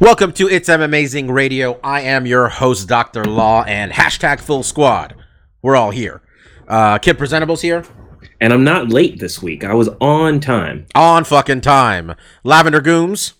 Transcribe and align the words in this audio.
Welcome 0.00 0.32
to 0.32 0.48
It's 0.48 0.70
M 0.70 0.80
Amazing 0.80 1.30
Radio. 1.30 1.78
I 1.84 2.00
am 2.00 2.24
your 2.24 2.48
host, 2.48 2.88
Dr. 2.88 3.22
Law, 3.22 3.64
and 3.64 3.92
hashtag 3.92 4.40
full 4.40 4.62
squad. 4.62 5.14
We're 5.60 5.76
all 5.76 5.90
here. 5.90 6.22
Uh, 6.66 6.96
Kid 6.96 7.18
Presentables 7.18 7.60
here. 7.60 7.84
And 8.40 8.54
I'm 8.54 8.64
not 8.64 8.88
late 8.88 9.20
this 9.20 9.42
week. 9.42 9.62
I 9.62 9.74
was 9.74 9.90
on 10.00 10.40
time. 10.40 10.86
On 10.94 11.22
fucking 11.22 11.60
time. 11.60 12.14
Lavender 12.44 12.80
Gooms. 12.80 13.34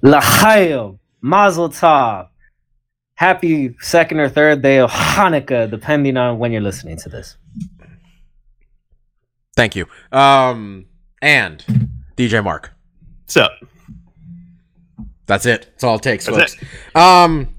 L'chaim, 0.00 0.98
Mazel 1.20 1.68
Tov. 1.68 2.28
Happy 3.16 3.76
second 3.80 4.18
or 4.18 4.30
third 4.30 4.62
day 4.62 4.78
of 4.78 4.90
Hanukkah, 4.90 5.70
depending 5.70 6.16
on 6.16 6.38
when 6.38 6.52
you're 6.52 6.62
listening 6.62 6.96
to 7.00 7.10
this. 7.10 7.36
Thank 9.54 9.76
you. 9.76 9.84
Um, 10.10 10.86
and 11.20 11.62
DJ 12.16 12.42
Mark. 12.42 12.72
What's 13.24 13.36
up? 13.36 13.52
That's 15.32 15.46
it. 15.46 15.62
That's 15.72 15.84
all 15.84 15.96
it 15.96 16.02
takes, 16.02 16.26
That's 16.26 16.56
folks. 16.56 16.64
Um, 16.94 17.54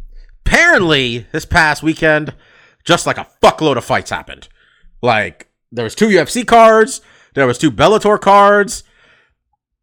apparently, 0.46 1.26
this 1.32 1.44
past 1.44 1.82
weekend, 1.82 2.36
just 2.84 3.08
like 3.08 3.18
a 3.18 3.28
fuckload 3.42 3.78
of 3.78 3.84
fights 3.84 4.12
happened. 4.12 4.48
Like 5.02 5.50
there 5.72 5.84
was 5.84 5.96
two 5.96 6.08
UFC 6.08 6.46
cards, 6.46 7.02
there 7.34 7.48
was 7.48 7.58
two 7.58 7.72
Bellator 7.72 8.22
cards. 8.22 8.84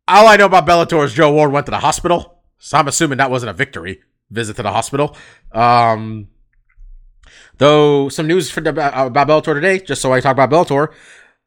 All 0.07 0.29
I 0.29 0.37
know 0.37 0.47
about 0.47 0.69
Bellator 0.69 1.05
is 1.05 1.15
Joe 1.15 1.33
Warren 1.33 1.51
went 1.51 1.67
to 1.67 1.71
the 1.71 1.81
hospital, 1.81 2.43
so 2.59 2.79
I'm 2.79 2.87
assuming 2.87 3.19
that 3.19 3.29
wasn't 3.29 3.51
a 3.51 3.55
victory 3.55 4.03
visit 4.31 4.55
to 4.57 4.63
the 4.63 4.71
hospital. 4.71 5.17
Um, 5.51 6.29
though 7.59 8.09
some 8.09 8.29
news 8.29 8.53
for 8.53 8.61
the, 8.61 8.71
about 8.71 9.27
Bellator 9.27 9.55
today, 9.55 9.81
just 9.81 10.01
so 10.01 10.13
I 10.13 10.21
talk 10.21 10.39
about 10.39 10.49
Bellator, 10.49 10.93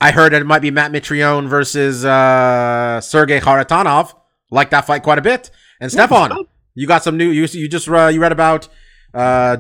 I 0.02 0.12
heard 0.12 0.34
it 0.34 0.46
might 0.46 0.62
be 0.62 0.72
Matt 0.72 0.92
Mitrione 0.92 1.48
versus 1.48 2.04
uh, 2.04 3.00
Sergey 3.00 3.40
Kharitonov. 3.40 4.14
Like 4.52 4.72
that 4.72 4.86
fight 4.86 5.04
quite 5.04 5.20
a 5.20 5.22
bit. 5.22 5.50
And 5.84 5.92
Stefan, 5.92 6.46
you 6.76 6.88
got 6.88 7.04
some 7.04 7.18
new. 7.18 7.30
You 7.30 7.46
you 7.52 7.68
just 7.68 7.90
uh, 7.90 8.08
you 8.08 8.22
read 8.22 8.32
about 8.32 8.70
uh, 9.14 9.58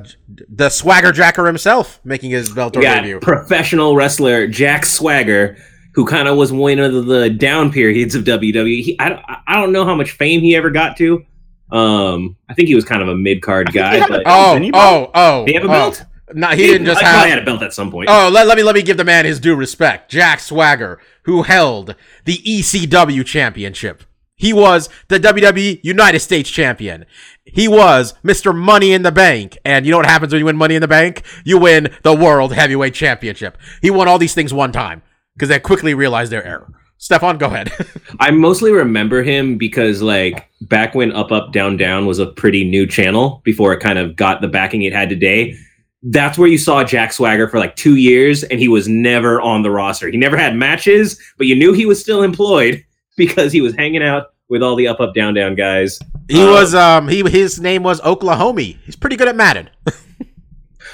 the 0.48 0.70
Swagger 0.70 1.12
Jacker 1.12 1.46
himself 1.46 2.00
making 2.06 2.32
his 2.32 2.50
Bellator 2.50 2.78
We 2.78 2.84
got 2.84 3.02
debut. 3.02 3.20
professional 3.20 3.98
wrestler 3.98 4.48
Jack 4.48 4.86
Swagger, 4.86 5.58
who 5.96 6.06
kind 6.06 6.30
of 6.30 6.38
was 6.38 6.54
one 6.54 6.80
of 6.80 6.94
the, 6.94 7.02
the 7.02 7.30
down 7.30 7.74
periods 7.74 8.16
of 8.16 8.24
WWE. 8.24 8.84
He, 8.84 8.98
I, 9.02 9.10
don't- 9.10 9.22
I 9.46 9.56
don't 9.60 9.74
know 9.74 9.84
how 9.84 9.96
much 9.96 10.12
fame 10.12 10.40
he 10.40 10.56
ever 10.56 10.70
got 10.70 10.96
to. 10.96 11.26
Um, 11.70 12.38
I 12.48 12.54
think 12.54 12.70
he 12.70 12.76
was 12.76 12.86
kind 12.86 13.02
of 13.02 13.10
a 13.10 13.16
mid 13.16 13.42
card 13.42 13.74
guy, 13.74 14.08
but 14.08 14.24
oh, 14.26 14.54
Didn't 14.54 14.64
he? 14.64 14.72
oh, 14.74 15.12
oh, 15.14 15.46
Did 15.46 15.52
he 15.52 15.56
have 15.56 15.66
a 15.66 15.68
oh. 15.68 15.72
belt? 15.72 16.06
No, 16.34 16.48
he 16.48 16.68
didn't 16.68 16.86
just 16.88 17.04
I 17.04 17.08
have. 17.08 17.26
he 17.26 17.30
had 17.32 17.40
a 17.40 17.46
belt 17.46 17.62
at 17.64 17.74
some 17.74 17.92
point. 17.92 18.10
Oh, 18.10 18.30
let, 18.32 18.48
let 18.48 18.56
me 18.56 18.64
let 18.64 18.76
me 18.76 18.82
give 18.82 18.96
the 18.96 19.04
man 19.04 19.26
his 19.26 19.42
due 19.42 19.56
respect. 19.56 20.10
Jack 20.10 20.40
Swagger, 20.40 21.02
who 21.24 21.44
held 21.44 21.96
the 22.24 22.38
ECW 22.38 23.26
championship. 23.26 24.04
He 24.44 24.52
was 24.52 24.90
the 25.08 25.22
WWE 25.22 25.80
United 25.86 26.20
States 26.20 26.50
champion. 26.50 27.06
He 27.46 27.70
was 27.70 28.14
Mr. 28.26 28.54
Money 28.54 28.92
in 28.92 29.02
the 29.02 29.10
Bank. 29.10 29.58
And 29.64 29.86
you 29.86 29.92
know 29.92 30.00
what 30.00 30.06
happens 30.06 30.34
when 30.34 30.40
you 30.40 30.46
win 30.46 30.58
Money 30.58 30.76
in 30.76 30.82
the 30.82 30.88
Bank? 30.90 31.24
You 31.46 31.58
win 31.58 31.96
the 32.02 32.14
World 32.14 32.52
Heavyweight 32.52 32.94
Championship. 32.94 33.58
He 33.82 33.90
won 33.90 34.10
all 34.10 34.20
these 34.20 34.34
things 34.34 34.54
one 34.54 34.74
time 34.74 35.02
because 35.34 35.48
they 35.48 35.62
quickly 35.62 35.94
realized 35.94 36.30
their 36.30 36.44
error. 36.44 36.68
Stefan, 36.98 37.38
go 37.38 37.46
ahead. 37.46 37.72
I 38.20 38.32
mostly 38.32 38.74
remember 38.74 39.24
him 39.24 39.58
because 39.58 40.02
like 40.02 40.50
back 40.60 40.94
when 40.94 41.14
Up 41.14 41.32
Up 41.32 41.54
Down 41.54 41.78
Down 41.78 42.06
was 42.06 42.20
a 42.20 42.26
pretty 42.26 42.70
new 42.70 42.86
channel 42.86 43.42
before 43.46 43.72
it 43.72 43.80
kind 43.80 43.98
of 43.98 44.18
got 44.18 44.42
the 44.42 44.50
backing 44.50 44.82
it 44.82 44.92
had 44.92 45.08
today. 45.08 45.56
That's 46.02 46.38
where 46.38 46.50
you 46.50 46.58
saw 46.58 46.84
Jack 46.84 47.14
Swagger 47.14 47.48
for 47.48 47.60
like 47.60 47.78
two 47.78 47.96
years, 47.96 48.44
and 48.44 48.60
he 48.60 48.68
was 48.68 48.90
never 48.90 49.40
on 49.40 49.62
the 49.62 49.72
roster. 49.72 50.10
He 50.10 50.18
never 50.18 50.36
had 50.36 50.54
matches, 50.54 51.18
but 51.38 51.48
you 51.48 51.56
knew 51.56 51.72
he 51.72 51.86
was 51.86 52.02
still 52.02 52.24
employed 52.24 52.84
because 53.16 53.54
he 53.54 53.62
was 53.62 53.74
hanging 53.74 54.04
out 54.04 54.33
with 54.50 54.62
all 54.62 54.76
the 54.76 54.88
Up 54.88 55.00
Up 55.00 55.14
Down 55.14 55.34
Down 55.34 55.56
guys. 55.56 56.00
he 56.30 56.42
Um, 56.42 56.50
was 56.52 56.76
um 56.76 57.08
he 57.08 57.22
his 57.30 57.60
name 57.60 57.84
was 57.84 58.02
Oklahoma. 58.02 58.62
He's 58.62 58.96
pretty 58.96 59.16
good 59.16 59.28
at 59.28 59.36
Madden. 59.36 59.70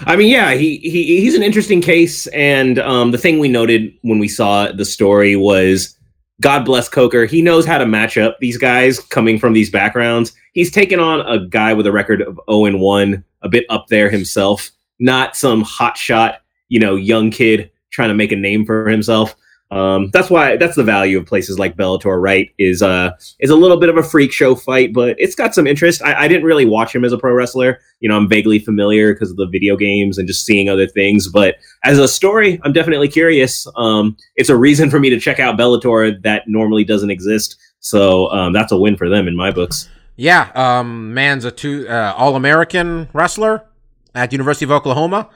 I 0.06 0.16
mean, 0.16 0.30
yeah, 0.30 0.54
he, 0.54 0.78
he 0.78 1.20
he's 1.20 1.36
an 1.36 1.44
interesting 1.44 1.82
case, 1.82 2.28
and 2.28 2.80
um, 2.80 3.12
the 3.12 3.18
thing 3.18 3.40
we 3.40 3.50
noted 3.50 3.94
when 4.02 4.18
we 4.18 4.30
saw 4.30 4.72
the 4.72 4.86
story 4.86 5.36
was, 5.36 5.98
God 6.40 6.64
bless 6.64 6.88
Coker. 6.88 7.26
He 7.26 7.42
knows 7.42 7.66
how 7.66 7.78
to 7.78 7.86
match 7.86 8.18
up 8.18 8.38
these 8.40 8.58
guys 8.58 9.00
coming 9.00 9.38
from 9.38 9.52
these 9.52 9.70
backgrounds. 9.70 10.32
He's 10.54 10.72
taken 10.72 11.02
on 11.02 11.22
a 11.22 11.46
guy 11.46 11.74
with 11.74 11.86
a 11.86 11.92
record 11.92 12.22
of 12.22 12.40
zero 12.50 12.66
and 12.66 12.80
one, 12.80 13.26
a 13.42 13.50
bit 13.50 13.66
up 13.70 13.88
there 13.88 14.10
himself, 14.10 14.72
not 15.00 15.36
some 15.36 15.64
hot 15.64 15.98
shot, 15.98 16.42
you 16.70 16.80
know, 16.80 16.96
young 16.96 17.30
kid 17.30 17.70
trying 17.92 18.10
to 18.10 18.16
make 18.16 18.32
a 18.32 18.38
name 18.38 18.66
for 18.66 18.88
himself. 18.88 19.36
Um, 19.72 20.10
that's 20.12 20.32
why 20.32 20.58
that's 20.58 20.76
the 20.76 20.84
value 20.84 21.20
of 21.20 21.28
places 21.28 21.60
like 21.60 21.78
Bellator, 21.78 22.20
right? 22.20 22.50
Is 22.58 22.82
uh 22.82 23.12
is 23.40 23.52
a 23.52 23.56
little 23.56 23.78
bit 23.78 23.90
of 23.90 23.98
a 23.98 24.04
freak 24.04 24.32
show 24.32 24.56
fight, 24.56 24.94
but 24.94 25.16
it's 25.20 25.36
got 25.36 25.54
some 25.54 25.68
interest. 25.68 26.02
I, 26.02 26.24
I 26.24 26.28
didn't 26.28 26.46
really 26.46 26.66
watch 26.66 26.96
him 26.96 27.06
as 27.06 27.14
a 27.14 27.20
pro 27.20 27.34
wrestler. 27.34 27.80
You 28.00 28.10
know, 28.10 28.18
I'm 28.18 28.28
vaguely 28.28 28.58
familiar 28.58 29.14
because 29.14 29.30
of 29.30 29.38
the 29.38 29.46
video 29.46 29.78
games 29.78 30.18
and 30.18 30.28
just 30.28 30.44
seeing 30.44 30.70
other 30.70 30.88
things. 30.88 31.28
But 31.28 31.58
as 31.84 32.00
a 32.00 32.08
story, 32.08 32.60
I'm 32.64 32.74
definitely 32.74 33.10
curious. 33.10 33.68
Um, 33.76 34.18
it's 34.36 34.50
a 34.50 34.58
reason 34.58 34.90
for 34.90 35.00
me 35.00 35.12
to 35.12 35.20
check 35.20 35.40
out 35.40 35.58
Bellator 35.58 36.20
that 36.24 36.44
normally 36.48 36.84
doesn't 36.84 37.12
exist. 37.12 37.56
So 37.80 38.32
um, 38.32 38.54
that's 38.54 38.72
a 38.72 38.78
win 38.78 38.98
for 38.98 39.08
them 39.08 39.28
in 39.28 39.36
my 39.36 39.52
books. 39.52 39.88
Yeah, 40.16 40.50
um, 40.56 41.14
man's 41.14 41.46
a 41.46 41.52
two 41.52 41.88
uh, 41.88 42.14
All 42.18 42.36
American 42.36 43.08
wrestler 43.14 43.64
at 44.16 44.32
University 44.32 44.66
of 44.66 44.72
Oklahoma. 44.72 45.30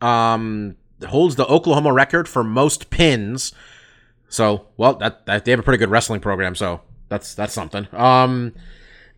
Um, 0.00 0.76
holds 1.06 1.36
the 1.36 1.46
Oklahoma 1.46 1.92
record 1.92 2.28
for 2.28 2.44
most 2.44 2.88
pins. 2.90 3.52
So, 4.30 4.66
well, 4.78 4.94
that, 4.94 5.26
that 5.26 5.44
they 5.44 5.50
have 5.50 5.60
a 5.60 5.62
pretty 5.62 5.78
good 5.78 5.90
wrestling 5.90 6.20
program. 6.20 6.54
So 6.54 6.80
that's 7.08 7.34
that's 7.34 7.52
something. 7.52 7.86
Um, 7.92 8.54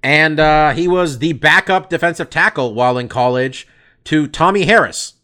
and 0.03 0.41
uh, 0.41 0.73
he 0.73 0.89
was 0.89 1.19
the 1.21 1.35
backup 1.35 1.89
defensive 1.91 2.29
tackle 2.31 2.75
while 2.75 2.99
in 2.99 3.09
college 3.09 3.69
to 4.05 4.27
Tommy 4.27 4.65
Harris. 4.65 5.15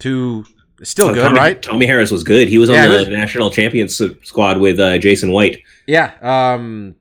To 0.00 0.44
still 0.82 1.12
good, 1.12 1.22
Tommy, 1.24 1.38
right? 1.38 1.60
Tommy 1.62 1.86
Harris 1.86 2.10
was 2.10 2.22
good. 2.24 2.48
He 2.48 2.56
was 2.58 2.70
on 2.70 2.76
Yeah, 2.76 2.86
the 2.88 2.98
was- 2.98 3.08
national 3.08 3.50
champions 3.50 4.00
squad 4.22 4.58
with 4.58 4.78
uh, 4.80 4.98
Jason 4.98 5.32
White. 5.32 5.62
Yeah. 5.86 6.12
Um, 6.22 6.94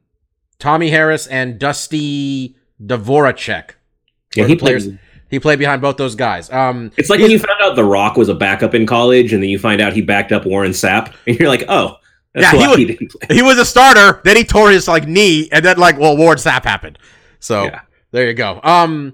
Tommy 0.60 0.90
Harris 0.90 1.28
and 1.28 1.60
Dusty 1.60 2.56
Dvoracek. 2.84 3.72
Yeah, 4.36 4.46
he 4.48 4.56
players. 4.56 4.86
played- 4.88 5.00
He 5.30 5.40
played 5.40 5.60
behind 5.60 5.82
both 5.82 5.98
those 5.98 6.16
guys. 6.16 6.50
Um, 6.52 6.92
It's 6.98 7.10
like 7.10 7.20
when 7.20 7.32
you 7.32 7.40
found 7.40 7.60
out 7.62 7.76
The 7.76 7.84
Rock 7.84 8.16
was 8.16 8.30
a 8.30 8.36
backup 8.36 8.74
in 8.74 8.86
college, 8.86 9.34
and 9.34 9.44
then 9.44 9.50
you 9.50 9.60
find 9.60 9.82
out 9.82 9.94
he 9.94 10.02
backed 10.02 10.32
up 10.32 10.46
Warren 10.46 10.72
Sapp, 10.72 11.14
and 11.28 11.38
you're 11.40 11.50
like, 11.50 11.64
oh, 11.68 11.98
that's 12.34 12.54
Yeah, 12.54 12.76
he 12.76 12.86
was- 12.86 12.98
he 13.30 13.36
he 13.36 13.42
was 13.42 13.58
a 13.58 13.66
starter. 13.66 14.22
Then 14.24 14.38
he 14.38 14.44
tore 14.44 14.70
his 14.72 14.88
like 14.88 15.08
knee, 15.08 15.50
and 15.52 15.64
then 15.66 15.78
like 15.78 15.98
well, 16.00 16.16
Warren 16.16 16.38
Sapp 16.38 16.64
happened. 16.64 16.98
So 17.40 17.66
Yeah. 17.66 17.82
there 18.12 18.28
you 18.28 18.34
go. 18.34 18.60
Um, 18.64 19.14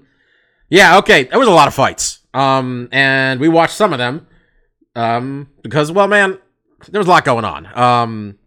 yeah, 0.68 0.98
okay. 0.98 1.24
There 1.24 1.38
was 1.38 1.48
a 1.48 1.52
lot 1.52 1.68
of 1.68 1.74
fights. 1.74 2.20
Um, 2.32 2.88
and 2.92 3.38
we 3.40 3.48
watched 3.48 3.74
some 3.74 3.92
of 3.92 3.98
them. 3.98 4.26
Um, 4.96 5.48
because 5.62 5.90
well, 5.92 6.06
man, 6.08 6.38
there 6.90 6.98
was 7.00 7.06
a 7.06 7.10
lot 7.10 7.24
going 7.24 7.44
on. 7.44 7.66
Um, 7.78 8.38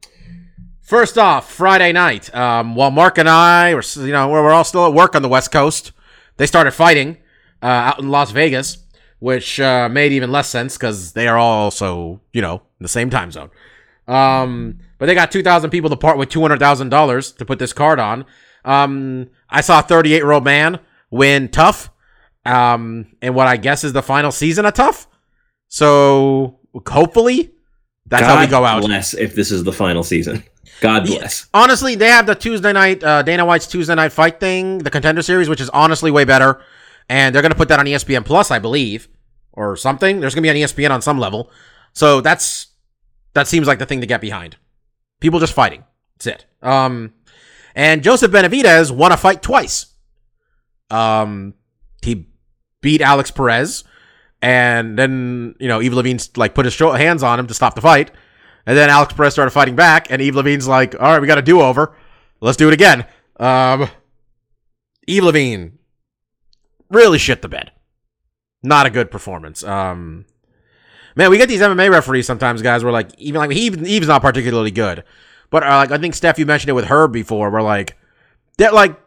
first 0.81 1.17
off, 1.17 1.51
Friday 1.51 1.91
night. 1.91 2.33
Um, 2.35 2.75
while 2.75 2.91
Mark 2.91 3.17
and 3.17 3.29
I 3.29 3.73
were, 3.75 3.83
you 3.97 4.11
know, 4.11 4.29
we're, 4.29 4.43
we're 4.43 4.51
all 4.53 4.63
still 4.63 4.85
at 4.85 4.93
work 4.93 5.15
on 5.15 5.21
the 5.21 5.29
West 5.29 5.51
Coast. 5.51 5.91
They 6.37 6.45
started 6.45 6.71
fighting 6.71 7.17
uh, 7.61 7.65
out 7.65 7.99
in 7.99 8.09
Las 8.09 8.31
Vegas, 8.31 8.77
which 9.19 9.59
uh, 9.59 9.89
made 9.89 10.11
even 10.11 10.31
less 10.31 10.47
sense 10.49 10.77
because 10.77 11.13
they 11.13 11.27
are 11.27 11.37
all 11.37 11.63
also, 11.63 12.21
you 12.33 12.41
know, 12.41 12.55
in 12.55 12.83
the 12.83 12.87
same 12.87 13.09
time 13.09 13.31
zone. 13.31 13.49
Um, 14.07 14.79
but 14.99 15.05
they 15.07 15.15
got 15.15 15.31
2,000 15.31 15.69
people 15.69 15.89
to 15.89 15.95
part 15.97 16.17
with 16.17 16.29
$200,000 16.29 17.37
to 17.37 17.45
put 17.45 17.59
this 17.59 17.73
card 17.73 17.99
on. 17.99 18.25
Um, 18.65 19.29
I 19.49 19.61
saw 19.61 19.79
a 19.79 19.83
38 19.83 20.15
year 20.15 20.31
old 20.31 20.43
man 20.43 20.79
win 21.11 21.49
tough. 21.49 21.89
Um, 22.45 23.07
and 23.21 23.35
what 23.35 23.47
I 23.47 23.57
guess 23.57 23.83
is 23.83 23.91
the 23.93 24.01
final 24.01 24.31
season 24.31 24.65
of 24.65 24.73
tough. 24.73 25.07
So 25.67 26.59
hopefully 26.87 27.51
that's 28.05 28.23
how 28.23 28.39
we 28.39 28.47
go 28.47 28.63
out. 28.63 28.83
Bless 28.83 29.13
if 29.13 29.35
this 29.35 29.51
is 29.51 29.63
the 29.63 29.73
final 29.73 30.03
season. 30.03 30.43
God 30.79 31.07
Yeah. 31.07 31.19
bless. 31.19 31.47
Honestly, 31.53 31.95
they 31.95 32.07
have 32.07 32.25
the 32.25 32.35
Tuesday 32.35 32.71
night, 32.71 33.03
uh, 33.03 33.21
Dana 33.23 33.45
White's 33.45 33.67
Tuesday 33.67 33.95
night 33.95 34.11
fight 34.13 34.39
thing, 34.39 34.77
the 34.79 34.89
contender 34.89 35.21
series, 35.21 35.49
which 35.49 35.59
is 35.61 35.69
honestly 35.69 36.11
way 36.11 36.23
better. 36.23 36.61
And 37.09 37.33
they're 37.33 37.41
going 37.41 37.51
to 37.51 37.57
put 37.57 37.69
that 37.69 37.79
on 37.79 37.85
ESPN 37.85 38.25
Plus, 38.25 38.51
I 38.51 38.59
believe, 38.59 39.07
or 39.53 39.75
something. 39.77 40.19
There's 40.19 40.35
going 40.35 40.43
to 40.43 40.53
be 40.53 40.59
E 40.59 40.63
ESPN 40.63 40.91
on 40.91 41.01
some 41.01 41.19
level. 41.19 41.51
So 41.93 42.21
that's, 42.21 42.67
that 43.33 43.47
seems 43.47 43.67
like 43.67 43.79
the 43.79 43.85
thing 43.85 44.01
to 44.01 44.07
get 44.07 44.21
behind. 44.21 44.57
People 45.19 45.39
just 45.39 45.53
fighting. 45.53 45.83
That's 46.17 46.27
it. 46.27 46.45
Um, 46.61 47.13
And 47.75 48.03
Joseph 48.03 48.31
Benavidez 48.31 48.91
won 48.91 49.11
a 49.11 49.17
fight 49.17 49.41
twice. 49.43 49.85
Um, 50.89 51.53
he 52.01 52.27
beat 52.81 53.01
Alex 53.01 53.29
Perez, 53.29 53.83
and 54.41 54.97
then 54.97 55.55
you 55.59 55.67
know 55.67 55.79
Yves 55.79 55.93
Lavigne 55.95 56.19
like 56.37 56.55
put 56.55 56.65
his 56.65 56.77
hands 56.77 57.21
on 57.23 57.39
him 57.39 57.47
to 57.47 57.53
stop 57.53 57.75
the 57.75 57.81
fight, 57.81 58.09
and 58.65 58.77
then 58.77 58.89
Alex 58.89 59.13
Perez 59.13 59.33
started 59.33 59.51
fighting 59.51 59.75
back, 59.75 60.09
and 60.09 60.21
Yves 60.21 60.35
Lavigne's 60.35 60.67
like, 60.67 60.95
"All 60.95 61.11
right, 61.11 61.21
we 61.21 61.27
got 61.27 61.37
a 61.37 61.43
do 61.43 61.61
over. 61.61 61.95
Let's 62.41 62.57
do 62.57 62.67
it 62.67 62.73
again." 62.73 63.05
Um, 63.39 63.89
Yves 65.07 65.23
Lavigne 65.25 65.76
really 66.89 67.17
shit 67.17 67.41
the 67.41 67.47
bed. 67.47 67.71
Not 68.63 68.85
a 68.85 68.89
good 68.89 69.11
performance. 69.11 69.63
Um, 69.63 70.25
man, 71.15 71.29
we 71.29 71.37
get 71.37 71.49
these 71.49 71.61
MMA 71.61 71.91
referees 71.91 72.25
sometimes, 72.25 72.61
guys. 72.61 72.83
We're 72.83 72.91
like 72.91 73.09
even 73.17 73.39
like 73.39 73.51
he 73.51 73.67
Eve's 73.67 74.07
not 74.07 74.21
particularly 74.21 74.71
good, 74.71 75.03
but 75.49 75.63
uh, 75.63 75.77
like 75.77 75.91
I 75.91 75.97
think 75.97 76.15
Steph, 76.15 76.39
you 76.39 76.45
mentioned 76.45 76.69
it 76.69 76.73
with 76.73 76.85
her 76.85 77.07
before. 77.07 77.49
Where 77.49 77.61
like 77.61 77.97
they're 78.57 78.71
like 78.71 78.99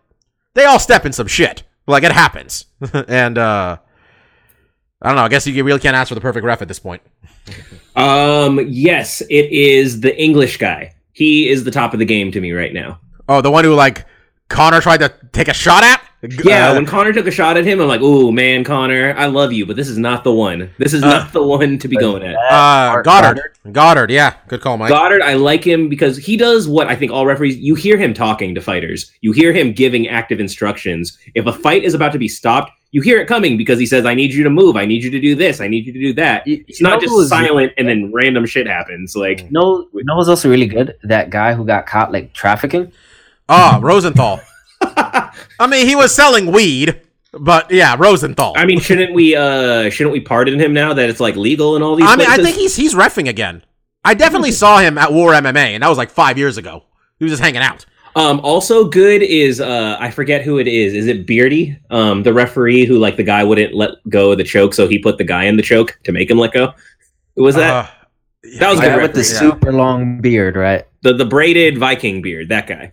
they 0.54 0.64
all 0.64 0.78
step 0.78 1.04
in 1.04 1.12
some 1.12 1.26
shit. 1.26 1.62
Like 1.86 2.04
it 2.04 2.12
happens, 2.12 2.66
and 3.08 3.36
uh 3.36 3.78
I 5.02 5.08
don't 5.08 5.16
know. 5.16 5.22
I 5.22 5.28
guess 5.28 5.46
you 5.46 5.64
really 5.64 5.80
can't 5.80 5.96
ask 5.96 6.08
for 6.08 6.14
the 6.14 6.20
perfect 6.20 6.44
ref 6.44 6.62
at 6.62 6.68
this 6.68 6.78
point. 6.78 7.02
Um, 7.96 8.60
yes, 8.68 9.20
it 9.22 9.50
is 9.50 10.00
the 10.00 10.16
English 10.18 10.58
guy. 10.58 10.94
He 11.12 11.48
is 11.48 11.64
the 11.64 11.72
top 11.72 11.92
of 11.92 11.98
the 11.98 12.04
game 12.04 12.30
to 12.30 12.40
me 12.40 12.52
right 12.52 12.72
now. 12.72 13.00
Oh, 13.28 13.40
the 13.40 13.50
one 13.50 13.64
who 13.64 13.74
like 13.74 14.06
Connor 14.48 14.80
tried 14.80 14.98
to 14.98 15.12
take 15.32 15.48
a 15.48 15.52
shot 15.52 15.82
at. 15.82 16.00
Yeah, 16.44 16.70
Uh, 16.70 16.74
when 16.74 16.84
Connor 16.84 17.14
took 17.14 17.26
a 17.26 17.30
shot 17.30 17.56
at 17.56 17.64
him, 17.64 17.80
I'm 17.80 17.88
like, 17.88 18.02
"Ooh, 18.02 18.30
man, 18.30 18.62
Connor, 18.62 19.14
I 19.16 19.24
love 19.26 19.54
you, 19.54 19.64
but 19.64 19.76
this 19.76 19.88
is 19.88 19.96
not 19.96 20.22
the 20.22 20.32
one. 20.32 20.68
This 20.76 20.92
is 20.92 21.02
Uh, 21.02 21.08
not 21.08 21.32
the 21.32 21.42
one 21.42 21.78
to 21.78 21.88
be 21.88 21.96
going 21.96 22.22
at." 22.22 22.36
uh, 22.50 23.00
Goddard. 23.00 23.40
Goddard. 23.72 24.10
Yeah, 24.10 24.34
good 24.48 24.60
call, 24.60 24.76
Mike. 24.76 24.90
Goddard, 24.90 25.22
I 25.22 25.34
like 25.34 25.64
him 25.64 25.88
because 25.88 26.18
he 26.18 26.36
does 26.36 26.68
what 26.68 26.88
I 26.88 26.94
think 26.94 27.10
all 27.10 27.24
referees. 27.24 27.56
You 27.56 27.74
hear 27.74 27.96
him 27.96 28.12
talking 28.12 28.54
to 28.54 28.60
fighters. 28.60 29.10
You 29.22 29.32
hear 29.32 29.52
him 29.54 29.72
giving 29.72 30.08
active 30.08 30.40
instructions. 30.40 31.16
If 31.34 31.46
a 31.46 31.52
fight 31.54 31.84
is 31.84 31.94
about 31.94 32.12
to 32.12 32.18
be 32.18 32.28
stopped, 32.28 32.70
you 32.92 33.00
hear 33.00 33.18
it 33.18 33.26
coming 33.26 33.56
because 33.56 33.78
he 33.78 33.86
says, 33.86 34.04
"I 34.04 34.12
need 34.14 34.34
you 34.34 34.44
to 34.44 34.50
move. 34.50 34.76
I 34.76 34.84
need 34.84 35.02
you 35.02 35.10
to 35.12 35.20
do 35.20 35.34
this. 35.34 35.58
I 35.62 35.68
need 35.68 35.86
you 35.86 35.92
to 35.94 35.98
do 36.00 36.12
that." 36.14 36.42
It's 36.46 36.80
you 36.80 36.86
not 36.86 37.00
just 37.00 37.28
silent 37.30 37.72
and 37.78 37.88
then 37.88 38.10
random 38.12 38.44
shit 38.44 38.66
happens. 38.66 39.16
Like, 39.16 39.50
No, 39.50 39.86
no 39.94 40.00
know 40.04 40.16
who's 40.16 40.28
also 40.28 40.50
really 40.50 40.66
good? 40.66 40.96
That 41.02 41.30
guy 41.30 41.54
who 41.54 41.64
got 41.64 41.86
caught 41.86 42.12
like 42.12 42.34
trafficking. 42.34 42.92
Ah, 43.48 43.78
Rosenthal. 43.80 44.40
I 44.96 45.66
mean, 45.68 45.86
he 45.86 45.96
was 45.96 46.14
selling 46.14 46.52
weed, 46.52 47.00
but 47.32 47.70
yeah, 47.70 47.96
Rosenthal. 47.98 48.54
I 48.56 48.64
mean, 48.64 48.80
shouldn't 48.80 49.14
we? 49.14 49.36
uh 49.36 49.90
Shouldn't 49.90 50.12
we 50.12 50.20
pardon 50.20 50.60
him 50.60 50.72
now 50.72 50.94
that 50.94 51.08
it's 51.08 51.20
like 51.20 51.36
legal 51.36 51.74
and 51.74 51.84
all 51.84 51.96
these? 51.96 52.06
I 52.08 52.16
mean, 52.16 52.28
I 52.28 52.36
think 52.36 52.56
he's 52.56 52.76
he's 52.76 52.94
refing 52.94 53.28
again. 53.28 53.62
I 54.04 54.14
definitely 54.14 54.52
saw 54.52 54.78
him 54.78 54.96
at 54.96 55.12
War 55.12 55.32
MMA, 55.32 55.74
and 55.74 55.82
that 55.82 55.88
was 55.88 55.98
like 55.98 56.10
five 56.10 56.38
years 56.38 56.56
ago. 56.56 56.84
He 57.18 57.24
was 57.24 57.32
just 57.32 57.42
hanging 57.42 57.60
out. 57.60 57.84
Um, 58.16 58.40
also 58.40 58.88
good 58.88 59.22
is 59.22 59.60
uh, 59.60 59.96
I 60.00 60.10
forget 60.10 60.42
who 60.42 60.58
it 60.58 60.66
is. 60.66 60.94
Is 60.94 61.06
it 61.06 61.26
Beardy? 61.26 61.78
Um, 61.90 62.22
the 62.22 62.32
referee 62.32 62.84
who 62.84 62.98
like 62.98 63.16
the 63.16 63.22
guy 63.22 63.44
wouldn't 63.44 63.74
let 63.74 63.90
go 64.08 64.32
of 64.32 64.38
the 64.38 64.44
choke, 64.44 64.74
so 64.74 64.88
he 64.88 64.98
put 64.98 65.18
the 65.18 65.24
guy 65.24 65.44
in 65.44 65.56
the 65.56 65.62
choke 65.62 65.98
to 66.04 66.12
make 66.12 66.30
him 66.30 66.38
let 66.38 66.52
go. 66.52 66.74
Who 67.36 67.44
was 67.44 67.54
that? 67.54 67.70
Uh, 67.72 67.88
That 68.58 68.70
was 68.70 68.80
good 68.80 68.96
guy 68.96 69.02
with 69.02 69.12
the 69.12 69.20
yeah. 69.20 69.38
super 69.38 69.72
long 69.72 70.20
beard, 70.20 70.56
right? 70.56 70.86
the 71.02 71.14
the 71.14 71.24
braided 71.24 71.78
Viking 71.78 72.22
beard. 72.22 72.48
That 72.48 72.66
guy. 72.66 72.92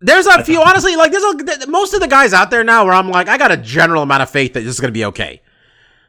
There's 0.00 0.26
a 0.26 0.44
few, 0.44 0.62
honestly, 0.62 0.94
like 0.96 1.10
there's 1.10 1.24
a, 1.24 1.36
th- 1.44 1.66
most 1.68 1.92
of 1.92 2.00
the 2.00 2.06
guys 2.06 2.32
out 2.32 2.50
there 2.50 2.62
now 2.62 2.84
where 2.84 2.94
I'm 2.94 3.08
like, 3.10 3.28
I 3.28 3.36
got 3.36 3.50
a 3.50 3.56
general 3.56 4.02
amount 4.04 4.22
of 4.22 4.30
faith 4.30 4.52
that 4.52 4.60
this 4.60 4.74
is 4.74 4.80
gonna 4.80 4.92
be 4.92 5.04
okay. 5.06 5.42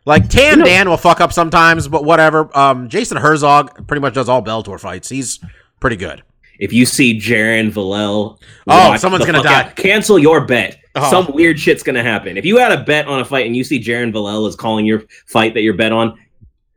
Like 0.06 0.30
Tan 0.30 0.52
You 0.52 0.56
know- 0.58 0.66
Dan 0.66 0.90
will 0.90 0.98
fuck 0.98 1.20
up 1.22 1.34
sometimes, 1.34 1.88
but 1.88 2.04
whatever. 2.04 2.56
Um, 2.58 2.88
Jason 2.90 3.18
Herzog 3.18 3.88
pretty 3.88 4.02
much 4.02 4.14
does 4.14 4.30
all 4.30 4.44
Bellator 4.44 4.80
fights. 4.80 5.10
He's 5.10 5.40
pretty 5.80 5.96
good. 5.96 6.24
If 6.60 6.72
you 6.74 6.86
see 6.86 7.18
Jaron 7.18 7.72
Villel, 7.72 8.40
Oh, 8.68 8.96
someone's 8.98 9.26
gonna 9.26 9.42
die. 9.42 9.62
out. 9.64 9.76
Cancel 9.76 10.20
your 10.20 10.42
bet. 10.46 10.78
Oh. 10.96 11.10
Some 11.10 11.34
weird 11.34 11.60
shit's 11.60 11.82
gonna 11.84 12.04
happen. 12.04 12.38
If 12.38 12.46
you 12.46 12.58
had 12.58 12.72
a 12.72 12.84
bet 12.84 13.08
on 13.08 13.20
a 13.22 13.26
fight 13.26 13.46
and 13.48 13.56
you 13.56 13.64
see 13.64 13.80
Jaron 13.80 14.12
Villel 14.12 14.46
is 14.46 14.56
calling 14.56 14.86
your 14.86 15.04
fight 15.28 15.54
that 15.54 15.62
you're 15.62 15.74
bet 15.74 15.92
on, 15.94 16.18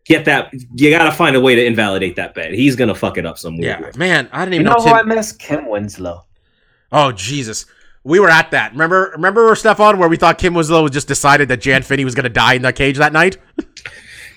get 0.05 0.25
that. 0.27 0.53
You 0.77 0.91
gotta 0.91 1.11
find 1.13 1.35
a 1.37 1.41
way 1.41 1.55
to 1.57 1.65
invalidate 1.65 2.17
that 2.17 2.35
bet. 2.35 2.53
He's 2.53 2.77
gonna 2.77 2.95
fuck 2.95 3.19
it 3.19 3.27
up 3.27 3.39
some 3.39 3.57
weird 3.59 3.81
Yeah, 3.81 3.85
way. 3.87 3.91
man, 3.97 4.29
I 4.33 4.45
didn't 4.45 4.55
You 4.55 4.61
even 4.61 4.73
know 4.73 4.79
know. 4.79 4.85
who 4.91 4.95
I 4.95 4.99
Tim- 5.01 5.09
miss? 5.09 5.33
Kim 5.33 5.67
Winslow. 5.69 6.25
Oh 6.93 7.13
Jesus, 7.13 7.67
we 8.05 8.21
were 8.21 8.31
at 8.31 8.51
that. 8.53 8.73
Remember, 8.73 9.11
remember 9.15 9.55
Stefan, 9.55 9.99
where 9.99 10.09
we 10.09 10.17
thought 10.17 10.39
Kim 10.39 10.55
Winslow 10.55 10.89
just 10.89 11.09
decided 11.09 11.49
that 11.49 11.61
Jan 11.61 11.83
Finney 11.83 12.05
was 12.05 12.15
gonna 12.15 12.29
die 12.29 12.55
in 12.55 12.63
that 12.63 12.77
cage 12.77 12.99
that 12.99 13.13
night. 13.13 13.39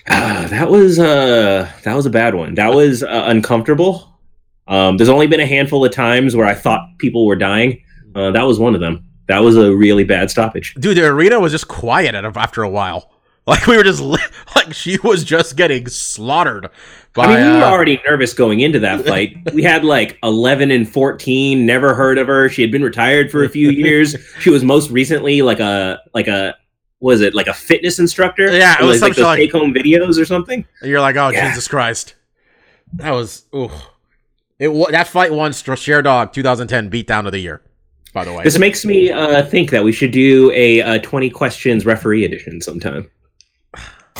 Ah, 0.08 0.46
that 0.50 0.70
was 0.70 1.00
uh 1.00 1.68
that 1.82 1.94
was 1.96 2.06
a 2.06 2.10
bad 2.10 2.36
one. 2.36 2.54
That 2.54 2.72
was 2.72 3.02
uh, 3.02 3.24
uncomfortable. 3.26 4.16
Um, 4.68 4.96
there's 4.96 5.08
only 5.08 5.26
been 5.26 5.40
a 5.40 5.46
handful 5.46 5.84
of 5.84 5.92
times 5.92 6.36
where 6.36 6.46
I 6.46 6.54
thought 6.54 6.98
people 6.98 7.26
were 7.26 7.34
dying. 7.34 7.82
Uh, 8.14 8.30
that 8.30 8.42
was 8.44 8.58
one 8.60 8.74
of 8.76 8.80
them. 8.80 9.04
That 9.26 9.40
was 9.40 9.56
a 9.56 9.74
really 9.74 10.04
bad 10.04 10.30
stoppage. 10.30 10.74
Dude, 10.78 10.96
the 10.96 11.06
arena 11.06 11.40
was 11.40 11.50
just 11.50 11.66
quiet 11.66 12.14
after 12.14 12.62
a 12.62 12.68
while. 12.68 13.10
Like 13.48 13.66
we 13.66 13.76
were 13.76 13.84
just 13.84 14.00
li- 14.00 14.18
like 14.56 14.74
she 14.74 14.98
was 15.04 15.22
just 15.24 15.56
getting 15.56 15.88
slaughtered. 15.88 16.68
By, 17.16 17.24
I 17.24 17.28
mean, 17.28 17.52
we 17.54 17.58
were 17.58 17.64
uh, 17.64 17.70
already 17.70 18.00
nervous 18.06 18.34
going 18.34 18.60
into 18.60 18.78
that 18.80 19.06
fight. 19.06 19.36
we 19.54 19.62
had 19.62 19.84
like 19.84 20.18
11 20.22 20.70
and 20.70 20.86
14. 20.88 21.64
Never 21.64 21.94
heard 21.94 22.18
of 22.18 22.26
her. 22.26 22.48
She 22.50 22.60
had 22.60 22.70
been 22.70 22.82
retired 22.82 23.30
for 23.30 23.42
a 23.42 23.48
few 23.48 23.70
years. 23.70 24.14
She 24.40 24.50
was 24.50 24.62
most 24.62 24.90
recently 24.90 25.40
like 25.42 25.60
a 25.60 26.00
like 26.14 26.28
a 26.28 26.54
was 27.00 27.20
it 27.22 27.34
like 27.34 27.46
a 27.46 27.54
fitness 27.54 27.98
instructor? 27.98 28.50
Yeah, 28.54 28.76
it 28.80 28.84
was 28.84 29.00
like 29.00 29.16
like- 29.16 29.38
take 29.38 29.52
home 29.52 29.72
videos 29.72 30.20
or 30.20 30.24
something. 30.26 30.66
You're 30.82 31.00
like, 31.00 31.16
oh 31.16 31.30
Yeah. 31.30 31.48
Jesus 31.48 31.66
Christ, 31.66 32.14
that 32.94 33.10
was 33.12 33.46
ooh. 33.54 33.70
It 34.58 34.68
that 34.92 35.08
fight 35.08 35.32
won 35.32 35.52
Str- 35.52 35.72
Sherdog 35.72 36.32
2010 36.32 36.90
beatdown 36.90 37.26
of 37.26 37.32
the 37.32 37.38
year. 37.40 37.62
By 38.12 38.24
the 38.24 38.32
way, 38.32 38.44
This 38.44 38.58
makes 38.58 38.84
me 38.84 39.10
uh, 39.10 39.42
think 39.44 39.70
that 39.70 39.84
we 39.84 39.92
should 39.92 40.10
do 40.10 40.50
a, 40.52 40.80
uh 40.82 40.98
20 40.98 41.28
questions 41.30 41.84
referee 41.86 42.24
edition 42.24 42.60
sometime. 42.60 43.10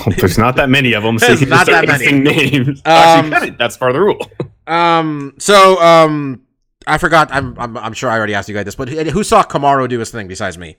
There's 0.16 0.38
not 0.38 0.56
that 0.56 0.68
many 0.68 0.92
of 0.92 1.02
them, 1.02 1.18
so 1.18 1.26
There's 1.28 1.40
you 1.40 1.46
can 1.46 1.56
not 1.56 1.66
that 1.66 1.86
listing 1.86 2.22
names. 2.22 2.82
Um, 2.86 3.32
Actually, 3.32 3.50
that's 3.50 3.76
part 3.76 3.90
of 3.90 3.94
the 3.94 4.00
rule. 4.00 4.30
um, 4.66 5.34
so 5.38 5.80
um, 5.82 6.42
I 6.86 6.98
forgot. 6.98 7.28
I'm, 7.32 7.58
I'm 7.58 7.76
I'm 7.76 7.92
sure 7.92 8.10
I 8.10 8.16
already 8.16 8.34
asked 8.34 8.48
you 8.48 8.54
guys 8.54 8.64
this, 8.64 8.74
but 8.74 8.88
who 8.88 9.02
who 9.04 9.24
saw 9.24 9.42
Kamaru 9.42 9.88
do 9.88 9.98
his 9.98 10.10
thing 10.10 10.28
besides 10.28 10.58
me? 10.58 10.76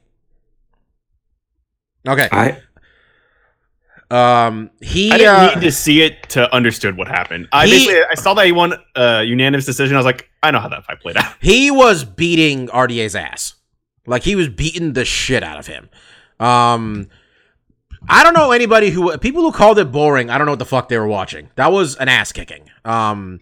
Okay. 2.08 2.30
I 2.32 2.62
Um, 4.10 4.70
he 4.82 5.12
I 5.12 5.18
didn't 5.18 5.36
uh, 5.36 5.56
need 5.56 5.62
to 5.62 5.72
see 5.72 6.02
it 6.02 6.30
to 6.30 6.54
understood 6.54 6.96
what 6.98 7.08
happened. 7.08 7.48
I 7.52 7.66
He- 7.66 7.72
basically 7.74 8.02
I 8.10 8.16
saw 8.16 8.34
that 8.36 8.46
he 8.46 8.52
won 8.52 8.74
a 8.96 9.24
unanimous 9.24 9.66
decision. 9.66 9.96
I 9.96 10.00
was 10.00 10.06
like, 10.06 10.30
I 10.44 10.52
know 10.52 10.60
how 10.60 10.70
that 10.70 10.86
fight 10.86 11.02
played 11.02 11.18
out. 11.18 11.34
he 11.42 11.72
was 11.72 12.04
beating 12.06 12.68
RDA's 12.68 13.16
ass. 13.16 13.56
Like 14.06 14.24
he 14.24 14.36
was 14.36 14.48
beating 14.48 14.94
the 14.94 15.04
shit 15.04 15.44
out 15.44 15.60
of 15.60 15.68
him. 15.68 15.90
Um 16.40 17.10
I 18.08 18.24
don't 18.24 18.34
know 18.34 18.52
anybody 18.52 18.90
who 18.90 19.18
people 19.18 19.42
who 19.42 19.52
called 19.52 19.80
it 19.80 19.92
boring. 19.92 20.30
I 20.30 20.38
don't 20.38 20.46
know 20.46 20.52
what 20.54 20.60
the 20.60 20.66
fuck 20.66 20.90
they 20.90 20.98
were 20.98 21.08
watching. 21.08 21.50
That 21.56 21.72
was 21.72 21.96
an 21.96 22.10
ass 22.10 22.32
kicking. 22.32 22.70
Um 22.86 23.40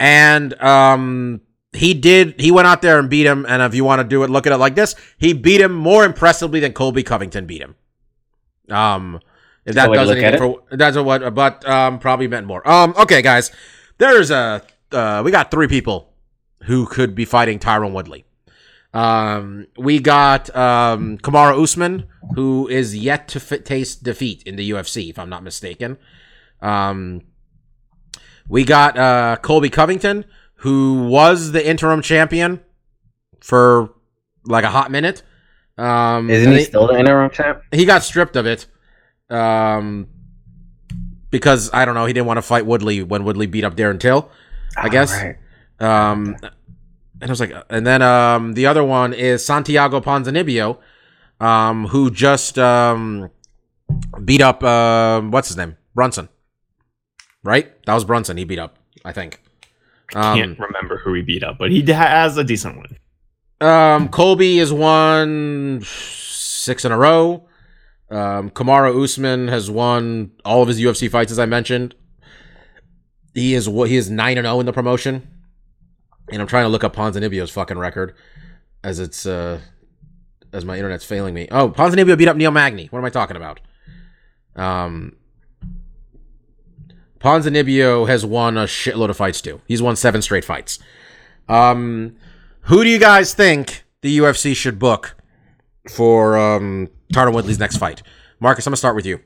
and 0.00 0.60
um 0.62 1.40
he 1.72 1.94
did 1.94 2.40
he 2.40 2.50
went 2.50 2.66
out 2.66 2.82
there 2.82 2.98
and 2.98 3.10
beat 3.10 3.26
him 3.26 3.44
and 3.48 3.62
if 3.62 3.74
you 3.74 3.84
want 3.84 4.00
to 4.00 4.04
do 4.04 4.22
it 4.22 4.30
look 4.30 4.46
at 4.46 4.52
it 4.52 4.56
like 4.58 4.74
this, 4.74 4.94
he 5.18 5.32
beat 5.32 5.60
him 5.60 5.72
more 5.72 6.04
impressively 6.04 6.60
than 6.60 6.72
Colby 6.72 7.02
Covington 7.02 7.46
beat 7.46 7.62
him. 7.62 7.74
Um 8.70 9.20
if 9.64 9.74
that 9.74 9.88
does 9.96 10.10
anything 10.10 10.38
for 10.38 10.76
that's 10.76 10.96
what 10.96 11.34
but 11.34 11.66
um 11.68 11.98
probably 11.98 12.28
meant 12.28 12.46
more. 12.46 12.66
Um 12.68 12.94
okay 12.96 13.22
guys. 13.22 13.50
There's 13.98 14.30
a 14.30 14.62
uh 14.92 15.22
we 15.24 15.30
got 15.30 15.50
three 15.50 15.68
people 15.68 16.12
who 16.64 16.86
could 16.86 17.14
be 17.14 17.24
fighting 17.24 17.58
Tyron 17.58 17.92
Woodley. 17.92 18.24
Um, 18.94 19.66
we 19.76 19.98
got 19.98 20.54
um, 20.56 21.18
Kamaru 21.18 21.62
Usman, 21.62 22.06
who 22.36 22.68
is 22.68 22.96
yet 22.96 23.26
to 23.28 23.40
fit, 23.40 23.64
taste 23.66 24.04
defeat 24.04 24.44
in 24.44 24.54
the 24.54 24.70
UFC, 24.70 25.10
if 25.10 25.18
I'm 25.18 25.28
not 25.28 25.42
mistaken. 25.42 25.98
Um, 26.62 27.22
we 28.48 28.64
got 28.64 28.96
uh, 28.96 29.36
Colby 29.42 29.68
Covington, 29.68 30.24
who 30.58 31.08
was 31.08 31.50
the 31.52 31.66
interim 31.66 32.02
champion 32.02 32.60
for 33.40 33.92
like 34.46 34.64
a 34.64 34.70
hot 34.70 34.92
minute. 34.92 35.22
Um, 35.76 36.30
Isn't 36.30 36.50
and 36.50 36.58
he 36.58 36.64
still 36.64 36.86
the 36.86 36.98
interim 36.98 37.30
champ? 37.30 37.62
he 37.72 37.84
got 37.84 38.04
stripped 38.04 38.36
of 38.36 38.46
it 38.46 38.66
um, 39.28 40.06
because 41.30 41.68
I 41.72 41.84
don't 41.84 41.96
know. 41.96 42.06
He 42.06 42.12
didn't 42.12 42.26
want 42.26 42.38
to 42.38 42.42
fight 42.42 42.64
Woodley 42.64 43.02
when 43.02 43.24
Woodley 43.24 43.46
beat 43.46 43.64
up 43.64 43.74
Darren 43.74 43.98
Till. 43.98 44.30
I 44.76 44.88
guess. 44.88 45.12
Alright. 45.12 45.36
Um, 45.80 46.36
and 47.24 47.30
I 47.30 47.32
was 47.32 47.40
like, 47.40 47.54
and 47.70 47.86
then 47.86 48.02
um, 48.02 48.52
the 48.52 48.66
other 48.66 48.84
one 48.84 49.14
is 49.14 49.42
Santiago 49.42 49.98
Ponzinibbio, 49.98 50.76
um, 51.40 51.86
who 51.86 52.10
just 52.10 52.58
um 52.58 53.30
beat 54.22 54.42
up 54.42 54.62
um 54.62 55.30
what's 55.30 55.48
his 55.48 55.56
name 55.56 55.78
Brunson, 55.94 56.28
right? 57.42 57.82
That 57.86 57.94
was 57.94 58.04
Brunson. 58.04 58.36
He 58.36 58.44
beat 58.44 58.58
up, 58.58 58.76
I 59.06 59.12
think. 59.12 59.40
Um, 60.14 60.36
Can't 60.36 60.58
remember 60.58 60.98
who 60.98 61.14
he 61.14 61.22
beat 61.22 61.42
up, 61.42 61.56
but 61.56 61.70
he 61.70 61.80
has 61.90 62.36
a 62.36 62.44
decent 62.44 62.76
one. 62.76 62.98
Um, 63.66 64.10
Colby 64.10 64.58
has 64.58 64.70
won 64.70 65.80
six 65.82 66.84
in 66.84 66.92
a 66.92 66.98
row. 66.98 67.48
Um, 68.10 68.50
Kamaru 68.50 69.02
Usman 69.02 69.48
has 69.48 69.70
won 69.70 70.30
all 70.44 70.60
of 70.60 70.68
his 70.68 70.78
UFC 70.78 71.10
fights, 71.10 71.32
as 71.32 71.38
I 71.38 71.46
mentioned. 71.46 71.94
He 73.32 73.54
is 73.54 73.66
what 73.66 73.88
he 73.88 73.96
is 73.96 74.10
nine 74.10 74.36
and 74.36 74.44
zero 74.44 74.60
in 74.60 74.66
the 74.66 74.74
promotion. 74.74 75.33
And 76.32 76.40
I'm 76.40 76.48
trying 76.48 76.64
to 76.64 76.68
look 76.68 76.84
up 76.84 76.94
Ponzinibbio's 76.96 77.50
fucking 77.50 77.78
record. 77.78 78.14
as 78.82 78.98
it's 78.98 79.26
uh 79.26 79.60
as 80.52 80.64
my 80.64 80.76
internet's 80.76 81.04
failing 81.04 81.34
me. 81.34 81.48
Oh, 81.50 81.68
Ponzinibbio 81.68 82.16
beat 82.16 82.28
up 82.28 82.36
Neil 82.36 82.50
Magny. 82.52 82.86
What 82.86 83.00
am 83.00 83.04
I 83.04 83.10
talking 83.10 83.36
about? 83.36 83.60
Um, 84.54 85.16
Ponzinibbio 87.18 88.06
has 88.06 88.24
won 88.24 88.56
a 88.56 88.64
shitload 88.64 89.10
of 89.10 89.16
fights 89.16 89.40
too. 89.40 89.60
He's 89.66 89.82
won 89.82 89.96
seven 89.96 90.22
straight 90.22 90.44
fights. 90.44 90.78
Um, 91.48 92.16
who 92.62 92.84
do 92.84 92.90
you 92.90 92.98
guys 92.98 93.34
think 93.34 93.84
the 94.02 94.18
UFC 94.18 94.54
should 94.54 94.78
book 94.78 95.16
for 95.90 96.36
um 96.38 96.88
Tyron 97.12 97.34
Woodley's 97.34 97.58
next 97.58 97.78
fight? 97.78 98.02
Marcus, 98.40 98.66
I'm 98.66 98.70
gonna 98.70 98.76
start 98.76 98.96
with 98.96 99.06
you. 99.06 99.20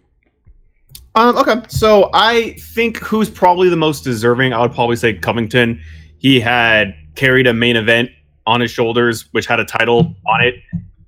Um, 1.15 1.37
okay, 1.37 1.63
so 1.69 2.11
I 2.15 2.53
think 2.75 2.99
who's 2.99 3.29
probably 3.29 3.69
the 3.69 3.77
most 3.77 4.05
deserving, 4.05 4.53
I 4.53 4.61
would 4.61 4.73
probably 4.73 4.97
say 4.97 5.15
Covington. 5.15 5.81
He 6.19 6.41
had 6.41 6.95
carried 7.15 7.47
a 7.47 7.55
main 7.55 7.77
event 7.77 8.11
on 8.47 8.61
his 8.61 8.71
shoulders, 8.71 9.29
which 9.33 9.47
had 9.47 9.61
a 9.61 9.65
title 9.65 10.15
on 10.27 10.41
it. 10.41 10.55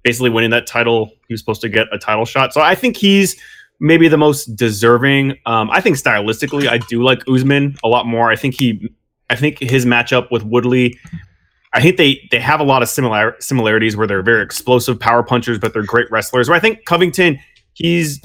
Basically, 0.03 0.31
winning 0.31 0.51
that 0.51 0.67
title, 0.67 1.11
he 1.29 1.35
was 1.35 1.41
supposed 1.41 1.61
to 1.61 1.69
get 1.69 1.87
a 1.93 1.99
title 1.99 2.25
shot. 2.25 2.55
So 2.55 2.61
I 2.61 2.75
think 2.75 2.97
he's 2.97 3.41
maybe 3.81 4.09
the 4.09 4.17
most 4.17 4.55
deserving. 4.57 5.39
Um, 5.47 5.71
I 5.71 5.81
think 5.81 5.97
stylistically, 5.97 6.69
I 6.69 6.79
do 6.79 7.03
like 7.03 7.23
Usman 7.29 7.77
a 7.83 7.89
lot 7.89 8.07
more. 8.07 8.31
I 8.31 8.37
think 8.37 8.55
he, 8.55 8.89
I 9.29 9.37
think 9.37 9.59
his 9.59 9.85
matchup 9.85 10.31
with 10.31 10.45
Woodley. 10.45 10.99
I 11.73 11.81
think 11.81 11.97
they 11.97 12.27
they 12.31 12.41
have 12.41 12.61
a 12.61 12.65
lot 12.65 12.83
of 12.83 12.89
similar 12.89 13.37
similarities 13.41 13.97
where 13.97 14.07
they're 14.07 14.23
very 14.23 14.43
explosive 14.43 14.99
power 14.99 15.23
punchers, 15.23 15.59
but 15.59 15.73
they're 15.73 15.83
great 15.83 16.11
wrestlers. 16.11 16.49
Where 16.49 16.57
I 16.57 16.61
think 16.61 16.85
Covington, 16.85 17.39
he's 17.75 18.21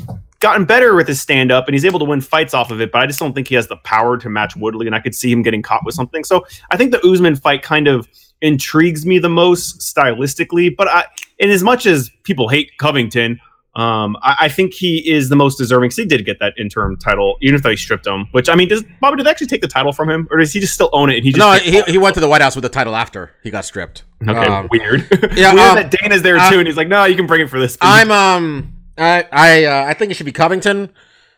gotten 0.46 0.64
better 0.64 0.94
with 0.94 1.08
his 1.08 1.20
stand 1.20 1.52
up 1.52 1.68
and 1.68 1.74
he's 1.74 1.86
able 1.86 1.98
to 1.98 2.06
win 2.06 2.22
fights 2.22 2.54
off 2.54 2.70
of 2.70 2.80
it, 2.80 2.92
but 2.92 3.02
I 3.02 3.08
just 3.08 3.18
don't 3.18 3.34
think 3.34 3.48
he 3.48 3.56
has 3.56 3.68
the 3.68 3.78
power 3.78 4.16
to 4.16 4.30
match 4.30 4.56
Woodley, 4.56 4.86
and 4.86 4.96
I 4.96 5.00
could 5.00 5.16
see 5.16 5.32
him 5.32 5.42
getting 5.42 5.64
caught 5.64 5.84
with 5.84 5.96
something. 5.96 6.24
So 6.24 6.46
I 6.70 6.78
think 6.78 6.92
the 6.92 7.02
Usman 7.02 7.36
fight 7.36 7.64
kind 7.64 7.88
of 7.88 8.08
intrigues 8.42 9.08
me 9.08 9.18
the 9.18 9.30
most 9.30 9.80
stylistically, 9.80 10.76
but 10.76 10.88
I, 10.88 11.06
in 11.40 11.50
as 11.50 11.64
much 11.64 11.88
as 11.88 12.12
people 12.22 12.48
hate 12.48 12.78
Covington, 12.78 13.40
um, 13.76 14.16
I, 14.22 14.36
I 14.42 14.50
think 14.50 14.76
he 14.76 14.98
is 15.12 15.30
the 15.30 15.36
most 15.36 15.58
deserving. 15.58 15.88
Because 15.88 15.98
he 15.98 16.06
did 16.06 16.26
get 16.26 16.38
that 16.42 16.54
interim 16.60 16.96
title, 16.96 17.38
even 17.42 17.56
if 17.56 17.64
they 17.64 17.76
stripped 17.76 18.06
him. 18.06 18.28
Which 18.32 18.48
I 18.48 18.54
mean, 18.54 18.68
does 18.68 18.84
Bobby 19.02 19.18
did 19.18 19.26
they 19.26 19.32
actually 19.32 19.48
take 19.48 19.62
the 19.62 19.68
title 19.68 19.92
from 19.94 20.12
him, 20.12 20.28
or 20.30 20.38
does 20.38 20.54
he 20.54 20.60
just 20.60 20.76
still 20.76 20.92
own 20.94 21.10
it? 21.10 21.16
And 21.16 21.26
he 21.26 21.32
just 21.32 21.40
No, 21.40 21.54
he, 21.54 21.82
he 21.92 21.98
went 21.98 22.14
to 22.14 22.22
the 22.22 22.30
White 22.30 22.42
House 22.42 22.56
with 22.56 22.64
the 22.64 22.70
title 22.70 22.96
after 22.96 23.32
he 23.42 23.50
got 23.50 23.66
stripped. 23.66 24.04
okay, 24.22 24.46
Um, 24.46 24.70
weird. 24.72 25.08
yeah, 25.36 25.54
weird 25.56 25.68
um, 25.68 25.76
that 25.76 25.92
Dana's 25.92 26.22
there 26.22 26.38
uh, 26.38 26.52
too, 26.52 26.60
and 26.60 26.68
he's 26.68 26.78
like, 26.78 26.88
no, 26.88 27.04
you 27.06 27.16
can 27.16 27.26
bring 27.26 27.42
it 27.42 27.50
for 27.50 27.60
this. 27.60 27.78
I'm 27.82 28.12
um 28.12 28.75
I 28.98 29.28
I 29.32 29.66
uh, 29.66 29.86
I 29.86 29.94
think 29.94 30.12
it 30.12 30.16
should 30.16 30.26
be 30.26 30.32
Covington 30.32 30.92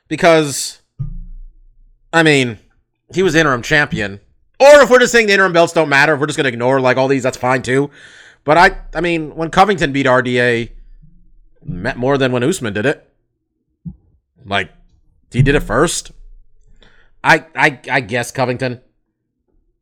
because 0.07 0.81
I 2.13 2.23
mean 2.23 2.59
he 3.13 3.23
was 3.23 3.35
interim 3.35 3.61
champion. 3.61 4.19
Or 4.59 4.81
if 4.81 4.89
we're 4.89 4.99
just 4.99 5.11
saying 5.11 5.27
the 5.27 5.33
interim 5.33 5.53
belts 5.53 5.73
don't 5.73 5.89
matter, 5.89 6.13
if 6.13 6.19
we're 6.19 6.27
just 6.27 6.37
gonna 6.37 6.49
ignore 6.49 6.79
like 6.79 6.97
all 6.97 7.07
these, 7.07 7.23
that's 7.23 7.37
fine 7.37 7.61
too. 7.61 7.89
But 8.43 8.57
I 8.57 8.77
I 8.93 9.01
mean 9.01 9.35
when 9.35 9.49
Covington 9.49 9.91
beat 9.91 10.05
RDA, 10.05 10.71
more 11.63 12.17
than 12.17 12.31
when 12.31 12.43
Usman 12.43 12.73
did 12.73 12.85
it. 12.85 13.03
Like 14.45 14.71
he 15.31 15.41
did 15.41 15.55
it 15.55 15.61
first. 15.61 16.11
I 17.23 17.45
I 17.55 17.79
I 17.91 17.99
guess 18.01 18.31
Covington. 18.31 18.81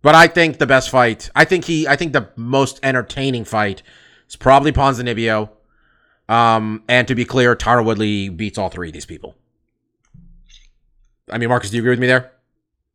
But 0.01 0.13
I 0.13 0.27
think 0.27 0.59
the 0.59 0.67
best 0.67 0.91
fight, 0.91 1.31
I 1.35 1.45
think 1.45 1.65
he 1.65 1.87
I 1.87 1.95
think 1.95 2.13
the 2.13 2.29
most 2.35 2.79
entertaining 2.83 3.43
fight 3.43 3.81
is 4.27 4.35
probably 4.35 4.71
Ponzinibbio. 4.71 5.49
Um, 6.27 6.83
and 6.87 7.07
to 7.07 7.15
be 7.15 7.25
clear, 7.25 7.55
Tyron 7.55 7.85
Woodley 7.85 8.29
beats 8.29 8.57
all 8.57 8.69
three 8.69 8.87
of 8.89 8.93
these 8.93 9.05
people. 9.05 9.35
I 11.31 11.37
mean, 11.37 11.49
Marcus, 11.49 11.69
do 11.69 11.77
you 11.77 11.81
agree 11.81 11.91
with 11.91 11.99
me 11.99 12.07
there? 12.07 12.31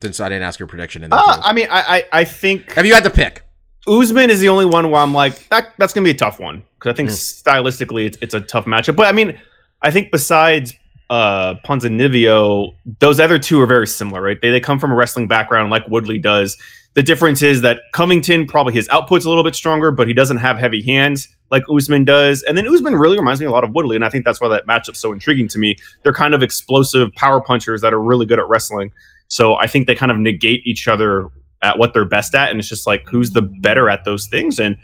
Since 0.03 0.21
I 0.21 0.29
didn't 0.29 0.45
ask 0.45 0.59
your 0.59 0.67
prediction 0.69 1.05
in 1.05 1.11
that. 1.11 1.17
Uh. 1.17 1.41
I 1.43 1.53
mean, 1.53 1.67
I, 1.71 1.97
I 2.13 2.21
I 2.21 2.25
think 2.25 2.73
Have 2.73 2.87
you 2.87 2.95
had 2.95 3.05
to 3.05 3.11
pick? 3.11 3.43
Usman 3.87 4.31
is 4.31 4.41
the 4.41 4.49
only 4.49 4.65
one 4.67 4.91
where 4.91 5.01
I'm 5.01 5.13
like 5.13 5.49
that. 5.49 5.73
That's 5.79 5.93
gonna 5.93 6.05
be 6.05 6.11
a 6.11 6.15
tough 6.15 6.39
one 6.41 6.63
because 6.79 6.93
I 6.93 6.97
think 6.97 7.11
Mm. 7.11 7.43
stylistically 7.43 8.07
it's, 8.07 8.19
it's 8.21 8.35
a 8.35 8.41
tough 8.41 8.65
matchup. 8.67 8.97
But 8.97 9.07
I 9.07 9.13
mean, 9.13 9.39
I 9.83 9.91
think 9.91 10.11
besides 10.11 10.75
uh 11.11 11.55
Ponzinibbio, 11.67 12.75
those 13.01 13.21
other 13.21 13.39
two 13.39 13.61
are 13.61 13.67
very 13.67 13.87
similar, 13.87 14.23
right? 14.23 14.41
They 14.41 14.51
they 14.51 14.61
come 14.61 14.79
from 14.79 14.93
a 14.93 14.95
wrestling 14.95 15.29
background 15.29 15.71
like 15.71 15.87
Woodley 15.89 16.19
does. 16.19 16.57
The 16.95 17.03
difference 17.03 17.43
is 17.43 17.63
that 17.63 17.83
Covington 17.93 18.47
probably 18.47 18.73
his 18.73 18.89
output's 18.89 19.25
a 19.25 19.29
little 19.29 19.45
bit 19.45 19.55
stronger, 19.55 19.91
but 19.91 20.09
he 20.09 20.15
doesn't 20.15 20.39
have 20.39 20.59
heavy 20.59 20.83
hands 20.83 21.29
like 21.51 21.65
Usman 21.69 22.05
does. 22.05 22.43
And 22.45 22.57
then 22.57 22.67
Usman 22.67 22.97
really 22.97 23.19
reminds 23.19 23.41
me 23.41 23.47
a 23.47 23.51
lot 23.51 23.65
of 23.65 23.71
Woodley, 23.75 23.97
and 23.97 24.05
I 24.05 24.09
think 24.09 24.25
that's 24.25 24.41
why 24.41 24.49
that 24.49 24.67
matchup's 24.67 24.99
so 24.99 25.13
intriguing 25.13 25.49
to 25.49 25.59
me. 25.59 25.77
They're 26.03 26.13
kind 26.13 26.35
of 26.35 26.43
explosive 26.43 27.13
power 27.15 27.41
punchers 27.41 27.81
that 27.83 27.93
are 27.93 28.01
really 28.01 28.27
good 28.27 28.39
at 28.39 28.49
wrestling. 28.49 28.93
So 29.29 29.55
I 29.55 29.67
think 29.67 29.87
they 29.87 29.95
kind 29.95 30.11
of 30.11 30.19
negate 30.19 30.67
each 30.67 30.89
other 30.89 31.29
at 31.63 31.79
what 31.79 31.93
they're 31.93 32.05
best 32.05 32.35
at, 32.35 32.51
and 32.51 32.59
it's 32.59 32.69
just 32.69 32.87
like 32.87 33.07
who's 33.09 33.31
the 33.31 33.43
better 33.43 33.89
at 33.91 34.05
those 34.05 34.27
things. 34.27 34.59
And 34.59 34.77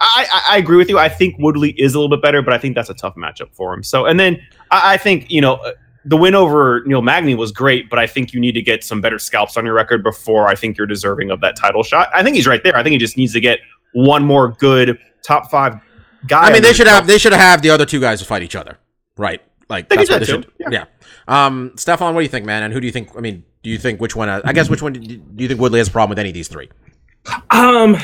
I, 0.00 0.26
I, 0.32 0.54
I 0.54 0.58
agree 0.58 0.76
with 0.76 0.88
you. 0.88 0.98
I 0.98 1.08
think 1.08 1.36
Woodley 1.38 1.70
is 1.70 1.94
a 1.94 1.98
little 1.98 2.14
bit 2.14 2.22
better, 2.22 2.42
but 2.42 2.52
I 2.52 2.58
think 2.58 2.74
that's 2.74 2.90
a 2.90 2.94
tough 2.94 3.16
matchup 3.16 3.52
for 3.52 3.74
him. 3.74 3.82
So, 3.82 4.06
and 4.06 4.20
then 4.20 4.40
I, 4.70 4.94
I 4.94 4.96
think 4.96 5.30
you 5.30 5.40
know 5.40 5.58
the 6.04 6.16
win 6.16 6.34
over 6.34 6.82
Neil 6.86 7.02
Magny 7.02 7.34
was 7.34 7.52
great, 7.52 7.90
but 7.90 7.98
I 7.98 8.06
think 8.06 8.32
you 8.32 8.40
need 8.40 8.52
to 8.52 8.62
get 8.62 8.84
some 8.84 9.00
better 9.00 9.18
scalps 9.18 9.56
on 9.56 9.64
your 9.66 9.74
record 9.74 10.02
before 10.02 10.46
I 10.48 10.54
think 10.54 10.78
you're 10.78 10.86
deserving 10.86 11.30
of 11.30 11.40
that 11.40 11.56
title 11.56 11.82
shot. 11.82 12.08
I 12.14 12.22
think 12.22 12.36
he's 12.36 12.46
right 12.46 12.62
there. 12.62 12.76
I 12.76 12.82
think 12.82 12.92
he 12.92 12.98
just 12.98 13.16
needs 13.16 13.32
to 13.34 13.40
get 13.40 13.58
one 13.92 14.24
more 14.24 14.52
good 14.52 14.98
top 15.26 15.50
five 15.50 15.74
guy. 16.26 16.44
I 16.48 16.52
mean, 16.52 16.62
they 16.62 16.68
his 16.68 16.76
should 16.78 16.86
have 16.86 17.06
they 17.06 17.18
should 17.18 17.32
have 17.32 17.62
the 17.62 17.70
other 17.70 17.84
two 17.84 18.00
guys 18.00 18.20
to 18.20 18.24
fight 18.24 18.42
each 18.42 18.56
other, 18.56 18.78
right? 19.16 19.42
Like 19.68 19.88
They 19.88 19.96
that's 19.96 20.08
what 20.10 20.20
do 20.20 20.24
they 20.24 20.32
that 20.32 20.42
should. 20.44 20.58
too, 20.58 20.64
Yeah. 20.70 20.84
Um, 21.46 21.72
Stefan, 21.76 22.14
what 22.14 22.20
do 22.20 22.24
you 22.24 22.30
think, 22.30 22.46
man? 22.46 22.62
And 22.62 22.72
who 22.72 22.80
do 22.80 22.86
you 22.86 22.92
think? 22.92 23.10
I 23.16 23.20
mean, 23.20 23.44
do 23.62 23.68
you 23.70 23.76
think 23.78 24.00
which 24.00 24.16
one? 24.16 24.28
I 24.28 24.52
guess 24.54 24.70
which 24.70 24.80
one 24.80 24.94
do 24.94 25.00
you 25.00 25.18
do 25.18 25.42
you 25.42 25.48
think 25.48 25.60
Woodley 25.60 25.78
has 25.78 25.88
a 25.88 25.90
problem 25.90 26.10
with 26.10 26.18
any 26.18 26.30
of 26.30 26.34
these 26.34 26.48
three? 26.48 26.70
Um, 27.50 27.96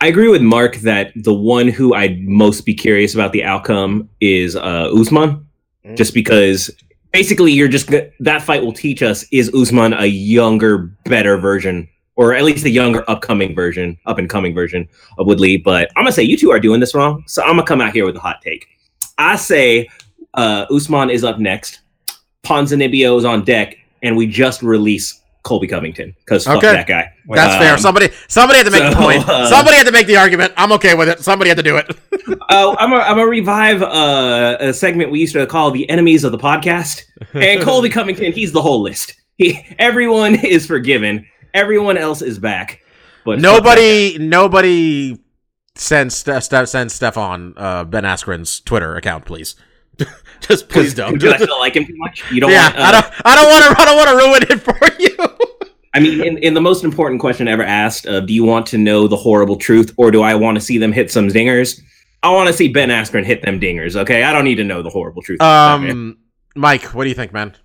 I 0.00 0.06
agree 0.08 0.28
with 0.28 0.42
Mark 0.42 0.76
that 0.78 1.12
the 1.16 1.32
one 1.34 1.68
who 1.68 1.94
I'd 1.94 2.20
most 2.20 2.66
be 2.66 2.74
curious 2.74 3.14
about 3.14 3.32
the 3.32 3.44
outcome 3.44 4.08
is 4.20 4.56
uh, 4.56 4.90
Usman, 4.94 5.44
Mm. 5.86 5.96
just 5.96 6.12
because 6.12 6.70
basically 7.18 7.50
you're 7.50 7.66
just 7.66 7.90
that 8.20 8.42
fight 8.42 8.62
will 8.62 8.72
teach 8.72 9.02
us 9.02 9.24
is 9.32 9.52
Usman 9.52 9.92
a 9.92 10.06
younger, 10.06 10.78
better 11.04 11.36
version, 11.36 11.88
or 12.14 12.32
at 12.32 12.44
least 12.44 12.64
a 12.64 12.70
younger, 12.70 13.02
upcoming 13.10 13.56
version, 13.56 13.98
up 14.06 14.18
and 14.18 14.30
coming 14.30 14.54
version 14.54 14.88
of 15.18 15.26
Woodley. 15.26 15.56
But 15.56 15.90
I'm 15.96 16.04
gonna 16.04 16.12
say 16.12 16.22
you 16.22 16.36
two 16.36 16.52
are 16.52 16.60
doing 16.60 16.78
this 16.78 16.94
wrong, 16.94 17.24
so 17.26 17.42
I'm 17.42 17.56
gonna 17.56 17.64
come 17.64 17.80
out 17.80 17.92
here 17.92 18.06
with 18.06 18.14
a 18.14 18.20
hot 18.20 18.40
take. 18.40 18.68
I 19.18 19.34
say 19.34 19.88
uh, 20.34 20.66
Usman 20.70 21.10
is 21.10 21.24
up 21.24 21.40
next, 21.40 21.80
Ponzinibbio 22.44 23.18
is 23.18 23.24
on 23.24 23.44
deck, 23.44 23.76
and 24.04 24.16
we 24.16 24.28
just 24.28 24.62
release 24.62 25.20
Colby 25.48 25.66
Covington 25.66 26.14
because 26.24 26.44
fuck 26.44 26.58
Okay. 26.58 26.72
that 26.72 26.86
guy. 26.86 27.10
That's 27.30 27.56
fair. 27.56 27.72
Um, 27.72 27.78
Somebody 27.78 28.10
somebody 28.28 28.58
had 28.58 28.66
to 28.66 28.70
make 28.70 28.90
the 28.90 28.96
point. 28.96 29.26
uh, 29.28 29.48
somebody 29.48 29.76
had 29.78 29.86
to 29.86 29.92
make 29.92 30.06
the 30.06 30.16
argument. 30.16 30.52
I'm 30.56 30.70
okay 30.72 30.94
with 30.94 31.08
it. 31.08 31.20
Somebody 31.20 31.48
had 31.48 31.56
to 31.56 31.62
do 31.62 31.76
it. 31.78 31.86
Oh, 32.50 32.76
I'm 32.78 32.90
gonna 32.90 33.02
I'm 33.02 33.16
gonna 33.16 33.26
revive 33.26 33.82
uh, 33.82 34.56
a 34.60 34.72
segment 34.72 35.10
we 35.10 35.20
used 35.20 35.32
to 35.34 35.46
call 35.46 35.70
the 35.70 35.88
enemies 35.88 36.24
of 36.24 36.32
the 36.32 36.38
podcast. 36.38 37.02
And 37.34 37.60
Colby 37.62 37.88
Covington, 37.88 38.32
he's 38.32 38.52
the 38.52 38.60
whole 38.62 38.80
list. 38.82 39.14
He, 39.36 39.64
everyone 39.78 40.34
is 40.44 40.66
forgiven. 40.66 41.26
Everyone 41.54 41.96
else 41.98 42.20
is 42.22 42.38
back. 42.38 42.80
But 43.24 43.40
nobody 43.40 44.18
nobody 44.18 45.18
send 45.74 46.12
Ste- 46.12 46.42
Ste- 46.42 46.66
send 46.68 46.90
Stefan 46.92 47.54
uh, 47.56 47.84
Ben 47.84 48.04
Askren's 48.04 48.60
Twitter 48.60 48.96
account, 48.96 49.24
please. 49.24 49.54
Just 50.40 50.68
please 50.68 50.94
don't. 50.94 51.18
Do 51.18 51.32
I 51.32 51.36
still 51.36 51.58
like 51.58 51.74
him 51.74 51.84
too 51.84 51.96
much? 51.96 52.24
You 52.30 52.40
don't 52.40 52.50
yeah, 52.50 52.64
want, 52.68 52.76
uh, 52.78 52.82
I 52.82 52.92
don't. 52.92 53.12
I 53.24 53.34
don't 53.36 53.48
want 53.50 53.64
to. 53.64 53.82
I 53.82 53.84
don't 53.84 53.96
want 53.96 54.08
to 54.10 54.16
ruin 54.16 54.42
it 54.50 54.60
for 54.62 54.78
you. 55.02 55.37
I 55.98 56.00
mean, 56.00 56.22
in, 56.22 56.38
in 56.38 56.54
the 56.54 56.60
most 56.60 56.84
important 56.84 57.20
question 57.20 57.48
ever 57.48 57.64
asked 57.64 58.06
of 58.06 58.28
do 58.28 58.32
you 58.32 58.44
want 58.44 58.66
to 58.66 58.78
know 58.78 59.08
the 59.08 59.16
horrible 59.16 59.56
truth 59.56 59.92
or 59.96 60.12
do 60.12 60.22
I 60.22 60.36
want 60.36 60.54
to 60.54 60.60
see 60.60 60.78
them 60.78 60.92
hit 60.92 61.10
some 61.10 61.26
dingers? 61.26 61.80
I 62.22 62.30
want 62.30 62.46
to 62.46 62.52
see 62.52 62.68
Ben 62.68 62.88
Askren 62.88 63.24
hit 63.24 63.42
them 63.42 63.58
dingers, 63.58 63.96
okay? 63.96 64.22
I 64.22 64.32
don't 64.32 64.44
need 64.44 64.56
to 64.56 64.64
know 64.64 64.80
the 64.80 64.90
horrible 64.90 65.22
truth. 65.22 65.42
Um, 65.42 66.16
Mike, 66.54 66.84
what 66.94 67.02
do 67.02 67.08
you 67.08 67.16
think, 67.16 67.32
man? 67.32 67.56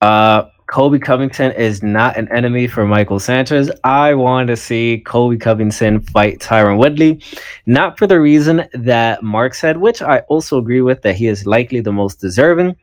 Uh, 0.00 0.46
Colby 0.66 0.98
Covington 0.98 1.52
is 1.52 1.80
not 1.80 2.16
an 2.16 2.26
enemy 2.32 2.66
for 2.66 2.84
Michael 2.84 3.20
Sanchez. 3.20 3.70
I 3.84 4.14
want 4.14 4.48
to 4.48 4.56
see 4.56 5.00
Colby 5.06 5.36
Covington 5.36 6.00
fight 6.00 6.40
Tyron 6.40 6.76
Woodley, 6.76 7.22
not 7.66 7.98
for 7.98 8.08
the 8.08 8.20
reason 8.20 8.66
that 8.72 9.22
Mark 9.22 9.54
said, 9.54 9.76
which 9.76 10.02
I 10.02 10.20
also 10.28 10.58
agree 10.58 10.80
with 10.80 11.02
that 11.02 11.14
he 11.14 11.28
is 11.28 11.46
likely 11.46 11.78
the 11.78 11.92
most 11.92 12.20
deserving, 12.20 12.74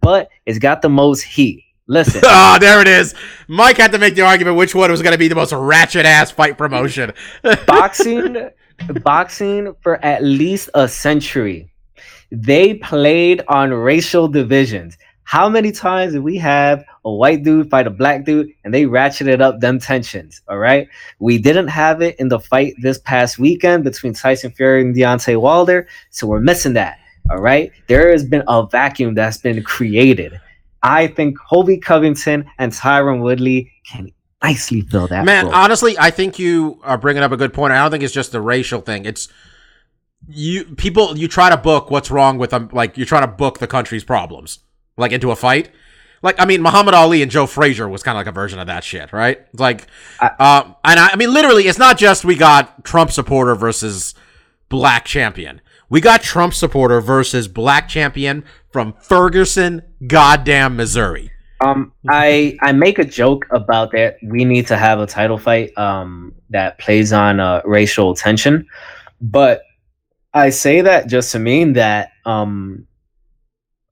but 0.00 0.30
it's 0.46 0.58
got 0.58 0.82
the 0.82 0.88
most 0.88 1.22
heat. 1.22 1.62
Listen, 1.88 2.20
Ah, 2.26 2.58
there 2.60 2.80
it 2.82 2.86
is. 2.86 3.14
Mike 3.48 3.78
had 3.78 3.92
to 3.92 3.98
make 3.98 4.14
the 4.14 4.22
argument 4.22 4.56
which 4.56 4.74
one 4.74 4.90
was 4.90 5.02
going 5.02 5.12
to 5.12 5.18
be 5.18 5.26
the 5.26 5.34
most 5.34 5.52
ratchet 5.52 6.04
ass 6.04 6.30
fight 6.30 6.58
promotion. 6.58 7.12
boxing, 7.66 8.50
boxing 9.02 9.74
for 9.80 10.02
at 10.04 10.22
least 10.22 10.68
a 10.74 10.86
century, 10.86 11.70
they 12.30 12.74
played 12.74 13.42
on 13.48 13.72
racial 13.72 14.28
divisions. 14.28 14.98
How 15.24 15.48
many 15.48 15.72
times 15.72 16.12
did 16.12 16.22
we 16.22 16.36
have 16.38 16.84
a 17.04 17.10
white 17.10 17.42
dude 17.42 17.70
fight 17.70 17.86
a 17.86 17.90
black 17.90 18.24
dude 18.24 18.50
and 18.64 18.72
they 18.72 18.84
ratcheted 18.84 19.40
up 19.40 19.60
them 19.60 19.78
tensions? 19.78 20.40
All 20.48 20.56
right. 20.58 20.88
We 21.18 21.36
didn't 21.36 21.68
have 21.68 22.00
it 22.00 22.16
in 22.18 22.28
the 22.28 22.40
fight 22.40 22.74
this 22.80 22.98
past 23.00 23.38
weekend 23.38 23.84
between 23.84 24.14
Tyson 24.14 24.50
Fury 24.52 24.82
and 24.82 24.94
Deontay 24.94 25.38
Wilder. 25.38 25.86
So 26.10 26.26
we're 26.26 26.40
missing 26.40 26.72
that. 26.74 26.98
All 27.30 27.40
right. 27.40 27.72
There 27.88 28.10
has 28.10 28.24
been 28.24 28.42
a 28.48 28.66
vacuum 28.66 29.14
that's 29.14 29.36
been 29.36 29.62
created. 29.62 30.40
I 30.82 31.08
think 31.08 31.38
Colby 31.38 31.78
Covington 31.78 32.48
and 32.58 32.72
Tyron 32.72 33.20
Woodley 33.22 33.72
can 33.90 34.10
nicely 34.42 34.82
fill 34.82 35.08
that. 35.08 35.24
Man, 35.24 35.46
role. 35.46 35.54
honestly, 35.54 35.96
I 35.98 36.10
think 36.10 36.38
you 36.38 36.80
are 36.84 36.98
bringing 36.98 37.22
up 37.22 37.32
a 37.32 37.36
good 37.36 37.52
point. 37.52 37.72
I 37.72 37.78
don't 37.82 37.90
think 37.90 38.04
it's 38.04 38.14
just 38.14 38.34
a 38.34 38.40
racial 38.40 38.80
thing. 38.80 39.04
It's 39.04 39.28
you 40.28 40.64
people. 40.76 41.16
You 41.16 41.28
try 41.28 41.50
to 41.50 41.56
book 41.56 41.90
what's 41.90 42.10
wrong 42.10 42.38
with 42.38 42.50
them. 42.50 42.68
Like 42.72 42.96
you 42.96 43.04
try 43.04 43.20
to 43.20 43.26
book 43.26 43.58
the 43.58 43.66
country's 43.66 44.04
problems, 44.04 44.60
like 44.96 45.12
into 45.12 45.30
a 45.30 45.36
fight. 45.36 45.70
Like 46.22 46.40
I 46.40 46.44
mean, 46.44 46.62
Muhammad 46.62 46.94
Ali 46.94 47.22
and 47.22 47.30
Joe 47.30 47.46
Frazier 47.46 47.88
was 47.88 48.02
kind 48.02 48.16
of 48.16 48.20
like 48.20 48.26
a 48.26 48.32
version 48.32 48.58
of 48.58 48.66
that 48.66 48.82
shit, 48.84 49.12
right? 49.12 49.38
It's 49.52 49.60
like, 49.60 49.86
I- 50.20 50.58
um, 50.60 50.76
and 50.84 50.98
I, 50.98 51.10
I 51.10 51.16
mean, 51.16 51.32
literally, 51.32 51.68
it's 51.68 51.78
not 51.78 51.96
just 51.98 52.24
we 52.24 52.34
got 52.34 52.84
Trump 52.84 53.12
supporter 53.12 53.54
versus 53.54 54.14
black 54.68 55.04
champion. 55.04 55.60
We 55.88 56.00
got 56.00 56.22
Trump 56.22 56.52
supporter 56.54 57.00
versus 57.00 57.48
black 57.48 57.88
champion 57.88 58.44
from 58.70 58.92
Ferguson, 59.00 59.82
goddamn 60.06 60.76
Missouri. 60.76 61.30
Um, 61.60 61.92
I 62.08 62.56
I 62.60 62.72
make 62.72 62.98
a 62.98 63.04
joke 63.04 63.46
about 63.50 63.90
that. 63.92 64.18
We 64.22 64.44
need 64.44 64.66
to 64.68 64.76
have 64.76 65.00
a 65.00 65.06
title 65.06 65.38
fight 65.38 65.76
um, 65.76 66.34
that 66.50 66.78
plays 66.78 67.12
on 67.12 67.40
uh, 67.40 67.62
racial 67.64 68.14
tension, 68.14 68.66
but 69.20 69.62
I 70.32 70.50
say 70.50 70.82
that 70.82 71.08
just 71.08 71.32
to 71.32 71.38
mean 71.38 71.72
that 71.72 72.12
um, 72.24 72.86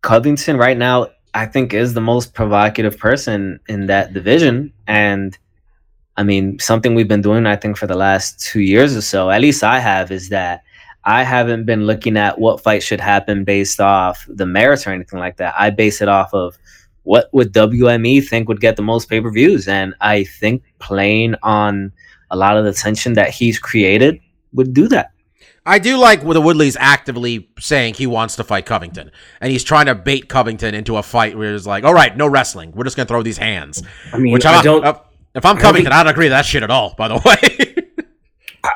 Covington 0.03 0.59
right 0.59 0.77
now, 0.77 1.09
I 1.35 1.47
think, 1.47 1.75
is 1.75 1.95
the 1.95 2.01
most 2.01 2.35
provocative 2.35 2.99
person 2.99 3.59
in 3.69 3.87
that 3.87 4.13
division, 4.13 4.73
and 4.87 5.37
I 6.17 6.23
mean 6.23 6.61
something 6.61 6.95
we've 6.95 7.09
been 7.09 7.23
doing, 7.23 7.47
I 7.47 7.57
think, 7.57 7.77
for 7.77 7.89
the 7.89 7.97
last 7.97 8.39
two 8.39 8.61
years 8.61 8.97
or 8.97 9.03
so. 9.03 9.29
At 9.29 9.41
least 9.41 9.65
I 9.65 9.81
have, 9.81 10.13
is 10.13 10.29
that 10.29 10.63
I 11.07 11.23
haven't 11.23 11.65
been 11.65 11.87
looking 11.87 12.17
at 12.17 12.39
what 12.39 12.61
fight 12.63 12.83
should 12.83 13.01
happen 13.01 13.45
based 13.45 13.81
off 13.81 14.27
the 14.29 14.45
merits 14.45 14.87
or 14.87 14.91
anything 14.91 15.19
like 15.21 15.37
that. 15.39 15.55
I 15.57 15.71
base 15.71 16.03
it 16.03 16.09
off 16.09 16.35
of 16.35 16.59
what 17.05 17.29
would 17.33 17.53
WME 17.53 18.27
think 18.29 18.49
would 18.49 18.61
get 18.61 18.75
the 18.77 18.83
most 18.83 19.09
pay 19.09 19.21
per 19.21 19.31
views? 19.31 19.69
And 19.69 19.95
I 20.01 20.25
think 20.25 20.65
playing 20.81 21.37
on 21.45 21.93
a 22.33 22.37
lot 22.37 22.57
of 22.57 22.65
the 22.65 22.73
tension 22.73 23.13
that 23.13 23.31
he's 23.31 23.59
created 23.61 24.19
would 24.53 24.75
do 24.75 24.89
that. 24.89 25.13
I 25.65 25.79
do 25.79 25.97
like 25.97 26.23
the 26.23 26.41
Woodley's 26.41 26.77
actively 26.79 27.49
saying 27.59 27.95
he 27.95 28.07
wants 28.07 28.37
to 28.37 28.45
fight 28.45 28.67
Covington, 28.67 29.11
and 29.41 29.51
he's 29.53 29.65
trying 29.65 29.87
to 29.87 29.95
bait 29.97 30.29
Covington 30.29 30.75
into 30.75 30.97
a 30.97 31.03
fight 31.03 31.37
where 31.37 31.55
it's 31.55 31.67
like, 31.67 31.83
all 31.85 31.95
right, 31.95 32.17
no 32.17 32.27
wrestling. 32.29 32.73
We're 32.73 32.85
just 32.85 32.97
gonna 32.97 33.07
throw 33.09 33.23
these 33.23 33.39
hands. 33.39 33.83
I 34.13 34.19
mean, 34.19 34.33
Which 34.33 34.45
I 34.47 34.57
I'm, 34.59 34.65
don't. 34.65 34.85
uh, 34.85 34.99
if 35.35 35.45
I'm 35.45 35.57
don't 35.57 35.63
Covington, 35.63 35.91
think- 35.91 35.95
I 36.01 36.03
don't 36.05 36.13
agree 36.13 36.27
with 36.27 36.33
that 36.33 36.47
shit 36.47 36.63
at 36.63 36.71
all. 36.71 36.95
By 36.97 37.09
the 37.09 37.15
way, 37.25 37.86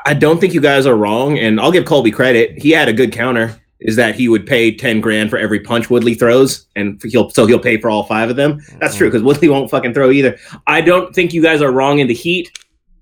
I- 0.05 0.13
don't 0.13 0.39
think 0.39 0.53
you 0.53 0.61
guys 0.61 0.85
are 0.85 0.95
wrong, 0.95 1.37
and 1.39 1.59
I'll 1.59 1.71
give 1.71 1.85
Colby 1.85 2.11
credit. 2.11 2.57
He 2.61 2.71
had 2.71 2.87
a 2.87 2.93
good 2.93 3.11
counter. 3.11 3.57
Is 3.83 3.95
that 3.95 4.13
he 4.13 4.29
would 4.29 4.45
pay 4.45 4.71
ten 4.75 5.01
grand 5.01 5.31
for 5.31 5.39
every 5.39 5.59
punch 5.59 5.89
Woodley 5.89 6.13
throws, 6.13 6.67
and 6.75 7.01
he'll 7.03 7.31
so 7.31 7.47
he'll 7.47 7.57
pay 7.57 7.77
for 7.81 7.89
all 7.89 8.03
five 8.03 8.29
of 8.29 8.35
them. 8.35 8.59
That's 8.79 8.95
true 8.95 9.07
because 9.07 9.23
Woodley 9.23 9.49
won't 9.49 9.71
fucking 9.71 9.95
throw 9.95 10.11
either. 10.11 10.37
I 10.67 10.81
don't 10.81 11.15
think 11.15 11.33
you 11.33 11.41
guys 11.41 11.63
are 11.63 11.71
wrong 11.71 11.97
in 11.97 12.05
the 12.05 12.13
heat. 12.13 12.55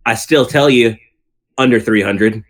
I 0.05 0.15
still 0.15 0.45
tell 0.45 0.69
you, 0.69 0.95
under 1.57 1.81
three 1.81 2.01
hundred, 2.01 2.45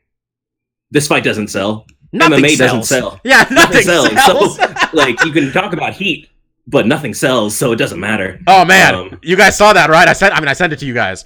this 0.91 1.07
fight 1.07 1.23
doesn't 1.23 1.47
sell. 1.47 1.87
nothing 2.11 2.43
MMA 2.43 2.49
sells. 2.55 2.57
doesn't 2.59 2.83
sell. 2.83 3.19
Yeah, 3.23 3.47
nothing, 3.49 3.81
sells. 3.81 4.09
sells. 4.23 4.57
So, 4.57 4.73
like 4.93 5.23
you 5.25 5.31
can 5.31 5.51
talk 5.51 5.73
about 5.73 5.93
heat, 5.93 6.29
but 6.67 6.85
nothing 6.85 7.15
sells, 7.15 7.57
so 7.57 7.71
it 7.71 7.77
doesn't 7.77 7.99
matter. 7.99 8.39
oh 8.45 8.63
man, 8.63 8.93
Um, 8.93 9.19
you 9.23 9.37
guys 9.37 9.57
saw 9.57 9.73
that, 9.73 9.89
right? 9.89 10.07
I 10.07 10.13
sent. 10.13 10.35
I 10.35 10.39
mean, 10.39 10.49
I 10.49 10.53
sent 10.53 10.71
it 10.71 10.77
to 10.79 10.85
you 10.85 10.93
guys. 10.93 11.25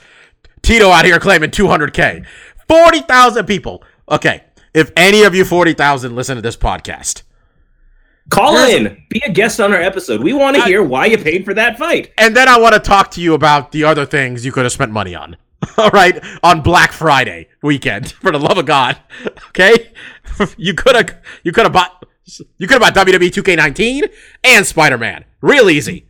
Tito 0.61 0.89
out 0.89 1.03
here 1.03 1.19
claiming 1.19 1.51
200k, 1.51 2.25
40,000 2.67 3.45
people. 3.45 3.83
Okay, 4.09 4.43
if 4.73 4.91
any 4.97 5.23
of 5.23 5.33
you 5.35 5.45
40,000 5.45 6.15
listen 6.15 6.35
to 6.35 6.41
this 6.41 6.57
podcast, 6.57 7.23
Call 8.29 8.55
in, 8.57 9.03
be 9.09 9.21
a 9.25 9.31
guest 9.31 9.59
on 9.59 9.73
our 9.73 9.81
episode. 9.81 10.23
We 10.23 10.31
want 10.33 10.55
to 10.55 10.63
hear 10.63 10.81
why 10.81 11.07
you 11.07 11.17
paid 11.17 11.43
for 11.43 11.53
that 11.55 11.77
fight. 11.77 12.11
and 12.17 12.35
then 12.35 12.47
I 12.47 12.57
want 12.57 12.73
to 12.73 12.79
talk 12.79 13.11
to 13.11 13.21
you 13.21 13.33
about 13.33 13.71
the 13.73 13.83
other 13.83 14.05
things 14.05 14.45
you 14.45 14.51
could 14.53 14.63
have 14.63 14.71
spent 14.71 14.91
money 14.91 15.13
on. 15.13 15.35
All 15.77 15.89
right, 15.89 16.23
on 16.41 16.61
Black 16.61 16.91
Friday 16.93 17.47
weekend, 17.61 18.11
for 18.21 18.31
the 18.31 18.39
love 18.39 18.57
of 18.57 18.65
God. 18.65 18.97
Okay, 19.49 19.91
you 20.57 20.73
could 20.73 20.95
have 20.95 21.21
you 21.43 21.51
could 21.51 21.63
have 21.65 21.73
bought 21.73 22.05
you 22.57 22.65
could 22.67 22.81
have 22.81 22.93
bought 22.95 23.05
WWE 23.05 23.29
2K19 23.29 24.09
and 24.45 24.65
Spider 24.65 24.97
Man. 24.97 25.25
Real 25.41 25.69
easy. 25.69 26.07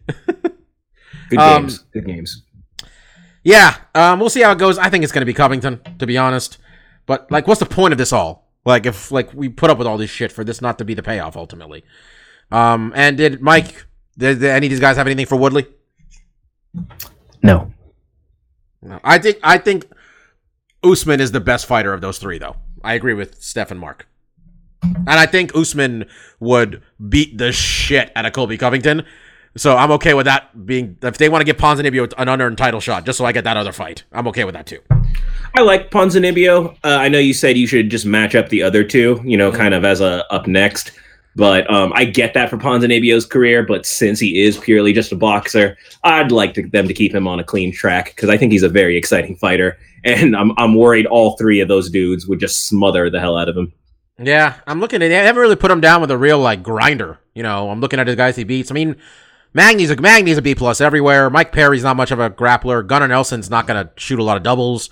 Good 1.29 1.39
Um, 1.39 1.63
games. 1.63 1.79
Good 1.91 2.05
games. 2.05 2.43
Yeah, 3.43 3.75
um, 3.93 4.19
we'll 4.19 4.29
see 4.29 4.41
how 4.41 4.51
it 4.51 4.57
goes. 4.57 4.77
I 4.77 4.89
think 4.89 5.03
it's 5.03 5.13
going 5.13 5.21
to 5.21 5.25
be 5.25 5.33
Covington, 5.33 5.81
to 5.99 6.07
be 6.07 6.17
honest. 6.17 6.57
But 7.05 7.29
like, 7.29 7.47
what's 7.47 7.59
the 7.59 7.65
point 7.65 7.91
of 7.91 7.97
this 7.97 8.13
all? 8.13 8.49
Like, 8.65 8.85
if 8.85 9.11
like 9.11 9.33
we 9.33 9.49
put 9.49 9.69
up 9.69 9.77
with 9.77 9.87
all 9.87 9.97
this 9.97 10.09
shit 10.09 10.31
for 10.31 10.43
this 10.43 10.61
not 10.61 10.77
to 10.77 10.85
be 10.85 10.93
the 10.93 11.03
payoff 11.03 11.35
ultimately. 11.35 11.83
Um, 12.51 12.93
and 12.95 13.17
did 13.17 13.41
Mike? 13.41 13.85
Did, 14.17 14.39
did 14.39 14.49
any 14.49 14.67
of 14.67 14.69
these 14.69 14.79
guys 14.79 14.95
have 14.95 15.07
anything 15.07 15.25
for 15.25 15.35
Woodley? 15.35 15.67
No. 17.41 17.73
No. 18.81 18.99
I 19.03 19.17
think 19.17 19.39
I 19.43 19.57
think 19.57 19.87
Usman 20.83 21.19
is 21.19 21.31
the 21.31 21.39
best 21.39 21.65
fighter 21.65 21.93
of 21.93 22.01
those 22.01 22.19
three, 22.19 22.37
though. 22.37 22.55
I 22.83 22.93
agree 22.93 23.13
with 23.13 23.41
Steph 23.41 23.71
and 23.71 23.79
Mark. 23.79 24.07
And 24.81 25.09
I 25.09 25.25
think 25.25 25.55
Usman 25.55 26.05
would 26.39 26.81
beat 27.09 27.37
the 27.37 27.51
shit 27.51 28.11
out 28.15 28.25
of 28.25 28.33
Colby 28.33 28.57
Covington. 28.57 29.05
So 29.55 29.77
I'm 29.77 29.91
okay 29.91 30.13
with 30.13 30.25
that 30.25 30.65
being. 30.65 30.97
If 31.01 31.17
they 31.17 31.29
want 31.29 31.41
to 31.41 31.45
give 31.45 31.57
Ponzinibbio 31.57 32.13
an 32.17 32.27
unearned 32.27 32.57
title 32.57 32.79
shot, 32.79 33.05
just 33.05 33.17
so 33.17 33.25
I 33.25 33.31
get 33.31 33.43
that 33.43 33.57
other 33.57 33.71
fight, 33.71 34.03
I'm 34.11 34.27
okay 34.29 34.45
with 34.45 34.55
that 34.55 34.65
too. 34.65 34.79
I 35.55 35.61
like 35.61 35.91
Ponzinibbio. 35.91 36.75
Uh, 36.83 36.87
I 36.87 37.09
know 37.09 37.19
you 37.19 37.33
said 37.33 37.57
you 37.57 37.67
should 37.67 37.91
just 37.91 38.05
match 38.05 38.33
up 38.33 38.49
the 38.49 38.63
other 38.63 38.83
two, 38.83 39.21
you 39.23 39.37
know, 39.37 39.51
kind 39.51 39.75
of 39.75 39.85
as 39.85 40.01
a 40.01 40.25
up 40.33 40.47
next. 40.47 40.91
But 41.35 41.69
um, 41.71 41.91
I 41.95 42.05
get 42.05 42.33
that 42.35 42.49
for 42.49 42.57
Ponzinibbio's 42.57 43.25
career. 43.25 43.63
But 43.63 43.85
since 43.85 44.19
he 44.19 44.41
is 44.41 44.57
purely 44.57 44.93
just 44.93 45.11
a 45.11 45.15
boxer, 45.15 45.77
I'd 46.03 46.31
like 46.31 46.53
to, 46.55 46.67
them 46.67 46.87
to 46.87 46.93
keep 46.93 47.13
him 47.13 47.27
on 47.27 47.39
a 47.39 47.43
clean 47.43 47.71
track 47.71 48.15
because 48.15 48.29
I 48.29 48.37
think 48.37 48.51
he's 48.51 48.63
a 48.63 48.69
very 48.69 48.97
exciting 48.97 49.35
fighter. 49.35 49.77
And 50.05 50.35
I'm 50.35 50.51
I'm 50.57 50.75
worried 50.75 51.05
all 51.05 51.37
three 51.37 51.61
of 51.61 51.69
those 51.69 51.89
dudes 51.89 52.27
would 52.27 52.41
just 52.41 52.67
smother 52.67 53.09
the 53.09 53.21
hell 53.21 53.37
out 53.37 53.47
of 53.47 53.55
him. 53.55 53.71
Yeah, 54.17 54.55
I'm 54.67 54.81
looking 54.81 55.01
at. 55.01 55.07
They 55.07 55.15
haven't 55.15 55.41
really 55.41 55.55
put 55.55 55.71
him 55.71 55.79
down 55.79 56.01
with 56.01 56.11
a 56.11 56.17
real 56.17 56.39
like 56.39 56.61
grinder. 56.61 57.19
You 57.33 57.41
know, 57.41 57.69
I'm 57.69 57.79
looking 57.79 58.01
at 58.01 58.07
the 58.07 58.17
guys 58.17 58.35
he 58.35 58.43
beats. 58.43 58.69
I 58.69 58.73
mean, 58.73 58.97
Magny's 59.53 59.91
a 59.91 59.95
Magny's 59.95 60.37
a 60.37 60.41
B 60.41 60.55
plus 60.55 60.81
everywhere. 60.81 61.29
Mike 61.29 61.51
Perry's 61.51 61.83
not 61.83 61.95
much 61.95 62.11
of 62.11 62.19
a 62.19 62.29
grappler. 62.29 62.85
Gunnar 62.85 63.07
Nelson's 63.07 63.49
not 63.49 63.67
gonna 63.67 63.91
shoot 63.97 64.19
a 64.19 64.23
lot 64.23 64.37
of 64.37 64.43
doubles. 64.43 64.89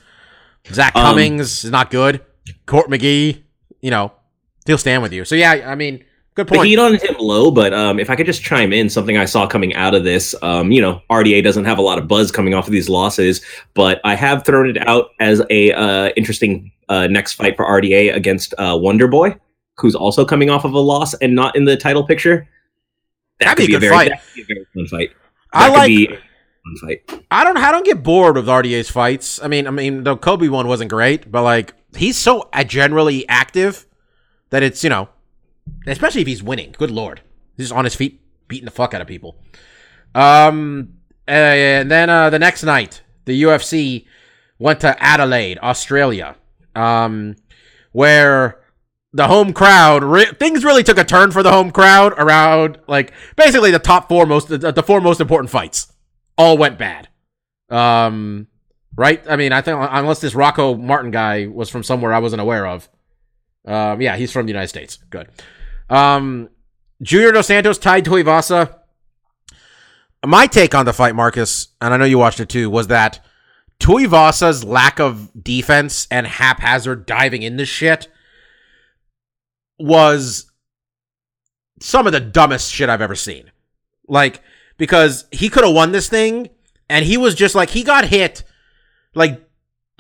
Zach 0.72 0.96
Um, 0.96 1.04
Cummings 1.04 1.64
is 1.64 1.72
not 1.72 1.90
good. 1.90 2.22
Court 2.66 2.90
McGee, 2.90 3.42
you 3.82 3.90
know, 3.92 4.12
he'll 4.66 4.78
stand 4.78 5.02
with 5.02 5.14
you. 5.14 5.26
So 5.26 5.36
yeah, 5.36 5.64
I 5.66 5.74
mean, 5.76 6.04
good 6.36 6.48
The 6.48 6.56
point. 6.56 6.68
heat 6.68 6.78
on 6.78 6.94
him 6.96 7.16
low, 7.20 7.50
but 7.50 7.74
um, 7.74 8.00
if 8.00 8.10
I 8.12 8.16
could 8.16 8.26
just 8.28 8.44
chime 8.44 8.72
in, 8.72 8.90
something 8.90 9.18
I 9.18 9.26
saw 9.26 9.48
coming 9.48 9.74
out 9.74 9.96
of 9.96 10.04
this, 10.04 10.36
um, 10.44 10.72
you 10.72 10.82
know, 10.82 11.02
RDA 11.10 11.44
doesn't 11.44 11.66
have 11.66 11.78
a 11.80 11.82
lot 11.82 11.98
of 11.98 12.08
buzz 12.08 12.32
coming 12.32 12.54
off 12.54 12.68
of 12.68 12.72
these 12.72 12.90
losses, 12.90 13.42
but 13.74 14.00
I 14.04 14.16
have 14.16 14.46
thrown 14.46 14.70
it 14.70 14.88
out 14.88 15.10
as 15.20 15.42
a 15.50 15.72
uh, 15.74 16.10
interesting 16.16 16.72
uh, 16.90 17.08
next 17.08 17.34
fight 17.34 17.56
for 17.56 17.66
RDA 17.66 18.14
against 18.16 18.54
uh, 18.60 18.78
Wonder 18.80 19.08
Boy, 19.08 19.36
who's 19.78 19.96
also 19.96 20.24
coming 20.26 20.50
off 20.52 20.66
of 20.66 20.74
a 20.74 20.80
loss 20.80 21.14
and 21.16 21.34
not 21.34 21.56
in 21.56 21.66
the 21.66 21.76
title 21.78 22.04
picture. 22.06 22.48
That 23.42 23.58
That'd 23.58 23.68
be 23.68 23.74
a 23.76 23.80
good 23.80 23.82
very, 23.82 23.96
fight. 23.96 24.10
that 24.10 24.22
could 24.24 24.36
be 24.36 24.42
a 24.42 24.56
very 24.56 24.66
fun 24.74 24.88
fight. 24.88 25.10
I 25.52 25.70
That 25.70 25.78
like. 25.78 25.88
be 25.88 26.08
fight. 26.82 27.26
I 27.32 27.44
don't. 27.44 27.58
I 27.58 27.72
don't 27.72 27.86
get 27.86 28.04
bored 28.04 28.36
with 28.36 28.46
RDA's 28.48 28.90
fights. 28.90 29.42
I 29.44 29.48
mean, 29.48 29.68
I 29.68 29.72
mean, 29.72 30.04
the 30.04 30.16
Colby 30.16 30.48
one 30.48 30.68
wasn't 30.68 30.90
great, 30.92 31.30
but 31.32 31.44
like 31.44 31.74
he's 31.98 32.18
so 32.18 32.50
uh, 32.54 32.64
generally 32.64 33.28
active 33.28 33.86
that 34.52 34.62
it's 34.64 34.84
you 34.84 34.90
know, 34.90 35.10
especially 35.88 36.22
if 36.22 36.28
he's 36.28 36.44
winning. 36.44 36.74
Good 36.78 36.92
lord, 36.92 37.22
he's 37.58 37.66
just 37.68 37.78
on 37.78 37.84
his 37.84 37.96
feet 37.96 38.22
beating 38.48 38.66
the 38.66 38.72
fuck 38.72 38.94
out 38.94 39.02
of 39.02 39.08
people. 39.08 39.38
Um, 40.14 40.94
and 41.28 41.90
then 41.90 42.10
uh, 42.10 42.30
the 42.30 42.40
next 42.40 42.64
night, 42.64 43.02
the 43.26 43.42
UFC 43.44 44.06
went 44.60 44.82
to 44.82 45.02
Adelaide, 45.04 45.58
Australia, 45.64 46.36
um, 46.76 47.36
where 47.92 48.61
the 49.14 49.28
home 49.28 49.54
crowd 49.54 50.04
re- 50.04 50.32
things 50.40 50.64
really 50.64 50.84
took 50.84 50.98
a 50.98 51.04
turn 51.04 51.32
for 51.32 51.44
the 51.44 51.52
home 51.52 51.72
crowd 51.72 52.14
around 52.18 52.80
like 52.88 53.12
basically 53.36 53.72
the 53.72 53.80
top 53.80 54.08
four 54.08 54.26
most 54.26 54.48
the, 54.48 54.72
the 54.72 54.84
four 54.84 55.02
most 55.02 55.20
important 55.20 55.50
fights 55.50 55.92
all 56.38 56.58
went 56.58 56.78
bad. 56.78 57.10
Um, 57.70 58.48
right? 58.96 59.24
I 59.30 59.36
mean, 59.36 59.52
I 59.54 59.62
think 59.62 59.78
unless 59.80 60.20
this 60.20 60.36
Rocco 60.36 60.76
Martin 60.76 61.12
guy 61.12 61.48
was 61.48 61.70
from 61.70 61.84
somewhere 61.84 62.14
I 62.14 62.20
wasn't 62.20 62.42
aware 62.42 62.66
of. 62.66 62.90
Um, 63.66 64.02
yeah, 64.02 64.16
he's 64.16 64.32
from 64.32 64.46
the 64.46 64.52
United 64.52 64.70
States. 64.70 64.98
Good. 65.10 65.30
Um, 65.90 66.50
Junior 67.02 67.32
Dos 67.32 67.48
Santos 67.48 67.78
tied 67.78 68.06
Tuivasa. 68.06 68.76
My 70.26 70.48
take 70.48 70.76
on 70.76 70.86
the 70.86 70.94
fight, 70.94 71.16
Marcus, 71.16 71.70
and 71.80 71.94
I 71.94 71.98
know 71.98 72.06
you 72.06 72.18
watched 72.18 72.40
it 72.40 72.50
too, 72.50 72.70
was 72.70 72.88
that 72.88 73.24
Tuivasa's 73.80 74.64
lack 74.64 75.00
of 75.00 75.32
defense 75.44 76.08
and 76.12 76.28
haphazard 76.28 77.06
diving 77.06 77.42
into 77.42 77.66
shit 77.66 78.08
was 79.84 80.52
some 81.80 82.06
of 82.06 82.14
the 82.14 82.20
dumbest 82.20 82.72
shit 82.72 82.90
I've 82.90 83.02
ever 83.02 83.16
seen. 83.16 83.52
Like, 84.08 84.42
because 84.78 85.26
he 85.32 85.50
could 85.50 85.64
have 85.64 85.74
won 85.74 85.92
this 85.92 86.10
thing, 86.10 86.50
and 86.90 87.06
he 87.06 87.18
was 87.18 87.36
just 87.36 87.56
like, 87.56 87.70
he 87.70 87.84
got 87.84 88.06
hit. 88.06 88.44
Like, 89.16 89.44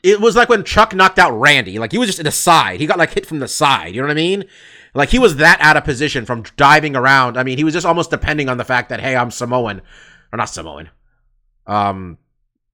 it 0.03 0.19
was 0.19 0.35
like 0.35 0.49
when 0.49 0.63
Chuck 0.63 0.95
knocked 0.95 1.19
out 1.19 1.31
Randy. 1.31 1.79
Like, 1.79 1.91
he 1.91 1.97
was 1.97 2.07
just 2.07 2.19
in 2.19 2.25
the 2.25 2.31
side. 2.31 2.79
He 2.79 2.87
got, 2.87 2.97
like, 2.97 3.13
hit 3.13 3.25
from 3.25 3.39
the 3.39 3.47
side. 3.47 3.95
You 3.95 4.01
know 4.01 4.07
what 4.07 4.13
I 4.13 4.15
mean? 4.15 4.45
Like, 4.93 5.09
he 5.09 5.19
was 5.19 5.37
that 5.37 5.59
out 5.61 5.77
of 5.77 5.83
position 5.83 6.25
from 6.25 6.43
diving 6.57 6.95
around. 6.95 7.37
I 7.37 7.43
mean, 7.43 7.57
he 7.57 7.63
was 7.63 7.73
just 7.73 7.85
almost 7.85 8.09
depending 8.09 8.49
on 8.49 8.57
the 8.57 8.65
fact 8.65 8.89
that, 8.89 8.99
hey, 8.99 9.15
I'm 9.15 9.31
Samoan. 9.31 9.81
Or 10.33 10.37
not 10.37 10.49
Samoan. 10.49 10.89
Um, 11.67 12.17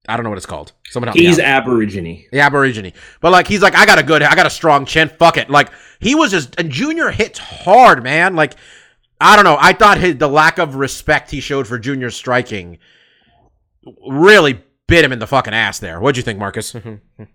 I 0.08 0.15
don't 0.15 0.24
know 0.24 0.30
what 0.30 0.38
it's 0.38 0.46
called. 0.46 0.72
Someone 0.89 1.08
help 1.08 1.17
me 1.17 1.26
He's 1.26 1.39
out. 1.39 1.63
Aborigine. 1.63 2.28
The 2.32 2.39
Aborigine. 2.39 2.93
But 3.20 3.32
like 3.32 3.48
he's 3.48 3.62
like, 3.62 3.76
I 3.76 3.86
got 3.86 4.00
a 4.00 4.04
good, 4.04 4.24
I 4.24 4.36
got 4.36 4.46
a 4.46 4.50
strong 4.50 4.86
chin. 4.86 5.10
Fuck 5.10 5.38
it. 5.38 5.50
Like 5.50 5.70
he 5.99 6.15
was 6.15 6.31
just 6.31 6.55
and 6.60 6.71
Junior 6.71 7.12
hits 7.12 7.39
hard, 7.39 8.03
man. 8.03 8.36
Like 8.36 8.55
I 9.19 9.36
don't 9.36 9.45
know. 9.45 9.57
I 9.60 9.73
thought 9.73 9.97
his 9.97 10.17
the 10.17 10.27
lack 10.27 10.57
of 10.57 10.75
respect 10.75 11.31
he 11.31 11.39
showed 11.39 11.67
for 11.67 11.79
Junior 11.79 12.10
striking 12.10 12.77
really 14.07 14.62
bit 14.88 15.03
him 15.03 15.12
in 15.12 15.19
the 15.19 15.27
fucking 15.27 15.53
ass 15.53 15.79
there. 15.79 15.99
What'd 15.99 16.17
you 16.17 16.23
think, 16.23 16.39
Marcus? 16.39 16.75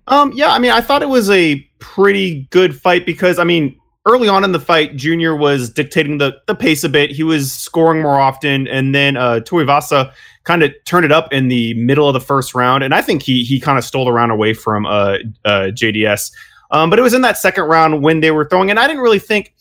Um, 0.06 0.32
yeah, 0.34 0.50
I 0.52 0.58
mean, 0.58 0.70
I 0.70 0.80
thought 0.80 1.02
it 1.02 1.08
was 1.08 1.30
a 1.30 1.56
pretty 1.78 2.46
good 2.50 2.78
fight 2.78 3.06
because 3.06 3.38
I 3.38 3.44
mean, 3.44 3.78
early 4.06 4.28
on 4.28 4.44
in 4.44 4.52
the 4.52 4.60
fight, 4.60 4.96
Junior 4.96 5.36
was 5.36 5.70
dictating 5.70 6.18
the 6.18 6.40
the 6.46 6.54
pace 6.54 6.84
a 6.84 6.88
bit. 6.88 7.10
He 7.10 7.22
was 7.22 7.52
scoring 7.52 8.02
more 8.02 8.20
often, 8.20 8.68
and 8.68 8.94
then 8.94 9.16
uh, 9.16 9.40
Tuivasa 9.40 10.12
kind 10.44 10.62
of 10.62 10.72
turned 10.84 11.04
it 11.04 11.12
up 11.12 11.32
in 11.32 11.48
the 11.48 11.74
middle 11.74 12.08
of 12.08 12.14
the 12.14 12.20
first 12.20 12.54
round, 12.54 12.84
and 12.84 12.94
I 12.94 13.02
think 13.02 13.22
he 13.22 13.44
he 13.44 13.60
kind 13.60 13.78
of 13.78 13.84
stole 13.84 14.04
the 14.04 14.12
round 14.12 14.32
away 14.32 14.54
from 14.54 14.86
uh, 14.86 15.18
uh, 15.44 15.70
JDS. 15.72 16.32
Um, 16.72 16.90
but 16.90 16.98
it 16.98 17.02
was 17.02 17.14
in 17.14 17.20
that 17.22 17.38
second 17.38 17.64
round 17.64 18.02
when 18.02 18.20
they 18.20 18.30
were 18.30 18.48
throwing, 18.48 18.70
and 18.70 18.78
I 18.78 18.86
didn't 18.86 19.02
really 19.02 19.18
think 19.18 19.54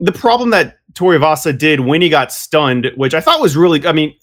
the 0.00 0.12
problem 0.12 0.50
that 0.50 0.78
Tuivasa 0.94 1.56
did 1.56 1.80
when 1.80 2.02
he 2.02 2.08
got 2.08 2.32
stunned, 2.32 2.90
which 2.96 3.14
I 3.14 3.20
thought 3.20 3.40
was 3.40 3.56
really, 3.56 3.86
I 3.86 3.92
mean, 3.92 4.14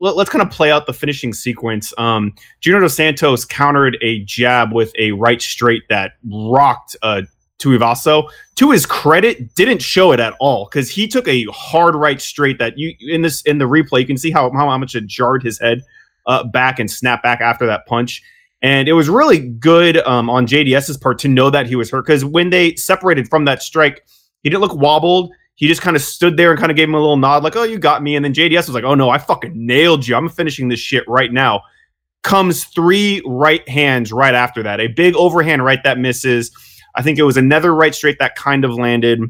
let, 0.00 0.16
us 0.16 0.28
kind 0.28 0.42
of 0.42 0.50
play 0.50 0.70
out 0.70 0.86
the 0.86 0.92
finishing 0.92 1.32
sequence. 1.32 1.92
Um, 1.98 2.34
Junior 2.60 2.80
Dos 2.80 2.94
Santos 2.94 3.44
countered 3.44 3.96
a 4.00 4.22
jab 4.24 4.72
with 4.72 4.92
a 4.98 5.12
right 5.12 5.40
straight 5.40 5.82
that 5.88 6.12
rocked 6.30 6.96
uh, 7.02 7.22
Tuivasa. 7.58 8.28
To 8.56 8.70
his 8.70 8.86
credit, 8.86 9.54
didn't 9.54 9.82
show 9.82 10.12
it 10.12 10.20
at 10.20 10.34
all 10.40 10.66
because 10.66 10.90
he 10.90 11.08
took 11.08 11.26
a 11.28 11.44
hard 11.46 11.94
right 11.94 12.20
straight 12.20 12.58
that 12.58 12.78
you 12.78 12.94
in 13.00 13.22
this 13.22 13.42
in 13.42 13.58
the 13.58 13.64
replay 13.64 14.00
you 14.00 14.06
can 14.06 14.16
see 14.16 14.30
how 14.30 14.50
how 14.52 14.76
much 14.78 14.94
it 14.94 15.06
jarred 15.06 15.42
his 15.42 15.58
head 15.58 15.82
uh, 16.26 16.44
back 16.44 16.78
and 16.78 16.90
snapped 16.90 17.22
back 17.22 17.40
after 17.40 17.66
that 17.66 17.86
punch. 17.86 18.22
And 18.62 18.88
it 18.88 18.92
was 18.92 19.08
really 19.08 19.38
good 19.38 19.98
um, 19.98 20.28
on 20.28 20.46
JDS's 20.46 20.96
part 20.96 21.18
to 21.20 21.28
know 21.28 21.48
that 21.50 21.66
he 21.66 21.76
was 21.76 21.90
hurt 21.90 22.06
because 22.06 22.24
when 22.24 22.50
they 22.50 22.74
separated 22.74 23.28
from 23.28 23.44
that 23.44 23.62
strike, 23.62 24.04
he 24.42 24.50
didn't 24.50 24.62
look 24.62 24.74
wobbled. 24.74 25.32
He 25.54 25.68
just 25.68 25.80
kind 25.80 25.96
of 25.96 26.02
stood 26.02 26.36
there 26.36 26.50
and 26.50 26.58
kind 26.58 26.70
of 26.70 26.76
gave 26.76 26.88
him 26.88 26.94
a 26.94 27.00
little 27.00 27.16
nod, 27.16 27.42
like, 27.42 27.56
"Oh, 27.56 27.64
you 27.64 27.78
got 27.78 28.02
me." 28.02 28.16
And 28.16 28.24
then 28.24 28.32
JDS 28.32 28.66
was 28.66 28.70
like, 28.70 28.84
"Oh 28.84 28.94
no, 28.94 29.10
I 29.10 29.18
fucking 29.18 29.52
nailed 29.54 30.06
you. 30.06 30.16
I'm 30.16 30.28
finishing 30.28 30.68
this 30.68 30.80
shit 30.80 31.04
right 31.08 31.32
now." 31.32 31.62
Comes 32.22 32.64
three 32.64 33.22
right 33.24 33.68
hands 33.68 34.12
right 34.12 34.34
after 34.34 34.62
that. 34.64 34.80
A 34.80 34.88
big 34.88 35.14
overhand 35.14 35.64
right 35.64 35.82
that 35.84 35.98
misses. 35.98 36.50
I 36.94 37.02
think 37.02 37.18
it 37.18 37.24
was 37.24 37.36
another 37.36 37.74
right 37.74 37.94
straight 37.94 38.18
that 38.18 38.34
kind 38.34 38.64
of 38.64 38.74
landed, 38.74 39.20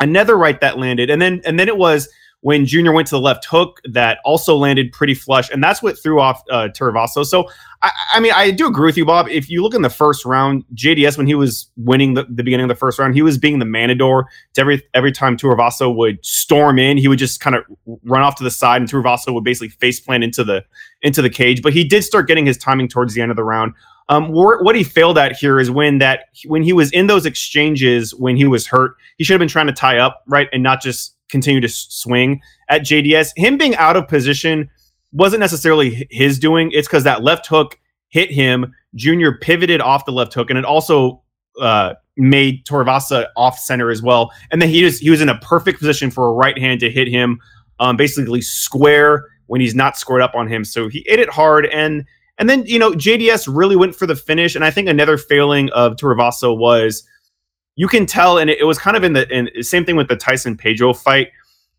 another 0.00 0.36
right 0.36 0.60
that 0.60 0.78
landed, 0.78 1.10
and 1.10 1.22
then 1.22 1.40
and 1.44 1.58
then 1.58 1.68
it 1.68 1.76
was 1.76 2.08
when 2.46 2.64
Junior 2.64 2.92
went 2.92 3.08
to 3.08 3.16
the 3.16 3.20
left 3.20 3.44
hook 3.44 3.80
that 3.90 4.20
also 4.24 4.54
landed 4.54 4.92
pretty 4.92 5.14
flush, 5.14 5.50
and 5.50 5.60
that's 5.64 5.82
what 5.82 6.00
threw 6.00 6.20
off 6.20 6.44
uh. 6.48 6.68
So, 7.24 7.50
I, 7.82 7.90
I, 8.14 8.20
mean, 8.20 8.30
I 8.32 8.52
do 8.52 8.68
agree 8.68 8.86
with 8.86 8.96
you, 8.96 9.04
Bob. 9.04 9.28
If 9.28 9.50
you 9.50 9.64
look 9.64 9.74
in 9.74 9.82
the 9.82 9.90
first 9.90 10.24
round, 10.24 10.64
JDS 10.72 11.18
when 11.18 11.26
he 11.26 11.34
was 11.34 11.68
winning 11.76 12.14
the, 12.14 12.22
the 12.22 12.44
beginning 12.44 12.62
of 12.62 12.68
the 12.68 12.76
first 12.76 13.00
round, 13.00 13.16
he 13.16 13.22
was 13.22 13.36
being 13.36 13.58
the 13.58 13.64
manador. 13.64 14.26
To 14.54 14.60
every 14.60 14.80
every 14.94 15.10
time 15.10 15.36
Tuivasa 15.36 15.92
would 15.92 16.24
storm 16.24 16.78
in, 16.78 16.98
he 16.98 17.08
would 17.08 17.18
just 17.18 17.40
kind 17.40 17.56
of 17.56 17.64
run 18.04 18.22
off 18.22 18.36
to 18.36 18.44
the 18.44 18.50
side, 18.52 18.80
and 18.80 18.88
Tuivasa 18.88 19.34
would 19.34 19.42
basically 19.42 19.70
face 19.70 19.98
plant 19.98 20.22
into 20.22 20.44
the 20.44 20.64
into 21.02 21.22
the 21.22 21.30
cage. 21.30 21.62
But 21.62 21.72
he 21.72 21.82
did 21.82 22.04
start 22.04 22.28
getting 22.28 22.46
his 22.46 22.56
timing 22.56 22.86
towards 22.86 23.12
the 23.14 23.22
end 23.22 23.32
of 23.32 23.36
the 23.36 23.42
round. 23.42 23.72
Um, 24.08 24.28
what 24.28 24.76
he 24.76 24.84
failed 24.84 25.18
at 25.18 25.32
here 25.32 25.58
is 25.58 25.68
when 25.68 25.98
that 25.98 26.26
when 26.44 26.62
he 26.62 26.72
was 26.72 26.92
in 26.92 27.08
those 27.08 27.26
exchanges 27.26 28.14
when 28.14 28.36
he 28.36 28.44
was 28.44 28.68
hurt, 28.68 28.92
he 29.18 29.24
should 29.24 29.32
have 29.32 29.40
been 29.40 29.48
trying 29.48 29.66
to 29.66 29.72
tie 29.72 29.98
up 29.98 30.22
right 30.28 30.48
and 30.52 30.62
not 30.62 30.80
just 30.80 31.15
continue 31.28 31.60
to 31.60 31.68
swing 31.68 32.40
at 32.68 32.82
JDS. 32.82 33.30
Him 33.36 33.58
being 33.58 33.76
out 33.76 33.96
of 33.96 34.08
position 34.08 34.70
wasn't 35.12 35.40
necessarily 35.40 36.06
his 36.10 36.38
doing. 36.38 36.70
It's 36.72 36.88
because 36.88 37.04
that 37.04 37.22
left 37.22 37.46
hook 37.46 37.78
hit 38.08 38.30
him. 38.30 38.74
Junior 38.94 39.36
pivoted 39.38 39.80
off 39.80 40.04
the 40.04 40.12
left 40.12 40.34
hook, 40.34 40.50
and 40.50 40.58
it 40.58 40.64
also 40.64 41.22
uh, 41.60 41.94
made 42.16 42.64
Tuivasa 42.66 43.26
off 43.36 43.58
center 43.58 43.90
as 43.90 44.02
well. 44.02 44.30
And 44.50 44.60
then 44.60 44.68
he 44.68 44.80
just 44.80 45.02
he 45.02 45.10
was 45.10 45.20
in 45.20 45.28
a 45.28 45.38
perfect 45.38 45.78
position 45.78 46.10
for 46.10 46.28
a 46.28 46.32
right 46.32 46.58
hand 46.58 46.80
to 46.80 46.90
hit 46.90 47.08
him, 47.08 47.38
um, 47.80 47.96
basically 47.96 48.40
square 48.40 49.26
when 49.46 49.60
he's 49.60 49.74
not 49.74 49.96
squared 49.96 50.22
up 50.22 50.34
on 50.34 50.48
him. 50.48 50.64
So 50.64 50.88
he 50.88 51.04
hit 51.06 51.20
it 51.20 51.30
hard 51.30 51.66
and. 51.66 52.04
And 52.38 52.50
then, 52.50 52.66
you 52.66 52.78
know, 52.78 52.92
JDS 52.92 53.48
really 53.50 53.76
went 53.76 53.96
for 53.96 54.06
the 54.06 54.14
finish. 54.14 54.54
And 54.54 54.62
I 54.62 54.70
think 54.70 54.90
another 54.90 55.16
failing 55.16 55.70
of 55.70 55.96
Tuivasa 55.96 56.54
was 56.54 57.02
you 57.76 57.88
can 57.88 58.06
tell, 58.06 58.38
and 58.38 58.50
it, 58.50 58.58
it 58.58 58.64
was 58.64 58.78
kind 58.78 58.96
of 58.96 59.04
in 59.04 59.12
the 59.12 59.28
in, 59.34 59.62
same 59.62 59.84
thing 59.84 59.96
with 59.96 60.08
the 60.08 60.16
Tyson 60.16 60.56
Pedro 60.56 60.92
fight. 60.92 61.28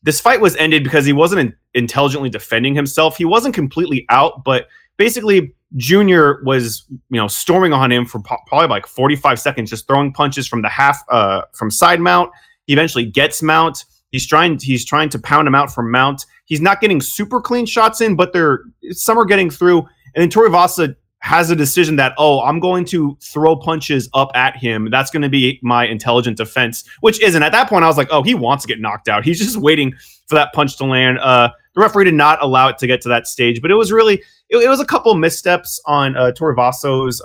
This 0.03 0.21
fight 0.21 0.39
was 0.39 0.55
ended 0.55 0.83
because 0.83 1.05
he 1.05 1.13
wasn't 1.13 1.41
in, 1.41 1.55
intelligently 1.73 2.29
defending 2.29 2.75
himself. 2.75 3.17
He 3.17 3.25
wasn't 3.25 3.55
completely 3.55 4.05
out, 4.09 4.43
but 4.43 4.67
basically 4.97 5.53
Junior 5.75 6.41
was, 6.43 6.85
you 7.09 7.19
know, 7.19 7.27
storming 7.27 7.73
on 7.73 7.91
him 7.91 8.05
for 8.05 8.21
po- 8.21 8.37
probably 8.47 8.67
like 8.67 8.87
45 8.87 9.39
seconds, 9.39 9.69
just 9.69 9.87
throwing 9.87 10.13
punches 10.13 10.47
from 10.47 10.61
the 10.61 10.69
half, 10.69 11.03
uh, 11.09 11.41
from 11.53 11.69
side 11.71 11.99
mount. 11.99 12.31
He 12.67 12.73
eventually 12.73 13.05
gets 13.05 13.41
mount. 13.41 13.83
He's 14.11 14.25
trying, 14.25 14.59
he's 14.59 14.85
trying 14.85 15.09
to 15.09 15.19
pound 15.19 15.47
him 15.47 15.55
out 15.55 15.73
from 15.73 15.91
mount. 15.91 16.25
He's 16.45 16.61
not 16.61 16.79
getting 16.79 17.01
super 17.01 17.41
clean 17.41 17.65
shots 17.65 17.99
in, 17.99 18.15
but 18.15 18.31
they're 18.31 18.61
some 18.91 19.17
are 19.17 19.25
getting 19.25 19.49
through. 19.49 19.79
And 20.15 20.21
then 20.21 20.29
Tuivasa 20.29 20.95
has 21.19 21.49
a 21.49 21.55
decision 21.55 21.95
that, 21.97 22.13
oh, 22.17 22.41
I'm 22.41 22.59
going 22.59 22.85
to 22.85 23.17
throw 23.21 23.55
punches 23.55 24.09
up 24.13 24.31
at 24.35 24.55
him. 24.55 24.89
That's 24.91 25.09
going 25.09 25.23
to 25.23 25.29
be 25.29 25.59
my 25.63 25.85
intelligent 25.85 26.37
defense, 26.37 26.83
which 27.01 27.21
isn't. 27.21 27.41
At 27.41 27.51
that 27.51 27.69
point, 27.69 27.83
I 27.83 27.87
was 27.87 27.97
like, 27.97 28.09
oh, 28.11 28.23
he 28.23 28.35
wants 28.35 28.63
to 28.63 28.67
get 28.67 28.79
knocked 28.79 29.09
out. 29.09 29.25
He's 29.25 29.39
just 29.43 29.57
waiting 29.57 29.93
for 30.27 30.35
that 30.35 30.53
punch 30.53 30.77
to 30.77 30.85
land. 30.85 31.19
Uh, 31.19 31.49
the 31.73 31.81
referee 31.81 32.05
did 32.05 32.13
not 32.13 32.41
allow 32.41 32.67
it 32.67 32.77
to 32.79 32.87
get 32.87 33.01
to 33.01 33.09
that 33.09 33.27
stage, 33.27 33.61
but 33.61 33.71
it 33.71 33.75
was 33.75 33.91
really, 33.91 34.21
it, 34.49 34.57
it 34.57 34.69
was 34.69 34.79
a 34.79 34.85
couple 34.85 35.13
missteps 35.15 35.81
on 35.85 36.15
uh, 36.15 36.31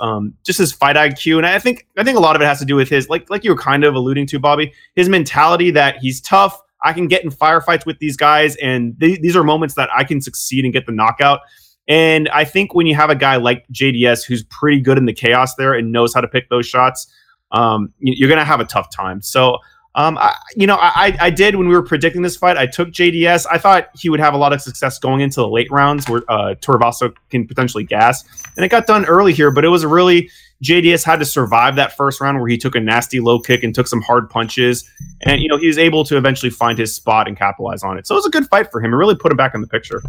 um, 0.01 0.35
just 0.45 0.59
his 0.59 0.73
fight 0.73 0.97
IQ, 0.97 1.39
and 1.39 1.47
I 1.47 1.59
think, 1.59 1.87
I 1.97 2.05
think 2.05 2.17
a 2.17 2.21
lot 2.21 2.37
of 2.37 2.43
it 2.43 2.47
has 2.47 2.59
to 2.59 2.65
do 2.65 2.77
with 2.77 2.89
his, 2.89 3.09
like, 3.09 3.29
like 3.31 3.45
you 3.45 3.51
were 3.51 3.59
kind 3.59 3.85
of 3.85 3.95
alluding 3.95 4.27
to, 4.29 4.39
Bobby, 4.39 4.73
his 4.95 5.09
mentality 5.09 5.71
that 5.73 5.99
he's 5.99 6.21
tough. 6.21 6.61
I 6.85 6.93
can 6.93 7.07
get 7.07 7.23
in 7.23 7.31
firefights 7.31 7.87
with 7.87 7.99
these 7.99 8.17
guys, 8.17 8.57
and 8.57 8.99
th- 8.99 9.21
these 9.21 9.37
are 9.37 9.45
moments 9.45 9.75
that 9.77 9.89
I 9.95 10.03
can 10.03 10.21
succeed 10.21 10.65
and 10.65 10.73
get 10.73 10.85
the 10.87 10.93
knockout. 10.93 11.41
And 11.89 12.29
I 12.29 12.45
think 12.45 12.75
when 12.75 12.87
you 12.87 12.95
have 12.95 13.11
a 13.11 13.15
guy 13.15 13.37
like 13.37 13.67
JDS 13.69 14.25
who's 14.25 14.45
pretty 14.45 14.81
good 14.81 14.99
in 14.99 15.07
the 15.07 15.13
chaos 15.13 15.55
there 15.57 15.75
and 15.75 15.91
knows 15.91 16.15
how 16.15 16.21
to 16.21 16.29
pick 16.29 16.49
those 16.49 16.67
shots, 16.67 17.07
um, 17.51 17.93
you're 17.99 18.29
going 18.29 18.39
to 18.39 18.45
have 18.45 18.61
a 18.61 18.65
tough 18.65 18.91
time. 18.91 19.21
So, 19.21 19.59
um, 19.95 20.17
I, 20.17 20.35
you 20.57 20.67
know, 20.67 20.79
I, 20.81 21.15
I 21.21 21.29
did 21.29 21.57
when 21.57 21.69
we 21.69 21.75
were 21.75 21.83
predicting 21.83 22.23
this 22.23 22.37
fight. 22.37 22.57
I 22.57 22.67
took 22.67 22.89
JDS. 22.91 23.47
I 23.51 23.59
thought 23.59 23.91
he 23.95 24.09
would 24.09 24.21
have 24.21 24.33
a 24.33 24.39
lot 24.39 24.55
of 24.55 24.63
success 24.63 24.99
going 24.99 25.21
into 25.21 25.41
the 25.41 25.49
late 25.49 25.71
rounds 25.71 26.09
where 26.09 26.23
uh, 26.29 26.55
Tuivasa 26.55 27.15
can 27.29 27.47
potentially 27.47 27.85
gas, 27.85 28.25
and 28.57 28.65
it 28.65 28.71
got 28.71 28.87
done 28.87 29.05
early 29.05 29.35
here. 29.35 29.51
But 29.51 29.67
it 29.67 29.69
was 29.69 29.85
really 29.85 30.31
JDS 30.65 31.05
had 31.05 31.19
to 31.19 31.27
survive 31.27 31.77
that 31.77 31.95
first 31.95 32.23
round 32.23 32.39
where 32.39 32.49
he 32.49 32.57
took 32.57 32.75
a 32.75 32.81
nasty 32.81 33.21
low 33.21 33.39
kick 33.39 33.63
and 33.63 33.75
took 33.75 33.87
some 33.87 34.01
hard 34.01 34.31
punches, 34.31 34.89
and 35.23 35.43
you 35.43 35.49
know 35.49 35.59
he 35.59 35.67
was 35.67 35.77
able 35.77 36.05
to 36.05 36.17
eventually 36.17 36.51
find 36.51 36.79
his 36.79 36.95
spot 36.95 37.29
and 37.29 37.37
capitalize 37.37 37.83
on 37.83 37.99
it. 37.99 38.07
So 38.07 38.15
it 38.15 38.19
was 38.19 38.27
a 38.27 38.31
good 38.31 38.47
fight 38.47 38.71
for 38.71 38.81
him. 38.81 38.95
It 38.95 38.97
really 38.97 39.17
put 39.17 39.31
him 39.31 39.37
back 39.37 39.55
in 39.55 39.61
the 39.61 39.67
picture. 39.67 40.03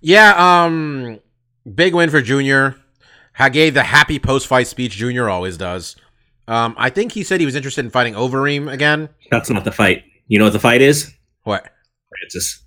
Yeah, 0.00 0.64
um, 0.64 1.20
big 1.74 1.94
win 1.94 2.10
for 2.10 2.20
Junior. 2.22 2.76
I 3.38 3.48
gave 3.48 3.74
the 3.74 3.82
happy 3.84 4.18
post 4.18 4.46
fight 4.46 4.66
speech 4.66 4.92
Junior 4.96 5.28
always 5.28 5.56
does. 5.56 5.96
Um, 6.48 6.74
I 6.78 6.90
think 6.90 7.12
he 7.12 7.22
said 7.22 7.40
he 7.40 7.46
was 7.46 7.54
interested 7.54 7.84
in 7.84 7.90
fighting 7.90 8.14
Overeem 8.14 8.72
again. 8.72 9.08
That's 9.30 9.50
not 9.50 9.64
the 9.64 9.72
fight. 9.72 10.04
You 10.28 10.38
know 10.38 10.46
what 10.46 10.52
the 10.54 10.58
fight 10.58 10.80
is? 10.80 11.12
What? 11.44 11.68
Francis. 12.10 12.62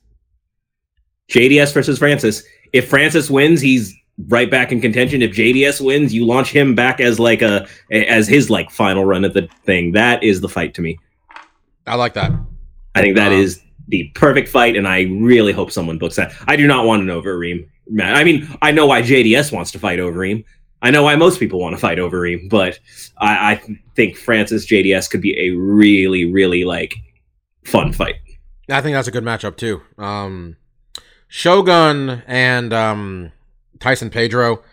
JDS 1.29 1.73
versus 1.73 1.97
Francis. 1.99 2.43
If 2.73 2.89
Francis 2.89 3.29
wins, 3.29 3.59
he's 3.61 3.93
right 4.27 4.49
back 4.51 4.71
in 4.71 4.81
contention. 4.81 5.21
If 5.21 5.31
JDS 5.31 5.83
wins, 5.83 6.13
you 6.13 6.25
launch 6.25 6.51
him 6.51 6.75
back 6.75 6.99
as 6.99 7.19
like 7.19 7.41
a 7.41 7.67
as 7.91 8.27
his 8.27 8.49
like 8.49 8.69
final 8.71 9.03
run 9.05 9.25
at 9.25 9.33
the 9.33 9.47
thing. 9.65 9.93
That 9.93 10.23
is 10.23 10.41
the 10.41 10.49
fight 10.49 10.73
to 10.75 10.81
me. 10.81 10.97
I 11.87 11.95
like 11.95 12.13
that. 12.13 12.31
I 12.95 13.01
think 13.01 13.15
that 13.15 13.31
Um, 13.31 13.39
is 13.39 13.61
the 13.91 14.09
perfect 14.15 14.47
fight, 14.47 14.75
and 14.75 14.87
I 14.87 15.03
really 15.03 15.51
hope 15.51 15.69
someone 15.69 15.97
books 15.97 16.15
that. 16.15 16.33
I 16.47 16.55
do 16.55 16.65
not 16.65 16.85
want 16.85 17.03
an 17.03 17.09
Overeem 17.09 17.67
match. 17.87 18.17
I 18.17 18.23
mean, 18.23 18.47
I 18.61 18.71
know 18.71 18.87
why 18.87 19.01
JDS 19.01 19.51
wants 19.51 19.71
to 19.71 19.79
fight 19.79 19.99
Overeem. 19.99 20.43
I 20.81 20.89
know 20.89 21.03
why 21.03 21.15
most 21.15 21.39
people 21.39 21.59
want 21.59 21.75
to 21.75 21.79
fight 21.79 21.99
Overeem, 21.99 22.49
but 22.49 22.79
I, 23.17 23.51
I 23.51 23.77
think 23.95 24.17
Francis 24.17 24.65
JDS 24.65 25.11
could 25.11 25.21
be 25.21 25.37
a 25.37 25.51
really, 25.51 26.31
really 26.31 26.63
like 26.63 26.95
fun 27.65 27.91
fight. 27.93 28.15
I 28.69 28.81
think 28.81 28.95
that's 28.95 29.09
a 29.09 29.11
good 29.11 29.25
matchup 29.25 29.57
too. 29.57 29.81
Um, 29.97 30.55
Shogun 31.27 32.23
and 32.25 32.73
um, 32.73 33.31
Tyson 33.79 34.09
Pedro. 34.09 34.63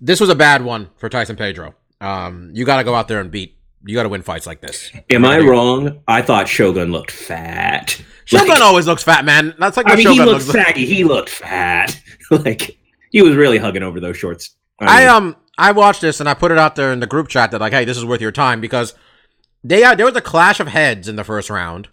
This 0.00 0.20
was 0.20 0.28
a 0.28 0.34
bad 0.34 0.62
one 0.62 0.90
for 0.96 1.08
Tyson 1.08 1.36
Pedro. 1.36 1.74
Um, 2.00 2.50
you 2.52 2.64
got 2.64 2.78
to 2.78 2.84
go 2.84 2.94
out 2.94 3.08
there 3.08 3.20
and 3.20 3.30
beat. 3.30 3.55
You 3.86 3.94
got 3.94 4.02
to 4.02 4.08
win 4.08 4.22
fights 4.22 4.46
like 4.46 4.60
this. 4.60 4.90
Am 5.10 5.24
I 5.24 5.38
wrong? 5.38 6.00
I 6.08 6.20
thought 6.22 6.48
Shogun 6.48 6.90
looked 6.92 7.10
fat. 7.12 8.00
Shogun 8.24 8.48
Like- 8.48 8.60
always 8.60 8.86
looks 8.86 9.02
fat, 9.04 9.24
man. 9.24 9.54
That's 9.58 9.76
like 9.76 9.86
I 9.86 9.90
what 9.90 9.98
mean, 9.98 10.08
he 10.08 10.16
Shogun 10.16 10.26
looked 10.34 10.46
looks 10.46 10.56
like. 10.56 10.66
saggy. 10.66 10.86
He 10.86 11.04
looked 11.04 11.28
fat. 11.30 12.00
like 12.30 12.78
he 13.10 13.22
was 13.22 13.36
really 13.36 13.58
hugging 13.58 13.82
over 13.84 14.00
those 14.00 14.16
shorts. 14.16 14.56
I 14.80 15.00
mean, 15.00 15.08
um 15.08 15.36
I 15.58 15.72
watched 15.72 16.00
this 16.02 16.20
and 16.20 16.28
I 16.28 16.34
put 16.34 16.50
it 16.52 16.58
out 16.58 16.76
there 16.76 16.92
in 16.92 17.00
the 17.00 17.06
group 17.06 17.28
chat 17.28 17.50
that 17.52 17.60
like, 17.60 17.72
hey, 17.72 17.84
this 17.84 17.96
is 17.96 18.04
worth 18.04 18.20
your 18.20 18.32
time 18.32 18.60
because 18.60 18.94
they 19.64 19.84
uh, 19.84 19.94
there 19.94 20.04
was 20.06 20.16
a 20.16 20.20
clash 20.20 20.58
of 20.60 20.68
heads 20.68 21.08
in 21.08 21.16
the 21.16 21.24
first 21.24 21.48
round, 21.48 21.88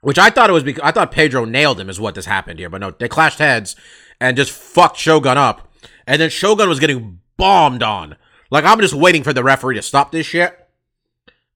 which 0.00 0.18
I 0.18 0.30
thought 0.30 0.48
it 0.48 0.52
was 0.52 0.62
because 0.62 0.82
I 0.84 0.92
thought 0.92 1.10
Pedro 1.10 1.44
nailed 1.44 1.80
him 1.80 1.90
is 1.90 2.00
what 2.00 2.14
this 2.14 2.26
happened 2.26 2.58
here, 2.58 2.70
but 2.70 2.80
no, 2.80 2.90
they 2.92 3.08
clashed 3.08 3.38
heads 3.38 3.76
and 4.20 4.36
just 4.36 4.50
fucked 4.52 4.96
Shogun 4.96 5.36
up. 5.36 5.68
and 6.06 6.20
then 6.22 6.30
Shogun 6.30 6.68
was 6.68 6.80
getting 6.80 7.20
bombed 7.36 7.82
on. 7.82 8.16
Like 8.50 8.64
I'm 8.64 8.80
just 8.80 8.94
waiting 8.94 9.22
for 9.22 9.32
the 9.32 9.44
referee 9.44 9.76
to 9.76 9.82
stop 9.82 10.12
this 10.12 10.26
shit. 10.26 10.56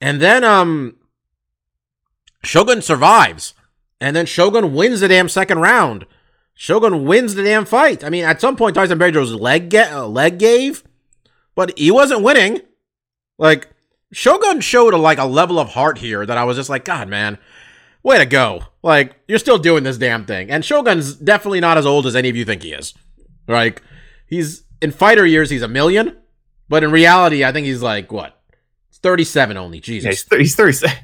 And 0.00 0.20
then 0.20 0.44
um 0.44 0.96
Shogun 2.42 2.82
survives. 2.82 3.54
And 4.00 4.16
then 4.16 4.26
Shogun 4.26 4.74
wins 4.74 5.00
the 5.00 5.08
damn 5.08 5.28
second 5.28 5.58
round. 5.58 6.06
Shogun 6.54 7.04
wins 7.04 7.34
the 7.34 7.42
damn 7.42 7.64
fight. 7.64 8.04
I 8.04 8.10
mean, 8.10 8.24
at 8.24 8.40
some 8.40 8.56
point 8.56 8.74
Tyson 8.74 8.98
Pedro's 8.98 9.32
leg 9.32 9.70
get, 9.70 9.92
uh, 9.92 10.06
leg 10.06 10.38
gave, 10.38 10.84
but 11.54 11.76
he 11.78 11.90
wasn't 11.90 12.22
winning. 12.22 12.60
Like 13.38 13.68
Shogun 14.12 14.60
showed 14.60 14.92
a, 14.92 14.98
like 14.98 15.18
a 15.18 15.24
level 15.24 15.58
of 15.58 15.70
heart 15.70 15.98
here 15.98 16.26
that 16.26 16.38
I 16.38 16.44
was 16.44 16.56
just 16.56 16.70
like, 16.70 16.84
God, 16.84 17.08
man, 17.08 17.38
way 18.02 18.18
to 18.18 18.26
go! 18.26 18.64
Like 18.82 19.16
you're 19.28 19.38
still 19.38 19.58
doing 19.58 19.84
this 19.84 19.98
damn 19.98 20.26
thing. 20.26 20.50
And 20.50 20.64
Shogun's 20.64 21.14
definitely 21.14 21.60
not 21.60 21.78
as 21.78 21.86
old 21.86 22.06
as 22.06 22.16
any 22.16 22.28
of 22.28 22.36
you 22.36 22.44
think 22.44 22.62
he 22.62 22.72
is. 22.72 22.94
Like 23.46 23.82
he's 24.26 24.64
in 24.82 24.90
fighter 24.90 25.26
years, 25.26 25.50
he's 25.50 25.62
a 25.62 25.68
million, 25.68 26.16
but 26.70 26.82
in 26.82 26.90
reality, 26.90 27.44
I 27.44 27.52
think 27.52 27.66
he's 27.66 27.82
like 27.82 28.10
what, 28.10 28.40
37 29.02 29.56
only. 29.58 29.80
Jesus, 29.80 30.04
Yeah, 30.04 30.10
he's, 30.10 30.22
30, 30.22 30.42
he's 30.42 30.54
37. 30.56 30.98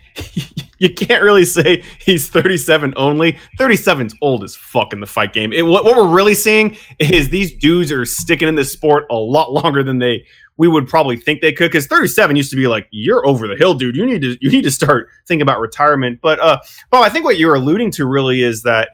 you 0.79 0.95
can't 0.95 1.23
really 1.23 1.45
say 1.45 1.83
he's 1.99 2.29
37 2.29 2.95
only. 2.97 3.39
37's 3.59 4.15
old 4.23 4.45
as 4.45 4.55
fuck 4.55 4.93
in 4.93 5.01
the 5.01 5.07
fight 5.07 5.33
game. 5.33 5.53
It, 5.53 5.63
what, 5.63 5.85
what 5.85 5.97
we're 5.97 6.15
really 6.15 6.35
seeing 6.35 6.77
is 6.99 7.29
these 7.29 7.55
dudes 7.55 7.91
are 7.93 8.05
sticking 8.05 8.49
in 8.49 8.55
this 8.55 8.73
sport 8.73 9.05
a 9.11 9.17
lot 9.17 9.53
longer 9.53 9.83
than 9.83 9.99
they 9.99 10.25
we 10.59 10.69
would 10.69 10.89
probably 10.89 11.17
think 11.17 11.43
they 11.43 11.53
could. 11.53 11.71
Because 11.71 11.87
37 11.87 12.37
used 12.37 12.51
to 12.51 12.57
be 12.57 12.67
like, 12.67 12.89
you're 12.91 13.27
over 13.27 13.47
the 13.47 13.57
hill, 13.57 13.75
dude. 13.75 13.97
You 13.97 14.07
need 14.07 14.23
to 14.23 14.39
you 14.41 14.51
need 14.51 14.63
to 14.63 14.71
start 14.71 15.09
thinking 15.27 15.43
about 15.43 15.61
retirement. 15.61 16.21
But 16.23 16.41
uh, 16.41 16.61
Bob, 16.91 17.05
I 17.05 17.09
think 17.09 17.25
what 17.25 17.39
you're 17.39 17.57
alluding 17.57 17.91
to 17.93 18.07
really 18.07 18.43
is 18.43 18.63
that 18.63 18.91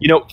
you 0.00 0.08
know. 0.08 0.26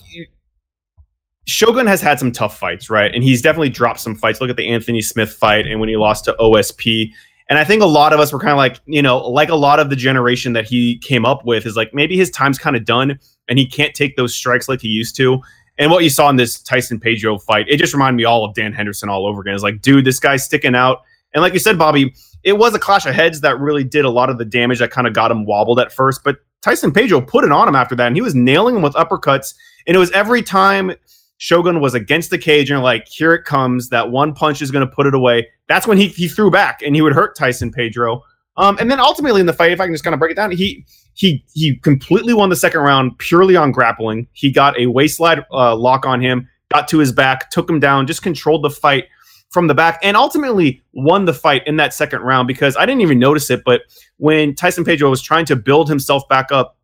Shogun 1.46 1.88
has 1.88 2.02
had 2.02 2.20
some 2.20 2.32
tough 2.32 2.58
fights, 2.58 2.90
right? 2.90 3.14
And 3.14 3.24
he's 3.24 3.42
definitely 3.42 3.70
dropped 3.70 4.00
some 4.00 4.16
fights. 4.16 4.42
Look 4.42 4.50
at 4.50 4.58
the 4.58 4.68
Anthony 4.68 5.02
Smith 5.02 5.32
fight 5.32 5.68
and 5.68 5.80
when 5.80 5.90
he 5.90 5.96
lost 5.96 6.26
to 6.26 6.36
OSP. 6.40 7.12
And 7.50 7.60
I 7.60 7.64
think 7.64 7.84
a 7.84 7.88
lot 7.88 8.14
of 8.14 8.20
us 8.20 8.34
were 8.34 8.40
kind 8.40 8.52
of 8.52 8.58
like, 8.58 8.80
you 8.86 9.02
know, 9.02 9.20
like 9.20 9.50
a 9.50 9.56
lot 9.56 9.80
of 9.80 9.90
the 9.92 9.96
generation 9.96 10.54
that 10.54 10.66
he 10.66 10.98
came 11.00 11.26
up 11.26 11.46
with 11.46 11.66
is 11.66 11.76
like 11.76 11.94
maybe 11.94 12.18
his 12.18 12.32
time's 12.32 12.58
kind 12.58 12.76
of 12.76 12.86
done 12.86 13.20
and 13.48 13.60
he 13.60 13.68
can't 13.68 13.94
take 13.94 14.16
those 14.16 14.34
strikes 14.34 14.68
like 14.68 14.82
he 14.82 14.88
used 14.88 15.16
to. 15.18 15.40
And 15.78 15.92
what 15.92 16.04
you 16.04 16.10
saw 16.10 16.30
in 16.30 16.38
this 16.38 16.60
Tyson 16.60 17.00
Pedro 17.00 17.38
fight, 17.38 17.68
it 17.70 17.78
just 17.78 17.94
reminded 17.94 18.18
me 18.18 18.24
all 18.24 18.46
of 18.46 18.56
Dan 18.56 18.74
Henderson 18.74 19.10
all 19.10 19.28
over 19.28 19.42
again. 19.42 19.54
It's 19.54 19.62
like, 19.62 19.82
dude, 19.82 20.06
this 20.06 20.20
guy's 20.20 20.44
sticking 20.44 20.74
out. 20.74 21.04
And 21.34 21.42
like 21.42 21.54
you 21.54 21.60
said, 21.60 21.78
Bobby, 21.78 22.16
it 22.44 22.54
was 22.54 22.74
a 22.74 22.80
clash 22.80 23.06
of 23.06 23.14
heads 23.14 23.42
that 23.42 23.60
really 23.60 23.84
did 23.84 24.06
a 24.06 24.10
lot 24.10 24.30
of 24.30 24.38
the 24.38 24.46
damage 24.46 24.80
that 24.80 24.90
kind 24.90 25.06
of 25.06 25.14
got 25.14 25.32
him 25.32 25.46
wobbled 25.46 25.80
at 25.80 25.92
first. 25.92 26.24
But 26.24 26.38
Tyson 26.62 26.94
Pedro 26.94 27.20
put 27.22 27.44
it 27.44 27.52
on 27.52 27.68
him 27.68 27.76
after 27.76 27.96
that, 27.96 28.08
and 28.08 28.16
he 28.16 28.22
was 28.22 28.34
nailing 28.34 28.76
him 28.76 28.82
with 28.82 28.94
uppercuts. 28.94 29.54
And 29.86 29.96
it 29.96 30.00
was 30.00 30.12
every 30.12 30.42
time 30.42 30.94
Shogun 31.38 31.82
was 31.82 31.94
against 31.94 32.30
the 32.30 32.38
cage 32.38 32.72
and 32.72 32.82
like, 32.82 33.08
here 33.08 33.34
it 33.34 33.44
comes. 33.44 33.90
That 33.90 34.12
one 34.12 34.34
punch 34.34 34.62
is 34.62 34.72
going 34.72 34.88
to 34.88 34.94
put 34.94 35.06
it 35.06 35.14
away. 35.14 35.48
That's 35.68 35.88
when 35.88 35.98
he, 35.98 36.08
he 36.08 36.28
threw 36.28 36.50
back 36.50 36.82
and 36.82 36.96
he 36.96 37.02
would 37.02 37.14
hurt 37.14 37.36
Tyson 37.38 37.72
Pedro. 37.72 38.24
Um, 38.58 38.78
and 38.80 38.90
then 38.90 39.00
ultimately 39.00 39.42
in 39.42 39.48
the 39.48 39.54
fight, 39.54 39.72
if 39.72 39.82
I 39.82 39.86
can 39.86 39.94
just 39.94 40.04
kind 40.04 40.14
of 40.14 40.20
break 40.20 40.32
it 40.32 40.36
down, 40.36 40.52
he 40.52 40.86
he 41.14 41.44
he 41.54 41.76
completely 41.78 42.34
won 42.34 42.50
the 42.50 42.56
second 42.56 42.82
round 42.82 43.18
purely 43.18 43.56
on 43.56 43.72
grappling. 43.72 44.28
He 44.34 44.52
got 44.52 44.80
a 44.80 44.88
waist 44.88 45.18
slide 45.18 45.44
uh, 45.52 45.76
lock 45.76 46.06
on 46.06 46.22
him, 46.22 46.48
got 46.72 46.88
to 46.90 47.00
his 47.00 47.12
back, 47.12 47.50
took 47.50 47.70
him 47.70 47.80
down, 47.80 48.08
just 48.08 48.22
controlled 48.22 48.64
the 48.64 48.70
fight 48.70 49.06
from 49.50 49.68
the 49.68 49.74
back, 49.74 50.00
and 50.04 50.16
ultimately 50.16 50.82
won 50.94 51.26
the 51.26 51.34
fight 51.34 51.66
in 51.68 51.78
that 51.78 51.94
second 51.94 52.22
round 52.22 52.48
because 52.48 52.78
I 52.78 52.86
didn't 52.86 53.02
even 53.02 53.20
notice 53.20 53.50
it, 53.50 53.64
but 53.66 53.82
when 54.18 54.56
Tyson 54.56 54.86
Pedro 54.86 55.10
was 55.10 55.22
trying 55.22 55.46
to 55.46 55.56
build 55.56 55.90
himself 55.90 56.28
back 56.30 56.52
up 56.52 56.78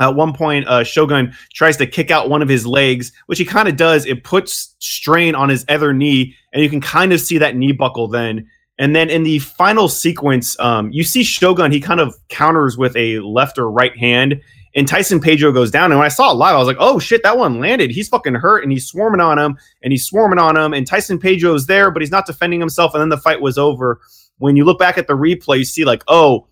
at 0.00 0.16
one 0.16 0.32
point, 0.32 0.66
uh, 0.66 0.82
Shogun 0.82 1.32
tries 1.54 1.76
to 1.76 1.86
kick 1.86 2.10
out 2.10 2.28
one 2.28 2.42
of 2.42 2.48
his 2.48 2.66
legs, 2.66 3.12
which 3.26 3.38
he 3.38 3.44
kind 3.44 3.68
of 3.68 3.76
does. 3.76 4.06
It 4.06 4.24
puts 4.24 4.74
strain 4.80 5.34
on 5.34 5.48
his 5.48 5.64
other 5.68 5.92
knee, 5.92 6.34
and 6.52 6.62
you 6.62 6.68
can 6.68 6.80
kind 6.80 7.12
of 7.12 7.20
see 7.20 7.38
that 7.38 7.56
knee 7.56 7.72
buckle 7.72 8.08
then. 8.08 8.48
And 8.78 8.96
then 8.96 9.08
in 9.08 9.22
the 9.22 9.38
final 9.38 9.88
sequence, 9.88 10.58
um, 10.58 10.90
you 10.90 11.04
see 11.04 11.22
Shogun, 11.22 11.70
he 11.70 11.80
kind 11.80 12.00
of 12.00 12.16
counters 12.28 12.76
with 12.76 12.96
a 12.96 13.20
left 13.20 13.56
or 13.56 13.70
right 13.70 13.96
hand, 13.96 14.40
and 14.74 14.88
Tyson 14.88 15.20
Pedro 15.20 15.52
goes 15.52 15.70
down. 15.70 15.92
And 15.92 16.00
when 16.00 16.06
I 16.06 16.08
saw 16.08 16.32
it 16.32 16.34
live, 16.34 16.56
I 16.56 16.58
was 16.58 16.66
like, 16.66 16.78
oh 16.80 16.98
shit, 16.98 17.22
that 17.22 17.38
one 17.38 17.60
landed. 17.60 17.92
He's 17.92 18.08
fucking 18.08 18.34
hurt, 18.34 18.64
and 18.64 18.72
he's 18.72 18.88
swarming 18.88 19.20
on 19.20 19.38
him, 19.38 19.56
and 19.82 19.92
he's 19.92 20.04
swarming 20.04 20.40
on 20.40 20.56
him, 20.56 20.74
and 20.74 20.84
Tyson 20.84 21.20
Pedro's 21.20 21.66
there, 21.66 21.92
but 21.92 22.02
he's 22.02 22.10
not 22.10 22.26
defending 22.26 22.58
himself, 22.58 22.94
and 22.94 23.00
then 23.00 23.10
the 23.10 23.16
fight 23.16 23.40
was 23.40 23.58
over. 23.58 24.00
When 24.38 24.56
you 24.56 24.64
look 24.64 24.80
back 24.80 24.98
at 24.98 25.06
the 25.06 25.14
replay, 25.14 25.58
you 25.58 25.64
see 25.64 25.84
like, 25.84 26.02
oh, 26.08 26.48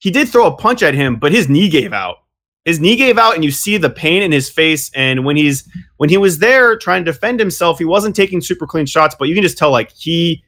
he 0.00 0.10
did 0.10 0.28
throw 0.28 0.46
a 0.46 0.56
punch 0.56 0.82
at 0.82 0.94
him, 0.94 1.16
but 1.16 1.30
his 1.30 1.48
knee 1.48 1.68
gave 1.68 1.92
out 1.92 2.16
his 2.64 2.78
knee 2.78 2.96
gave 2.96 3.18
out 3.18 3.34
and 3.34 3.44
you 3.44 3.50
see 3.50 3.76
the 3.76 3.90
pain 3.90 4.22
in 4.22 4.32
his 4.32 4.50
face. 4.50 4.90
And 4.94 5.24
when 5.24 5.36
he's 5.36 5.68
when 5.96 6.08
he 6.08 6.16
was 6.16 6.38
there 6.38 6.76
trying 6.76 7.04
to 7.04 7.12
defend 7.12 7.40
himself 7.40 7.78
he 7.78 7.84
wasn't 7.84 8.16
taking 8.16 8.40
super 8.40 8.66
clean 8.66 8.86
shots 8.86 9.14
but 9.18 9.28
you 9.28 9.34
can 9.34 9.42
just 9.42 9.58
tell 9.58 9.70
like 9.70 9.90
he 9.92 10.42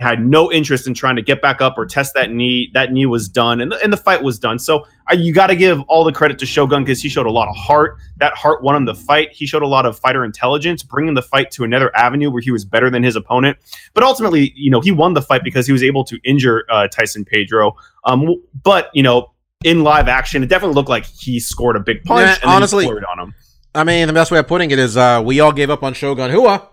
had 0.00 0.24
no 0.24 0.52
interest 0.52 0.86
in 0.86 0.94
trying 0.94 1.16
to 1.16 1.22
get 1.22 1.42
back 1.42 1.60
up 1.60 1.76
or 1.76 1.84
test 1.84 2.14
that 2.14 2.30
knee 2.30 2.70
that 2.72 2.92
knee 2.92 3.04
was 3.04 3.28
done 3.28 3.60
and, 3.60 3.72
and 3.72 3.92
the 3.92 3.96
fight 3.96 4.22
was 4.22 4.38
done. 4.38 4.58
So 4.58 4.86
you 5.12 5.32
got 5.32 5.48
to 5.48 5.56
give 5.56 5.80
all 5.88 6.04
the 6.04 6.12
credit 6.12 6.38
to 6.38 6.46
shogun 6.46 6.84
because 6.84 7.02
he 7.02 7.08
showed 7.08 7.26
a 7.26 7.30
lot 7.30 7.48
of 7.48 7.56
heart. 7.56 7.96
That 8.18 8.34
heart 8.34 8.62
won 8.62 8.76
him 8.76 8.84
the 8.84 8.94
fight. 8.94 9.32
He 9.32 9.44
showed 9.44 9.62
a 9.62 9.66
lot 9.66 9.86
of 9.86 9.98
fighter 9.98 10.24
intelligence 10.24 10.84
bringing 10.84 11.14
the 11.14 11.22
fight 11.22 11.50
to 11.52 11.64
another 11.64 11.94
avenue 11.96 12.30
where 12.30 12.40
he 12.40 12.52
was 12.52 12.64
better 12.64 12.90
than 12.90 13.02
his 13.02 13.16
opponent. 13.16 13.58
But 13.92 14.04
ultimately 14.04 14.52
you 14.54 14.70
know 14.70 14.80
he 14.80 14.92
won 14.92 15.14
the 15.14 15.22
fight 15.22 15.42
because 15.42 15.66
he 15.66 15.72
was 15.72 15.82
able 15.82 16.04
to 16.04 16.18
injure 16.22 16.64
uh, 16.70 16.86
tyson 16.86 17.24
pedro. 17.24 17.74
Um, 18.04 18.40
but 18.62 18.90
you 18.94 19.02
know 19.02 19.32
in 19.64 19.82
live 19.82 20.08
action, 20.08 20.42
it 20.42 20.46
definitely 20.46 20.74
looked 20.74 20.88
like 20.88 21.04
he 21.04 21.40
scored 21.40 21.76
a 21.76 21.80
big 21.80 22.04
punch. 22.04 22.20
Yeah, 22.26 22.34
and 22.42 22.50
honestly- 22.50 22.86
on 22.86 23.18
him. 23.18 23.34
I 23.74 23.84
mean, 23.84 24.06
the 24.06 24.12
best 24.14 24.30
way 24.30 24.38
of 24.38 24.48
putting 24.48 24.70
it 24.70 24.78
is 24.78 24.96
uh, 24.96 25.22
we 25.24 25.40
all 25.40 25.52
gave 25.52 25.70
up 25.70 25.82
on 25.82 25.92
Shogun 25.94 26.32
Rua. 26.32 26.68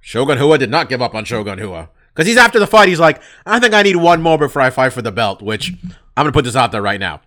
Shogun 0.00 0.38
Rua 0.38 0.58
did 0.58 0.70
not 0.70 0.88
give 0.88 1.00
up 1.00 1.14
on 1.14 1.24
Shogun 1.24 1.58
Rua. 1.58 1.88
Because 2.12 2.26
he's 2.26 2.36
after 2.36 2.58
the 2.58 2.66
fight, 2.66 2.88
he's 2.88 3.00
like, 3.00 3.22
I 3.46 3.58
think 3.60 3.72
I 3.72 3.82
need 3.82 3.96
one 3.96 4.20
more 4.20 4.36
before 4.36 4.60
I 4.60 4.68
fight 4.70 4.92
for 4.92 5.00
the 5.00 5.12
belt, 5.12 5.40
which 5.40 5.72
I'm 6.16 6.24
going 6.24 6.26
to 6.26 6.32
put 6.32 6.44
this 6.44 6.56
out 6.56 6.72
there 6.72 6.82
right 6.82 7.00
now. 7.00 7.22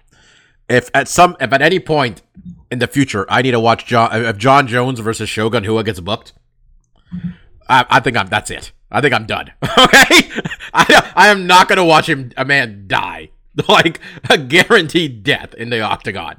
If 0.69 0.91
at 0.93 1.07
some, 1.07 1.37
if 1.39 1.51
at 1.53 1.61
any 1.61 1.79
point 1.79 2.21
in 2.69 2.79
the 2.79 2.87
future 2.87 3.25
I 3.29 3.41
need 3.41 3.51
to 3.51 3.59
watch 3.59 3.85
John, 3.85 4.09
if 4.25 4.37
Jon 4.37 4.67
Jones 4.67 4.99
versus 4.99 5.29
Shogun 5.29 5.63
Rua 5.63 5.83
gets 5.83 6.01
booked, 6.01 6.33
I, 7.67 7.85
I 7.89 7.99
think 8.01 8.17
I'm, 8.17 8.27
that's 8.27 8.51
it. 8.51 8.73
I 8.91 9.01
think 9.01 9.13
I'm 9.13 9.25
done. 9.25 9.51
Okay? 9.63 10.29
I, 10.73 11.11
I 11.15 11.27
am 11.29 11.47
not 11.47 11.67
going 11.67 11.77
to 11.77 11.85
watch 11.85 12.07
him, 12.09 12.31
a 12.37 12.45
man 12.45 12.83
die. 12.87 13.29
Like 13.69 14.01
a 14.29 14.37
guaranteed 14.37 15.23
death 15.23 15.53
in 15.53 15.69
the 15.69 15.79
octagon. 15.79 16.35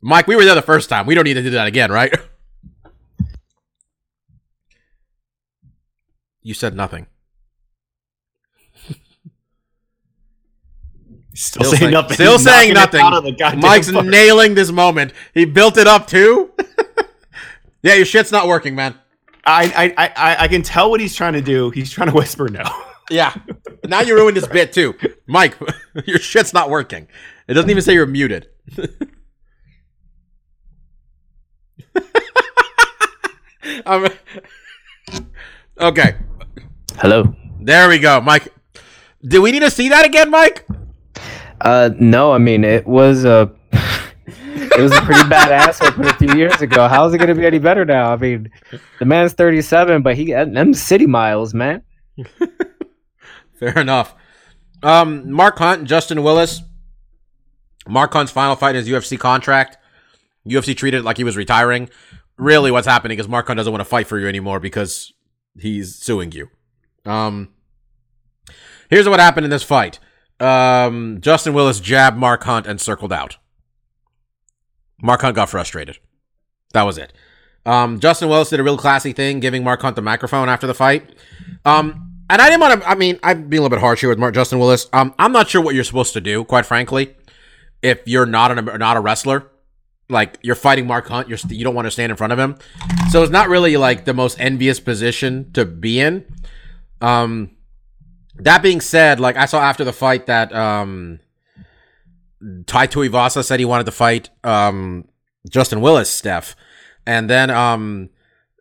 Mike, 0.00 0.26
we 0.26 0.34
were 0.34 0.44
there 0.44 0.56
the 0.56 0.62
first 0.62 0.88
time. 0.88 1.06
We 1.06 1.14
don't 1.14 1.22
need 1.24 1.34
to 1.34 1.42
do 1.42 1.50
that 1.50 1.66
again, 1.66 1.90
right? 1.92 2.12
You 6.42 6.54
said 6.54 6.74
nothing. 6.74 7.06
Still, 11.34 11.64
Still 11.64 11.78
saying 11.78 11.92
nothing. 11.92 12.14
still 12.14 12.32
He's 12.32 12.44
saying 12.44 12.72
nothing. 12.74 13.00
out 13.02 13.12
of 13.12 13.24
the 13.24 13.32
goddamn 13.32 13.60
Mike's 13.60 13.90
nailing 13.90 14.54
this 14.54 14.72
moment. 14.72 15.12
He 15.34 15.44
built 15.44 15.76
it 15.76 15.86
up 15.86 16.06
too. 16.06 16.50
yeah, 17.82 17.94
your 17.94 18.06
shit's 18.06 18.32
not 18.32 18.48
working, 18.48 18.74
man. 18.74 18.94
I, 19.44 19.94
I, 19.96 20.06
I, 20.16 20.36
I 20.44 20.48
can 20.48 20.62
tell 20.62 20.90
what 20.90 21.00
he's 21.00 21.14
trying 21.14 21.34
to 21.34 21.42
do. 21.42 21.68
He's 21.70 21.90
trying 21.90 22.08
to 22.08 22.14
whisper 22.14 22.48
no. 22.48 22.64
Yeah. 23.10 23.34
Now 23.84 24.00
you 24.00 24.14
ruined 24.14 24.36
this 24.36 24.46
bit 24.58 24.72
too. 24.72 24.94
Mike, 25.26 25.56
your 26.06 26.18
shit's 26.18 26.52
not 26.52 26.70
working. 26.70 27.08
It 27.46 27.54
doesn't 27.54 27.70
even 27.70 27.82
say 27.82 27.94
you're 27.94 28.06
muted. 28.06 28.48
Um, 33.86 34.08
okay. 35.78 36.16
Hello. 36.96 37.34
There 37.60 37.88
we 37.88 37.98
go, 37.98 38.20
Mike. 38.20 38.52
Do 39.26 39.42
we 39.42 39.52
need 39.52 39.60
to 39.60 39.70
see 39.70 39.88
that 39.88 40.04
again, 40.06 40.30
Mike? 40.30 40.66
Uh, 41.60 41.90
no, 41.98 42.32
I 42.32 42.38
mean 42.38 42.64
it 42.64 42.86
was 42.86 43.24
a 43.24 43.50
it 43.72 44.80
was 44.80 44.92
a 44.92 45.00
pretty 45.02 45.28
bad 45.28 45.50
ass 45.50 45.80
whooping 45.80 46.06
a 46.06 46.14
few 46.14 46.34
years 46.34 46.60
ago. 46.62 46.86
How's 46.86 47.12
it 47.14 47.18
gonna 47.18 47.34
be 47.34 47.46
any 47.46 47.58
better 47.58 47.84
now? 47.84 48.12
I 48.12 48.16
mean, 48.16 48.50
the 48.98 49.04
man's 49.04 49.32
thirty 49.32 49.60
seven, 49.60 50.02
but 50.02 50.16
he 50.16 50.32
them 50.32 50.72
city 50.72 51.06
miles, 51.06 51.52
man. 51.52 51.82
Fair 53.58 53.78
enough. 53.78 54.14
Um, 54.82 55.30
Mark 55.30 55.58
Hunt, 55.58 55.80
and 55.80 55.88
Justin 55.88 56.22
Willis. 56.22 56.62
Mark 57.86 58.12
Hunt's 58.12 58.32
final 58.32 58.54
fight 58.54 58.76
in 58.76 58.84
his 58.84 58.88
UFC 58.88 59.18
contract. 59.18 59.78
UFC 60.46 60.76
treated 60.76 60.98
it 60.98 61.04
like 61.04 61.16
he 61.16 61.24
was 61.24 61.36
retiring. 61.36 61.88
Really, 62.36 62.70
what's 62.70 62.86
happening 62.86 63.18
is 63.18 63.28
Mark 63.28 63.46
Hunt 63.46 63.56
doesn't 63.56 63.72
want 63.72 63.80
to 63.80 63.88
fight 63.88 64.06
for 64.06 64.18
you 64.18 64.28
anymore 64.28 64.60
because 64.60 65.12
he's 65.58 65.96
suing 65.96 66.32
you. 66.32 66.48
Um, 67.04 67.48
here's 68.90 69.08
what 69.08 69.20
happened 69.20 69.44
in 69.44 69.50
this 69.50 69.62
fight. 69.62 69.98
Um, 70.38 71.18
Justin 71.20 71.54
Willis 71.54 71.80
jabbed 71.80 72.16
Mark 72.16 72.44
Hunt 72.44 72.66
and 72.66 72.80
circled 72.80 73.12
out. 73.12 73.38
Mark 75.02 75.22
Hunt 75.22 75.34
got 75.34 75.48
frustrated. 75.48 75.98
That 76.72 76.82
was 76.82 76.98
it. 76.98 77.12
Um, 77.66 77.98
Justin 77.98 78.28
Willis 78.28 78.50
did 78.50 78.60
a 78.60 78.62
real 78.62 78.78
classy 78.78 79.12
thing, 79.12 79.40
giving 79.40 79.64
Mark 79.64 79.82
Hunt 79.82 79.96
the 79.96 80.02
microphone 80.02 80.48
after 80.48 80.66
the 80.66 80.74
fight. 80.74 81.14
Um, 81.64 82.07
and 82.30 82.42
I 82.42 82.48
didn't 82.50 82.60
want 82.60 82.82
to. 82.82 82.88
I 82.88 82.94
mean, 82.94 83.18
I'd 83.22 83.48
be 83.48 83.56
a 83.56 83.60
little 83.60 83.74
bit 83.74 83.80
harsh 83.80 84.00
here 84.00 84.08
with 84.08 84.18
Mark 84.18 84.34
Justin 84.34 84.58
Willis. 84.58 84.88
Um, 84.92 85.14
I'm 85.18 85.32
not 85.32 85.48
sure 85.48 85.60
what 85.62 85.74
you're 85.74 85.84
supposed 85.84 86.12
to 86.14 86.20
do, 86.20 86.44
quite 86.44 86.66
frankly, 86.66 87.14
if 87.82 88.00
you're 88.06 88.26
not 88.26 88.56
a 88.56 88.78
not 88.78 88.96
a 88.96 89.00
wrestler. 89.00 89.50
like 90.10 90.38
you're 90.42 90.54
fighting 90.54 90.86
Mark 90.86 91.06
Hunt, 91.08 91.28
you're 91.28 91.38
you 91.48 91.64
don't 91.64 91.74
want 91.74 91.86
to 91.86 91.90
stand 91.90 92.10
in 92.10 92.16
front 92.16 92.32
of 92.32 92.38
him. 92.38 92.56
So 93.10 93.22
it's 93.22 93.32
not 93.32 93.48
really 93.48 93.76
like 93.76 94.04
the 94.04 94.14
most 94.14 94.40
envious 94.40 94.80
position 94.80 95.52
to 95.52 95.64
be 95.64 96.00
in. 96.00 96.24
Um, 97.00 97.50
that 98.36 98.62
being 98.62 98.80
said, 98.80 99.20
like 99.20 99.36
I 99.36 99.46
saw 99.46 99.60
after 99.60 99.84
the 99.84 99.92
fight 99.92 100.26
that 100.26 100.54
um, 100.54 101.20
Tai 102.66 102.86
Tuivasa 102.86 103.44
said 103.44 103.58
he 103.58 103.64
wanted 103.66 103.84
to 103.84 103.92
fight 103.92 104.30
um 104.44 105.06
Justin 105.48 105.80
Willis, 105.80 106.10
Steph, 106.10 106.56
and 107.06 107.28
then 107.28 107.50
um 107.50 108.10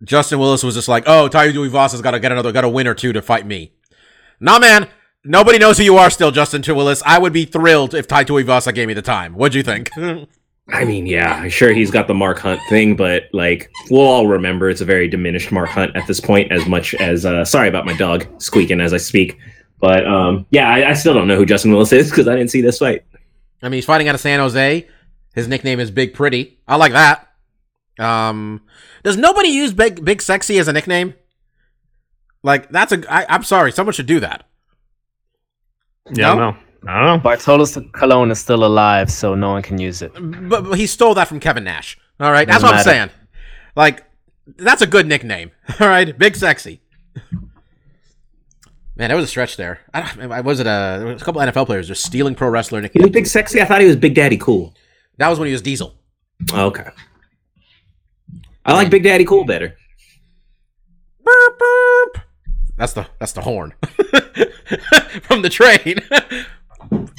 Justin 0.03 0.39
Willis 0.39 0.63
was 0.63 0.75
just 0.75 0.87
like, 0.87 1.03
"Oh, 1.07 1.27
Tai 1.27 1.51
Tuivasa's 1.51 2.01
got 2.01 2.11
to 2.11 2.19
get 2.19 2.31
another, 2.31 2.51
got 2.51 2.63
a 2.63 2.69
win 2.69 2.87
or 2.87 2.93
two 2.93 3.13
to 3.13 3.21
fight 3.21 3.45
me." 3.45 3.73
Nah, 4.39 4.59
man. 4.59 4.87
Nobody 5.23 5.57
knows 5.57 5.77
who 5.77 5.83
you 5.83 5.97
are 5.97 6.09
still, 6.09 6.31
Justin 6.31 6.63
Willis. 6.67 7.03
I 7.05 7.17
would 7.17 7.33
be 7.33 7.43
thrilled 7.43 7.93
if 7.93 8.07
Tai 8.07 8.23
Tuivasa 8.23 8.73
gave 8.73 8.87
me 8.87 8.93
the 8.93 9.01
time. 9.01 9.33
What'd 9.33 9.55
you 9.55 9.63
think? 9.63 9.89
I 10.69 10.83
mean, 10.83 11.05
yeah, 11.05 11.47
sure 11.47 11.71
he's 11.71 11.91
got 11.91 12.07
the 12.07 12.13
Mark 12.13 12.39
Hunt 12.39 12.59
thing, 12.69 12.95
but 12.95 13.23
like 13.31 13.71
we'll 13.89 14.01
all 14.05 14.27
remember 14.27 14.69
it's 14.69 14.81
a 14.81 14.85
very 14.85 15.07
diminished 15.07 15.51
Mark 15.51 15.69
Hunt 15.69 15.95
at 15.95 16.05
this 16.07 16.19
point, 16.19 16.51
as 16.51 16.65
much 16.67 16.93
as 16.95 17.25
uh 17.25 17.45
sorry 17.45 17.69
about 17.69 17.85
my 17.85 17.95
dog 17.95 18.25
squeaking 18.41 18.81
as 18.81 18.93
I 18.93 18.97
speak. 18.97 19.37
But 19.79 20.05
um 20.05 20.45
yeah, 20.49 20.69
I, 20.69 20.89
I 20.89 20.93
still 20.93 21.13
don't 21.13 21.27
know 21.27 21.37
who 21.37 21.45
Justin 21.45 21.71
Willis 21.71 21.93
is 21.93 22.09
because 22.09 22.27
I 22.27 22.35
didn't 22.35 22.51
see 22.51 22.61
this 22.61 22.79
fight. 22.79 23.05
I 23.61 23.69
mean, 23.69 23.77
he's 23.77 23.85
fighting 23.85 24.09
out 24.09 24.15
of 24.15 24.21
San 24.21 24.39
Jose. 24.39 24.87
His 25.33 25.47
nickname 25.47 25.79
is 25.79 25.89
Big 25.89 26.13
Pretty. 26.13 26.59
I 26.67 26.75
like 26.75 26.91
that. 26.91 27.27
Um, 27.97 28.61
does 29.03 29.17
nobody 29.17 29.49
use 29.49 29.73
Big 29.73 30.03
Big 30.03 30.21
Sexy 30.21 30.57
as 30.59 30.67
a 30.67 30.73
nickname? 30.73 31.13
Like 32.43 32.69
that's 32.69 32.91
a. 32.91 33.03
I, 33.13 33.25
I'm 33.29 33.43
sorry, 33.43 33.71
someone 33.71 33.93
should 33.93 34.05
do 34.05 34.19
that. 34.19 34.43
Yeah, 36.13 36.33
No? 36.33 36.51
no, 36.51 36.57
I 36.87 37.03
don't 37.05 37.23
know. 37.23 37.29
Bartolos 37.29 37.91
Colon 37.93 38.31
is 38.31 38.39
still 38.39 38.63
alive, 38.63 39.11
so 39.11 39.35
no 39.35 39.49
one 39.51 39.61
can 39.61 39.77
use 39.77 40.01
it. 40.01 40.11
But, 40.15 40.63
but 40.63 40.73
he 40.77 40.87
stole 40.87 41.13
that 41.15 41.27
from 41.27 41.39
Kevin 41.39 41.63
Nash. 41.65 41.97
All 42.19 42.31
right, 42.31 42.47
that's 42.47 42.61
Doesn't 42.61 42.69
what 42.77 42.77
I'm 42.79 42.83
saying. 42.83 43.09
Like 43.75 44.03
that's 44.57 44.81
a 44.81 44.87
good 44.87 45.07
nickname. 45.07 45.51
All 45.79 45.87
right, 45.87 46.17
Big 46.17 46.35
Sexy. 46.35 46.81
Man, 48.95 49.09
that 49.09 49.15
was 49.15 49.25
a 49.25 49.27
stretch 49.27 49.57
there. 49.57 49.79
I, 49.93 50.01
don't- 50.15 50.31
I 50.31 50.41
was 50.41 50.59
it 50.59 50.65
a, 50.65 50.97
there 50.99 51.05
was 51.13 51.21
a 51.21 51.25
couple 51.25 51.39
NFL 51.41 51.67
players 51.67 51.87
just 51.87 52.03
stealing 52.03 52.33
pro 52.33 52.49
wrestler 52.49 52.79
He 52.79 52.83
was 52.85 52.93
nicknames. 52.93 53.11
big 53.13 53.27
sexy. 53.27 53.61
I 53.61 53.65
thought 53.65 53.79
he 53.81 53.85
was 53.87 53.95
Big 53.95 54.15
Daddy 54.15 54.37
Cool. 54.37 54.73
That 55.17 55.29
was 55.29 55.37
when 55.37 55.45
he 55.47 55.51
was 55.51 55.61
Diesel. 55.61 55.93
Oh, 56.53 56.65
okay. 56.67 56.89
I 58.67 58.73
like 58.73 58.89
Big 58.89 59.03
Daddy 59.03 59.25
Cool 59.25 59.45
better. 59.45 59.75
Burp, 61.23 61.59
burp. 61.59 62.23
That's 62.77 62.93
the 62.93 63.07
that's 63.19 63.31
the 63.33 63.41
horn 63.41 63.73
from 65.23 65.41
the 65.41 65.49
train. 65.49 65.99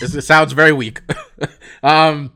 This- 0.01 0.15
it 0.15 0.23
sounds 0.23 0.53
very 0.53 0.73
weak. 0.73 1.01
um. 1.83 2.33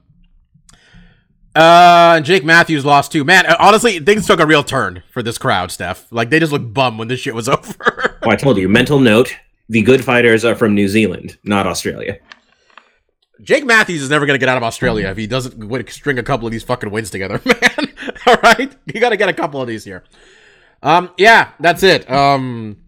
Uh, 1.54 2.14
and 2.16 2.24
Jake 2.24 2.44
Matthews 2.44 2.84
lost 2.84 3.12
too. 3.12 3.24
Man, 3.24 3.46
uh, 3.46 3.56
honestly, 3.58 3.98
things 4.00 4.26
took 4.26 4.40
a 4.40 4.46
real 4.46 4.64
turn 4.64 5.02
for 5.12 5.22
this 5.22 5.38
crowd, 5.38 5.70
Steph. 5.70 6.10
Like 6.10 6.28
they 6.30 6.40
just 6.40 6.50
looked 6.52 6.72
bum 6.74 6.98
when 6.98 7.08
this 7.08 7.20
shit 7.20 7.34
was 7.34 7.48
over. 7.48 8.18
Oh, 8.22 8.30
I 8.30 8.36
told 8.36 8.56
you. 8.58 8.68
Mental 8.68 8.98
note: 8.98 9.34
the 9.68 9.80
good 9.82 10.04
fighters 10.04 10.44
are 10.44 10.54
from 10.54 10.74
New 10.74 10.88
Zealand, 10.88 11.38
not 11.44 11.66
Australia. 11.66 12.18
Jake 13.42 13.64
Matthews 13.64 14.02
is 14.02 14.10
never 14.10 14.26
gonna 14.26 14.38
get 14.38 14.48
out 14.48 14.56
of 14.56 14.62
Australia 14.62 15.08
if 15.08 15.16
he 15.16 15.26
doesn't 15.26 15.90
string 15.90 16.18
a 16.18 16.22
couple 16.22 16.46
of 16.46 16.52
these 16.52 16.64
fucking 16.64 16.90
wins 16.90 17.10
together, 17.10 17.40
man. 17.44 17.91
All 18.26 18.36
right, 18.42 18.74
you 18.86 19.00
got 19.00 19.10
to 19.10 19.16
get 19.16 19.28
a 19.28 19.32
couple 19.32 19.60
of 19.60 19.68
these 19.68 19.84
here. 19.84 20.04
Um, 20.82 21.10
yeah, 21.16 21.50
that's 21.60 21.82
it. 21.82 22.10
Um, 22.10 22.78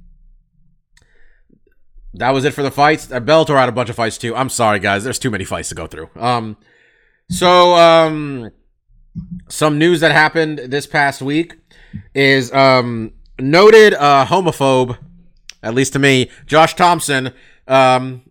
that 2.14 2.30
was 2.30 2.44
it 2.44 2.52
for 2.54 2.62
the 2.62 2.70
fights. 2.70 3.10
Uh, 3.10 3.20
Bellator 3.20 3.58
had 3.58 3.68
a 3.68 3.72
bunch 3.72 3.90
of 3.90 3.96
fights 3.96 4.18
too. 4.18 4.34
I'm 4.34 4.48
sorry, 4.48 4.78
guys. 4.78 5.04
There's 5.04 5.18
too 5.18 5.30
many 5.30 5.44
fights 5.44 5.68
to 5.70 5.74
go 5.74 5.86
through. 5.86 6.10
Um, 6.16 6.56
so 7.30 7.74
um, 7.74 8.50
some 9.48 9.78
news 9.78 10.00
that 10.00 10.12
happened 10.12 10.58
this 10.58 10.86
past 10.86 11.22
week 11.22 11.56
is 12.14 12.52
um 12.52 13.12
noted 13.38 13.94
uh 13.94 14.26
homophobe, 14.26 14.98
at 15.62 15.74
least 15.74 15.92
to 15.94 15.98
me, 15.98 16.30
Josh 16.46 16.74
Thompson. 16.74 17.32
Um, 17.66 18.22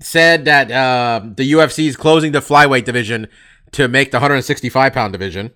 said 0.00 0.44
that 0.44 0.70
uh, 0.70 1.20
the 1.36 1.52
UFC 1.52 1.86
is 1.86 1.96
closing 1.96 2.32
the 2.32 2.40
flyweight 2.40 2.84
division 2.84 3.26
to 3.72 3.88
make 3.88 4.12
the 4.12 4.18
165 4.18 4.92
pound 4.92 5.12
division 5.12 5.50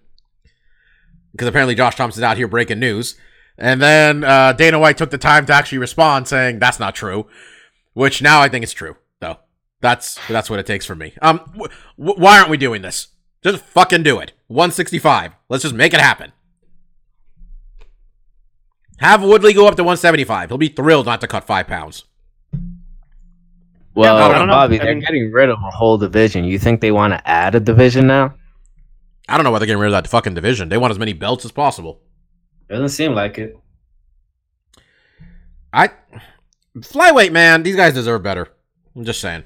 because 1.32 1.48
apparently 1.48 1.74
Josh 1.74 1.96
Thompson's 1.96 2.22
out 2.24 2.36
here 2.36 2.48
breaking 2.48 2.78
news. 2.80 3.16
And 3.56 3.82
then 3.82 4.22
uh, 4.22 4.52
Dana 4.52 4.78
White 4.78 4.96
took 4.98 5.10
the 5.10 5.18
time 5.18 5.44
to 5.46 5.52
actually 5.52 5.78
respond, 5.78 6.28
saying 6.28 6.58
that's 6.60 6.78
not 6.78 6.94
true, 6.94 7.26
which 7.92 8.22
now 8.22 8.40
I 8.40 8.48
think 8.48 8.62
it's 8.62 8.72
true. 8.72 8.96
Though 9.20 9.38
that's 9.80 10.18
that's 10.28 10.48
what 10.48 10.60
it 10.60 10.66
takes 10.66 10.86
for 10.86 10.94
me. 10.94 11.14
Um, 11.22 11.38
w- 11.54 11.68
w- 11.98 12.20
why 12.22 12.38
aren't 12.38 12.50
we 12.50 12.56
doing 12.56 12.82
this? 12.82 13.08
Just 13.42 13.64
fucking 13.64 14.04
do 14.04 14.18
it. 14.20 14.32
165. 14.46 15.32
Let's 15.48 15.62
just 15.62 15.74
make 15.74 15.92
it 15.92 16.00
happen. 16.00 16.32
Have 18.98 19.22
Woodley 19.22 19.52
go 19.52 19.66
up 19.68 19.76
to 19.76 19.82
175. 19.84 20.50
He'll 20.50 20.58
be 20.58 20.68
thrilled 20.68 21.06
not 21.06 21.20
to 21.20 21.26
cut 21.28 21.44
five 21.44 21.66
pounds. 21.66 22.04
Well, 23.94 24.16
I 24.16 24.38
don't. 24.38 24.48
Bobby, 24.48 24.80
I 24.80 24.84
they're 24.84 24.94
mean- 24.94 25.04
getting 25.04 25.32
rid 25.32 25.48
of 25.50 25.58
a 25.58 25.70
whole 25.70 25.98
division. 25.98 26.44
You 26.44 26.58
think 26.58 26.80
they 26.80 26.92
want 26.92 27.12
to 27.14 27.28
add 27.28 27.54
a 27.56 27.60
division 27.60 28.06
now? 28.06 28.34
I 29.28 29.36
don't 29.36 29.44
know 29.44 29.50
why 29.50 29.58
they're 29.58 29.66
getting 29.66 29.80
rid 29.80 29.92
of 29.92 30.02
that 30.02 30.08
fucking 30.08 30.34
division. 30.34 30.68
They 30.68 30.78
want 30.78 30.90
as 30.90 30.98
many 30.98 31.12
belts 31.12 31.44
as 31.44 31.52
possible. 31.52 32.00
Doesn't 32.68 32.88
seem 32.90 33.14
like 33.14 33.38
it. 33.38 33.56
I 35.72 35.90
flyweight 36.78 37.32
man, 37.32 37.62
these 37.62 37.76
guys 37.76 37.94
deserve 37.94 38.22
better. 38.22 38.48
I'm 38.96 39.04
just 39.04 39.20
saying. 39.20 39.44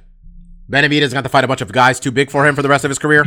Benavidez 0.70 1.12
got 1.12 1.22
to 1.22 1.28
fight 1.28 1.44
a 1.44 1.48
bunch 1.48 1.60
of 1.60 1.72
guys 1.72 2.00
too 2.00 2.10
big 2.10 2.30
for 2.30 2.46
him 2.46 2.54
for 2.54 2.62
the 2.62 2.68
rest 2.68 2.84
of 2.84 2.90
his 2.90 2.98
career. 2.98 3.24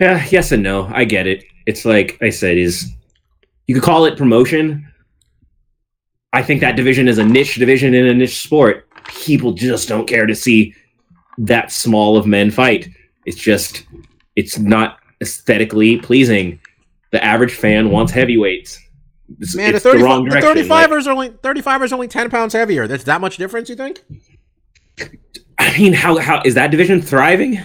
Yeah, 0.00 0.26
yes 0.30 0.50
and 0.50 0.62
no. 0.62 0.90
I 0.92 1.04
get 1.04 1.26
it. 1.26 1.44
It's 1.66 1.84
like 1.84 2.18
I 2.20 2.30
said, 2.30 2.58
is 2.58 2.90
you 3.66 3.74
could 3.74 3.84
call 3.84 4.06
it 4.06 4.18
promotion. 4.18 4.90
I 6.32 6.42
think 6.42 6.60
that 6.60 6.74
division 6.76 7.06
is 7.06 7.18
a 7.18 7.24
niche 7.24 7.56
division 7.56 7.94
in 7.94 8.06
a 8.06 8.14
niche 8.14 8.42
sport. 8.42 8.88
People 9.04 9.52
just 9.52 9.88
don't 9.88 10.06
care 10.06 10.26
to 10.26 10.34
see 10.34 10.74
that 11.38 11.70
small 11.70 12.16
of 12.16 12.26
men 12.26 12.50
fight. 12.50 12.88
It's 13.24 13.38
just 13.38 13.84
it's 14.36 14.58
not 14.58 14.98
aesthetically 15.20 15.98
pleasing. 15.98 16.60
The 17.12 17.22
average 17.24 17.54
fan 17.54 17.90
wants 17.90 18.12
heavyweights. 18.12 18.80
It's, 19.40 19.54
Man, 19.54 19.74
it's 19.74 19.82
the, 19.82 19.90
30, 19.90 19.98
the 19.98 20.04
wrong 20.04 20.24
the 20.24 20.30
direction. 20.40 20.68
35ers 20.68 21.06
are 21.06 21.12
only 21.12 21.30
35ers 21.30 21.92
only 21.92 22.08
10 22.08 22.30
pounds 22.30 22.52
heavier. 22.52 22.86
That's 22.86 23.04
that 23.04 23.20
much 23.20 23.36
difference, 23.36 23.68
you 23.68 23.76
think? 23.76 24.02
I 25.58 25.76
mean, 25.78 25.92
how 25.92 26.18
how 26.18 26.42
is 26.44 26.54
that 26.54 26.70
division 26.70 27.00
thriving? 27.00 27.60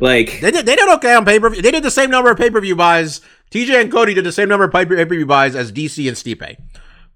Like 0.00 0.40
They 0.40 0.50
did 0.50 0.66
they 0.66 0.76
did 0.76 0.88
okay 0.96 1.14
on 1.14 1.24
pay-per-view. 1.24 1.62
They 1.62 1.70
did 1.70 1.82
the 1.82 1.90
same 1.90 2.10
number 2.10 2.30
of 2.30 2.38
pay-per-view 2.38 2.76
buys. 2.76 3.20
TJ 3.50 3.80
and 3.80 3.90
Cody 3.90 4.14
did 4.14 4.24
the 4.24 4.32
same 4.32 4.48
number 4.48 4.64
of 4.64 4.72
pay- 4.72 4.84
pay-per-view 4.84 5.26
buys 5.26 5.56
as 5.56 5.72
DC 5.72 6.06
and 6.06 6.16
Stipe. 6.16 6.56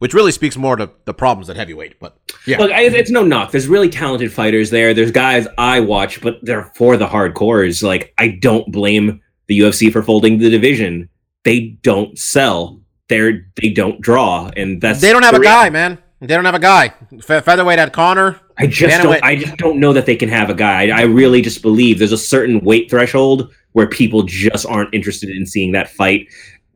Which 0.03 0.15
really 0.15 0.33
speaks 0.33 0.57
more 0.57 0.75
to 0.75 0.91
the 1.05 1.15
problems 1.15 1.49
at 1.49 1.55
heavyweight, 1.55 2.01
but 2.01 2.19
yeah. 2.45 2.59
Look, 2.59 2.73
I, 2.73 2.87
it's 2.87 3.13
no 3.13 3.23
knock. 3.23 3.53
There's 3.53 3.69
really 3.69 3.89
talented 3.89 4.33
fighters 4.33 4.69
there. 4.69 4.93
There's 4.95 5.13
guys 5.13 5.47
I 5.59 5.79
watch, 5.79 6.21
but 6.21 6.41
they're 6.43 6.73
for 6.75 6.97
the 6.97 7.07
hardcores. 7.07 7.85
Like, 7.85 8.13
I 8.19 8.37
don't 8.43 8.73
blame 8.73 9.23
the 9.47 9.61
UFC 9.61 9.93
for 9.93 10.03
folding 10.03 10.39
the 10.39 10.51
division. 10.51 11.09
They 11.45 11.79
don't 11.83 12.19
sell. 12.19 12.81
They're 13.09 13.47
they 13.55 13.69
don't 13.69 14.01
draw, 14.01 14.51
and 14.57 14.81
that's 14.81 15.01
they 15.01 15.13
don't 15.13 15.23
have 15.23 15.35
a 15.35 15.41
guy, 15.41 15.71
man. 15.71 15.99
They 16.19 16.35
don't 16.35 16.47
have 16.47 16.57
a 16.57 16.59
guy. 16.59 16.89
Fe- 17.21 17.41
featherweight 17.41 17.79
at 17.79 17.93
Conor. 17.93 18.41
I 18.59 18.67
just 18.67 19.05
don't. 19.05 19.23
I 19.23 19.37
just 19.37 19.57
don't 19.57 19.79
know 19.79 19.93
that 19.93 20.07
they 20.07 20.17
can 20.17 20.29
have 20.31 20.51
a 20.51 20.55
guy. 20.55 20.89
I, 20.89 21.03
I 21.03 21.03
really 21.03 21.43
just 21.43 21.63
believe 21.63 22.01
there's 22.01 22.11
a 22.11 22.19
certain 22.19 22.59
weight 22.65 22.91
threshold 22.91 23.55
where 23.73 23.87
people 23.87 24.25
just 24.25 24.67
aren't 24.67 24.93
interested 24.93 25.31
in 25.31 25.47
seeing 25.47 25.73
that 25.73 25.91
fight. 25.91 26.27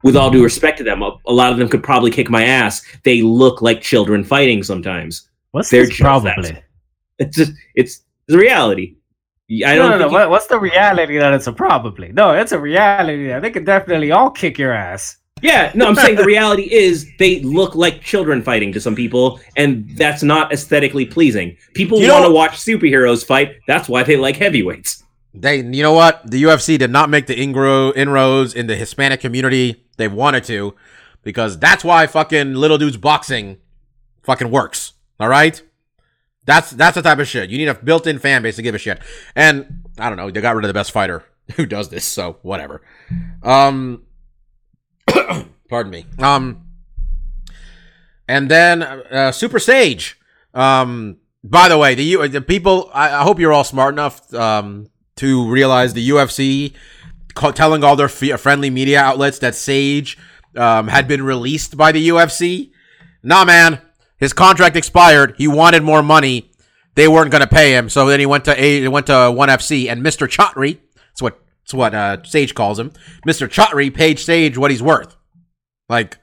With 0.06 0.16
all 0.16 0.30
due 0.30 0.42
respect 0.44 0.78
to 0.78 0.84
them, 0.84 1.02
a, 1.02 1.16
a 1.26 1.32
lot 1.32 1.52
of 1.52 1.58
them 1.58 1.68
could 1.68 1.82
probably 1.82 2.10
kick 2.10 2.30
my 2.30 2.44
ass. 2.44 2.82
They 3.04 3.20
look 3.22 3.60
like 3.60 3.80
children 3.82 4.24
fighting 4.24 4.62
sometimes. 4.62 5.28
What's 5.50 5.68
They're 5.70 5.86
this 5.86 5.98
probably? 5.98 6.52
that. 6.52 6.62
It's 7.18 7.36
just 7.36 7.52
it's 7.74 8.02
the 8.28 8.36
reality. 8.38 8.96
I 9.64 9.74
don't 9.76 9.90
no, 9.90 9.90
no. 9.90 9.98
think 9.98 10.10
you- 10.10 10.16
What, 10.18 10.30
what's 10.30 10.46
the 10.48 10.58
reality 10.58 11.18
that 11.18 11.32
it's 11.32 11.46
a 11.46 11.52
probably? 11.52 12.12
No, 12.12 12.32
it's 12.32 12.52
a 12.52 12.58
reality 12.58 13.28
that 13.28 13.40
they 13.42 13.50
could 13.50 13.64
definitely 13.64 14.12
all 14.12 14.30
kick 14.30 14.58
your 14.58 14.72
ass. 14.72 15.16
Yeah, 15.42 15.70
no, 15.74 15.86
I'm 15.86 15.94
saying 15.94 16.16
the 16.16 16.24
reality 16.36 16.72
is 16.72 17.06
they 17.18 17.40
look 17.40 17.74
like 17.74 18.00
children 18.02 18.42
fighting 18.42 18.72
to 18.72 18.80
some 18.80 18.94
people, 18.94 19.38
and 19.56 19.88
that's 19.96 20.22
not 20.22 20.52
aesthetically 20.52 21.06
pleasing. 21.06 21.56
People 21.74 22.00
want 22.00 22.24
to 22.24 22.30
watch 22.30 22.52
superheroes 22.52 23.24
fight. 23.24 23.56
That's 23.66 23.88
why 23.88 24.02
they 24.02 24.16
like 24.16 24.36
heavyweights. 24.36 25.04
They, 25.34 25.56
you 25.62 25.82
know 25.82 25.92
what? 25.92 26.30
The 26.30 26.42
UFC 26.42 26.78
did 26.78 26.90
not 26.90 27.10
make 27.10 27.26
the 27.26 27.34
ingro 27.36 27.94
inroads 27.96 28.54
in 28.54 28.66
the 28.66 28.76
Hispanic 28.76 29.20
community 29.20 29.85
they 29.96 30.08
wanted 30.08 30.44
to, 30.44 30.74
because 31.22 31.58
that's 31.58 31.84
why 31.84 32.06
fucking 32.06 32.54
little 32.54 32.78
dudes 32.78 32.96
boxing 32.96 33.58
fucking 34.22 34.50
works. 34.50 34.92
All 35.18 35.28
right, 35.28 35.60
that's 36.44 36.70
that's 36.70 36.94
the 36.94 37.02
type 37.02 37.18
of 37.18 37.28
shit 37.28 37.50
you 37.50 37.58
need 37.58 37.68
a 37.68 37.74
built-in 37.74 38.18
fan 38.18 38.42
base 38.42 38.56
to 38.56 38.62
give 38.62 38.74
a 38.74 38.78
shit. 38.78 39.00
And 39.34 39.84
I 39.98 40.08
don't 40.08 40.16
know, 40.16 40.30
they 40.30 40.40
got 40.40 40.54
rid 40.54 40.64
of 40.64 40.68
the 40.68 40.74
best 40.74 40.92
fighter 40.92 41.24
who 41.56 41.66
does 41.66 41.88
this, 41.88 42.04
so 42.04 42.38
whatever. 42.42 42.82
Um, 43.42 44.04
pardon 45.68 45.90
me. 45.90 46.06
Um, 46.18 46.62
and 48.28 48.50
then 48.50 48.82
uh, 48.82 49.32
Super 49.32 49.58
Sage. 49.58 50.18
Um, 50.54 51.18
by 51.44 51.68
the 51.68 51.78
way, 51.78 51.94
the 51.94 52.28
the 52.28 52.40
people. 52.40 52.90
I, 52.92 53.20
I 53.20 53.22
hope 53.22 53.38
you're 53.38 53.52
all 53.52 53.64
smart 53.64 53.94
enough 53.94 54.32
um, 54.34 54.88
to 55.16 55.48
realize 55.48 55.94
the 55.94 56.08
UFC 56.10 56.74
telling 57.36 57.84
all 57.84 57.96
their 57.96 58.06
f- 58.06 58.40
friendly 58.40 58.70
media 58.70 59.00
outlets 59.00 59.38
that 59.40 59.54
Sage 59.54 60.18
um, 60.56 60.88
had 60.88 61.06
been 61.06 61.22
released 61.22 61.76
by 61.76 61.92
the 61.92 62.08
UFC. 62.08 62.70
Nah, 63.22 63.44
man, 63.44 63.80
his 64.18 64.32
contract 64.32 64.76
expired. 64.76 65.34
He 65.38 65.46
wanted 65.48 65.82
more 65.82 66.02
money. 66.02 66.50
They 66.94 67.08
weren't 67.08 67.30
going 67.30 67.42
to 67.42 67.46
pay 67.46 67.72
him, 67.76 67.88
so 67.90 68.06
then 68.06 68.20
he 68.20 68.26
went 68.26 68.46
to 68.46 68.58
a 68.58 68.80
he 68.80 68.88
went 68.88 69.06
to 69.08 69.30
One 69.30 69.50
FC, 69.50 69.90
and 69.90 70.02
Mister 70.02 70.26
Chatri, 70.26 70.78
that's 70.94 71.20
what 71.20 71.38
that's 71.62 71.74
what 71.74 71.94
uh, 71.94 72.22
Sage 72.24 72.54
calls 72.54 72.78
him. 72.78 72.92
Mister 73.26 73.46
Chatri 73.48 73.92
paid 73.92 74.18
Sage 74.18 74.56
what 74.56 74.70
he's 74.70 74.82
worth. 74.82 75.14
Like, 75.90 76.16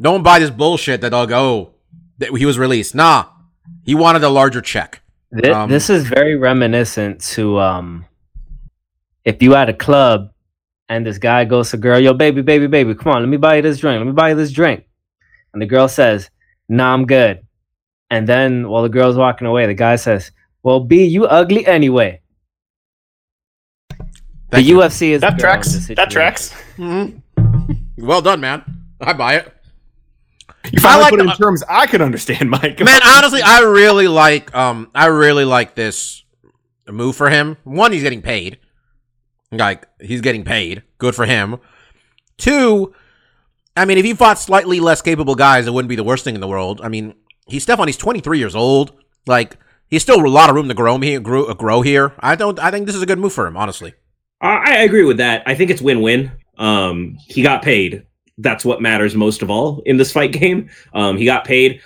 don't 0.00 0.24
buy 0.24 0.40
this 0.40 0.50
bullshit 0.50 1.00
that 1.02 1.10
they'll 1.10 1.26
go. 1.28 1.38
Oh, 1.38 1.74
that 2.18 2.36
he 2.36 2.44
was 2.44 2.58
released. 2.58 2.96
Nah, 2.96 3.26
he 3.84 3.94
wanted 3.94 4.24
a 4.24 4.28
larger 4.28 4.60
check. 4.60 5.02
Thi- 5.40 5.50
Um, 5.50 5.70
this 5.70 5.88
is 5.88 6.04
very 6.08 6.34
reminiscent 6.36 7.20
to 7.34 7.60
um, 7.60 8.04
if 9.24 9.42
you 9.42 9.54
at 9.54 9.68
a 9.68 9.72
club 9.74 10.30
and 10.88 11.06
this 11.06 11.18
guy 11.18 11.44
goes 11.44 11.70
to 11.70 11.76
girl, 11.76 11.98
yo, 11.98 12.12
baby, 12.12 12.42
baby, 12.42 12.66
baby, 12.66 12.94
come 12.94 13.12
on, 13.12 13.22
let 13.22 13.28
me 13.28 13.36
buy 13.36 13.56
you 13.56 13.62
this 13.62 13.78
drink. 13.78 13.98
Let 13.98 14.06
me 14.06 14.12
buy 14.12 14.30
you 14.30 14.34
this 14.34 14.52
drink. 14.52 14.84
And 15.52 15.60
the 15.62 15.66
girl 15.66 15.88
says, 15.88 16.30
Nah, 16.68 16.92
I'm 16.94 17.06
good. 17.06 17.46
And 18.10 18.26
then 18.28 18.68
while 18.68 18.82
the 18.82 18.88
girl's 18.88 19.16
walking 19.16 19.46
away, 19.46 19.66
the 19.66 19.74
guy 19.74 19.96
says, 19.96 20.30
Well, 20.62 20.80
B, 20.80 21.04
you 21.04 21.24
ugly 21.26 21.66
anyway. 21.66 22.20
The 24.50 24.62
you. 24.62 24.78
UFC 24.78 25.10
is 25.10 25.20
That 25.22 25.38
tracks. 25.38 25.72
That 25.72 25.80
situation. 25.82 26.10
tracks. 26.10 26.54
Mhm. 26.76 27.22
well 27.98 28.20
done, 28.22 28.40
man. 28.40 28.62
I 29.00 29.12
buy 29.14 29.36
it. 29.36 29.52
You 30.72 30.80
finally 30.80 31.02
like 31.04 31.10
put 31.10 31.18
it 31.20 31.22
in 31.22 31.26
the- 31.28 31.34
terms 31.34 31.62
I 31.68 31.86
could 31.86 32.00
understand, 32.02 32.50
Mike. 32.50 32.78
Man, 32.80 33.00
honestly, 33.04 33.40
I 33.42 33.60
really 33.60 34.08
like 34.08 34.54
um 34.54 34.90
I 34.94 35.06
really 35.06 35.44
like 35.44 35.74
this 35.74 36.22
move 36.88 37.16
for 37.16 37.30
him. 37.30 37.56
One, 37.64 37.92
he's 37.92 38.02
getting 38.02 38.22
paid. 38.22 38.58
Like, 39.52 39.86
he's 40.00 40.20
getting 40.20 40.44
paid. 40.44 40.82
Good 40.98 41.14
for 41.14 41.26
him. 41.26 41.58
Two, 42.38 42.94
I 43.76 43.84
mean, 43.84 43.98
if 43.98 44.04
he 44.04 44.14
fought 44.14 44.38
slightly 44.38 44.80
less 44.80 45.02
capable 45.02 45.34
guys, 45.34 45.66
it 45.66 45.72
wouldn't 45.72 45.88
be 45.88 45.96
the 45.96 46.04
worst 46.04 46.24
thing 46.24 46.34
in 46.34 46.40
the 46.40 46.48
world. 46.48 46.80
I 46.82 46.88
mean, 46.88 47.14
he's 47.46 47.62
Stefan, 47.62 47.86
he's 47.86 47.96
23 47.96 48.38
years 48.38 48.54
old. 48.56 48.92
Like, 49.26 49.56
he's 49.88 50.02
still 50.02 50.24
a 50.24 50.26
lot 50.26 50.50
of 50.50 50.56
room 50.56 50.68
to 50.68 50.74
grow 50.74 50.98
here, 50.98 51.20
grow, 51.20 51.44
uh, 51.44 51.54
grow 51.54 51.82
here. 51.82 52.12
I 52.18 52.34
don't 52.34 52.58
I 52.58 52.70
think 52.70 52.86
this 52.86 52.96
is 52.96 53.02
a 53.02 53.06
good 53.06 53.18
move 53.18 53.32
for 53.32 53.46
him, 53.46 53.56
honestly. 53.56 53.94
I, 54.40 54.78
agree 54.78 55.04
with 55.04 55.18
that. 55.18 55.44
I 55.46 55.54
think 55.54 55.70
it's 55.70 55.80
win-win. 55.80 56.32
Um, 56.58 57.16
he 57.28 57.42
got 57.42 57.62
paid. 57.62 58.04
That's 58.38 58.64
what 58.64 58.82
matters 58.82 59.14
most 59.14 59.40
of 59.40 59.50
all 59.50 59.82
in 59.86 59.98
this 59.98 60.10
fight 60.10 60.32
game. 60.40 60.68
Um, 60.94 61.16
he 61.16 61.24
got 61.24 61.44
paid. 61.44 61.80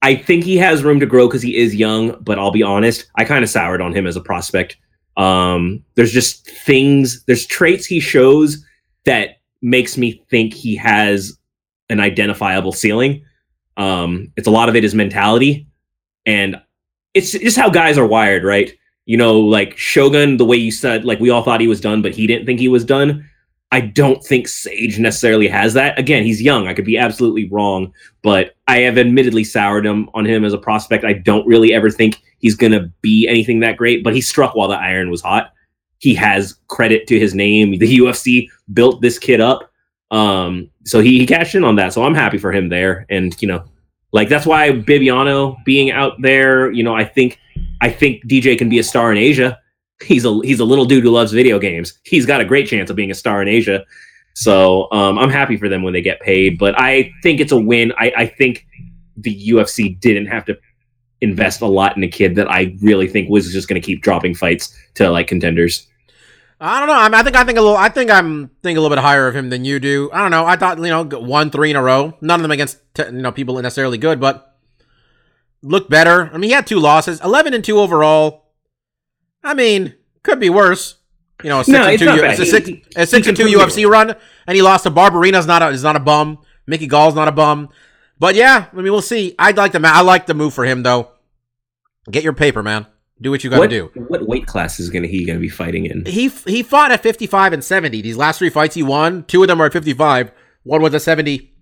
I 0.00 0.14
think 0.14 0.44
he 0.44 0.56
has 0.58 0.84
room 0.84 1.00
to 1.00 1.06
grow 1.06 1.26
because 1.26 1.42
he 1.42 1.56
is 1.56 1.74
young, 1.74 2.16
but 2.20 2.38
I'll 2.38 2.52
be 2.52 2.62
honest, 2.62 3.10
I 3.16 3.24
kind 3.24 3.42
of 3.42 3.50
soured 3.50 3.80
on 3.80 3.92
him 3.92 4.06
as 4.06 4.14
a 4.14 4.20
prospect. 4.20 4.76
Um, 5.16 5.82
there's 5.94 6.12
just 6.12 6.48
things, 6.48 7.24
there's 7.24 7.46
traits 7.46 7.86
he 7.86 8.00
shows 8.00 8.64
that 9.04 9.38
makes 9.62 9.96
me 9.96 10.22
think 10.28 10.52
he 10.52 10.76
has 10.76 11.38
an 11.88 12.00
identifiable 12.00 12.72
ceiling. 12.72 13.24
Um, 13.76 14.32
it's 14.36 14.48
a 14.48 14.50
lot 14.50 14.68
of 14.68 14.76
it 14.76 14.84
is 14.84 14.94
mentality, 14.94 15.66
and 16.24 16.60
it's 17.14 17.32
just 17.32 17.56
how 17.56 17.70
guys 17.70 17.98
are 17.98 18.06
wired, 18.06 18.44
right? 18.44 18.72
You 19.06 19.16
know, 19.16 19.38
like 19.38 19.76
Shogun, 19.78 20.36
the 20.36 20.44
way 20.44 20.56
you 20.56 20.72
said, 20.72 21.04
like 21.04 21.20
we 21.20 21.30
all 21.30 21.42
thought 21.42 21.60
he 21.60 21.68
was 21.68 21.80
done, 21.80 22.02
but 22.02 22.14
he 22.14 22.26
didn't 22.26 22.46
think 22.46 22.60
he 22.60 22.68
was 22.68 22.84
done. 22.84 23.28
I 23.76 23.80
don't 23.80 24.24
think 24.24 24.48
Sage 24.48 24.98
necessarily 24.98 25.46
has 25.48 25.74
that. 25.74 25.98
Again, 25.98 26.24
he's 26.24 26.40
young. 26.40 26.66
I 26.66 26.72
could 26.72 26.86
be 26.86 26.96
absolutely 26.96 27.46
wrong, 27.50 27.92
but 28.22 28.54
I 28.66 28.78
have 28.78 28.96
admittedly 28.96 29.44
soured 29.44 29.84
him 29.84 30.08
on 30.14 30.24
him 30.24 30.46
as 30.46 30.54
a 30.54 30.58
prospect. 30.58 31.04
I 31.04 31.12
don't 31.12 31.46
really 31.46 31.74
ever 31.74 31.90
think 31.90 32.22
he's 32.38 32.56
going 32.56 32.72
to 32.72 32.90
be 33.02 33.28
anything 33.28 33.60
that 33.60 33.76
great, 33.76 34.02
but 34.02 34.14
he 34.14 34.22
struck 34.22 34.54
while 34.54 34.68
the 34.68 34.78
iron 34.78 35.10
was 35.10 35.20
hot. 35.20 35.52
He 35.98 36.14
has 36.14 36.58
credit 36.68 37.06
to 37.08 37.18
his 37.18 37.34
name. 37.34 37.72
The 37.72 37.98
UFC 37.98 38.48
built 38.72 39.02
this 39.02 39.18
kid 39.18 39.42
up. 39.42 39.70
Um, 40.10 40.70
so 40.86 41.00
he, 41.00 41.18
he 41.18 41.26
cashed 41.26 41.54
in 41.54 41.62
on 41.62 41.76
that. 41.76 41.92
So 41.92 42.02
I'm 42.02 42.14
happy 42.14 42.38
for 42.38 42.52
him 42.52 42.70
there. 42.70 43.04
And, 43.10 43.36
you 43.42 43.48
know, 43.48 43.62
like 44.12 44.30
that's 44.30 44.46
why 44.46 44.70
Bibiano 44.70 45.62
being 45.66 45.90
out 45.90 46.14
there, 46.22 46.72
you 46.72 46.82
know, 46.82 46.94
I 46.94 47.04
think 47.04 47.38
I 47.82 47.90
think 47.90 48.24
DJ 48.24 48.56
can 48.56 48.70
be 48.70 48.78
a 48.78 48.82
star 48.82 49.12
in 49.12 49.18
Asia. 49.18 49.58
He's 50.02 50.24
a 50.24 50.40
he's 50.42 50.60
a 50.60 50.64
little 50.64 50.84
dude 50.84 51.04
who 51.04 51.10
loves 51.10 51.32
video 51.32 51.58
games. 51.58 51.98
He's 52.04 52.26
got 52.26 52.40
a 52.40 52.44
great 52.44 52.68
chance 52.68 52.90
of 52.90 52.96
being 52.96 53.10
a 53.10 53.14
star 53.14 53.40
in 53.42 53.48
Asia. 53.48 53.84
So 54.34 54.90
um, 54.92 55.18
I'm 55.18 55.30
happy 55.30 55.56
for 55.56 55.68
them 55.68 55.82
when 55.82 55.94
they 55.94 56.02
get 56.02 56.20
paid. 56.20 56.58
But 56.58 56.78
I 56.78 57.12
think 57.22 57.40
it's 57.40 57.52
a 57.52 57.58
win. 57.58 57.92
I, 57.98 58.12
I 58.16 58.26
think 58.26 58.66
the 59.16 59.48
UFC 59.48 59.98
didn't 59.98 60.26
have 60.26 60.44
to 60.46 60.58
invest 61.22 61.62
a 61.62 61.66
lot 61.66 61.96
in 61.96 62.04
a 62.04 62.08
kid 62.08 62.34
that 62.34 62.50
I 62.50 62.76
really 62.82 63.08
think 63.08 63.30
was 63.30 63.50
just 63.50 63.68
going 63.68 63.80
to 63.80 63.84
keep 63.84 64.02
dropping 64.02 64.34
fights 64.34 64.76
to 64.94 65.10
like 65.10 65.26
contenders. 65.26 65.86
I 66.60 66.78
don't 66.78 66.88
know. 66.88 66.94
I, 66.94 67.08
mean, 67.08 67.14
I 67.14 67.22
think 67.22 67.36
I 67.36 67.44
think 67.44 67.58
a 67.58 67.60
little. 67.60 67.76
I 67.76 67.90
think 67.90 68.10
I'm 68.10 68.48
think 68.62 68.78
a 68.78 68.80
little 68.80 68.94
bit 68.94 69.02
higher 69.02 69.26
of 69.26 69.36
him 69.36 69.50
than 69.50 69.64
you 69.64 69.78
do. 69.78 70.10
I 70.12 70.20
don't 70.20 70.30
know. 70.30 70.46
I 70.46 70.56
thought 70.56 70.78
you 70.78 70.84
know 70.84 71.04
one 71.04 71.50
three 71.50 71.70
in 71.70 71.76
a 71.76 71.82
row. 71.82 72.14
None 72.20 72.40
of 72.40 72.42
them 72.42 72.50
against 72.50 72.78
te- 72.94 73.04
you 73.04 73.12
know 73.12 73.32
people 73.32 73.60
necessarily 73.60 73.98
good, 73.98 74.20
but 74.20 74.56
looked 75.62 75.90
better. 75.90 76.30
I 76.32 76.38
mean, 76.38 76.48
he 76.48 76.54
had 76.54 76.66
two 76.66 76.78
losses, 76.78 77.20
eleven 77.20 77.52
and 77.52 77.62
two 77.62 77.78
overall. 77.78 78.45
I 79.46 79.54
mean, 79.54 79.94
could 80.22 80.40
be 80.40 80.50
worse. 80.50 80.96
You 81.42 81.50
know, 81.50 81.60
a 81.60 81.64
six 81.64 81.72
No, 81.72 81.82
and 81.84 81.92
it's 81.92 82.00
two, 82.00 82.06
not 82.06 82.16
U- 82.16 82.22
bad. 82.22 82.40
a 82.40 82.46
six, 82.46 82.66
He- 82.68 82.84
a 82.96 83.06
six 83.06 83.26
and 83.28 83.36
two 83.36 83.44
UFC 83.46 83.88
run, 83.88 84.14
and 84.46 84.56
he 84.56 84.62
lost 84.62 84.84
to 84.84 84.90
Barberena's 84.90 85.46
not 85.46 85.62
a, 85.62 85.68
is 85.68 85.82
not 85.82 85.94
a 85.96 86.00
bum. 86.00 86.38
Mickey 86.66 86.86
Gall's 86.86 87.14
not 87.14 87.28
a 87.28 87.32
bum. 87.32 87.68
But 88.18 88.34
yeah, 88.34 88.66
I 88.72 88.76
mean, 88.76 88.90
we'll 88.90 89.02
see. 89.02 89.34
I'd 89.38 89.56
like 89.56 89.72
the 89.72 89.80
ma- 89.80 89.92
I 89.92 90.00
like 90.00 90.26
the 90.26 90.34
move 90.34 90.54
for 90.54 90.64
him 90.64 90.82
though. 90.82 91.10
Get 92.10 92.24
your 92.24 92.32
paper, 92.32 92.62
man. 92.62 92.86
Do 93.20 93.30
what 93.30 93.44
you 93.44 93.50
got 93.50 93.60
to 93.60 93.68
do. 93.68 93.90
what 94.08 94.26
weight 94.26 94.46
class 94.46 94.78
is 94.80 94.90
gonna 94.90 95.06
he 95.06 95.24
gonna 95.24 95.38
be 95.38 95.48
fighting 95.48 95.86
in? 95.86 96.04
He 96.06 96.28
he 96.46 96.62
fought 96.62 96.90
at 96.92 97.02
55 97.02 97.52
and 97.52 97.62
70. 97.64 98.02
These 98.02 98.16
last 98.16 98.38
three 98.38 98.50
fights 98.50 98.74
he 98.74 98.82
won, 98.82 99.24
two 99.24 99.42
of 99.42 99.48
them 99.48 99.60
are 99.60 99.66
at 99.66 99.72
55. 99.72 100.32
One 100.64 100.82
was 100.82 100.94
at 100.94 101.02
70. 101.02 101.52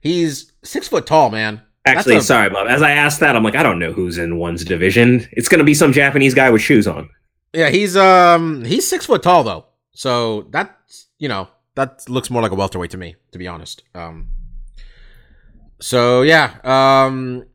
He's 0.00 0.52
six 0.64 0.88
foot 0.88 1.06
tall, 1.06 1.30
man. 1.30 1.62
Actually, 1.86 2.16
a- 2.16 2.20
sorry, 2.22 2.50
Bob. 2.50 2.68
As 2.68 2.82
I 2.82 2.92
asked 2.92 3.20
that, 3.20 3.34
I'm 3.36 3.42
like, 3.42 3.54
I 3.56 3.62
don't 3.62 3.78
know 3.78 3.92
who's 3.92 4.18
in 4.18 4.36
one's 4.38 4.64
division. 4.64 5.26
It's 5.32 5.48
gonna 5.48 5.64
be 5.64 5.74
some 5.74 5.92
Japanese 5.92 6.34
guy 6.34 6.50
with 6.50 6.62
shoes 6.62 6.86
on. 6.86 7.08
Yeah, 7.52 7.70
he's 7.70 7.96
um 7.96 8.64
he's 8.64 8.88
six 8.88 9.06
foot 9.06 9.22
tall 9.22 9.42
though. 9.44 9.66
So 9.92 10.42
that's 10.50 11.06
you 11.18 11.28
know 11.28 11.48
that 11.74 12.08
looks 12.08 12.30
more 12.30 12.42
like 12.42 12.52
a 12.52 12.54
welterweight 12.54 12.90
to 12.90 12.96
me, 12.96 13.16
to 13.32 13.38
be 13.38 13.48
honest. 13.48 13.82
Um. 13.94 14.28
So 15.80 16.22
yeah, 16.22 16.58
um, 16.62 17.46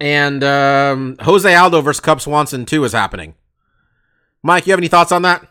and 0.00 0.42
um, 0.42 1.16
Jose 1.20 1.54
Aldo 1.54 1.82
versus 1.82 2.00
Cub 2.00 2.20
Swanson 2.20 2.64
two 2.64 2.82
is 2.84 2.92
happening. 2.92 3.34
Mike, 4.42 4.66
you 4.66 4.72
have 4.72 4.80
any 4.80 4.88
thoughts 4.88 5.12
on 5.12 5.22
that? 5.22 5.46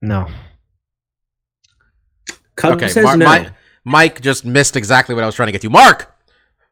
No. 0.00 0.28
Cub 2.56 2.74
okay, 2.74 2.88
says 2.88 3.04
Mar- 3.04 3.16
no. 3.16 3.24
Mike, 3.26 3.50
Mike 3.84 4.20
just 4.20 4.44
missed 4.44 4.76
exactly 4.76 5.14
what 5.14 5.24
I 5.24 5.26
was 5.26 5.34
trying 5.34 5.48
to 5.48 5.52
get 5.52 5.62
to. 5.62 5.70
Mark, 5.70 6.14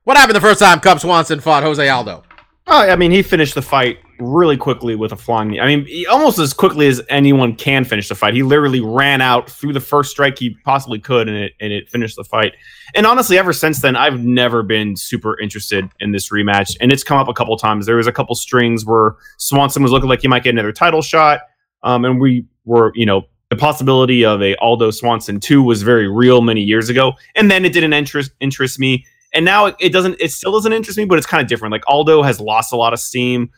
what 0.04 0.16
happened 0.16 0.36
the 0.36 0.40
first 0.40 0.60
time 0.60 0.80
Cub 0.80 1.00
Swanson 1.00 1.40
fought 1.40 1.62
Jose 1.62 1.88
Aldo? 1.88 2.22
Oh, 2.68 2.80
I 2.80 2.96
mean, 2.96 3.12
he 3.12 3.22
finished 3.22 3.54
the 3.54 3.62
fight 3.62 3.98
really 4.18 4.56
quickly 4.56 4.96
with 4.96 5.12
a 5.12 5.16
flying 5.16 5.48
knee. 5.48 5.60
I 5.60 5.66
mean, 5.66 6.04
almost 6.10 6.38
as 6.40 6.52
quickly 6.52 6.88
as 6.88 7.00
anyone 7.08 7.54
can 7.54 7.84
finish 7.84 8.08
the 8.08 8.16
fight. 8.16 8.34
He 8.34 8.42
literally 8.42 8.80
ran 8.80 9.20
out 9.20 9.48
through 9.48 9.72
the 9.72 9.80
first 9.80 10.10
strike 10.10 10.36
he 10.36 10.56
possibly 10.64 10.98
could, 10.98 11.28
and 11.28 11.36
it 11.36 11.52
and 11.60 11.72
it 11.72 11.88
finished 11.88 12.16
the 12.16 12.24
fight. 12.24 12.54
And 12.96 13.06
honestly, 13.06 13.38
ever 13.38 13.52
since 13.52 13.80
then, 13.80 13.94
I've 13.94 14.24
never 14.24 14.64
been 14.64 14.96
super 14.96 15.38
interested 15.38 15.88
in 16.00 16.10
this 16.10 16.30
rematch. 16.30 16.76
And 16.80 16.90
it's 16.90 17.04
come 17.04 17.18
up 17.18 17.28
a 17.28 17.34
couple 17.34 17.56
times. 17.56 17.86
There 17.86 17.96
was 17.96 18.08
a 18.08 18.12
couple 18.12 18.34
strings 18.34 18.84
where 18.84 19.14
Swanson 19.36 19.82
was 19.82 19.92
looking 19.92 20.08
like 20.08 20.22
he 20.22 20.28
might 20.28 20.42
get 20.42 20.50
another 20.50 20.72
title 20.72 21.02
shot, 21.02 21.40
um, 21.84 22.04
and 22.04 22.20
we 22.20 22.46
were, 22.64 22.90
you 22.96 23.06
know, 23.06 23.22
the 23.50 23.56
possibility 23.56 24.24
of 24.24 24.42
a 24.42 24.56
Aldo 24.56 24.90
Swanson 24.90 25.40
two 25.40 25.62
was 25.62 25.82
very 25.82 26.08
real 26.08 26.42
many 26.42 26.62
years 26.62 26.88
ago. 26.88 27.12
And 27.34 27.50
then 27.50 27.64
it 27.64 27.72
didn't 27.72 27.92
interest 27.92 28.32
interest 28.40 28.78
me. 28.78 29.06
And 29.34 29.44
now 29.44 29.66
it, 29.66 29.76
it 29.78 29.92
doesn't 29.92 30.16
it 30.20 30.32
still 30.32 30.52
doesn't 30.52 30.72
interest 30.72 30.98
me 30.98 31.04
but 31.04 31.18
it's 31.18 31.26
kind 31.26 31.42
of 31.42 31.48
different. 31.48 31.72
Like 31.72 31.84
aldo 31.86 32.22
has 32.22 32.40
lost 32.40 32.72
a 32.72 32.76
lot 32.76 32.92
of 32.92 32.98
steam. 33.00 33.50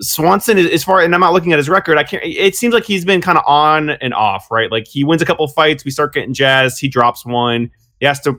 Swanson 0.00 0.58
is 0.58 0.66
as 0.70 0.82
far 0.82 1.00
and 1.02 1.14
i'm 1.14 1.20
not 1.20 1.34
looking 1.34 1.52
at 1.52 1.58
his 1.58 1.68
record 1.68 1.98
i 1.98 2.02
can't 2.02 2.22
it 2.24 2.56
seems 2.56 2.72
like 2.72 2.82
he's 2.82 3.04
been 3.04 3.20
kind 3.20 3.36
of 3.36 3.44
on 3.46 3.90
and 3.90 4.14
off 4.14 4.50
right? 4.50 4.70
Like 4.70 4.88
he 4.88 5.04
wins 5.04 5.20
a 5.20 5.26
couple 5.26 5.46
fights 5.48 5.84
we 5.84 5.90
start 5.90 6.14
getting 6.14 6.34
jazzed 6.34 6.80
he 6.80 6.88
drops 6.88 7.24
one. 7.24 7.70
He 8.00 8.06
has 8.06 8.18
to 8.20 8.38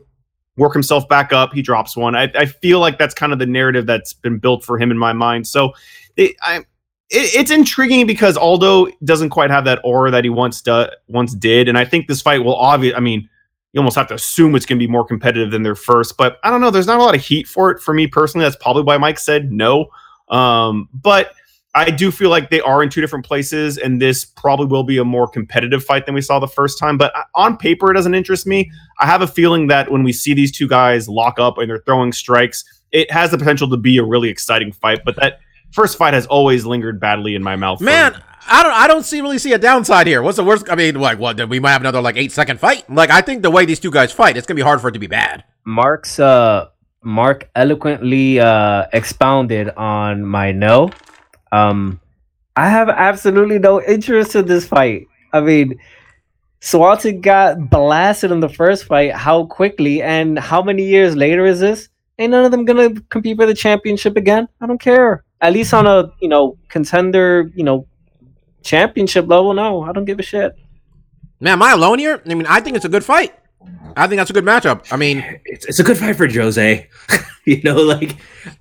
work 0.57 0.73
himself 0.73 1.07
back 1.07 1.31
up 1.31 1.53
he 1.53 1.61
drops 1.61 1.95
one. 1.95 2.15
I, 2.15 2.31
I 2.35 2.45
feel 2.45 2.79
like 2.79 2.97
that's 2.97 3.13
kind 3.13 3.31
of 3.33 3.39
the 3.39 3.45
narrative 3.45 3.85
that's 3.85 4.13
been 4.13 4.39
built 4.39 4.63
for 4.63 4.77
him 4.77 4.91
in 4.91 4.97
my 4.97 5.13
mind. 5.13 5.47
So 5.47 5.73
it, 6.17 6.35
I, 6.41 6.65
it, 7.13 7.35
it's 7.35 7.51
intriguing 7.51 8.05
because 8.05 8.35
aldo 8.35 8.87
doesn't 9.03 9.29
quite 9.29 9.49
have 9.49 9.65
that 9.65 9.79
aura 9.83 10.11
that 10.11 10.23
he 10.23 10.29
once 10.29 10.61
do, 10.61 10.87
once 11.07 11.33
did 11.33 11.67
and 11.67 11.77
i 11.77 11.85
think 11.85 12.07
this 12.07 12.21
fight 12.21 12.39
will 12.39 12.55
obviously. 12.55 12.95
I 12.95 12.99
mean 12.99 13.29
you 13.73 13.79
almost 13.79 13.95
have 13.95 14.07
to 14.07 14.13
assume 14.13 14.55
it's 14.55 14.65
going 14.65 14.79
to 14.79 14.85
be 14.85 14.91
more 14.91 15.03
competitive 15.03 15.51
than 15.51 15.63
their 15.63 15.75
first. 15.75 16.15
But 16.15 16.39
I 16.43 16.51
don't 16.51 16.61
know. 16.61 16.69
There's 16.69 16.87
not 16.87 16.99
a 16.99 17.03
lot 17.03 17.15
of 17.15 17.21
heat 17.21 17.47
for 17.47 17.71
it 17.71 17.81
for 17.81 17.93
me 17.93 18.07
personally. 18.07 18.45
That's 18.45 18.55
probably 18.55 18.83
why 18.83 18.97
Mike 18.97 19.17
said 19.17 19.51
no. 19.51 19.87
Um, 20.29 20.87
but 20.93 21.33
I 21.75 21.89
do 21.89 22.11
feel 22.11 22.29
like 22.29 22.51
they 22.51 22.61
are 22.61 22.83
in 22.83 22.89
two 22.89 23.01
different 23.01 23.25
places, 23.25 23.79
and 23.79 23.99
this 23.99 24.25
probably 24.25 24.67
will 24.67 24.83
be 24.83 24.99
a 24.99 25.03
more 25.03 25.27
competitive 25.27 25.83
fight 25.83 26.05
than 26.05 26.13
we 26.13 26.21
saw 26.21 26.39
the 26.39 26.47
first 26.47 26.77
time. 26.77 26.99
But 26.99 27.15
uh, 27.15 27.23
on 27.33 27.57
paper, 27.57 27.89
it 27.89 27.95
doesn't 27.95 28.13
interest 28.13 28.45
me. 28.45 28.71
I 28.99 29.07
have 29.07 29.23
a 29.23 29.27
feeling 29.27 29.67
that 29.67 29.91
when 29.91 30.03
we 30.03 30.13
see 30.13 30.35
these 30.35 30.51
two 30.51 30.67
guys 30.67 31.09
lock 31.09 31.39
up 31.39 31.57
and 31.57 31.67
they're 31.67 31.79
throwing 31.79 32.11
strikes, 32.11 32.63
it 32.91 33.09
has 33.09 33.31
the 33.31 33.39
potential 33.39 33.67
to 33.71 33.77
be 33.77 33.97
a 33.97 34.03
really 34.03 34.29
exciting 34.29 34.71
fight. 34.71 35.03
But 35.03 35.15
that 35.15 35.39
first 35.73 35.97
fight 35.97 36.13
has 36.13 36.25
always 36.27 36.65
lingered 36.65 36.99
badly 36.99 37.35
in 37.35 37.43
my 37.43 37.55
mouth. 37.55 37.79
for 37.79 37.85
Man, 37.85 38.21
I 38.47 38.63
don't 38.63 38.73
I 38.73 38.87
don't 38.87 39.03
see 39.03 39.21
really 39.21 39.39
see 39.39 39.53
a 39.53 39.57
downside 39.57 40.07
here. 40.07 40.21
What's 40.21 40.37
the 40.37 40.43
worst? 40.43 40.69
I 40.69 40.75
mean, 40.75 40.95
like 40.95 41.19
what? 41.19 41.49
We 41.49 41.59
might 41.59 41.71
have 41.71 41.81
another 41.81 42.01
like 42.01 42.17
eight 42.17 42.31
second 42.31 42.59
fight. 42.59 42.89
Like 42.89 43.09
I 43.09 43.21
think 43.21 43.41
the 43.41 43.51
way 43.51 43.65
these 43.65 43.79
two 43.79 43.91
guys 43.91 44.11
fight, 44.11 44.37
it's 44.37 44.47
gonna 44.47 44.55
be 44.55 44.61
hard 44.61 44.81
for 44.81 44.89
it 44.89 44.93
to 44.93 44.99
be 44.99 45.07
bad. 45.07 45.43
Mark's 45.65 46.19
uh 46.19 46.69
Mark 47.03 47.49
eloquently 47.55 48.39
uh 48.39 48.85
expounded 48.93 49.69
on 49.71 50.25
my 50.25 50.51
no. 50.51 50.89
Um 51.51 51.99
I 52.55 52.69
have 52.69 52.89
absolutely 52.89 53.59
no 53.59 53.81
interest 53.81 54.35
in 54.35 54.45
this 54.45 54.67
fight. 54.67 55.07
I 55.31 55.41
mean 55.41 55.79
Swanson 56.59 57.19
got 57.19 57.69
blasted 57.69 58.31
in 58.31 58.39
the 58.39 58.49
first 58.49 58.85
fight. 58.85 59.13
How 59.13 59.45
quickly 59.45 60.01
and 60.01 60.39
how 60.39 60.61
many 60.61 60.83
years 60.83 61.15
later 61.15 61.45
is 61.45 61.59
this? 61.59 61.89
Ain't 62.19 62.31
none 62.31 62.45
of 62.45 62.51
them 62.51 62.65
gonna 62.65 62.93
compete 63.09 63.37
for 63.37 63.45
the 63.45 63.53
championship 63.55 64.17
again. 64.17 64.47
I 64.61 64.67
don't 64.67 64.79
care. 64.79 65.23
At 65.43 65.51
least 65.53 65.73
on 65.73 65.85
a 65.85 66.11
you 66.21 66.29
know 66.29 66.57
contender, 66.69 67.51
you 67.53 67.63
know, 67.63 67.85
championship 68.63 69.27
level. 69.27 69.53
No, 69.53 69.83
I 69.83 69.91
don't 69.91 70.05
give 70.05 70.17
a 70.19 70.23
shit. 70.23 70.55
Man, 71.39 71.53
am 71.53 71.61
I 71.63 71.73
alone 71.73 71.99
here? 71.99 72.21
I 72.25 72.33
mean, 72.33 72.47
I 72.47 72.61
think 72.61 72.75
it's 72.77 72.85
a 72.85 72.89
good 72.89 73.03
fight. 73.03 73.35
I 73.97 74.07
think 74.07 74.17
that's 74.19 74.29
a 74.29 74.33
good 74.33 74.45
matchup. 74.45 74.87
I 74.91 74.97
mean, 74.97 75.23
It's, 75.45 75.65
it's 75.65 75.79
a 75.79 75.83
good 75.83 75.97
fight 75.97 76.15
for 76.15 76.27
Jose. 76.27 76.87
you 77.45 77.61
know, 77.63 77.75
like 77.75 78.09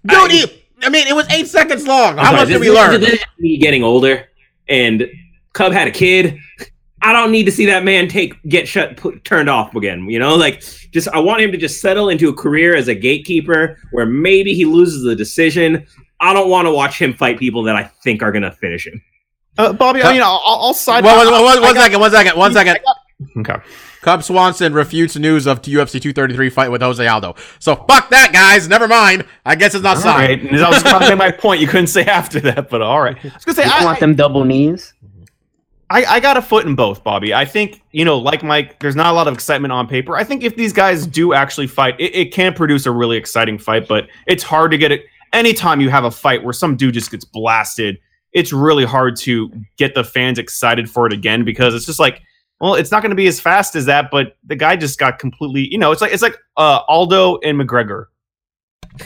dude, 0.05 0.13
I- 0.13 0.29
he- 0.29 0.63
I 0.85 0.89
mean, 0.89 1.07
it 1.07 1.15
was 1.15 1.29
eight 1.31 1.47
seconds 1.47 1.87
long. 1.87 2.17
How 2.19 2.33
much 2.33 2.41
sorry, 2.49 2.53
did 2.55 2.61
we 2.61 2.71
learn? 2.71 3.01
this 3.01 3.13
is 3.15 3.25
Me 3.39 3.57
getting 3.57 3.85
older, 3.85 4.27
and 4.69 5.07
Cub 5.53 5.73
had 5.73 5.87
a 5.87 5.93
kid. 5.93 6.39
I 7.05 7.13
don't 7.13 7.31
need 7.31 7.45
to 7.45 7.53
see 7.53 7.67
that 7.67 7.85
man 7.85 8.09
take 8.09 8.35
get 8.49 8.67
shut 8.67 8.97
put, 8.97 9.23
turned 9.25 9.49
off 9.49 9.75
again. 9.77 10.11
You 10.11 10.19
know, 10.19 10.35
like 10.35 10.61
just 10.91 11.07
I 11.09 11.21
want 11.21 11.41
him 11.43 11.53
to 11.53 11.59
just 11.59 11.81
settle 11.81 12.09
into 12.09 12.29
a 12.29 12.33
career 12.35 12.75
as 12.75 12.89
a 12.89 12.95
gatekeeper 12.97 13.79
where 13.93 14.07
maybe 14.07 14.55
he 14.55 14.65
loses 14.65 15.05
the 15.05 15.15
decision. 15.15 15.87
I 16.23 16.33
don't 16.33 16.49
want 16.49 16.67
to 16.67 16.73
watch 16.73 16.99
him 17.01 17.13
fight 17.13 17.39
people 17.39 17.63
that 17.65 17.77
I 17.77 17.85
think 18.03 18.23
are 18.23 18.33
gonna 18.33 18.53
finish 18.53 18.87
him. 18.87 19.03
Uh, 19.59 19.73
Bobby, 19.75 20.03
I 20.03 20.13
mean, 20.13 20.23
I'll, 20.23 20.43
I'll 20.47 20.61
I'll 20.63 20.75
side. 20.75 21.05
Well, 21.05 21.17
one, 21.19 21.35
I- 21.35 21.43
one, 21.43 21.59
I 21.59 21.61
one 21.61 21.75
got- 21.75 21.83
second, 21.83 22.01
one 22.01 22.11
second, 22.11 22.37
one 22.39 22.53
second. 22.55 22.79
Okay. 23.39 23.57
Cub 24.01 24.23
Swanson 24.25 24.73
refutes 24.75 25.17
news 25.17 25.47
of 25.47 25.63
UFC 25.63 26.01
233 26.01 26.51
fight 26.51 26.71
with 26.73 26.83
Jose 26.83 27.07
Aldo. 27.07 27.37
So 27.61 27.77
fuck 27.89 28.11
that, 28.11 28.33
guys. 28.33 28.67
Never 28.69 28.89
mind. 28.89 29.25
I 29.47 29.55
guess 29.55 29.75
it's 29.77 29.85
not 29.85 29.97
All 29.97 30.03
signed. 30.03 30.43
right. 30.51 30.61
I 30.61 30.69
was 30.71 30.83
going 30.83 31.01
to 31.03 31.09
make 31.11 31.19
my 31.19 31.31
point. 31.31 31.61
You 31.61 31.69
couldn't 31.69 31.87
say 31.87 32.05
after 32.07 32.41
that, 32.41 32.69
but 32.69 32.83
all 32.83 33.01
right. 33.01 33.17
I 33.17 33.29
was 33.29 33.45
going 33.45 33.55
to 33.55 33.63
say, 33.63 33.65
You 33.65 33.73
I, 33.73 33.85
want 33.85 34.01
them 34.01 34.17
double 34.17 34.45
knees? 34.45 34.93
I, 35.89 36.05
I 36.05 36.19
got 36.21 36.37
a 36.37 36.43
foot 36.43 36.67
in 36.67 36.75
both, 36.75 37.05
Bobby. 37.05 37.33
I 37.33 37.45
think, 37.45 37.81
you 37.93 38.05
know, 38.05 38.19
like 38.19 38.43
Mike, 38.43 38.81
there's 38.81 38.97
not 38.97 39.07
a 39.07 39.13
lot 39.13 39.29
of 39.29 39.35
excitement 39.35 39.71
on 39.71 39.87
paper. 39.87 40.17
I 40.17 40.25
think 40.25 40.43
if 40.43 40.57
these 40.57 40.73
guys 40.73 41.07
do 41.07 41.33
actually 41.33 41.69
fight, 41.69 41.95
it, 42.01 42.13
it 42.15 42.33
can 42.33 42.55
produce 42.55 42.87
a 42.87 42.91
really 42.91 43.17
exciting 43.19 43.57
fight, 43.57 43.87
but 43.87 44.09
it's 44.27 44.43
hard 44.43 44.73
to 44.73 44.79
get 44.79 44.91
it. 44.91 45.05
Anytime 45.33 45.81
you 45.81 45.91
have 45.91 46.05
a 46.05 46.11
fight 46.11 46.45
where 46.45 46.53
some 46.53 46.77
dude 46.77 46.95
just 46.95 47.11
gets 47.11 47.25
blasted, 47.25 47.99
it's 48.33 48.53
really 48.53 48.85
hard 48.85 49.17
to 49.17 49.51
get 49.77 49.95
the 49.95 50.05
fans 50.05 50.39
excited 50.39 50.91
for 50.91 51.07
it 51.07 51.13
again 51.13 51.45
because 51.45 51.75
it's 51.75 51.87
just 51.87 51.99
like, 51.99 52.23
well, 52.61 52.75
it's 52.75 52.91
not 52.91 53.03
going 53.03 53.11
to 53.11 53.17
be 53.17 53.27
as 53.27 53.41
fast 53.41 53.75
as 53.75 53.87
that, 53.87 54.11
but 54.11 54.37
the 54.47 54.57
guy 54.57 54.77
just 54.77 54.99
got 54.99 55.19
completely, 55.19 55.69
you 55.71 55.79
know, 55.79 55.91
it's 55.91 56.01
like 56.01 56.13
it's 56.13 56.23
like 56.23 56.39
uh, 56.57 56.81
Aldo 56.89 57.39
and 57.39 57.61
McGregor. 57.61 58.07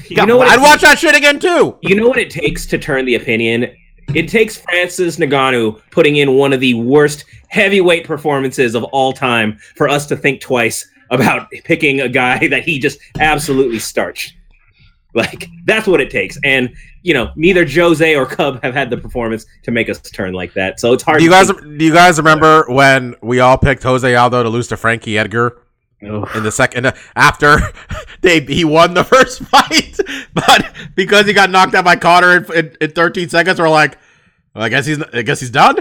You 0.09 0.27
know 0.27 0.37
what? 0.37 0.49
I'd 0.49 0.61
watch 0.61 0.83
that 0.83 0.99
shit 0.99 1.15
again 1.15 1.39
too. 1.39 1.79
You 1.81 1.95
know 1.95 2.09
what 2.09 2.19
it 2.19 2.31
takes 2.31 2.67
to 2.67 2.79
turn 2.79 3.05
the 3.05 3.15
opinion? 3.15 3.75
It 4.15 4.29
takes 4.29 4.57
Francis 4.57 5.17
Ngannou 5.17 5.81
putting 5.91 6.17
in 6.17 6.35
one 6.35 6.53
of 6.53 6.61
the 6.61 6.75
worst 6.75 7.25
heavyweight 7.49 8.07
performances 8.07 8.75
of 8.75 8.85
all 8.85 9.13
time 9.13 9.59
for 9.75 9.89
us 9.89 10.07
to 10.07 10.17
think 10.17 10.41
twice 10.41 10.89
about 11.11 11.51
picking 11.65 12.01
a 12.01 12.09
guy 12.09 12.47
that 12.49 12.63
he 12.63 12.79
just 12.79 12.99
absolutely 13.19 13.79
starched. 13.79 14.36
Like 15.17 15.49
that's 15.65 15.87
what 15.87 16.03
it 16.03 16.11
takes, 16.11 16.39
and 16.45 16.75
you 17.03 17.15
know 17.15 17.31
neither 17.37 17.67
Jose 17.67 18.15
or 18.15 18.27
Cub 18.27 18.63
have 18.63 18.75
had 18.75 18.91
the 18.91 18.99
performance 18.99 19.47
to 19.63 19.71
make 19.71 19.89
us 19.89 19.99
turn 19.99 20.35
like 20.35 20.53
that. 20.53 20.79
So 20.79 20.93
it's 20.93 21.03
hard. 21.03 21.19
Do 21.21 21.25
you 21.25 21.31
to 21.31 21.35
guys 21.37 21.47
think- 21.47 21.79
do 21.79 21.85
you 21.87 21.93
guys 21.95 22.19
remember 22.19 22.67
when 22.69 23.15
we 23.23 23.41
all 23.41 23.57
picked 23.57 23.83
Jose 23.83 24.15
Aldo 24.15 24.43
to 24.43 24.51
lose 24.51 24.69
to 24.69 24.77
Frankie 24.77 25.17
Edgar 25.17 25.63
Oof. 26.05 26.37
in 26.37 26.43
the 26.43 26.53
second 26.53 26.93
after 27.15 27.59
they 28.21 28.41
he 28.41 28.65
won 28.67 28.93
the 28.93 29.05
first 29.05 29.41
fight, 29.45 29.99
but 30.35 30.71
because 30.95 31.25
he 31.25 31.33
got 31.33 31.49
knocked 31.49 31.75
out 31.75 31.87
by 31.87 31.97
Conor 31.97 32.37
in, 32.37 32.53
in, 32.53 32.77
in 32.83 32.91
13 32.91 33.31
seconds, 33.31 33.59
we're 33.59 33.71
like, 33.71 33.97
well, 34.55 34.65
I 34.65 34.69
guess 34.69 34.85
he's 34.85 35.03
I 35.15 35.23
guess 35.23 35.41
he's 35.41 35.49
done. 35.51 35.79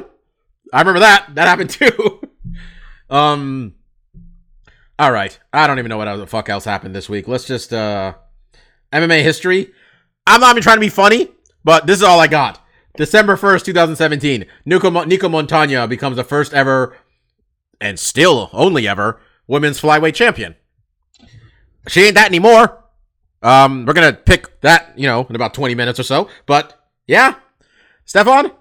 I 0.71 0.79
remember 0.79 1.01
that 1.01 1.35
that 1.35 1.47
happened 1.49 1.71
too. 1.71 2.21
um. 3.09 3.73
All 4.97 5.11
right, 5.11 5.37
I 5.51 5.67
don't 5.67 5.77
even 5.77 5.89
know 5.89 5.97
what 5.97 6.15
the 6.15 6.25
fuck 6.25 6.47
else 6.47 6.63
happened 6.63 6.95
this 6.95 7.09
week. 7.09 7.27
Let's 7.27 7.43
just 7.43 7.73
uh 7.73 8.13
MMA 8.95 9.23
history. 9.23 9.71
I'm 10.27 10.41
not 10.41 10.51
even 10.51 10.63
trying 10.63 10.77
to 10.77 10.81
be 10.81 10.89
funny, 10.89 11.29
but 11.63 11.85
this 11.87 11.97
is 11.97 12.03
all 12.03 12.19
I 12.19 12.27
got. 12.27 12.61
December 12.97 13.35
1st, 13.35 13.65
2017, 13.65 14.45
Nicco, 14.65 14.91
Mo- 14.91 15.03
Nicco 15.05 15.29
Montaño 15.29 15.87
becomes 15.87 16.15
the 16.15 16.23
first 16.23 16.53
ever, 16.53 16.95
and 17.81 17.99
still 17.99 18.49
only 18.53 18.87
ever, 18.87 19.19
women's 19.47 19.79
flyweight 19.81 20.15
champion. 20.15 20.55
She 21.87 22.03
ain't 22.05 22.15
that 22.15 22.27
anymore. 22.27 22.83
Um, 23.43 23.85
we're 23.85 23.93
gonna 23.93 24.13
pick 24.13 24.59
that, 24.61 24.93
you 24.97 25.07
know, 25.07 25.25
in 25.29 25.35
about 25.35 25.53
20 25.53 25.75
minutes 25.75 25.99
or 25.99 26.03
so. 26.03 26.29
But 26.47 26.81
yeah, 27.05 27.35
Stefan, 28.05 28.51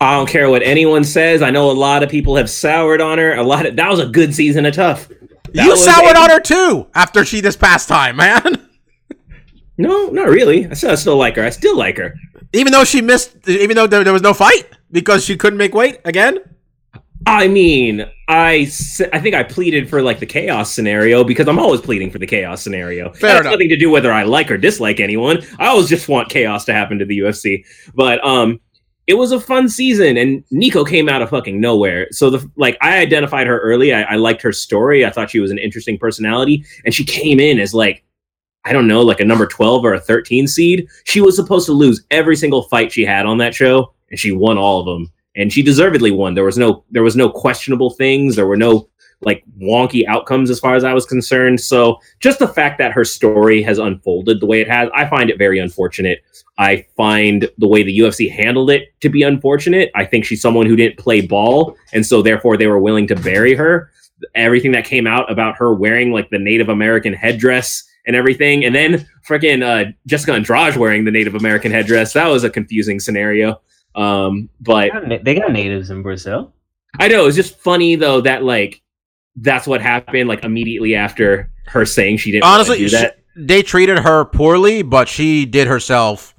I 0.00 0.16
don't 0.16 0.28
care 0.28 0.48
what 0.50 0.62
anyone 0.62 1.02
says. 1.02 1.42
I 1.42 1.50
know 1.50 1.70
a 1.70 1.72
lot 1.72 2.02
of 2.04 2.10
people 2.10 2.36
have 2.36 2.48
soured 2.48 3.00
on 3.00 3.18
her. 3.18 3.34
A 3.34 3.42
lot 3.42 3.66
of 3.66 3.74
that 3.76 3.90
was 3.90 3.98
a 3.98 4.06
good 4.06 4.34
season 4.34 4.66
of 4.66 4.74
tough. 4.74 5.08
That 5.08 5.64
you 5.66 5.76
soured 5.76 6.16
a- 6.16 6.20
on 6.20 6.30
her 6.30 6.38
too 6.40 6.86
after 6.94 7.24
she 7.24 7.40
this 7.40 7.56
past 7.56 7.88
time, 7.88 8.16
man. 8.24 8.59
No, 9.80 10.08
not 10.08 10.28
really. 10.28 10.66
I 10.66 10.74
still, 10.74 10.90
I 10.90 10.94
still 10.96 11.16
like 11.16 11.36
her. 11.36 11.44
I 11.44 11.50
still 11.50 11.76
like 11.76 11.96
her. 11.96 12.14
even 12.52 12.70
though 12.72 12.84
she 12.84 13.00
missed, 13.00 13.48
even 13.48 13.76
though 13.76 13.86
there, 13.86 14.04
there 14.04 14.12
was 14.12 14.22
no 14.22 14.34
fight 14.34 14.66
because 14.92 15.24
she 15.24 15.36
couldn't 15.36 15.58
make 15.58 15.74
weight 15.74 16.00
again. 16.04 16.38
I 17.26 17.48
mean, 17.48 18.06
I 18.28 18.70
I 19.12 19.20
think 19.20 19.34
I 19.34 19.42
pleaded 19.42 19.88
for 19.88 20.02
like 20.02 20.20
the 20.20 20.26
chaos 20.26 20.72
scenario 20.72 21.22
because 21.24 21.48
I'm 21.48 21.58
always 21.58 21.80
pleading 21.80 22.10
for 22.10 22.18
the 22.18 22.26
chaos 22.26 22.62
scenario. 22.62 23.12
Fair 23.12 23.40
enough. 23.40 23.52
nothing 23.52 23.68
to 23.68 23.76
do 23.76 23.90
whether 23.90 24.12
I 24.12 24.22
like 24.22 24.50
or 24.50 24.56
dislike 24.56 25.00
anyone. 25.00 25.42
I 25.58 25.66
always 25.66 25.88
just 25.88 26.08
want 26.08 26.28
chaos 26.30 26.64
to 26.66 26.72
happen 26.72 26.98
to 26.98 27.04
the 27.04 27.18
UFC. 27.18 27.64
But 27.94 28.24
um, 28.24 28.58
it 29.06 29.14
was 29.14 29.32
a 29.32 29.40
fun 29.40 29.68
season, 29.68 30.16
and 30.16 30.44
Nicco 30.52 30.88
came 30.88 31.08
out 31.08 31.20
of 31.20 31.30
fucking 31.30 31.60
nowhere. 31.60 32.08
So 32.10 32.30
the 32.30 32.50
like, 32.56 32.76
I 32.80 32.98
identified 32.98 33.46
her 33.46 33.58
early. 33.60 33.92
I, 33.92 34.02
I 34.02 34.16
liked 34.16 34.42
her 34.42 34.52
story. 34.52 35.04
I 35.04 35.10
thought 35.10 35.30
she 35.30 35.40
was 35.40 35.50
an 35.50 35.58
interesting 35.58 35.98
personality, 35.98 36.64
and 36.84 36.94
she 36.94 37.04
came 37.04 37.40
in 37.40 37.58
as 37.58 37.72
like. 37.72 38.04
I 38.64 38.72
don't 38.72 38.86
know, 38.86 39.00
like 39.00 39.20
a 39.20 39.24
number 39.24 39.46
12 39.46 39.84
or 39.84 39.94
a 39.94 40.00
13 40.00 40.46
seed. 40.46 40.88
She 41.04 41.20
was 41.20 41.36
supposed 41.36 41.66
to 41.66 41.72
lose 41.72 42.04
every 42.10 42.36
single 42.36 42.64
fight 42.64 42.92
she 42.92 43.04
had 43.04 43.26
on 43.26 43.38
that 43.38 43.54
show, 43.54 43.94
and 44.10 44.18
she 44.18 44.32
won 44.32 44.58
all 44.58 44.80
of 44.80 44.86
them 44.86 45.10
and 45.36 45.52
she 45.52 45.62
deservedly 45.62 46.10
won. 46.10 46.34
There 46.34 46.44
was 46.44 46.58
no 46.58 46.84
there 46.90 47.02
was 47.02 47.16
no 47.16 47.30
questionable 47.30 47.90
things. 47.90 48.36
There 48.36 48.46
were 48.46 48.56
no 48.56 48.88
like 49.22 49.44
wonky 49.60 50.06
outcomes 50.06 50.48
as 50.48 50.58
far 50.58 50.74
as 50.74 50.84
I 50.84 50.94
was 50.94 51.04
concerned. 51.04 51.60
So 51.60 52.00
just 52.20 52.38
the 52.38 52.48
fact 52.48 52.78
that 52.78 52.92
her 52.92 53.04
story 53.04 53.62
has 53.62 53.78
unfolded 53.78 54.40
the 54.40 54.46
way 54.46 54.62
it 54.62 54.70
has, 54.70 54.88
I 54.94 55.06
find 55.08 55.28
it 55.28 55.36
very 55.36 55.58
unfortunate. 55.58 56.22
I 56.56 56.86
find 56.96 57.48
the 57.58 57.68
way 57.68 57.82
the 57.82 57.98
UFC 57.98 58.30
handled 58.30 58.70
it 58.70 58.98
to 59.00 59.10
be 59.10 59.22
unfortunate. 59.22 59.90
I 59.94 60.06
think 60.06 60.24
she's 60.24 60.40
someone 60.40 60.66
who 60.66 60.76
didn't 60.76 60.98
play 60.98 61.20
ball, 61.20 61.76
and 61.92 62.04
so 62.04 62.22
therefore 62.22 62.56
they 62.56 62.66
were 62.66 62.80
willing 62.80 63.06
to 63.08 63.16
bury 63.16 63.54
her. 63.54 63.90
Everything 64.34 64.72
that 64.72 64.84
came 64.84 65.06
out 65.06 65.30
about 65.30 65.56
her 65.56 65.74
wearing 65.74 66.12
like 66.12 66.30
the 66.30 66.38
Native 66.38 66.68
American 66.68 67.12
headdress 67.12 67.84
and 68.06 68.16
everything, 68.16 68.64
and 68.64 68.74
then 68.74 69.06
freaking 69.28 69.62
uh, 69.62 69.92
Jessica 70.06 70.32
Andrade 70.32 70.76
wearing 70.76 71.04
the 71.04 71.10
Native 71.10 71.34
American 71.34 71.70
headdress. 71.72 72.12
That 72.14 72.26
was 72.28 72.44
a 72.44 72.50
confusing 72.50 72.98
scenario. 73.00 73.60
Um, 73.94 74.48
but 74.60 74.90
They 74.92 75.08
got 75.16 75.24
They 75.24 75.34
got 75.34 75.52
natives 75.52 75.90
in 75.90 76.02
Brazil. 76.02 76.52
I 76.98 77.08
know 77.08 77.26
it's 77.26 77.36
just 77.36 77.58
funny 77.58 77.96
though 77.96 78.20
that 78.22 78.42
like 78.44 78.82
that's 79.36 79.66
what 79.66 79.80
happened 79.80 80.28
like 80.28 80.42
immediately 80.44 80.94
after 80.96 81.50
her 81.66 81.86
saying 81.86 82.16
she 82.18 82.32
didn't 82.32 82.44
Honestly, 82.44 82.78
do 82.78 82.88
she- 82.88 82.96
that. 82.96 83.18
they 83.36 83.62
treated 83.62 83.98
her 84.00 84.24
poorly, 84.24 84.82
but 84.82 85.08
she 85.08 85.44
did 85.46 85.66
herself 85.68 86.34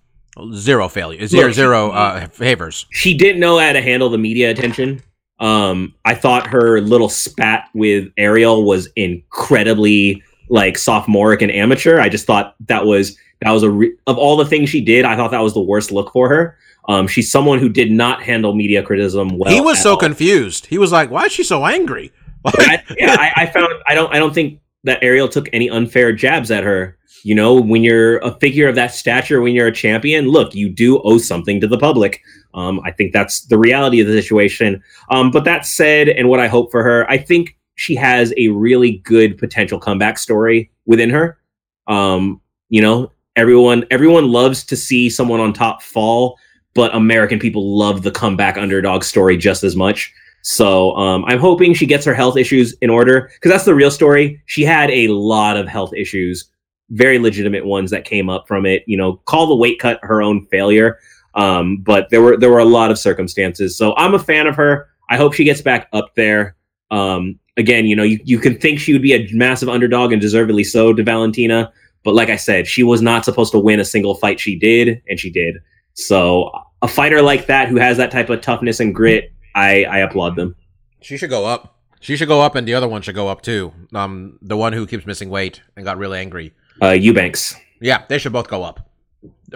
zero 0.53 0.87
failure, 0.89 1.25
zero 1.27 1.45
Look, 1.47 1.53
zero 1.55 1.91
uh, 1.91 2.27
favors. 2.27 2.85
She 2.91 3.13
didn't 3.13 3.39
know 3.39 3.59
how 3.59 3.71
to 3.73 3.81
handle 3.81 4.09
the 4.09 4.17
media 4.17 4.49
attention. 4.51 5.01
Um, 5.39 5.95
I 6.05 6.15
thought 6.15 6.47
her 6.47 6.79
little 6.81 7.09
spat 7.09 7.67
with 7.73 8.09
Ariel 8.17 8.63
was 8.63 8.87
incredibly 8.95 10.21
like 10.51 10.77
sophomoric 10.77 11.41
and 11.41 11.51
amateur. 11.51 11.99
I 11.99 12.09
just 12.09 12.27
thought 12.27 12.55
that 12.67 12.85
was 12.85 13.17
that 13.41 13.51
was 13.51 13.63
a 13.63 13.71
re- 13.71 13.95
of 14.05 14.17
all 14.17 14.37
the 14.37 14.45
things 14.45 14.69
she 14.69 14.81
did. 14.81 15.05
I 15.05 15.15
thought 15.15 15.31
that 15.31 15.39
was 15.39 15.53
the 15.53 15.61
worst 15.61 15.91
look 15.91 16.11
for 16.11 16.29
her. 16.29 16.57
Um, 16.87 17.07
she's 17.07 17.31
someone 17.31 17.57
who 17.57 17.69
did 17.69 17.91
not 17.91 18.21
handle 18.21 18.53
media 18.53 18.83
criticism 18.83 19.37
well. 19.37 19.51
he 19.51 19.61
was 19.61 19.81
so 19.81 19.91
all. 19.91 19.97
confused. 19.97 20.65
He 20.65 20.77
was 20.77 20.91
like, 20.91 21.09
"Why 21.09 21.25
is 21.25 21.31
she 21.31 21.43
so 21.43 21.65
angry?" 21.65 22.11
I, 22.45 22.83
yeah, 22.97 23.15
I, 23.17 23.43
I 23.43 23.45
found 23.47 23.73
I 23.87 23.95
don't 23.95 24.13
I 24.13 24.19
don't 24.19 24.33
think 24.33 24.59
that 24.83 25.01
Ariel 25.01 25.29
took 25.29 25.47
any 25.53 25.69
unfair 25.69 26.11
jabs 26.11 26.51
at 26.51 26.63
her. 26.63 26.97
You 27.23 27.35
know, 27.35 27.61
when 27.61 27.83
you're 27.83 28.17
a 28.19 28.31
figure 28.39 28.67
of 28.67 28.75
that 28.75 28.93
stature, 28.93 29.41
when 29.41 29.53
you're 29.53 29.67
a 29.67 29.71
champion, 29.71 30.27
look, 30.27 30.55
you 30.55 30.69
do 30.69 30.99
owe 31.03 31.19
something 31.19 31.61
to 31.61 31.67
the 31.67 31.77
public. 31.77 32.21
Um, 32.55 32.81
I 32.83 32.91
think 32.91 33.13
that's 33.13 33.41
the 33.41 33.59
reality 33.59 34.01
of 34.01 34.07
the 34.07 34.19
situation. 34.19 34.83
Um, 35.09 35.29
but 35.29 35.45
that 35.45 35.67
said, 35.67 36.09
and 36.09 36.27
what 36.29 36.39
I 36.39 36.47
hope 36.47 36.71
for 36.71 36.83
her, 36.83 37.09
I 37.09 37.19
think 37.19 37.55
she 37.75 37.95
has 37.95 38.33
a 38.37 38.49
really 38.49 38.97
good 39.03 39.37
potential 39.37 39.79
comeback 39.79 40.17
story 40.17 40.71
within 40.85 41.09
her. 41.09 41.37
Um, 41.87 42.41
you 42.69 42.81
know, 42.81 43.11
everyone 43.35 43.85
everyone 43.91 44.31
loves 44.31 44.63
to 44.65 44.75
see 44.75 45.09
someone 45.09 45.39
on 45.39 45.53
top 45.53 45.81
fall, 45.81 46.37
but 46.73 46.93
American 46.95 47.39
people 47.39 47.77
love 47.77 48.03
the 48.03 48.11
comeback 48.11 48.57
underdog 48.57 49.03
story 49.03 49.37
just 49.37 49.63
as 49.63 49.75
much. 49.75 50.13
So 50.43 50.95
um, 50.95 51.23
I'm 51.25 51.39
hoping 51.39 51.73
she 51.73 51.85
gets 51.85 52.05
her 52.05 52.13
health 52.13 52.37
issues 52.37 52.73
in 52.81 52.89
order 52.89 53.29
because 53.33 53.51
that's 53.51 53.65
the 53.65 53.75
real 53.75 53.91
story. 53.91 54.41
She 54.47 54.63
had 54.63 54.89
a 54.89 55.07
lot 55.09 55.55
of 55.55 55.67
health 55.67 55.93
issues, 55.93 56.49
very 56.89 57.19
legitimate 57.19 57.65
ones 57.65 57.91
that 57.91 58.05
came 58.05 58.29
up 58.29 58.47
from 58.47 58.65
it. 58.65 58.83
You 58.87 58.97
know, 58.97 59.17
call 59.25 59.47
the 59.47 59.55
weight 59.55 59.79
cut 59.79 59.99
her 60.01 60.21
own 60.21 60.47
failure, 60.47 60.97
um, 61.35 61.77
but 61.77 62.09
there 62.09 62.21
were 62.21 62.37
there 62.37 62.49
were 62.49 62.59
a 62.59 62.65
lot 62.65 62.91
of 62.91 62.97
circumstances. 62.97 63.77
So 63.77 63.95
I'm 63.97 64.13
a 64.13 64.19
fan 64.19 64.47
of 64.47 64.55
her. 64.55 64.87
I 65.09 65.17
hope 65.17 65.33
she 65.33 65.43
gets 65.43 65.61
back 65.61 65.87
up 65.93 66.15
there. 66.15 66.55
Um, 66.91 67.39
again, 67.57 67.85
you 67.85 67.95
know, 67.95 68.03
you, 68.03 68.19
you 68.23 68.39
can 68.39 68.59
think 68.59 68.79
she 68.79 68.93
would 68.93 69.01
be 69.01 69.13
a 69.13 69.27
massive 69.33 69.69
underdog 69.69 70.11
and 70.11 70.21
deservedly 70.21 70.63
so 70.63 70.93
to 70.93 71.03
Valentina, 71.03 71.71
but 72.03 72.13
like 72.13 72.29
I 72.29 72.35
said, 72.35 72.67
she 72.67 72.83
was 72.83 73.01
not 73.01 73.25
supposed 73.25 73.51
to 73.53 73.59
win 73.59 73.79
a 73.79 73.85
single 73.85 74.15
fight 74.15 74.39
she 74.39 74.57
did, 74.57 75.01
and 75.07 75.19
she 75.19 75.29
did. 75.29 75.55
So 75.93 76.51
a 76.81 76.87
fighter 76.87 77.21
like 77.21 77.47
that 77.47 77.69
who 77.69 77.77
has 77.77 77.97
that 77.97 78.11
type 78.11 78.29
of 78.29 78.41
toughness 78.41 78.79
and 78.79 78.93
grit, 78.93 79.33
I, 79.55 79.85
I 79.85 79.99
applaud 79.99 80.35
them. 80.35 80.55
She 81.01 81.17
should 81.17 81.29
go 81.29 81.45
up. 81.45 81.77
She 81.99 82.17
should 82.17 82.27
go 82.27 82.41
up, 82.41 82.55
and 82.55 82.67
the 82.67 82.73
other 82.73 82.87
one 82.87 83.03
should 83.03 83.15
go 83.15 83.27
up 83.27 83.41
too. 83.41 83.71
Um, 83.93 84.39
the 84.41 84.57
one 84.57 84.73
who 84.73 84.87
keeps 84.87 85.05
missing 85.05 85.29
weight 85.29 85.61
and 85.75 85.85
got 85.85 85.97
really 85.97 86.19
angry. 86.19 86.53
Uh, 86.81 86.89
Eubanks. 86.89 87.55
Yeah, 87.79 88.03
they 88.07 88.17
should 88.17 88.33
both 88.33 88.47
go 88.47 88.63
up. 88.63 88.89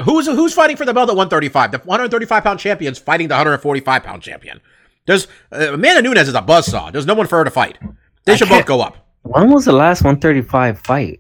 Who's 0.04 0.28
who's 0.28 0.54
fighting 0.54 0.78
for 0.78 0.86
the 0.86 0.94
belt 0.94 1.10
at 1.10 1.16
135? 1.16 1.72
The 1.72 1.78
135 1.80 2.44
pound 2.44 2.60
champion's 2.60 3.00
fighting 3.00 3.30
the 3.30 3.34
145 3.34 4.04
pound 4.04 4.22
champion. 4.22 4.62
There's 5.08 5.28
uh, 5.52 5.74
Amanda 5.74 6.02
Nunes 6.02 6.28
is 6.28 6.34
a 6.36 6.42
buzzsaw. 6.42 6.92
There's 6.92 7.06
no 7.06 7.14
one 7.14 7.28
for 7.28 7.38
her 7.40 7.44
to 7.44 7.52
fight. 7.52 7.78
They 8.26 8.34
I 8.34 8.36
should 8.36 8.50
both 8.50 8.58
can't- 8.60 8.68
go 8.68 8.82
up. 8.82 8.98
When 9.24 9.50
was 9.52 9.66
the 9.66 9.72
last 9.72 10.04
135 10.04 10.80
fight? 10.80 11.20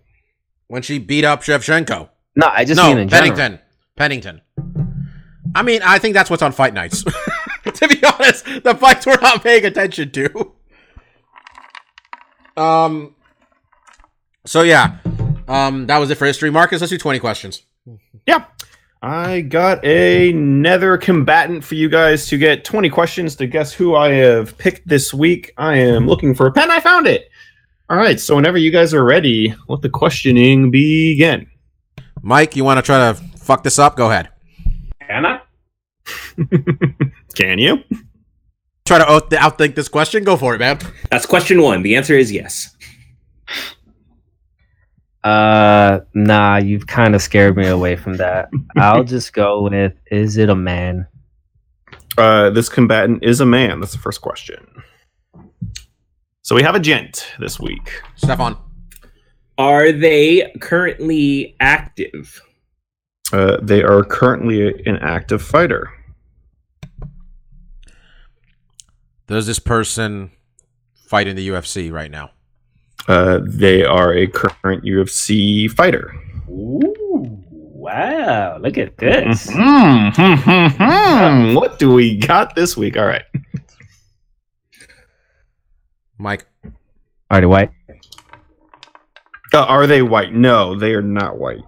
When 0.67 0.81
she 0.83 0.99
beat 0.99 1.25
up 1.25 1.41
Shevchenko. 1.41 2.09
No, 2.36 2.47
I 2.47 2.65
just 2.65 2.77
no, 2.77 2.89
mean 2.89 2.99
in 2.99 3.09
general. 3.09 3.36
Pennington. 3.36 3.59
Pennington. 3.95 4.41
I 5.55 5.61
mean, 5.63 5.81
I 5.83 5.97
think 5.99 6.13
that's 6.13 6.29
what's 6.29 6.41
on 6.43 6.51
fight 6.51 6.73
nights. 6.73 7.03
to 7.63 7.88
be 7.88 8.03
honest, 8.03 8.45
the 8.63 8.75
fights 8.79 9.05
we're 9.05 9.19
not 9.21 9.41
paying 9.43 9.65
attention 9.65 10.11
to. 10.11 10.51
Um. 12.57 13.15
So 14.45 14.61
yeah, 14.61 14.97
um, 15.47 15.88
that 15.88 15.97
was 15.97 16.09
it 16.11 16.15
for 16.15 16.25
history. 16.25 16.49
Marcus, 16.51 16.81
let's 16.81 16.91
do 16.91 16.97
twenty 16.97 17.19
questions. 17.19 17.63
Yeah. 18.27 18.45
I 19.06 19.41
got 19.41 19.86
a 19.86 20.32
nether 20.34 20.97
combatant 20.97 21.64
for 21.64 21.76
you 21.76 21.89
guys 21.89 22.26
to 22.26 22.39
get 22.39 22.66
20 22.66 22.89
questions 22.89 23.36
to 23.36 23.45
guess 23.45 23.72
who 23.72 23.93
I 23.95 24.10
have 24.14 24.58
picked 24.58 24.88
this 24.88 25.14
week. 25.14 25.53
I 25.58 25.76
am 25.76 26.08
looking 26.08 26.34
for 26.34 26.47
a 26.47 26.51
pen. 26.51 26.72
I 26.72 26.80
found 26.80 27.06
it. 27.06 27.30
All 27.88 27.97
right. 27.97 28.20
So 28.20 28.36
whenever 28.36 28.58
you 28.58 28.72
guys 28.72 28.95
are 28.95 29.03
ready, 29.03 29.53
let 29.68 29.84
the 29.84 29.89
questioning 29.89 30.72
begin. 30.72 31.45
Mike, 32.24 32.56
you 32.56 32.64
want 32.64 32.80
to 32.80 32.82
try 32.82 32.97
to 32.97 33.14
fuck 33.38 33.62
this 33.62 33.78
up? 33.78 33.95
Go 33.95 34.10
ahead. 34.10 34.30
Anna? 35.08 35.43
Can 37.36 37.60
you? 37.60 37.84
Try 38.86 38.97
to 38.97 39.08
out- 39.08 39.30
outthink 39.30 39.76
this 39.76 39.88
question. 39.88 40.24
Go 40.24 40.36
for 40.36 40.56
it, 40.56 40.58
man. 40.58 40.80
That's 41.12 41.28
question 41.28 41.62
one. 41.62 41.84
The 41.84 41.95
answer 41.95 42.18
is 42.18 42.32
yes. 42.32 42.76
Uh, 45.26 46.01
nah, 46.13 46.57
you've 46.57 46.86
kind 46.86 47.15
of 47.15 47.21
scared 47.21 47.57
me 47.57 47.65
away 47.65 47.95
from 47.95 48.17
that. 48.17 48.47
I'll 48.78 49.03
just 49.03 49.34
go 49.34 49.63
with: 49.63 49.93
Is 50.11 50.38
it 50.38 50.49
a 50.49 50.55
man? 50.55 51.07
Uh, 52.15 52.51
this 52.51 52.69
combatant 52.69 53.23
is 53.23 53.41
a 53.41 53.45
man. 53.45 53.80
That's 53.80 53.91
the 53.91 53.97
first 53.97 54.21
question. 54.21 54.84
So 56.43 56.55
we 56.55 56.61
have 56.61 56.76
a 56.76 56.80
gent 56.80 57.26
this 57.39 57.59
week. 57.59 58.03
Stefan. 58.15 58.55
Are 59.57 59.91
they 59.91 60.53
currently 60.61 61.55
active? 61.59 62.41
Uh, 63.34 63.57
they 63.63 63.82
are 63.82 64.03
currently 64.03 64.84
an 64.86 64.97
active 64.97 65.41
fighter. 65.41 65.91
Does 69.26 69.47
this 69.47 69.57
person 69.57 70.30
fight 70.93 71.28
in 71.28 71.36
the 71.36 71.49
UFC 71.49 71.91
right 71.91 72.11
now? 72.11 72.30
Uh, 73.08 73.39
they 73.43 73.84
are 73.84 74.14
a 74.14 74.28
current 74.28 74.84
UFC 74.84 75.70
fighter. 75.70 76.14
Ooh, 76.49 77.43
wow! 77.49 78.58
Look 78.58 78.78
at 78.78 78.97
this. 78.97 79.47
Mhm. 79.47 81.56
what 81.56 81.78
do 81.78 81.93
we 81.93 82.18
got 82.18 82.56
this 82.56 82.76
week? 82.76 82.97
All 82.97 83.06
right. 83.06 83.24
Mike. 86.18 86.45
Are 87.30 87.41
they 87.41 87.47
white. 87.47 87.72
Uh, 89.53 89.64
are 89.66 89.88
they 89.88 90.01
white? 90.01 90.34
No, 90.34 90.78
they 90.78 90.93
are 90.93 91.01
not 91.01 91.38
white. 91.38 91.64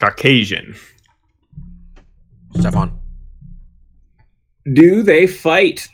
Caucasian. 0.00 0.74
Stefan. 2.58 2.98
Do 4.72 5.02
they 5.02 5.26
fight 5.26 5.88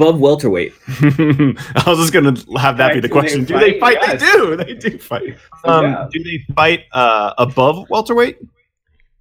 above 0.00 0.18
welterweight? 0.18 0.72
I 0.88 1.84
was 1.86 1.98
just 1.98 2.12
gonna 2.12 2.34
have 2.58 2.76
that 2.78 2.94
be 2.94 3.00
the 3.00 3.08
question. 3.08 3.44
they 3.44 3.46
do 3.46 3.58
they 3.58 3.80
fight? 3.80 4.02
fight? 4.02 4.18
They 4.18 4.32
do. 4.32 4.56
They 4.56 4.74
do 4.74 4.98
fight. 4.98 5.36
Um, 5.64 5.84
Yeah. 5.84 6.08
Do 6.10 6.24
they 6.24 6.54
fight 6.54 6.84
uh, 6.92 7.34
above 7.36 7.90
welterweight? 7.90 8.38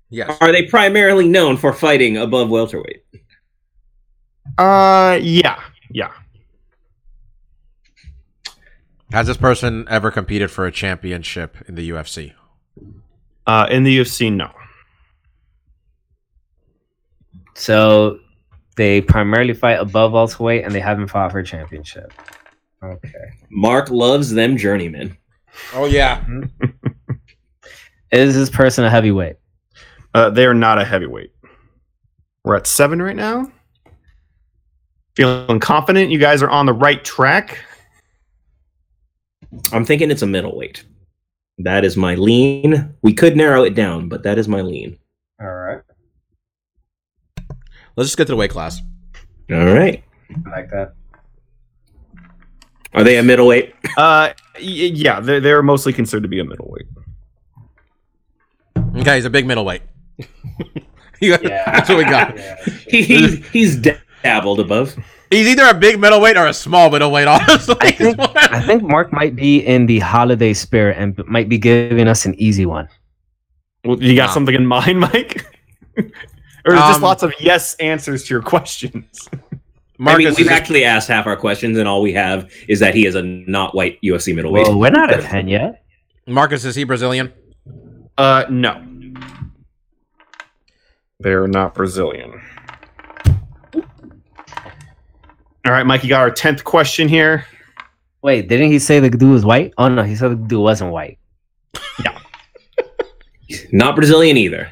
Yes. 0.09 0.38
Are 0.39 0.53
they 0.53 0.65
primarily 0.67 1.27
known 1.27 1.57
for 1.57 1.73
fighting 1.73 2.15
above 2.15 2.49
welterweight? 2.49 3.03
Uh, 4.57 5.19
yeah, 5.21 5.61
yeah. 5.91 6.11
Has 9.11 9.27
this 9.27 9.36
person 9.36 9.86
ever 9.89 10.11
competed 10.11 10.49
for 10.49 10.65
a 10.65 10.71
championship 10.71 11.57
in 11.67 11.75
the 11.75 11.89
UFC? 11.89 12.34
Uh, 13.45 13.67
in 13.69 13.84
the 13.84 13.99
UFC, 13.99 14.32
no. 14.32 14.49
So 17.55 18.19
they 18.80 19.01
primarily 19.01 19.53
fight 19.53 19.73
above 19.73 20.13
welterweight, 20.13 20.63
and 20.63 20.73
they 20.73 20.80
haven't 20.80 21.09
fought 21.09 21.34
for 21.34 21.39
a 21.39 21.43
championship. 21.43 22.13
Okay. 22.82 23.25
Mark 23.51 23.89
loves 23.89 24.32
them 24.32 24.55
journeymen. 24.55 25.17
Oh 25.73 25.86
yeah. 25.86 26.23
Is 28.13 28.36
this 28.36 28.49
person 28.49 28.86
a 28.86 28.89
heavyweight? 28.89 29.36
Uh, 30.13 30.30
they 30.30 30.45
are 30.45 30.53
not 30.53 30.80
a 30.80 30.86
heavyweight. 30.86 31.34
We're 32.45 32.55
at 32.55 32.67
seven 32.67 33.01
right 33.01 33.17
now. 33.17 33.51
Feeling 35.17 35.59
confident. 35.59 36.09
You 36.09 36.17
guys 36.17 36.41
are 36.41 36.49
on 36.49 36.65
the 36.65 36.73
right 36.73 37.03
track. 37.03 37.57
I'm 39.73 39.84
thinking 39.84 40.09
it's 40.09 40.21
a 40.21 40.27
middleweight. 40.27 40.86
That 41.57 41.84
is 41.84 41.97
my 41.97 42.15
lean. 42.15 42.95
We 43.01 43.11
could 43.13 43.36
narrow 43.36 43.63
it 43.63 43.75
down, 43.75 44.07
but 44.07 44.23
that 44.23 44.38
is 44.38 44.47
my 44.47 44.61
lean. 44.61 44.97
All 48.00 48.04
right. 48.04 48.06
Let's 48.06 48.10
just 48.10 48.18
get 48.18 48.26
to 48.26 48.32
the 48.34 48.38
weight 48.38 48.52
class. 48.52 48.82
All 49.52 49.66
right. 49.66 50.04
I 50.45 50.50
like 50.50 50.70
that. 50.72 50.93
Are 52.93 53.04
they 53.04 53.18
a 53.18 53.24
middleweight? 53.24 53.74
Uh, 53.97 54.34
y- 54.56 54.62
yeah, 54.62 55.20
they're, 55.20 55.39
they're 55.39 55.62
mostly 55.64 55.93
considered 55.93 56.22
to 56.24 56.28
be 56.30 56.39
a 56.39 56.43
middleweight. 56.45 56.88
Okay, 58.97 59.16
he's 59.16 59.26
a 59.26 59.30
big 59.30 59.45
middleweight. 59.45 59.82
Yeah, 61.22 61.38
Yeah. 61.41 61.64
That's 61.74 61.89
what 61.89 61.97
we 61.97 62.06
got. 62.06 62.39
He, 62.88 63.04
he's 63.04 63.47
he's 63.50 63.76
dabbled 64.24 64.62
above. 64.62 64.95
He's 65.30 65.47
either 65.50 65.66
a 65.68 65.74
big 65.74 66.00
middleweight 66.00 66.38
or 66.38 66.47
a 66.47 66.54
small 66.54 66.89
middleweight, 66.89 67.28
honestly. 67.36 67.76
I 67.82 67.91
think 67.91 68.18
I 68.20 68.62
think 68.66 68.84
Mark 68.84 69.12
might 69.12 69.36
be 69.36 69.58
in 69.60 69.86
the 69.86 70.00
holiday 70.00 70.54
spirit 70.54 70.95
and 70.97 71.18
might 71.28 71.50
be 71.50 71.58
giving 71.58 72.08
us 72.08 72.26
an 72.26 72.36
easy 72.36 72.66
one. 72.66 72.88
Well, 73.84 74.02
you 74.02 74.16
got 74.16 74.28
Nah. 74.28 74.34
something 74.34 74.56
in 74.56 74.66
mind, 74.66 75.00
Mike? 75.02 75.45
Or 76.70 76.76
is 76.76 76.82
just 76.82 76.97
Um, 76.97 77.03
lots 77.03 77.24
of 77.24 77.34
yes 77.39 77.76
answers 77.76 78.24
to 78.26 78.34
your 78.34 78.41
questions? 78.43 79.28
I 79.34 79.38
mean, 80.15 80.26
Marcus 80.28 80.38
we've 80.38 80.45
is 80.45 80.51
actually 80.51 80.86
asked 80.86 81.09
half 81.09 81.28
our 81.28 81.36
questions, 81.36 81.78
and 81.78 81.88
all 81.88 82.01
we 82.01 82.13
have 82.13 82.49
is 82.70 82.80
that 82.80 82.95
he 82.95 83.05
is 83.05 83.15
a 83.15 83.22
not 83.22 83.76
white 83.76 83.99
UFC 84.01 84.34
middleweight. 84.34 84.67
Well, 84.67 84.80
we're 84.80 84.91
not 84.91 85.11
at 85.11 85.24
ten 85.24 85.47
yet. 85.49 85.84
Marcus 86.26 86.63
is 86.63 86.76
he 86.76 86.86
Brazilian? 86.86 87.34
Uh, 88.17 88.45
no. 88.49 88.82
They're 91.20 91.47
not 91.47 91.74
Brazilian. 91.74 92.41
All 95.65 95.74
right, 95.74 95.86
Mike, 95.86 96.03
you 96.03 96.09
got 96.09 96.22
our 96.22 96.32
10th 96.32 96.63
question 96.63 97.09
here. 97.09 97.45
Wait, 98.22 98.47
didn't 98.47 98.72
he 98.72 98.80
say 98.80 98.99
the 98.99 99.09
dude 99.09 99.32
was 99.32 99.43
white? 99.45 99.74
Oh 99.78 99.89
no, 99.89 100.03
he 100.03 100.15
said 100.15 100.32
the 100.32 100.36
dude 100.36 100.61
wasn't 100.61 100.91
white. 100.91 101.20
Not 103.72 103.95
Brazilian 103.95 104.38
either. 104.38 104.72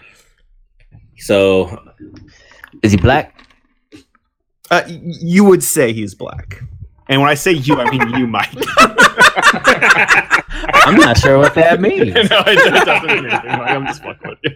So 1.17 1.86
Is 2.83 2.91
he 2.91 2.97
black? 2.97 3.33
Uh, 4.69 4.83
you 4.87 5.43
would 5.45 5.63
say 5.63 5.93
he's 5.93 6.13
black. 6.13 6.61
And 7.09 7.21
when 7.21 7.29
I 7.29 7.35
say 7.35 7.53
you, 7.53 7.79
I 7.79 7.89
mean 7.89 8.09
you, 8.17 8.27
Mike. 8.27 8.49
I'm 10.85 10.95
not 10.95 11.17
sure 11.17 11.37
what 11.37 11.55
that 11.55 11.79
means. 11.79 12.13
no, 12.29 12.43
it, 12.45 12.73
it 12.73 12.85
doesn't 12.85 13.07
mean 13.07 13.25
anything, 13.25 13.49
Mike. 13.49 13.69
I'm 13.69 13.85
just 13.85 14.03
fucking 14.03 14.29
with 14.29 14.39
you. 14.43 14.55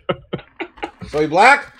So 1.08 1.22
he 1.22 1.28
black? 1.28 1.74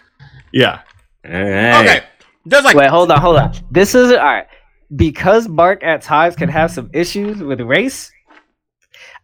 Yeah. 0.54 0.82
all 1.26 1.32
right. 1.32 1.86
Okay. 1.86 2.06
There's 2.46 2.64
like 2.64 2.76
Wait, 2.76 2.90
hold 2.90 3.12
on, 3.12 3.20
hold 3.20 3.38
on. 3.38 3.54
This 3.70 3.94
is 3.94 4.12
all 4.12 4.18
right. 4.18 4.48
Because 4.96 5.48
Mark 5.48 5.84
at 5.84 6.02
times 6.02 6.36
can 6.36 6.50
have 6.50 6.72
some 6.72 6.90
issues 6.94 7.42
with 7.42 7.62
race, 7.62 8.12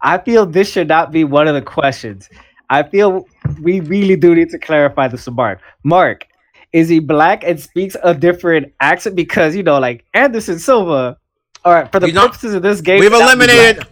I 0.02 0.18
feel 0.18 0.46
this 0.46 0.72
should 0.72 0.88
not 0.88 1.12
be 1.12 1.24
one 1.24 1.48
of 1.48 1.56
the 1.56 1.62
questions. 1.62 2.30
I 2.70 2.84
feel 2.84 3.26
we 3.62 3.80
really 3.80 4.16
do 4.16 4.36
need 4.36 4.50
to 4.50 4.60
clarify 4.60 5.08
this 5.08 5.26
to 5.26 5.32
Mark. 5.32 5.60
Mark, 5.84 6.27
is 6.74 6.90
he 6.90 7.00
black 7.00 7.44
and 7.44 7.60
speaks 7.60 7.96
a 8.04 8.14
different 8.14 8.74
accent? 8.80 9.16
Because 9.16 9.56
you 9.56 9.64
know, 9.64 9.80
like 9.80 10.06
Anderson 10.14 10.60
Silva. 10.60 11.18
All 11.66 11.74
right, 11.74 11.92
for 11.92 12.00
the 12.00 12.08
He's 12.08 12.16
not- 12.16 12.28
purposes 12.28 12.54
of 12.54 12.62
this 12.62 12.82
game, 12.82 13.00
We've 13.00 13.12
eliminated. 13.12 13.86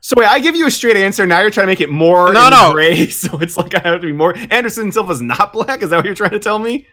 So 0.00 0.14
wait, 0.18 0.26
I 0.28 0.38
give 0.38 0.54
you 0.54 0.66
a 0.66 0.70
straight 0.70 0.96
answer. 0.96 1.26
Now 1.26 1.40
you're 1.40 1.50
trying 1.50 1.66
to 1.66 1.70
make 1.72 1.80
it 1.80 1.90
more 1.90 2.32
No, 2.32 2.44
in 2.46 2.50
no. 2.50 2.72
gray. 2.72 3.06
So 3.10 3.38
it's 3.38 3.56
like 3.56 3.74
I 3.74 3.80
have 3.88 4.00
to 4.00 4.06
be 4.06 4.12
more. 4.12 4.36
Anderson 4.50 4.92
Silva's 4.92 5.20
not 5.20 5.52
black. 5.52 5.82
Is 5.82 5.90
that 5.90 5.96
what 5.96 6.04
you're 6.04 6.14
trying 6.14 6.30
to 6.30 6.38
tell 6.38 6.58
me? 6.58 6.86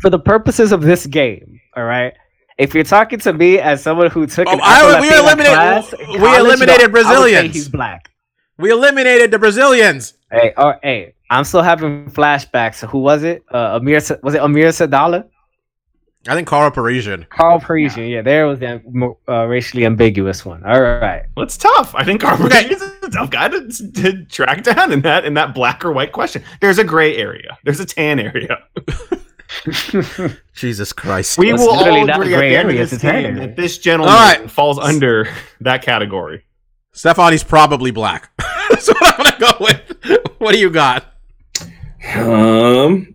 for 0.00 0.08
the 0.10 0.18
purposes 0.18 0.70
of 0.72 0.82
this 0.82 1.06
game. 1.06 1.60
All 1.76 1.84
right. 1.84 2.12
If 2.58 2.74
you're 2.74 2.84
talking 2.84 3.18
to 3.20 3.32
me 3.32 3.58
as 3.58 3.82
someone 3.82 4.10
who 4.10 4.26
took 4.26 4.46
Oh, 4.46 4.52
an 4.52 4.60
I- 4.62 5.00
we 5.00 5.08
eliminated- 5.10 5.54
class 5.54 5.92
we 5.92 6.18
college, 6.18 6.40
eliminated 6.40 6.66
no, 6.66 6.72
I 6.72 6.76
would 6.76 6.80
say 6.80 6.88
Brazilians. 6.88 7.54
He's 7.54 7.68
black. 7.68 8.10
We 8.60 8.70
eliminated 8.70 9.30
the 9.30 9.38
Brazilians. 9.38 10.14
Hey, 10.30 10.52
or, 10.56 10.78
hey, 10.82 11.14
I'm 11.30 11.44
still 11.44 11.62
having 11.62 12.10
flashbacks. 12.10 12.86
Who 12.88 12.98
was 12.98 13.22
it? 13.24 13.42
Uh, 13.52 13.78
Amir 13.80 14.00
was 14.22 14.34
it 14.34 14.40
Amir 14.42 14.68
Sadollah? 14.68 15.26
I 16.28 16.34
think 16.34 16.46
Karo 16.46 16.70
Parisyan. 16.70 17.26
Karo 17.30 17.58
Parisyan. 17.58 18.10
Yeah, 18.10 18.20
there 18.20 18.46
was 18.46 18.58
the 18.58 18.82
uh, 19.26 19.46
racially 19.46 19.86
ambiguous 19.86 20.44
one. 20.44 20.62
All 20.66 20.80
right. 20.82 21.22
Well, 21.34 21.44
it's 21.44 21.56
tough. 21.56 21.94
I 21.94 22.04
think 22.04 22.20
Carver 22.20 22.44
Okay. 22.44 22.68
is 22.68 22.82
a 22.82 23.08
tough 23.08 23.30
guy 23.30 23.48
to, 23.48 23.68
to 23.92 24.24
track 24.26 24.62
down 24.62 24.92
in 24.92 25.00
that 25.00 25.24
in 25.24 25.32
that 25.34 25.54
black 25.54 25.82
or 25.82 25.92
white 25.92 26.12
question. 26.12 26.44
There's 26.60 26.78
a 26.78 26.84
gray 26.84 27.16
area. 27.16 27.56
There's 27.64 27.80
a 27.80 27.86
tan 27.86 28.20
area. 28.20 28.58
Jesus 30.54 30.92
Christ. 30.92 31.38
We 31.38 31.52
It's 31.52 31.60
will 31.62 31.74
literally 31.76 32.00
all 32.00 32.06
not 32.06 32.20
agree 32.20 32.34
at 32.34 32.40
the 32.40 32.56
end 32.56 32.70
of 32.70 32.90
this 32.90 33.00
tan 33.00 33.22
game 33.22 33.34
that 33.36 33.56
this 33.56 33.78
gentleman 33.78 34.14
All 34.14 34.20
right. 34.20 34.50
falls 34.50 34.78
under 34.78 35.26
that 35.62 35.80
category. 35.82 36.44
Stefani's 36.92 37.44
probably 37.44 37.90
black. 37.92 38.30
That's 38.70 38.88
what 38.88 39.02
I'm 39.02 39.24
gonna 39.24 39.52
go 39.52 39.64
with. 39.64 40.30
What 40.38 40.52
do 40.52 40.58
you 40.58 40.70
got? 40.70 41.04
Um, 42.14 43.14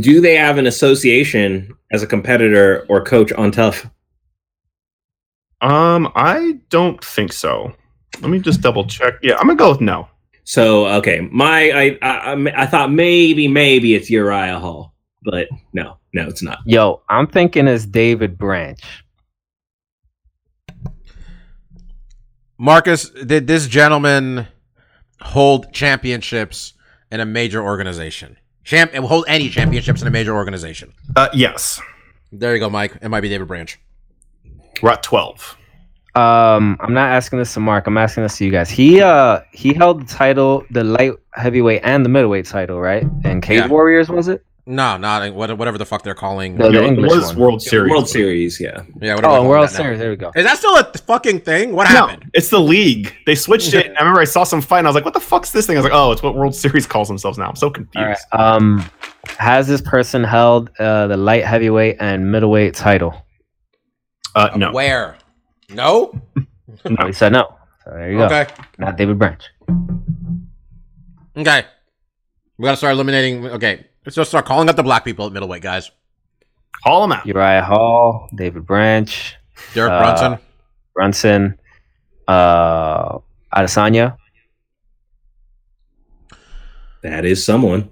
do 0.00 0.20
they 0.20 0.34
have 0.36 0.56
an 0.58 0.66
association 0.66 1.72
as 1.92 2.02
a 2.02 2.06
competitor 2.06 2.86
or 2.88 3.04
coach 3.04 3.32
on 3.32 3.50
Tough? 3.52 3.86
Um, 5.60 6.10
I 6.14 6.58
don't 6.70 7.04
think 7.04 7.32
so. 7.32 7.74
Let 8.20 8.30
me 8.30 8.38
just 8.38 8.60
double 8.62 8.86
check. 8.86 9.14
Yeah, 9.22 9.34
I'm 9.34 9.46
gonna 9.46 9.56
go 9.56 9.70
with 9.72 9.80
no. 9.82 10.08
So 10.44 10.86
okay, 10.86 11.20
my 11.30 11.70
I 11.70 11.98
I, 12.02 12.32
I- 12.34 12.62
I 12.62 12.66
thought 12.66 12.90
maybe 12.90 13.46
maybe 13.46 13.94
it's 13.94 14.08
Uriah 14.10 14.58
Hall, 14.58 14.94
but 15.22 15.48
no, 15.74 15.98
no, 16.14 16.26
it's 16.28 16.42
not. 16.42 16.58
Yo, 16.64 17.02
I'm 17.08 17.26
thinking 17.26 17.68
it's 17.68 17.84
David 17.86 18.38
Branch. 18.38 18.80
Marcus, 22.60 23.08
did 23.08 23.46
this 23.46 23.66
gentleman 23.66 24.46
hold 25.22 25.72
championships 25.72 26.74
in 27.10 27.18
a 27.20 27.24
major 27.24 27.62
organization? 27.62 28.36
Champ 28.64 28.92
hold 28.94 29.24
any 29.28 29.48
championships 29.48 30.02
in 30.02 30.08
a 30.08 30.10
major 30.10 30.34
organization. 30.36 30.92
Uh, 31.16 31.28
yes, 31.32 31.80
There 32.30 32.52
you 32.54 32.60
go, 32.60 32.68
Mike. 32.68 32.98
It 33.00 33.08
might 33.08 33.22
be 33.22 33.30
David 33.30 33.48
Branch. 33.48 33.80
we're 34.82 34.90
at 34.90 35.02
twelve. 35.02 35.56
Um, 36.14 36.76
I'm 36.80 36.92
not 36.92 37.10
asking 37.12 37.38
this 37.38 37.54
to 37.54 37.60
Mark. 37.60 37.86
I'm 37.86 37.96
asking 37.96 38.24
this 38.24 38.36
to 38.38 38.44
you 38.44 38.50
guys. 38.50 38.68
He 38.68 39.00
uh 39.00 39.40
he 39.52 39.72
held 39.72 40.02
the 40.02 40.06
title, 40.06 40.66
the 40.70 40.84
light 40.84 41.12
heavyweight 41.32 41.80
and 41.82 42.04
the 42.04 42.10
middleweight 42.10 42.44
title, 42.44 42.78
right? 42.78 43.04
And 43.24 43.42
Cage 43.42 43.60
Yeah. 43.60 43.68
Warriors 43.68 44.10
was 44.10 44.28
it? 44.28 44.44
No, 44.66 44.96
not 44.96 45.32
what- 45.34 45.56
whatever 45.58 45.78
the 45.78 45.86
fuck 45.86 46.02
they're 46.02 46.14
calling. 46.14 46.56
No, 46.56 46.68
the 46.70 46.78
Yeah, 46.78 46.84
it 46.84 46.88
English 46.88 47.10
was 47.10 47.26
one. 47.28 47.38
World 47.38 47.62
Series. 47.62 47.90
World 47.90 48.08
Series, 48.08 48.60
yeah. 48.60 48.82
Yeah, 49.00 49.14
whatever. 49.16 49.34
Oh, 49.34 49.48
World. 49.48 49.68
Series. 49.70 49.98
There 49.98 50.10
we 50.10 50.16
go. 50.16 50.30
Is 50.36 50.44
that 50.44 50.58
still 50.58 50.76
a 50.76 50.84
fucking 51.06 51.40
thing? 51.40 51.72
What 51.72 51.84
No, 51.90 52.06
happened? 52.06 52.30
it's 52.34 52.50
the 52.50 52.60
league. 52.60 53.14
They 53.26 53.34
switched 53.34 53.74
it. 53.74 53.86
I 53.96 54.00
remember 54.00 54.20
I 54.20 54.24
saw 54.24 54.44
some 54.44 54.60
fight 54.60 54.78
and 54.80 54.86
I 54.86 54.90
was 54.90 54.94
like, 54.94 55.04
"What 55.04 55.14
the 55.14 55.20
fuck's 55.20 55.50
this 55.50 55.66
thing?" 55.66 55.76
I 55.76 55.80
was 55.80 55.84
like, 55.84 55.94
"Oh, 55.94 56.12
it's 56.12 56.22
what 56.22 56.34
World 56.34 56.54
Series 56.54 56.86
calls 56.86 57.08
themselves 57.08 57.38
now." 57.38 57.48
I'm 57.48 57.56
so 57.56 57.70
confused. 57.70 57.96
All 58.32 58.38
right. 58.38 58.54
Um, 58.54 58.84
has 59.38 59.66
this 59.66 59.80
person 59.80 60.22
held 60.24 60.70
uh 60.78 61.06
the 61.08 61.16
light 61.16 61.44
heavyweight 61.44 61.96
and 62.00 62.30
middleweight 62.30 62.74
title? 62.74 63.14
Uh, 64.34 64.50
no, 64.56 64.72
Where? 64.72 65.16
No. 65.70 66.12
No, 66.84 67.06
he 67.06 67.12
said 67.12 67.32
no. 67.32 67.56
So 67.84 67.90
there 67.90 68.10
you 68.12 68.18
go. 68.18 68.24
Okay. 68.26 68.46
Not 68.78 68.96
David 68.96 69.18
Branch. 69.18 69.42
Okay. 71.36 71.64
We 72.58 72.64
gotta 72.64 72.76
start 72.76 72.92
eliminating. 72.94 73.46
Okay, 73.46 73.86
let's 74.04 74.16
just 74.16 74.30
start 74.30 74.46
calling 74.46 74.68
out 74.68 74.76
the 74.76 74.82
black 74.82 75.04
people 75.04 75.26
at 75.26 75.32
middleweight, 75.32 75.62
guys. 75.62 75.90
call 76.84 77.02
them 77.02 77.12
out. 77.12 77.26
Uriah 77.26 77.62
Hall, 77.62 78.28
David 78.34 78.66
Branch, 78.66 79.36
Derek 79.74 79.92
Uh, 79.92 79.98
Brunson. 80.00 80.38
Brunson, 80.94 81.60
uh, 82.28 83.18
Adesanya. 83.54 84.16
That 87.02 87.24
is 87.24 87.44
someone. 87.44 87.88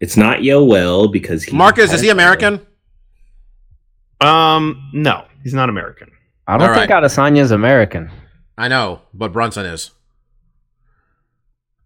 It's 0.00 0.16
not 0.16 0.38
Yoel 0.38 1.12
because 1.12 1.42
he 1.44 1.56
Marcus, 1.56 1.92
is 1.92 2.00
he 2.00 2.08
American? 2.10 2.64
Um, 4.20 4.90
no, 4.92 5.24
he's 5.42 5.54
not 5.54 5.68
American. 5.68 6.10
I 6.46 6.56
don't 6.56 6.68
All 6.68 6.74
think 6.74 6.90
right. 6.90 7.02
Adesanya 7.02 7.38
is 7.40 7.50
American. 7.50 8.10
I 8.56 8.68
know, 8.68 9.02
but 9.12 9.32
Brunson 9.32 9.66
is. 9.66 9.90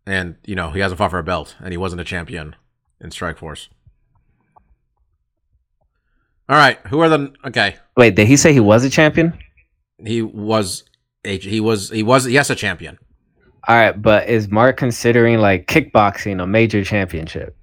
And, 0.07 0.37
you 0.45 0.55
know, 0.55 0.71
he 0.71 0.81
hasn't 0.81 0.99
fought 0.99 1.11
for 1.11 1.19
a 1.19 1.23
belt, 1.23 1.55
and 1.61 1.73
he 1.73 1.77
wasn't 1.77 2.01
a 2.01 2.05
champion 2.05 2.57
in 3.03 3.11
Strikeforce. 3.11 3.69
All 6.49 6.57
right, 6.57 6.79
who 6.89 7.01
are 7.01 7.09
the 7.09 7.33
okay? 7.47 7.77
Wait, 7.97 8.15
did 8.15 8.27
he 8.27 8.37
say 8.37 8.53
he 8.53 8.61
was 8.61 8.85
a 8.85 8.91
champion? 8.91 9.33
He 10.05 10.23
was 10.23 10.85
a 11.25 11.39
he 11.39 11.61
was 11.61 11.91
he 11.91 12.03
was 12.03 12.27
yes 12.29 12.51
a 12.51 12.55
champion. 12.55 12.99
All 13.69 13.77
right, 13.77 14.01
but 14.01 14.29
is 14.29 14.49
Mark 14.51 14.77
considering 14.77 15.39
like 15.39 15.67
kickboxing 15.67 16.43
a 16.43 16.47
major 16.47 16.83
championship? 16.85 17.57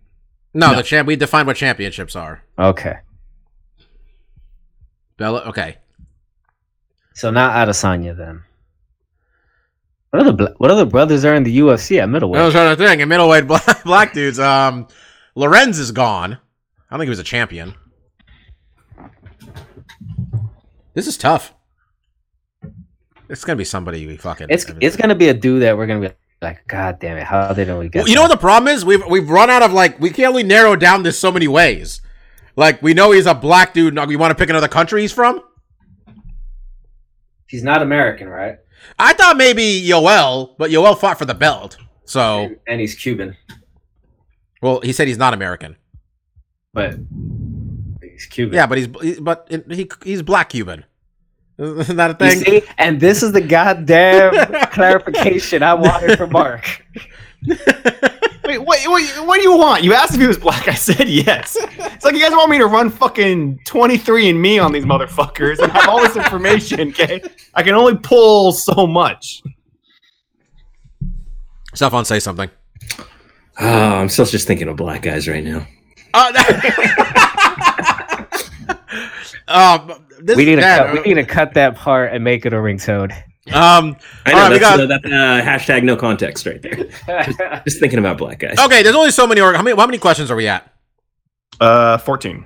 No, 0.54 0.72
No. 0.72 0.78
the 0.78 0.84
champ. 0.84 1.08
We 1.08 1.16
defined 1.18 1.46
what 1.48 1.58
championships 1.58 2.16
are. 2.16 2.42
Okay, 2.58 2.96
Bella. 5.18 5.42
Okay, 5.50 5.78
so 7.14 7.30
not 7.30 7.54
Adesanya 7.68 8.16
then. 8.18 8.44
What 10.12 10.26
other 10.26 10.54
what 10.58 10.72
other 10.72 10.86
brothers 10.86 11.24
are 11.26 11.36
in 11.36 11.44
the 11.44 11.60
UFC 11.60 12.02
at 12.02 12.10
middleweight? 12.10 12.42
I 12.42 12.46
was 12.46 12.54
to 12.54 12.76
think. 12.78 13.02
In 13.02 13.10
middleweight 13.10 13.46
black, 13.48 13.84
black 13.84 14.14
dudes, 14.14 14.40
um, 14.40 14.88
Lorenz 15.40 15.80
is 15.80 15.94
gone. 15.94 16.34
I 16.34 16.38
don't 16.92 17.00
think 17.00 17.08
he 17.08 17.12
was 17.12 17.20
a 17.20 17.24
champion. 17.24 17.74
This 20.94 21.08
is 21.08 21.16
tough. 21.16 21.54
It's 23.30 23.46
gonna 23.46 23.56
be 23.56 23.64
somebody 23.64 24.06
we 24.06 24.18
fucking. 24.18 24.48
It's 24.50 24.66
it's 24.82 24.98
gonna 24.98 25.16
be 25.16 25.30
a 25.30 25.34
dude 25.34 25.62
that 25.62 25.78
we're 25.78 25.88
gonna 25.88 26.10
be 26.10 26.14
like, 26.42 26.68
God 26.68 27.00
damn 27.00 27.16
it, 27.16 27.24
how 27.24 27.54
didn't 27.54 27.78
we 27.78 27.88
get? 27.88 28.00
Well, 28.00 28.10
you 28.10 28.16
know 28.16 28.24
what 28.24 28.32
the 28.32 28.38
problem 28.38 28.68
is? 28.68 28.84
We've 28.84 29.06
we've 29.08 29.30
run 29.30 29.50
out 29.50 29.62
of 29.62 29.72
like 29.72 29.98
we 29.98 30.10
can 30.10 30.26
only 30.26 30.44
narrow 30.44 30.76
down 30.76 31.04
this 31.04 31.18
so 31.18 31.32
many 31.32 31.48
ways. 31.48 32.02
Like 32.58 32.82
we 32.82 32.94
know 32.94 33.12
he's 33.12 33.26
a 33.26 33.34
black 33.34 33.74
dude. 33.74 33.98
We 34.10 34.18
want 34.18 34.32
to 34.32 34.36
pick 34.36 34.50
another 34.50 34.68
country 34.68 35.04
he's 35.04 35.14
from. 35.14 35.42
He's 37.48 37.64
not 37.64 37.82
American, 37.82 38.28
right? 38.28 38.58
I 38.98 39.14
thought 39.14 39.38
maybe 39.38 39.82
Yoel, 39.88 40.56
but 40.58 40.70
Yoel 40.70 41.00
fought 41.00 41.18
for 41.18 41.26
the 41.26 41.34
belt. 41.34 41.78
So 42.04 42.54
and 42.68 42.82
he's 42.82 42.94
Cuban, 42.96 43.38
well, 44.62 44.82
he 44.82 44.93
said 44.93 45.07
he's 45.07 45.18
not 45.18 45.34
American. 45.34 45.76
but 46.74 46.95
he's 48.01 48.26
Cuban. 48.26 48.55
Yeah, 48.55 48.66
but 48.68 48.78
he's 48.78 48.88
but 49.20 49.47
he 49.70 49.89
he's 50.03 50.22
black 50.22 50.49
Cuban. 50.49 50.86
Isn't 51.60 51.97
that 51.97 52.22
a 52.22 52.26
You 52.26 52.32
thing? 52.32 52.43
see, 52.62 52.68
and 52.78 52.99
this 52.99 53.22
is 53.24 53.32
the 53.34 53.41
goddamn 53.41 54.32
clarification 54.72 55.62
I 55.64 55.74
wanted 55.74 56.18
from 56.18 56.32
Mark. 56.32 56.86
Wait, 58.45 58.57
what, 58.57 58.80
what? 58.88 59.28
What 59.28 59.36
do 59.38 59.41
you 59.43 59.55
want? 59.55 59.84
You 59.84 59.93
asked 59.93 60.16
if 60.16 60.20
he 60.22 60.26
was 60.26 60.38
black. 60.38 60.68
I 60.68 60.74
said 60.74 61.07
yes. 61.07 61.55
It's 61.60 62.03
like 62.03 62.16
you 62.16 62.20
guys 62.22 62.32
want 62.32 62.49
me 62.49 62.57
to 62.57 62.66
run 62.66 62.89
fucking 62.89 63.60
23 63.66 64.30
and 64.30 64.41
me 64.41 64.57
on 64.57 64.72
these 64.72 64.86
motherfuckers 64.86 65.60
and 65.60 65.72
have 65.72 65.88
all 65.88 65.99
this 66.01 66.16
information. 66.16 66.89
Okay, 66.89 67.22
I 67.53 67.62
can 67.62 67.76
only 67.76 67.95
pull 67.97 68.51
so 68.51 68.88
much. 68.88 69.43
Stefan, 71.76 72.05
say 72.05 72.20
something. 72.20 72.49
Oh, 73.60 73.68
I'm 73.68 74.10
still 74.10 74.26
just 74.26 74.47
thinking 74.47 74.68
of 74.68 74.78
black 74.78 75.01
guys 75.01 75.28
right 75.28 75.43
now. 75.43 75.68
Uh, 76.14 76.32
um, 79.47 79.91
this, 80.22 80.38
We 80.38 80.45
need 80.45 80.55
to 80.57 80.62
cut, 80.62 80.93
we 80.93 81.01
need 81.01 81.14
to 81.16 81.26
cut 81.26 81.53
that 81.55 81.76
part 81.76 82.14
and 82.14 82.24
make 82.24 82.45
it 82.45 82.53
a 82.53 82.57
ringtone. 82.57 83.12
um, 83.53 83.97
I 84.26 84.32
know 84.34 84.38
right, 84.39 84.51
we 84.51 84.60
that's, 84.60 84.60
got- 84.60 84.80
uh, 84.80 84.86
that's 84.86 85.05
uh, 85.05 85.41
hashtag 85.43 85.84
no 85.84 85.95
context 85.95 86.45
right 86.45 86.62
there. 86.62 87.62
Just 87.66 87.80
thinking 87.80 87.99
about 87.99 88.18
black 88.18 88.39
guys. 88.39 88.57
okay. 88.60 88.82
There's 88.84 88.95
only 88.95 89.12
so 89.12 89.28
many. 89.28 89.41
How 89.41 89.62
many? 89.62 89.76
How 89.76 89.86
many 89.86 89.97
questions 89.97 90.32
are 90.32 90.36
we 90.36 90.47
at? 90.47 90.72
Uh, 91.60 91.97
14. 91.97 92.45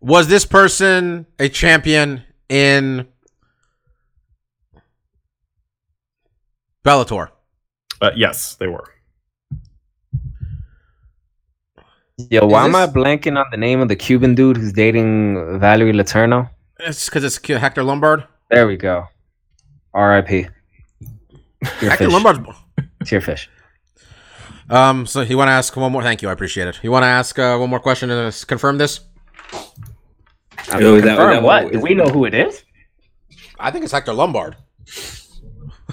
Was 0.00 0.28
this 0.28 0.44
person 0.44 1.26
a 1.38 1.48
champion 1.48 2.22
in 2.48 3.06
Bellator? 6.84 7.30
Uh, 8.00 8.10
yes, 8.14 8.56
they 8.56 8.66
were. 8.66 8.84
Yo, 12.18 12.46
why 12.46 12.64
am 12.64 12.74
I 12.74 12.86
blanking 12.86 13.38
on 13.38 13.44
the 13.50 13.58
name 13.58 13.80
of 13.80 13.88
the 13.88 13.96
Cuban 13.96 14.34
dude 14.34 14.56
who's 14.56 14.72
dating 14.72 15.58
Valerie 15.60 15.92
Letourneau? 15.92 16.48
It's 16.80 17.10
because 17.10 17.24
it's 17.24 17.36
Hector 17.46 17.84
Lombard. 17.84 18.24
There 18.50 18.66
we 18.66 18.78
go. 18.78 19.04
R.I.P. 19.92 20.46
Hector 21.62 21.90
fish. 21.96 22.08
Lombard's 22.12 22.40
It's 23.02 23.12
your 23.12 23.20
fish. 23.20 23.50
Um, 24.70 25.04
so 25.06 25.20
you 25.20 25.36
want 25.36 25.48
to 25.48 25.52
ask 25.52 25.76
one 25.76 25.92
more? 25.92 26.02
Thank 26.02 26.22
you, 26.22 26.30
I 26.30 26.32
appreciate 26.32 26.68
it. 26.68 26.80
You 26.82 26.90
want 26.90 27.02
to 27.02 27.06
ask 27.08 27.38
uh, 27.38 27.58
one 27.58 27.68
more 27.68 27.80
question 27.80 28.10
and 28.10 28.32
uh, 28.32 28.36
confirm 28.46 28.78
this? 28.78 29.00
I 29.52 30.80
mean, 30.80 31.00
that- 31.02 31.16
confirm 31.16 31.30
that- 31.34 31.42
what? 31.42 31.70
Do 31.72 31.80
we 31.80 31.92
know 31.92 32.06
who 32.06 32.24
it 32.24 32.32
is? 32.32 32.64
I 33.58 33.70
think 33.70 33.84
it's 33.84 33.92
Hector 33.92 34.14
Lombard. 34.14 34.56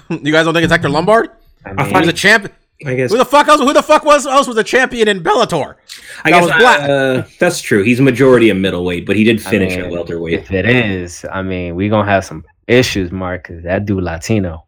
you 0.08 0.32
guys 0.32 0.46
don't 0.46 0.54
think 0.54 0.64
it's 0.64 0.72
Hector 0.72 0.88
Lombard? 0.88 1.28
I 1.66 1.74
I 1.76 1.84
He's 1.84 1.92
mean, 1.92 2.08
a 2.08 2.12
champ. 2.14 2.50
I 2.86 2.94
guess 2.94 3.10
Who 3.12 3.18
the 3.18 3.24
fuck 3.24 3.48
else? 3.48 3.60
Who 3.60 3.72
the 3.72 3.82
fuck 3.82 4.04
was 4.04 4.26
else 4.26 4.46
was 4.46 4.56
a 4.56 4.64
champion 4.64 5.08
in 5.08 5.22
Bellator? 5.22 5.76
I 6.24 6.30
that 6.30 6.40
guess 6.40 6.42
was 6.42 6.56
black. 6.58 6.90
Uh, 6.90 7.22
that's 7.38 7.60
true. 7.60 7.82
He's 7.82 8.00
majority 8.00 8.50
of 8.50 8.56
middleweight, 8.56 9.06
but 9.06 9.16
he 9.16 9.24
did 9.24 9.44
I 9.46 9.50
finish 9.50 9.76
mean, 9.76 9.84
at 9.84 9.90
welterweight. 9.90 10.34
if 10.34 10.50
it 10.50 10.66
is, 10.66 11.24
I 11.32 11.42
mean, 11.42 11.76
we 11.76 11.88
gonna 11.88 12.10
have 12.10 12.24
some 12.24 12.44
issues, 12.66 13.12
Mark, 13.12 13.46
because 13.46 13.62
that 13.64 13.86
dude 13.86 14.02
Latino. 14.02 14.64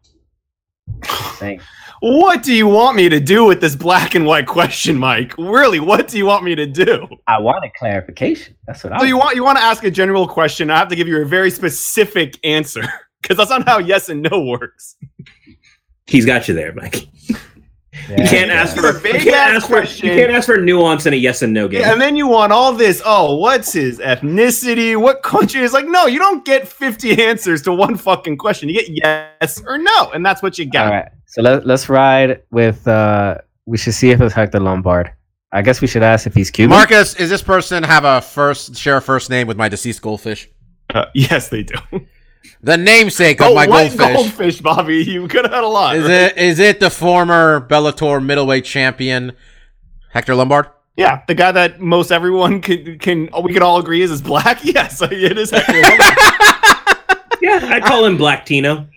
Thank 1.03 1.61
What 2.01 2.43
do 2.43 2.55
you 2.55 2.67
want 2.69 2.97
me 2.97 3.09
to 3.09 3.19
do 3.19 3.45
with 3.45 3.61
this 3.61 3.75
black 3.75 4.15
and 4.15 4.25
white 4.25 4.47
question, 4.47 4.97
Mike? 4.97 5.35
Really, 5.37 5.81
what 5.81 6.07
do 6.09 6.17
you 6.17 6.27
want 6.27 6.45
me 6.45 6.55
to 6.55 6.67
do? 6.67 7.07
I 7.27 7.41
want 7.41 7.65
a 7.65 7.71
clarification. 7.77 8.55
That's 8.67 8.85
what 8.85 8.93
I. 8.93 8.99
So 8.99 9.05
you 9.05 9.19
want 9.19 9.35
you 9.35 9.43
want 9.43 9.59
to 9.59 9.65
ask 9.65 9.83
a 9.85 9.91
general 9.91 10.29
question? 10.29 10.71
I 10.71 10.79
have 10.79 10.89
to 10.89 10.97
give 10.97 11.09
you 11.09 11.21
a 11.21 11.25
very 11.25 11.51
specific 11.51 12.39
answer 12.45 12.85
because 13.21 13.37
that's 13.37 13.51
not 13.51 13.67
how 13.69 13.79
yes 13.79 14.09
and 14.09 14.23
no 14.23 14.41
works. 14.41 14.97
He's 16.07 16.25
got 16.25 16.47
you 16.47 16.55
there, 16.55 16.73
Mike. 16.73 17.09
Yeah, 18.09 18.23
You 18.23 18.29
can't 18.29 18.49
yeah. 18.49 18.55
ask 18.63 18.77
for 18.77 18.89
It's 18.89 18.99
a 18.99 19.03
big 19.03 19.15
you 19.25 19.33
can't 19.33 19.55
ass 19.57 19.71
ask 19.71 19.99
for 19.99 20.07
you 20.07 20.13
can't 20.13 20.31
ask 20.31 20.47
for 20.47 20.59
nuance 20.59 21.07
in 21.07 21.13
a 21.13 21.17
yes 21.17 21.43
and 21.43 21.53
no 21.53 21.67
game. 21.69 21.81
Yeah, 21.81 21.93
and 21.93 22.01
then 22.01 22.15
you 22.17 22.27
want 22.27 22.53
all 22.53 22.73
this. 22.73 23.03
Oh, 23.05 23.37
what's 23.37 23.73
his 23.73 23.99
ethnicity? 23.99 24.97
What 25.01 25.23
country? 25.23 25.63
is 25.63 25.73
like, 25.73 25.87
no, 25.87 26.07
you 26.07 26.19
don't 26.19 26.45
get 26.45 26.69
50 26.69 27.23
answers 27.25 27.63
to 27.63 27.73
one 27.73 27.97
fucking 27.97 28.37
question. 28.39 28.69
You 28.69 28.75
get 28.75 28.89
yes 28.91 29.63
or 29.67 29.79
no, 29.79 30.11
and 30.13 30.25
that's 30.25 30.43
what 30.43 30.59
you 30.59 30.67
got. 30.67 30.87
All 30.87 30.93
right, 30.93 31.09
so 31.27 31.43
let, 31.43 31.67
let's 31.67 31.89
ride 31.89 32.43
with. 32.51 32.87
uh 32.87 33.39
We 33.67 33.79
should 33.79 33.95
see 33.95 34.11
if 34.11 34.21
it's 34.21 34.35
Hector 34.35 34.61
Lombard. 34.61 35.11
I 35.53 35.63
guess 35.63 35.81
we 35.81 35.87
should 35.87 36.03
ask 36.03 36.27
if 36.27 36.35
he's 36.35 36.51
Cuban. 36.51 36.71
Marcus, 36.77 37.15
is 37.17 37.31
this 37.31 37.43
person 37.43 37.83
have 37.83 38.05
a 38.05 38.21
first 38.21 38.77
share 38.77 38.99
a 38.99 39.03
first 39.03 39.31
name 39.31 39.47
with 39.47 39.57
my 39.57 39.69
deceased 39.69 40.03
goldfish? 40.03 40.49
Uh, 40.95 41.07
yes, 41.15 41.49
they 41.49 41.63
do. 41.63 41.75
The 42.63 42.77
namesake 42.77 43.41
of 43.41 43.49
Oh, 43.49 43.55
my 43.55 43.67
white 43.67 43.97
goldfish. 43.97 44.17
goldfish, 44.17 44.61
Bobby. 44.61 45.05
You 45.05 45.29
could 45.29 45.45
have 45.45 45.53
had 45.55 45.65
a 45.65 45.69
lot. 45.69 45.97
Is 45.97 46.05
right? 46.05 46.11
it 46.13 46.37
is 46.39 46.59
it 46.59 46.81
the 46.81 46.91
former 46.91 47.61
Bellator 47.69 48.25
middleweight 48.25 48.65
champion 48.65 49.33
Hector 50.13 50.35
Lombard? 50.35 50.67
Yeah, 50.97 51.23
the 51.29 51.35
guy 51.35 51.53
that 51.53 51.81
most 51.81 52.11
everyone 52.11 52.61
can 52.67 52.99
can 52.99 53.29
we 53.43 53.53
can 53.53 53.63
all 53.63 53.79
agree 53.79 54.03
is 54.03 54.11
is 54.11 54.23
black. 54.23 54.61
Yes, 54.65 55.01
it 55.03 55.13
is. 55.39 55.51
Hector 55.51 55.73
Lombard. 55.73 56.01
yeah, 57.43 57.61
I'd 57.75 57.85
call 57.85 58.05
him 58.05 58.17
Black 58.17 58.47
Tino. 58.47 58.89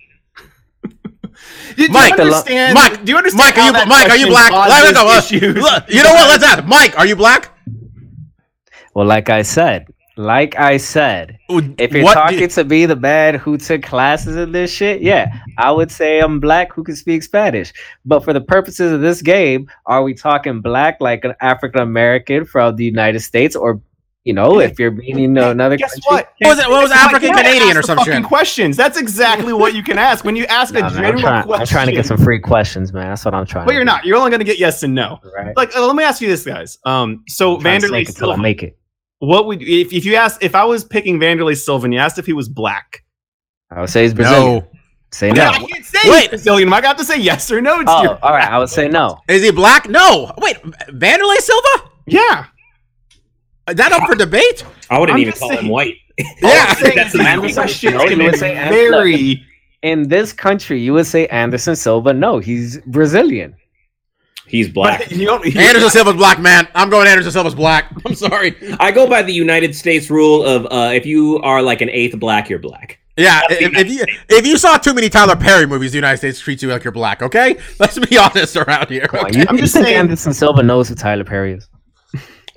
Do 1.76 1.84
you 1.86 1.88
Mike, 1.92 2.18
understand? 2.18 2.74
Mike, 2.74 3.04
do 3.04 3.12
you 3.12 3.16
understand? 3.18 3.54
Mike, 3.56 3.58
are 3.58 3.66
you 3.66 3.72
that 3.72 3.88
Mike? 3.88 4.10
Are 4.10 4.16
you 4.16 4.26
question 4.26 4.50
black? 4.52 4.68
Let 4.68 4.86
me 4.88 4.92
go. 4.92 5.00
causes 5.06 5.32
Uh, 5.64 5.80
you 5.88 6.02
know 6.02 6.12
what? 6.12 6.28
Let's 6.28 6.44
ask. 6.44 6.64
Mike, 6.66 6.98
are 6.98 7.06
you 7.06 7.16
black? 7.16 7.56
Well, 8.94 9.06
like 9.06 9.30
I 9.30 9.42
said, 9.42 9.86
like 10.24 10.58
I 10.58 10.76
said, 10.76 11.38
if 11.48 11.92
you're 11.92 12.02
What 12.04 12.14
do 12.14 12.20
talking 12.20 12.40
you- 12.40 12.46
to 12.48 12.64
be 12.64 12.86
the 12.86 12.96
man 12.96 13.34
who 13.36 13.56
took 13.56 13.82
classes 13.82 14.36
in 14.36 14.52
this 14.52 14.70
shit, 14.72 15.00
yeah, 15.02 15.32
I 15.58 15.70
would 15.70 15.90
say 15.90 16.20
I'm 16.20 16.40
black 16.40 16.72
who 16.72 16.84
can 16.84 16.96
speak 16.96 17.22
Spanish. 17.22 17.72
But 18.04 18.24
for 18.24 18.32
the 18.32 18.40
purposes 18.40 18.92
of 18.92 19.00
this 19.00 19.22
game, 19.22 19.68
are 19.86 20.02
we 20.02 20.14
talking 20.14 20.60
black 20.60 20.98
like 21.00 21.24
an 21.24 21.34
African 21.40 21.80
American 21.80 22.44
from 22.44 22.76
the 22.76 22.84
United 22.84 23.20
States, 23.20 23.56
or 23.56 23.80
you 24.24 24.34
know, 24.34 24.60
if 24.60 24.78
you're 24.78 24.90
meaning 24.90 25.38
another 25.38 25.78
Guess 25.78 25.92
country? 25.94 26.04
what? 26.08 26.32
What 26.40 26.48
was 26.50 26.58
it? 26.58 26.68
What 26.68 26.82
was 26.82 26.90
African 26.92 27.30
you 27.30 27.34
Canadian 27.36 27.70
or 27.78 27.80
the 27.80 27.86
some 27.86 28.04
shit? 28.04 28.22
Questions. 28.22 28.76
That's 28.76 28.98
exactly 28.98 29.54
what 29.54 29.72
you 29.74 29.82
can 29.82 29.98
ask 29.98 30.26
when 30.26 30.36
you 30.36 30.44
ask 30.44 30.74
Nah, 30.74 30.80
a 30.80 30.82
man, 30.82 30.92
general 30.92 31.12
I'm, 31.14 31.18
trying, 31.20 31.42
question. 31.44 31.60
I'm 31.62 31.66
trying 31.66 31.86
to 31.86 31.92
get 31.92 32.04
some 32.04 32.18
free 32.18 32.38
questions, 32.38 32.92
man. 32.92 33.08
That's 33.08 33.24
what 33.24 33.32
I'm 33.34 33.46
trying. 33.46 33.64
But 33.64 33.70
to 33.70 33.74
you're 33.76 33.84
do, 33.84 33.86
not. 33.86 34.04
You're 34.04 34.18
only 34.18 34.28
going 34.30 34.40
to 34.40 34.44
get 34.44 34.58
yes 34.58 34.82
and 34.82 34.94
no. 34.94 35.20
right? 35.34 35.56
Like, 35.56 35.74
uh, 35.74 35.86
let 35.86 35.96
me 35.96 36.04
ask 36.04 36.20
you 36.20 36.28
this, 36.28 36.44
guys. 36.44 36.76
Um, 36.84 37.24
so 37.28 37.54
I'm 37.56 37.62
trying 37.62 37.80
to 37.80 37.86
Wanderlei 37.86 37.88
snake 37.88 38.08
until 38.10 38.28
I 38.28 38.34
Silva. 38.34 38.42
make 38.42 38.62
it. 38.62 38.76
What 39.20 39.46
would 39.46 39.62
if 39.62 39.92
if 39.92 40.04
you 40.04 40.16
asked 40.16 40.42
if 40.42 40.54
I 40.54 40.64
was 40.64 40.84
picking 40.84 41.18
Wanderlei 41.20 41.56
Silva 41.56 41.84
and 41.84 41.94
you 41.94 42.00
asked 42.00 42.18
if 42.18 42.26
he 42.26 42.32
was 42.32 42.48
black? 42.48 43.04
I 43.70 43.80
would 43.80 43.88
say 43.90 44.02
he's 44.02 44.12
Brazilian. 44.14 44.56
No. 44.64 44.68
Say 45.12 45.28
Yeah, 45.28 45.34
no. 45.34 45.50
I 45.50 45.58
can't 45.58 45.84
say 45.84 45.98
Wait. 46.10 46.20
he's 46.22 46.28
Brazilian. 46.30 46.72
I 46.72 46.80
got 46.80 46.96
to 46.98 47.04
say 47.04 47.18
yes 47.18 47.50
or 47.50 47.60
no. 47.60 47.78
to 47.82 47.84
Oh, 47.88 48.02
your- 48.02 48.24
all 48.24 48.32
right. 48.32 48.48
I 48.50 48.58
would 48.58 48.68
say 48.68 48.88
no. 48.88 49.18
Is 49.28 49.42
he 49.42 49.50
black? 49.50 49.88
No. 49.88 50.32
Wait, 50.38 50.56
Wanderlei 50.62 51.36
Silva? 51.38 51.90
Yeah. 52.06 52.46
Is 53.68 53.76
that 53.76 53.92
up 53.92 54.08
for 54.08 54.14
debate? 54.14 54.64
I 54.88 54.98
wouldn't 54.98 55.14
I'm 55.16 55.20
even 55.22 55.34
call 55.34 55.50
saying- 55.50 55.62
him 55.64 55.68
white. 55.68 55.94
Yeah. 56.42 56.74
That's 56.74 57.14
an 57.14 57.20
Anderson 57.22 57.44
easy 57.44 57.54
Question 57.54 58.18
you 58.18 58.24
would 58.24 58.36
say 58.38 58.54
An- 58.56 58.68
very. 58.70 59.42
In 59.82 60.08
this 60.08 60.32
country, 60.34 60.78
you 60.80 60.92
would 60.92 61.06
say 61.06 61.26
Anderson 61.28 61.74
Silva. 61.76 62.12
No, 62.12 62.38
he's 62.38 62.78
Brazilian. 62.86 63.54
He's 64.50 64.68
black. 64.68 64.98
But 65.00 65.12
you 65.12 65.26
don't, 65.26 65.44
Anderson 65.56 65.90
Silva's 65.90 66.16
black, 66.16 66.40
man. 66.40 66.66
I'm 66.74 66.90
going 66.90 67.06
Anderson 67.06 67.30
Silva's 67.32 67.54
black. 67.54 67.92
I'm 68.06 68.14
sorry. 68.14 68.56
I 68.80 68.90
go 68.90 69.08
by 69.08 69.22
the 69.22 69.32
United 69.32 69.74
States 69.76 70.10
rule 70.10 70.44
of 70.44 70.66
uh, 70.66 70.92
if 70.92 71.06
you 71.06 71.38
are 71.38 71.62
like 71.62 71.80
an 71.80 71.88
eighth 71.90 72.18
black, 72.18 72.48
you're 72.50 72.58
black. 72.58 72.98
Yeah, 73.16 73.40
if, 73.50 73.74
if 73.76 73.88
you 73.90 74.04
if 74.28 74.46
you 74.46 74.56
saw 74.56 74.76
too 74.78 74.94
many 74.94 75.08
Tyler 75.08 75.36
Perry 75.36 75.66
movies, 75.66 75.92
the 75.92 75.98
United 75.98 76.16
States 76.18 76.40
treats 76.40 76.62
you 76.62 76.68
like 76.68 76.82
you're 76.84 76.92
black. 76.92 77.22
Okay, 77.22 77.58
let's 77.78 77.98
be 77.98 78.18
honest 78.18 78.56
around 78.56 78.88
here. 78.88 79.06
Come 79.06 79.26
on, 79.26 79.48
I'm 79.48 79.56
just 79.58 79.74
saying- 79.74 79.94
Anderson 79.94 80.32
Silva 80.32 80.62
knows 80.62 80.88
who 80.88 80.94
Tyler 80.94 81.24
Perry 81.24 81.52
is? 81.52 81.68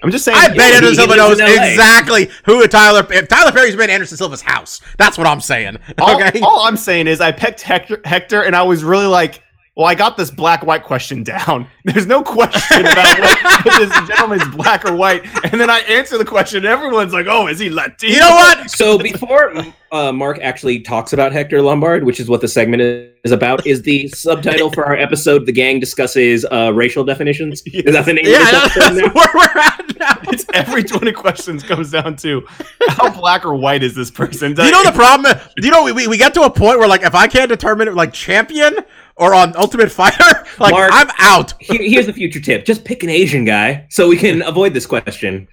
I'm 0.01 0.11
just 0.11 0.25
saying. 0.25 0.37
I 0.37 0.47
bet 0.49 0.57
he- 0.71 0.75
Anderson 0.75 0.95
Silva 0.95 1.15
knows 1.15 1.39
exactly 1.39 2.29
who 2.45 2.65
Tyler. 2.67 3.05
If 3.11 3.27
Tyler 3.27 3.51
Perry's 3.51 3.75
been 3.75 3.89
Anderson 3.89 4.17
Silva's 4.17 4.41
house. 4.41 4.81
That's 4.97 5.17
what 5.17 5.27
I'm 5.27 5.41
saying. 5.41 5.77
All, 5.99 6.15
Okay. 6.21 6.39
all 6.41 6.61
I'm 6.61 6.77
saying 6.77 7.07
is 7.07 7.21
I 7.21 7.31
picked 7.31 7.61
Hector, 7.61 8.01
Hector, 8.03 8.41
and 8.43 8.55
I 8.55 8.63
was 8.63 8.83
really 8.83 9.05
like, 9.05 9.42
well, 9.75 9.87
I 9.87 9.95
got 9.95 10.17
this 10.17 10.29
black 10.29 10.63
white 10.63 10.83
question 10.83 11.23
down. 11.23 11.67
There's 11.85 12.05
no 12.05 12.21
question 12.21 12.81
about 12.81 13.17
if 13.19 13.63
this 13.89 14.07
gentleman's 14.07 14.47
black 14.55 14.85
or 14.85 14.95
white. 14.95 15.25
And 15.51 15.59
then 15.59 15.69
I 15.69 15.79
answer 15.79 16.17
the 16.19 16.25
question, 16.25 16.57
and 16.57 16.67
everyone's 16.67 17.11
like, 17.11 17.25
oh, 17.27 17.47
is 17.47 17.57
he 17.57 17.69
Latino? 17.71 18.13
you 18.13 18.19
know 18.19 18.29
what? 18.29 18.69
So 18.69 18.97
before 18.99 19.51
uh, 19.91 20.11
Mark 20.11 20.37
actually 20.43 20.81
talks 20.81 21.13
about 21.13 21.31
Hector 21.31 21.59
Lombard, 21.61 22.03
which 22.03 22.19
is 22.19 22.29
what 22.29 22.41
the 22.41 22.47
segment 22.47 22.81
is 23.23 23.31
about, 23.31 23.65
is 23.65 23.81
the 23.81 24.07
subtitle 24.09 24.71
for 24.71 24.85
our 24.85 24.95
episode. 24.95 25.47
The 25.47 25.51
gang 25.51 25.79
discusses 25.79 26.45
uh, 26.51 26.71
racial 26.73 27.03
definitions. 27.03 27.63
Is 27.65 27.93
that 27.93 28.05
the 28.05 28.13
name 28.13 28.25
Yeah, 28.27 28.43
of 28.43 28.51
that's 28.51 28.75
this 28.75 28.85
episode 28.85 29.07
now? 29.07 29.13
where 29.13 29.27
we're 29.33 29.59
at 29.59 29.97
now. 29.99 30.31
It's 30.31 30.45
every 30.53 30.83
20 30.83 31.11
questions 31.13 31.63
comes 31.63 31.89
down 31.89 32.15
to 32.17 32.45
how 32.89 33.09
black 33.09 33.43
or 33.43 33.55
white 33.55 33.81
is 33.81 33.95
this 33.95 34.11
person? 34.11 34.51
You 34.51 34.71
know 34.71 34.83
the 34.83 34.91
problem? 34.91 35.35
You 35.57 35.71
know, 35.71 35.83
we, 35.83 36.07
we 36.07 36.17
get 36.17 36.33
to 36.35 36.43
a 36.43 36.49
point 36.49 36.77
where, 36.79 36.87
like, 36.87 37.01
if 37.01 37.15
I 37.15 37.27
can't 37.27 37.49
determine 37.49 37.87
it, 37.87 37.95
like, 37.95 38.13
champion 38.13 38.75
or 39.15 39.33
on 39.33 39.55
Ultimate 39.55 39.91
Fighter, 39.91 40.45
like, 40.59 40.71
Mark- 40.71 40.91
I'm 40.93 41.09
out. 41.19 41.53
Here- 41.61 41.81
Here's 41.81 42.05
the 42.07 42.13
future 42.13 42.39
tip: 42.39 42.65
just 42.65 42.83
pick 42.85 43.03
an 43.03 43.09
Asian 43.09 43.45
guy 43.45 43.85
so 43.89 44.07
we 44.07 44.17
can 44.17 44.41
avoid 44.45 44.73
this 44.73 44.85
question. 44.85 45.47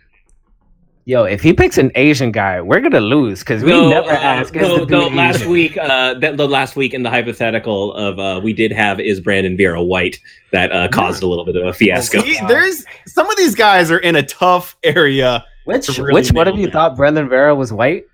Yo, 1.06 1.24
if 1.24 1.40
he 1.40 1.52
picks 1.52 1.76
an 1.78 1.90
Asian 1.94 2.30
guy, 2.30 2.60
we're 2.60 2.78
gonna 2.80 3.00
lose 3.00 3.40
because 3.40 3.64
we 3.64 3.70
No, 3.70 3.88
never 3.88 4.10
uh, 4.10 4.16
ask. 4.16 4.54
no, 4.54 4.84
no, 4.84 5.08
last 5.08 5.36
Asian? 5.40 5.50
week, 5.50 5.76
uh, 5.78 6.14
that, 6.14 6.36
the 6.36 6.46
last 6.46 6.76
week 6.76 6.92
in 6.94 7.02
the 7.02 7.10
hypothetical 7.10 7.94
of 7.94 8.18
uh, 8.18 8.40
we 8.44 8.52
did 8.52 8.70
have 8.70 9.00
is 9.00 9.18
Brandon 9.18 9.56
Vera 9.56 9.82
White 9.82 10.20
that 10.52 10.70
uh, 10.70 10.88
caused 10.88 11.22
a 11.22 11.26
little 11.26 11.44
bit 11.44 11.56
of 11.56 11.66
a 11.66 11.72
fiasco. 11.72 12.20
See, 12.20 12.38
there's 12.46 12.84
some 13.06 13.28
of 13.28 13.36
these 13.38 13.54
guys 13.54 13.90
are 13.90 13.98
in 13.98 14.14
a 14.14 14.22
tough 14.22 14.76
area. 14.84 15.44
Which 15.64 15.86
to 15.86 16.02
really 16.02 16.14
which 16.20 16.32
one 16.32 16.46
of 16.46 16.58
you 16.58 16.70
thought 16.70 16.96
Brandon 16.96 17.28
Vera 17.28 17.54
was 17.54 17.72
white? 17.72 18.04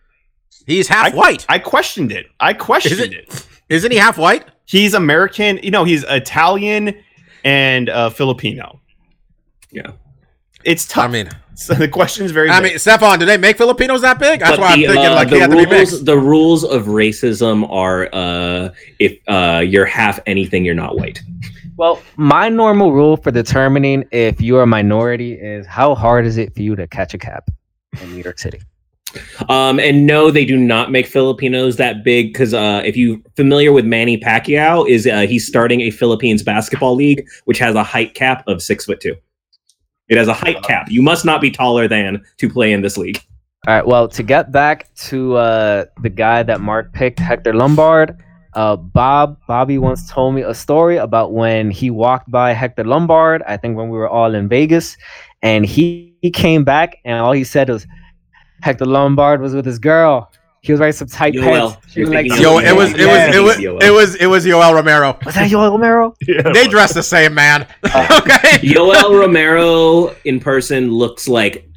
He's 0.66 0.88
half 0.88 1.12
I- 1.12 1.16
white. 1.16 1.44
I 1.48 1.58
questioned 1.58 2.12
it. 2.12 2.26
I 2.40 2.52
questioned 2.54 2.94
Is 2.94 3.00
it- 3.00 3.12
it. 3.12 3.46
Isn't 3.68 3.90
he 3.90 3.98
half 3.98 4.16
white? 4.16 4.44
He's 4.66 4.94
American. 4.94 5.58
You 5.62 5.70
know, 5.70 5.84
he's 5.84 6.04
Italian 6.04 6.94
and 7.44 7.88
uh, 7.88 8.10
Filipino. 8.10 8.80
Yeah. 9.70 9.92
It's 10.64 10.86
tough. 10.88 11.04
I 11.04 11.08
mean, 11.08 11.30
so 11.54 11.74
the 11.74 11.86
question's 11.88 12.32
very. 12.32 12.50
I 12.50 12.60
big. 12.60 12.72
mean, 12.72 12.78
Stefan, 12.80 13.20
do 13.20 13.24
they 13.26 13.36
make 13.36 13.56
Filipinos 13.56 14.00
that 14.02 14.18
big? 14.18 14.40
That's 14.40 14.52
But 14.52 14.60
why 14.60 14.72
I'm 14.72 14.78
thinking 14.80 14.96
uh, 15.06 15.14
like 15.14 15.28
the 15.28 15.36
he 15.36 15.40
had 15.40 15.50
to 15.50 15.56
be 15.56 15.64
rules, 15.64 15.70
mixed. 15.92 16.04
the 16.04 16.18
rules 16.18 16.64
of 16.64 16.86
racism 16.86 17.70
are 17.70 18.08
uh, 18.12 18.70
if 18.98 19.18
uh, 19.28 19.62
you're 19.64 19.84
half 19.86 20.18
anything, 20.26 20.64
you're 20.64 20.74
not 20.74 20.96
white. 20.96 21.22
Well, 21.76 22.02
my 22.16 22.48
normal 22.48 22.92
rule 22.92 23.16
for 23.16 23.30
determining 23.30 24.06
if 24.10 24.40
you're 24.40 24.62
a 24.62 24.66
minority 24.66 25.34
is 25.34 25.66
how 25.66 25.94
hard 25.94 26.26
is 26.26 26.36
it 26.38 26.54
for 26.54 26.62
you 26.62 26.74
to 26.74 26.86
catch 26.88 27.14
a 27.14 27.18
cab 27.18 27.44
in 28.02 28.10
New 28.14 28.22
York 28.24 28.38
City? 28.40 28.60
Um, 29.48 29.78
and 29.78 30.06
no, 30.06 30.30
they 30.30 30.44
do 30.44 30.56
not 30.56 30.90
make 30.90 31.06
Filipinos 31.06 31.76
that 31.76 32.04
big 32.04 32.32
because 32.32 32.54
uh, 32.54 32.82
if 32.84 32.96
you 32.96 33.22
familiar 33.36 33.72
with 33.72 33.84
Manny 33.84 34.18
Pacquiao, 34.18 34.88
is 34.88 35.06
uh, 35.06 35.20
he's 35.20 35.46
starting 35.46 35.80
a 35.82 35.90
Philippines 35.90 36.42
basketball 36.42 36.94
league 36.94 37.26
which 37.44 37.58
has 37.58 37.74
a 37.74 37.82
height 37.82 38.14
cap 38.14 38.44
of 38.46 38.62
six 38.62 38.84
foot 38.84 39.00
two. 39.00 39.16
It 40.08 40.16
has 40.16 40.28
a 40.28 40.34
height 40.34 40.62
cap. 40.62 40.88
You 40.88 41.02
must 41.02 41.24
not 41.24 41.40
be 41.40 41.50
taller 41.50 41.88
than 41.88 42.24
to 42.38 42.48
play 42.48 42.72
in 42.72 42.82
this 42.82 42.96
league. 42.96 43.20
All 43.66 43.74
right. 43.74 43.86
Well, 43.86 44.06
to 44.08 44.22
get 44.22 44.52
back 44.52 44.94
to 45.08 45.36
uh, 45.36 45.84
the 46.00 46.08
guy 46.08 46.44
that 46.44 46.60
Mark 46.60 46.92
picked, 46.92 47.18
Hector 47.18 47.52
Lombard. 47.52 48.16
Uh, 48.54 48.74
Bob 48.74 49.38
Bobby 49.46 49.76
once 49.76 50.10
told 50.10 50.34
me 50.34 50.40
a 50.40 50.54
story 50.54 50.96
about 50.96 51.34
when 51.34 51.70
he 51.70 51.90
walked 51.90 52.30
by 52.30 52.52
Hector 52.52 52.84
Lombard. 52.84 53.42
I 53.46 53.58
think 53.58 53.76
when 53.76 53.90
we 53.90 53.98
were 53.98 54.08
all 54.08 54.34
in 54.34 54.48
Vegas, 54.48 54.96
and 55.42 55.66
he, 55.66 56.14
he 56.22 56.30
came 56.30 56.64
back 56.64 56.96
and 57.04 57.20
all 57.20 57.32
he 57.32 57.44
said 57.44 57.68
was, 57.68 57.86
"Hector 58.62 58.86
Lombard 58.86 59.40
was 59.40 59.54
with 59.54 59.64
his 59.66 59.78
girl. 59.78 60.30
He 60.62 60.72
was 60.72 60.80
wearing 60.80 60.92
some 60.94 61.06
tight 61.06 61.34
Yoel. 61.34 61.42
pants. 61.70 61.94
He 61.94 62.00
You're 62.00 62.08
was 62.08 62.14
like, 62.16 62.24
thinking 62.26 62.42
Yo, 62.42 62.58
Yeah, 62.58 62.70
it 62.70 62.76
was 62.76 62.90
it 62.90 62.94
was 62.96 62.98
yeah. 62.98 63.34
it 63.36 63.40
was 63.40 63.58
it 63.58 63.92
was 63.92 64.14
it 64.16 64.26
was 64.26 64.44
Yoel 64.46 64.74
Romero. 64.74 65.16
was 65.24 65.34
that 65.36 65.48
Yoel 65.50 65.70
Romero? 65.70 66.14
Yeah, 66.26 66.42
They 66.52 66.66
dress 66.66 66.92
the 66.92 67.04
same, 67.04 67.34
man. 67.34 67.66
Uh, 67.84 68.20
okay. 68.22 68.58
Yoel 68.66 69.20
Romero 69.20 70.14
in 70.24 70.40
person 70.40 70.90
looks 70.90 71.28
like 71.28 71.68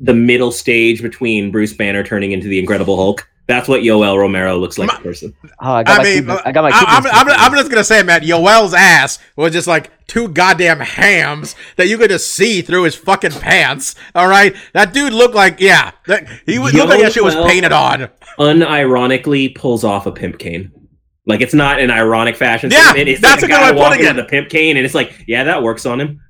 the 0.00 0.14
middle 0.14 0.50
stage 0.50 1.00
between 1.00 1.50
Bruce 1.52 1.72
Banner 1.72 2.02
turning 2.02 2.32
into 2.32 2.48
the 2.48 2.58
Incredible 2.58 2.96
Hulk. 2.96 3.28
That's 3.48 3.66
what 3.66 3.80
Yoel 3.80 4.16
Romero 4.18 4.58
looks 4.58 4.76
like 4.78 4.92
in 4.94 5.02
person. 5.02 5.34
Oh, 5.58 5.72
I 5.72 5.82
got 5.82 5.94
I 5.94 5.96
my 5.98 6.04
mean, 6.04 6.12
Cuban- 6.24 6.38
I 6.44 6.52
got 6.52 6.62
my 6.62 6.68
I, 6.70 6.96
am 6.96 7.02
Cuban 7.02 7.10
I'm. 7.14 7.28
I'm 7.30 7.52
just 7.58 7.70
gonna 7.70 7.82
say, 7.82 8.02
man, 8.02 8.20
Yoel's 8.20 8.74
ass 8.74 9.18
was 9.36 9.52
just 9.54 9.66
like 9.66 9.90
two 10.06 10.28
goddamn 10.28 10.80
hams 10.80 11.56
that 11.76 11.88
you 11.88 11.96
could 11.96 12.10
just 12.10 12.34
see 12.34 12.60
through 12.60 12.82
his 12.82 12.94
fucking 12.94 13.30
pants. 13.32 13.94
All 14.14 14.28
right, 14.28 14.54
that 14.74 14.92
dude 14.92 15.14
looked 15.14 15.34
like, 15.34 15.60
yeah, 15.60 15.92
that, 16.06 16.28
he 16.44 16.58
would 16.58 16.74
look 16.74 16.90
like 16.90 17.00
that 17.00 17.12
shit 17.14 17.24
was 17.24 17.34
painted 17.34 17.72
on. 17.72 18.08
Unironically 18.38 19.54
pulls 19.54 19.82
off 19.82 20.04
a 20.06 20.12
pimp 20.12 20.38
cane. 20.38 20.70
Like 21.24 21.40
it's 21.40 21.54
not 21.54 21.80
an 21.80 21.90
ironic 21.90 22.36
fashion 22.36 22.70
Yeah, 22.70 22.90
statement. 22.90 23.08
It's 23.08 23.20
that's 23.22 23.40
like 23.42 23.50
a 23.50 23.54
a 23.54 23.58
good 23.58 23.62
guy 23.62 23.62
way 23.62 23.68
of 23.70 23.74
putting 23.76 24.04
walking 24.04 24.04
it. 24.06 24.16
with 24.16 24.24
a 24.26 24.28
pimp 24.28 24.48
cane, 24.50 24.76
and 24.76 24.84
it's 24.84 24.94
like, 24.94 25.24
yeah, 25.26 25.44
that 25.44 25.62
works 25.62 25.86
on 25.86 26.00
him. 26.00 26.20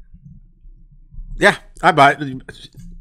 Yeah, 1.37 1.57
I 1.83 1.91
buy. 1.93 2.13
it. 2.13 2.43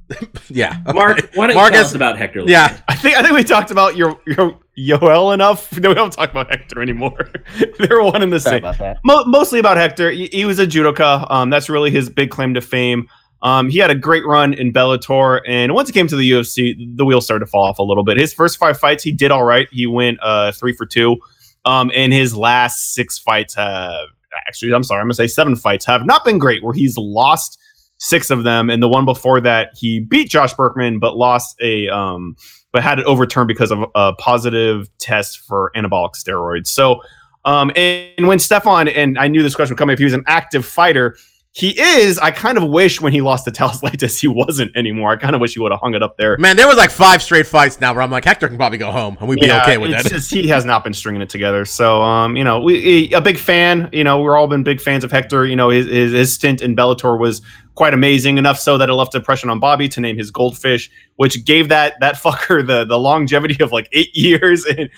yeah, 0.49 0.81
okay. 0.87 0.93
Mark, 0.97 1.29
why 1.35 1.47
don't 1.47 1.55
you 1.55 1.61
Marcus- 1.61 1.77
tell 1.77 1.85
us 1.85 1.93
about 1.95 2.17
Hector? 2.17 2.39
Lombard? 2.39 2.51
Yeah, 2.51 2.79
I 2.87 2.95
think 2.95 3.17
I 3.17 3.21
think 3.21 3.35
we 3.35 3.43
talked 3.43 3.71
about 3.71 3.95
your 3.97 4.19
your 4.25 4.57
Yoel 4.77 5.33
enough. 5.33 5.71
No, 5.79 5.89
we 5.89 5.95
don't 5.95 6.13
talk 6.13 6.31
about 6.31 6.49
Hector 6.49 6.81
anymore. 6.81 7.29
They're 7.79 8.01
one 8.01 8.21
in 8.21 8.29
the 8.29 8.39
Sorry 8.39 8.55
same. 8.57 8.63
about 8.63 8.77
that. 8.77 8.99
Mo- 9.03 9.25
mostly 9.25 9.59
about 9.59 9.77
Hector. 9.77 10.11
He, 10.11 10.27
he 10.27 10.45
was 10.45 10.59
a 10.59 10.67
judoka. 10.67 11.29
Um, 11.31 11.49
that's 11.49 11.69
really 11.69 11.91
his 11.91 12.09
big 12.09 12.29
claim 12.31 12.53
to 12.53 12.61
fame. 12.61 13.07
Um, 13.41 13.69
he 13.69 13.77
had 13.79 13.91
a 13.91 13.95
great 13.95 14.25
run 14.25 14.53
in 14.53 14.73
Bellator, 14.73 15.41
and 15.47 15.73
once 15.73 15.89
he 15.89 15.93
came 15.93 16.07
to 16.07 16.15
the 16.15 16.31
UFC, 16.31 16.75
the 16.97 17.05
wheels 17.05 17.25
started 17.25 17.45
to 17.45 17.51
fall 17.51 17.65
off 17.65 17.77
a 17.79 17.83
little 17.83 18.03
bit. 18.03 18.17
His 18.17 18.33
first 18.33 18.57
five 18.57 18.79
fights, 18.79 19.03
he 19.03 19.11
did 19.11 19.29
all 19.29 19.43
right. 19.43 19.67
He 19.71 19.85
went 19.85 20.17
uh, 20.23 20.51
three 20.53 20.73
for 20.73 20.85
two. 20.85 21.17
Um, 21.65 21.91
and 21.93 22.11
his 22.13 22.35
last 22.35 22.93
six 22.93 23.19
fights 23.19 23.53
have 23.55 24.07
actually, 24.47 24.73
I'm 24.73 24.83
sorry, 24.83 25.01
I'm 25.01 25.05
gonna 25.07 25.13
say 25.15 25.27
seven 25.27 25.55
fights 25.55 25.85
have 25.85 26.05
not 26.05 26.23
been 26.25 26.37
great. 26.39 26.63
Where 26.63 26.73
he's 26.73 26.97
lost 26.97 27.59
six 27.97 28.29
of 28.29 28.43
them, 28.43 28.69
and 28.69 28.81
the 28.81 28.89
one 28.89 29.05
before 29.05 29.41
that, 29.41 29.71
he 29.75 29.99
beat 29.99 30.29
Josh 30.29 30.53
Burkman, 30.53 30.99
but 30.99 31.17
lost 31.17 31.55
a 31.61 31.87
um, 31.89 32.35
but 32.71 32.83
had 32.83 32.99
it 32.99 33.05
overturned 33.05 33.47
because 33.47 33.71
of 33.71 33.85
a 33.95 34.13
positive 34.13 34.89
test 34.99 35.39
for 35.39 35.71
anabolic 35.75 36.13
steroids. 36.13 36.67
So, 36.67 37.01
um, 37.45 37.71
and, 37.75 38.11
and 38.17 38.27
when 38.27 38.39
Stefan 38.39 38.87
and 38.87 39.17
I 39.17 39.27
knew 39.27 39.41
this 39.41 39.55
question 39.55 39.73
would 39.73 39.79
come, 39.79 39.89
if 39.89 39.99
he 39.99 40.05
was 40.05 40.13
an 40.13 40.23
active 40.27 40.65
fighter, 40.65 41.17
he 41.57 41.69
is. 41.79 42.19
I 42.19 42.29
kind 42.29 42.55
of 42.59 42.69
wish 42.69 43.01
when 43.01 43.11
he 43.11 43.21
lost 43.21 43.45
to 43.45 43.51
Thales 43.51 43.81
Leites, 43.81 44.19
he 44.19 44.27
wasn't 44.27 44.77
anymore. 44.77 45.11
I 45.11 45.15
kind 45.15 45.33
of 45.33 45.41
wish 45.41 45.53
he 45.55 45.59
would 45.59 45.71
have 45.71 45.81
hung 45.81 45.95
it 45.95 46.03
up 46.03 46.15
there. 46.15 46.37
man, 46.37 46.55
there 46.55 46.67
was 46.67 46.77
like 46.77 46.91
five 46.91 47.23
straight 47.23 47.47
fights 47.47 47.81
now 47.81 47.93
where 47.93 48.03
I'm 48.03 48.11
like, 48.11 48.25
Hector 48.25 48.47
can 48.47 48.57
probably 48.57 48.77
go 48.77 48.91
home 48.91 49.17
and 49.19 49.27
we'd 49.27 49.39
be 49.39 49.51
okay 49.51 49.79
with 49.79 49.89
it's 49.89 50.03
that. 50.03 50.09
just 50.09 50.31
he 50.31 50.47
has 50.49 50.65
not 50.65 50.83
been 50.83 50.93
stringing 50.93 51.23
it 51.23 51.29
together. 51.29 51.65
So, 51.65 52.03
um, 52.03 52.37
you 52.37 52.43
know, 52.43 52.59
we 52.59 52.79
he- 53.07 53.13
a 53.13 53.21
big 53.21 53.39
fan. 53.39 53.89
You 53.91 54.03
know, 54.03 54.21
we're 54.21 54.37
all 54.37 54.47
been 54.47 54.61
big 54.61 54.79
fans 54.79 55.03
of 55.03 55.11
Hector. 55.11 55.47
You 55.47 55.55
know, 55.55 55.69
his 55.69 55.87
his, 55.87 56.11
his 56.11 56.31
stint 56.31 56.61
in 56.61 56.75
Bellator 56.75 57.19
was 57.19 57.41
quite 57.73 57.95
amazing 57.95 58.37
enough 58.37 58.59
so 58.59 58.77
that 58.77 58.87
it 58.87 58.93
left 58.93 59.15
an 59.15 59.21
impression 59.21 59.49
on 59.49 59.59
Bobby 59.59 59.89
to 59.89 59.99
name 59.99 60.15
his 60.15 60.29
goldfish, 60.29 60.91
which 61.15 61.43
gave 61.43 61.69
that 61.69 61.95
that 62.01 62.15
fucker 62.21 62.65
the 62.65 62.85
the 62.85 62.99
longevity 62.99 63.63
of 63.63 63.71
like 63.71 63.89
eight 63.93 64.09
years 64.15 64.63
and 64.63 64.91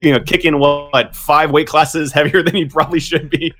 you 0.00 0.12
know 0.14 0.20
kicking 0.20 0.58
what 0.58 1.14
five 1.14 1.50
weight 1.50 1.66
classes 1.66 2.10
heavier 2.14 2.42
than 2.42 2.54
he 2.54 2.64
probably 2.64 3.00
should 3.00 3.28
be. 3.28 3.52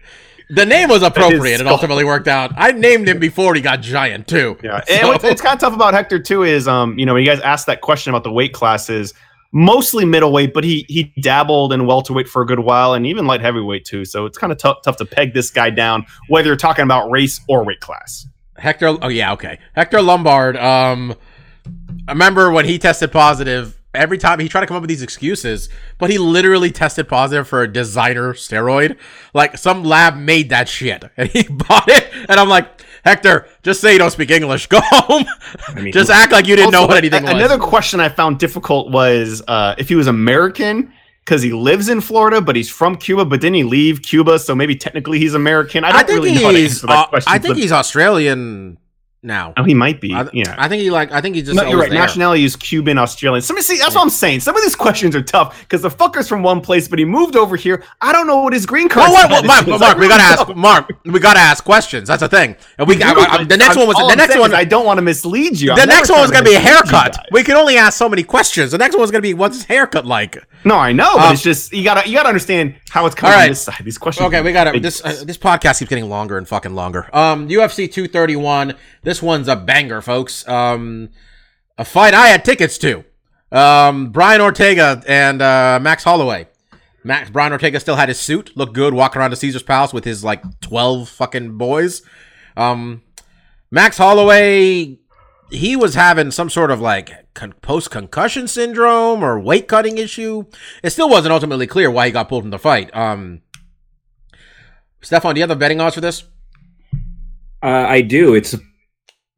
The 0.55 0.67
name 0.67 0.89
was 0.91 1.03
appropriate. 1.03 1.61
It 1.61 1.67
ultimately 1.67 2.05
worked 2.05 2.29
out. 2.29 2.53
I 2.57 2.73
named 2.73 3.09
him 3.09 3.19
before 3.19 3.55
he 3.55 3.61
got 3.61 3.81
giant 3.81 4.29
too. 4.29 4.59
Yeah, 4.63 4.83
So- 4.87 4.95
and 4.95 5.09
what's, 5.09 5.25
what's 5.25 5.41
kind 5.41 5.55
of 5.55 5.61
tough 5.61 5.75
about 5.75 5.95
Hector 5.95 6.19
too 6.19 6.43
is, 6.43 6.69
um, 6.69 6.99
you 6.99 7.07
know, 7.07 7.15
when 7.15 7.23
you 7.25 7.29
guys 7.31 7.41
asked 7.41 7.67
that 7.67 7.81
question 7.81 8.11
about 8.13 8.23
the 8.25 8.31
weight 8.33 8.53
classes, 8.53 9.15
mostly 9.53 10.05
middleweight, 10.05 10.53
but 10.55 10.65
he 10.65 10.85
he 10.89 11.13
dabbled 11.21 11.73
in 11.73 11.87
welterweight 11.87 12.29
for 12.29 12.43
a 12.43 12.47
good 12.47 12.59
while, 12.61 12.95
and 12.95 13.07
even 13.07 13.27
light 13.27 13.41
heavyweight 13.41 13.85
too. 13.85 14.05
So 14.05 14.27
it's 14.27 14.37
kind 14.39 14.53
of 14.53 14.59
tough 14.59 14.79
tough 14.85 14.97
to 14.99 15.05
peg 15.05 15.33
this 15.35 15.51
guy 15.51 15.71
down, 15.71 16.05
whether 16.29 16.49
you're 16.49 16.57
talking 16.57 16.85
about 16.85 17.11
race 17.11 17.41
or 17.49 17.65
weight 17.65 17.81
class. 17.81 18.27
Hector. 18.59 18.97
Oh 19.01 19.09
yeah, 19.09 19.33
okay. 19.33 19.59
Hector 19.75 20.03
Lombard. 20.03 20.57
Um, 20.57 21.15
I 22.09 22.13
remember 22.13 22.51
when 22.53 22.65
he 22.67 22.79
tested 22.79 23.11
positive. 23.13 23.79
Every 23.95 24.17
time 24.17 24.39
he 24.41 24.49
tried 24.49 24.63
to 24.63 24.67
come 24.67 24.77
up 24.77 24.81
with 24.83 24.89
these 24.89 25.03
excuses, 25.03 25.69
but 25.99 26.09
he 26.09 26.17
literally 26.17 26.71
tested 26.71 27.09
positive 27.09 27.47
for 27.47 27.63
a 27.63 27.71
designer 27.71 28.33
steroid. 28.33 28.97
Like 29.35 29.59
some 29.59 29.85
lab 29.85 30.17
made 30.17 30.49
that 30.49 30.67
shit, 30.69 31.05
and 31.17 31.29
he 31.29 31.43
bought 31.51 31.89
it. 31.89 32.09
And 32.29 32.41
I'm 32.41 32.49
like, 32.49 32.83
Hector, 33.05 33.47
just 33.63 33.81
say 33.83 33.93
you 33.93 33.99
don't 33.99 34.11
speak 34.11 34.31
English. 34.31 34.67
Go 34.69 34.81
home. 34.83 35.25
I 35.69 35.75
mean, 35.81 35.93
just 35.93 36.11
act 36.11 36.33
like 36.33 36.47
you 36.47 36.57
didn't 36.57 36.73
know 36.73 36.87
what 36.87 36.97
anything 36.97 37.23
a- 37.25 37.27
was. 37.27 37.35
Another 37.35 37.59
question 37.59 38.01
I 38.01 38.09
found 38.09 38.39
difficult 38.39 38.91
was 38.91 39.43
uh, 39.47 39.75
if 39.77 39.89
he 39.91 39.95
was 39.95 40.07
American 40.07 40.93
because 41.25 41.43
he 41.43 41.53
lives 41.53 41.89
in 41.91 42.01
Florida, 42.01 42.41
but 42.41 42.57
he's 42.57 42.71
from 42.71 42.97
Cuba. 42.97 43.27
But 43.27 43.41
didn't 43.43 43.57
he 43.57 43.65
leave 43.65 44.01
Cuba? 44.03 44.39
So 44.39 44.55
maybe 44.55 44.75
technically 44.75 45.19
he's 45.19 45.35
American. 45.35 45.85
I 45.85 45.93
don't 45.93 46.01
I 46.01 46.05
think 46.05 46.17
really 46.25 46.35
know 46.35 46.45
how 46.47 46.53
to 46.53 46.59
answer 46.65 46.87
that 46.87 46.93
uh, 46.99 47.07
question. 47.09 47.31
I 47.33 47.39
think 47.39 47.55
but- 47.55 47.61
he's 47.61 47.73
Australian 47.73 48.79
now. 49.23 49.53
Oh, 49.57 49.63
he 49.65 49.75
might 49.75 50.01
be. 50.01 50.13
I, 50.13 50.29
yeah. 50.33 50.55
I 50.59 50.69
think 50.69 50.83
he 50.83 50.91
like. 50.91 51.13
I 51.13 51.21
think 51.21 51.37
he 51.37 51.43
just. 51.43 51.55
No, 51.57 51.63
you're 51.65 51.79
right. 51.79 51.91
there. 51.91 51.99
Nationality 51.99 52.45
is 52.45 52.57
Cuban, 52.57 52.99
Australian. 52.99 53.43
Some 53.43 53.61
see, 53.61 53.79
that's 53.79 53.95
what 53.95 54.03
I'm 54.03 54.11
saying. 54.11 54.41
Some 54.41 54.57
of 54.57 54.63
these 54.63 54.75
questions 54.75 55.15
are 55.15 55.23
tough 55.23 55.61
because 55.61 55.83
the 55.83 55.91
fucker's 55.91 56.29
from 56.29 56.43
one 56.43 56.61
place, 56.61 56.89
but 56.89 56.99
he 56.99 57.05
moved 57.05 57.37
over 57.37 57.57
here. 57.57 57.85
I 58.01 58.13
don't 58.13 58.27
know 58.27 58.41
what 58.43 58.53
his 58.53 58.67
green 58.67 58.89
card. 58.89 59.11
Well, 59.11 59.43
Mark. 59.45 59.67
Mark, 59.67 59.99
we 59.99 60.09
gotta 60.09 60.23
ask. 60.23 60.57
Mark, 60.57 60.93
we 61.05 61.19
gotta 61.21 61.41
ask 61.41 61.63
questions. 61.65 62.09
That's 62.09 62.21
the 62.21 62.29
thing. 62.29 62.57
And 62.79 62.89
we, 62.89 63.03
I, 63.03 63.11
I- 63.13 63.45
the 63.45 63.57
next 63.57 63.77
I'm- 63.77 63.87
one 63.87 63.97
was 63.97 64.11
the 64.11 64.17
next 64.17 64.39
one. 64.39 64.55
I 64.55 64.65
don't 64.65 64.85
want 64.87 64.99
to 64.99 65.03
mislead 65.03 65.61
you. 65.61 65.71
I'm 65.73 65.77
The 65.79 65.87
next 65.87 66.11
one 66.11 66.21
was 66.21 66.31
gonna 66.31 66.45
be 66.45 66.55
a 66.55 66.61
haircut. 66.61 67.17
We 67.31 67.43
can 67.45 67.57
only 67.57 67.77
ask 67.77 67.97
so 67.99 68.09
many 68.09 68.23
questions. 68.23 68.73
The 68.73 68.79
next 68.79 68.95
one 68.95 69.03
was 69.03 69.11
gonna 69.11 69.23
be 69.23 69.35
what's 69.35 69.57
his 69.57 69.65
haircut 69.67 70.05
like. 70.07 70.39
No, 70.65 70.77
I 70.77 70.93
know, 70.93 71.17
but 71.17 71.27
Um, 71.27 71.33
it's 71.33 71.43
just 71.43 71.73
you 71.73 71.83
gotta 71.85 72.09
you 72.09 72.15
gotta 72.17 72.29
understand 72.29 72.77
how 72.89 73.05
it's 73.07 73.15
coming 73.17 73.33
all 73.35 73.39
right. 73.41 73.49
this 73.49 73.63
side. 73.63 73.81
These 73.85 73.99
questions. 73.99 74.27
Okay, 74.29 74.41
we 74.43 74.53
got 74.53 74.69
it. 74.75 74.81
This 74.83 75.05
uh, 75.05 75.23
this 75.25 75.37
podcast 75.39 75.79
keeps 75.81 75.89
getting 75.89 76.09
longer 76.09 76.39
and 76.39 76.47
fucking 76.47 76.75
longer. 76.75 77.09
Um, 77.15 77.49
UFC 77.49 77.91
231. 77.91 78.75
This 79.03 79.12
one's 79.21 79.49
a 79.49 79.57
banger, 79.57 80.01
folks. 80.01 80.47
Um, 80.47 81.11
a 81.77 81.85
fight 81.85 82.15
I 82.15 82.29
had 82.29 82.45
tickets 82.45 82.79
to. 82.79 83.05
Um, 83.51 84.11
Brian 84.11 84.41
Ortega 84.41 85.03
and 85.07 85.43
uh, 85.43 85.79
Max 85.83 86.05
Holloway. 86.05 86.47
Max 87.05 87.31
Brian 87.31 87.53
Ortega 87.53 87.81
still 87.81 87.97
had 87.97 88.09
his 88.09 88.21
suit, 88.21 88.57
looked 88.57 88.75
good, 88.75 88.95
walking 88.95 89.21
around 89.21 89.31
to 89.31 89.37
Caesar's 89.37 89.65
Palace 89.65 89.93
with 89.93 90.05
his 90.05 90.23
like 90.23 90.61
twelve 90.61 91.09
fucking 91.09 91.59
boys. 91.59 92.03
Um, 92.57 93.03
Max 93.71 93.99
Holloway, 93.99 94.99
he 95.51 95.77
was 95.77 95.95
having 95.95 96.31
some 96.31 96.49
sort 96.49 96.71
of 96.71 96.81
like 96.81 97.11
con- 97.35 97.55
post 97.61 97.91
concussion 97.91 98.47
syndrome 98.47 99.25
or 99.25 99.41
weight 99.41 99.67
cutting 99.67 99.99
issue. 99.99 100.45
It 100.83 100.91
still 100.91 101.09
wasn't 101.09 101.33
ultimately 101.33 101.67
clear 101.67 101.91
why 101.91 102.07
he 102.07 102.13
got 102.13 102.29
pulled 102.29 102.45
from 102.45 102.51
the 102.51 102.59
fight. 102.59 102.95
Um, 102.95 103.43
Stefan, 105.01 105.35
do 105.35 105.41
you 105.41 105.43
have 105.43 105.49
the 105.49 105.57
betting 105.57 105.81
odds 105.81 105.97
for 105.97 106.01
this? 106.01 106.23
Uh, 107.63 107.87
I 107.89 108.01
do. 108.03 108.35
It's 108.35 108.55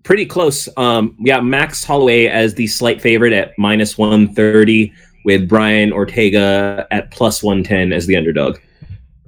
pretty 0.04 0.24
close. 0.26 0.68
Um, 0.76 1.16
we 1.18 1.26
got 1.26 1.44
Max 1.44 1.82
Holloway 1.82 2.26
as 2.26 2.54
the 2.54 2.66
slight 2.68 3.02
favorite 3.02 3.32
at 3.32 3.52
minus 3.58 3.98
130, 3.98 4.92
with 5.24 5.48
Brian 5.48 5.92
Ortega 5.92 6.86
at 6.90 7.10
plus 7.10 7.42
110 7.42 7.92
as 7.92 8.06
the 8.06 8.16
underdog. 8.16 8.58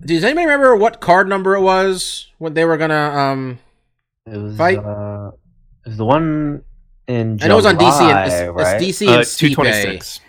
Does 0.04 0.22
anybody 0.22 0.44
remember 0.46 0.76
what 0.76 1.00
card 1.00 1.28
number 1.28 1.54
it 1.56 1.62
was 1.62 2.28
when 2.38 2.54
they 2.54 2.64
were 2.64 2.76
gonna? 2.76 2.94
Um, 2.94 3.58
It 4.26 4.36
was, 4.36 4.56
Fight? 4.56 4.78
Uh, 4.78 5.32
it 5.84 5.88
was 5.88 5.96
the 5.96 6.04
one 6.04 6.62
in 7.08 7.38
I 7.42 7.48
know 7.48 7.54
it 7.54 7.56
was 7.56 7.66
on 7.66 7.76
DC 7.76 8.00
and 8.00 8.08
July, 8.08 8.24
it's, 8.26 8.52
right? 8.52 8.82
it's 8.82 8.98
DC 9.00 9.06
and 9.08 9.16
Uh, 9.16 9.20
Stipe. 9.20 9.38
two 9.38 9.54
twenty 9.54 9.72
six. 9.72 10.20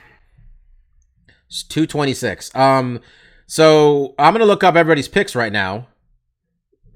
It's 1.50 1.64
226. 1.64 2.54
Um, 2.56 3.00
so 3.46 4.14
I'm 4.20 4.34
gonna 4.34 4.46
look 4.46 4.64
up 4.64 4.76
everybody's 4.76 5.08
picks 5.08 5.36
right 5.36 5.52
now. 5.52 5.88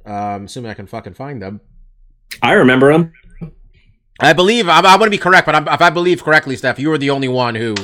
Um, 0.06 0.46
assuming 0.46 0.72
I 0.72 0.74
can 0.74 0.88
fucking 0.88 1.14
find 1.14 1.42
them. 1.42 1.62
I 2.42 2.54
remember 2.54 2.92
him. 2.92 3.14
I 4.22 4.34
believe 4.34 4.70
I, 4.70 4.80
I 4.80 4.96
want 4.96 5.04
to 5.04 5.10
be 5.10 5.18
correct, 5.18 5.46
but 5.46 5.56
I'm, 5.56 5.68
if 5.68 5.82
I 5.82 5.90
believe 5.90 6.24
correctly, 6.24 6.56
Steph, 6.56 6.80
you 6.80 6.90
were 6.90 6.98
the 6.98 7.10
only 7.10 7.28
one 7.28 7.56
who 7.56 7.76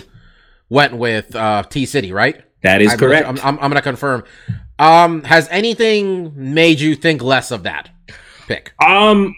went 0.69 0.95
with 0.95 1.35
uh, 1.35 1.63
T 1.63 1.85
City, 1.85 2.11
right? 2.11 2.41
That 2.61 2.81
is 2.81 2.93
I 2.93 2.95
believe- 2.97 3.23
correct. 3.23 3.27
I'm, 3.27 3.55
I'm, 3.55 3.63
I'm 3.63 3.69
gonna 3.69 3.81
confirm. 3.81 4.23
Um, 4.79 5.23
has 5.23 5.47
anything 5.49 6.31
made 6.53 6.79
you 6.79 6.95
think 6.95 7.23
less 7.23 7.49
of 7.51 7.63
that 7.63 7.89
pick? 8.47 8.73
Um, 8.85 9.35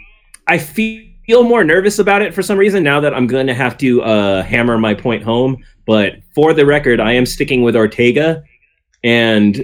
I 0.48 0.58
feel 0.58 1.44
more 1.44 1.64
nervous 1.64 2.00
about 2.00 2.22
it 2.22 2.34
for 2.34 2.42
some 2.44 2.58
reason 2.58 2.84
now 2.84 3.00
that 3.00 3.14
I'm 3.14 3.28
going 3.28 3.48
to 3.48 3.54
have 3.54 3.78
to 3.78 4.02
uh, 4.02 4.44
hammer 4.44 4.78
my 4.78 4.94
point 4.94 5.24
home. 5.24 5.64
But 5.86 6.16
for 6.36 6.54
the 6.54 6.66
record, 6.66 7.00
I 7.00 7.14
am 7.14 7.26
sticking 7.26 7.62
with 7.64 7.76
Ortega 7.76 8.44
and 9.04 9.64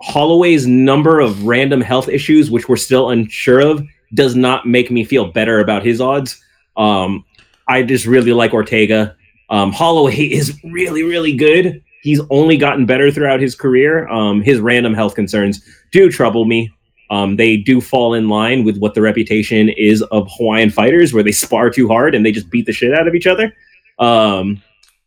Holloway's 0.00 0.66
number 0.68 1.18
of 1.18 1.44
random 1.44 1.80
health 1.80 2.08
issues, 2.08 2.50
which 2.50 2.68
we're 2.68 2.76
still 2.76 3.10
unsure 3.10 3.60
of, 3.60 3.82
does 4.14 4.36
not 4.36 4.66
make 4.66 4.90
me 4.90 5.02
feel 5.04 5.32
better 5.32 5.58
about 5.58 5.84
his 5.84 6.00
odds. 6.00 6.40
Um, 6.78 7.24
I 7.68 7.82
just 7.82 8.06
really 8.06 8.32
like 8.32 8.54
Ortega. 8.54 9.14
Um, 9.50 9.72
Holloway 9.72 10.14
is 10.32 10.58
really, 10.64 11.02
really 11.02 11.34
good. 11.34 11.82
He's 12.02 12.20
only 12.30 12.56
gotten 12.56 12.86
better 12.86 13.10
throughout 13.10 13.40
his 13.40 13.54
career. 13.54 14.08
Um, 14.08 14.40
his 14.40 14.60
random 14.60 14.94
health 14.94 15.14
concerns 15.14 15.60
do 15.92 16.10
trouble 16.10 16.44
me. 16.46 16.72
Um, 17.10 17.36
they 17.36 17.56
do 17.56 17.80
fall 17.80 18.14
in 18.14 18.28
line 18.28 18.64
with 18.64 18.78
what 18.78 18.94
the 18.94 19.02
reputation 19.02 19.70
is 19.70 20.02
of 20.02 20.28
Hawaiian 20.36 20.70
fighters, 20.70 21.12
where 21.12 21.22
they 21.22 21.32
spar 21.32 21.70
too 21.70 21.88
hard 21.88 22.14
and 22.14 22.24
they 22.24 22.32
just 22.32 22.50
beat 22.50 22.66
the 22.66 22.72
shit 22.72 22.94
out 22.94 23.08
of 23.08 23.14
each 23.14 23.26
other. 23.26 23.52
Um, 23.98 24.62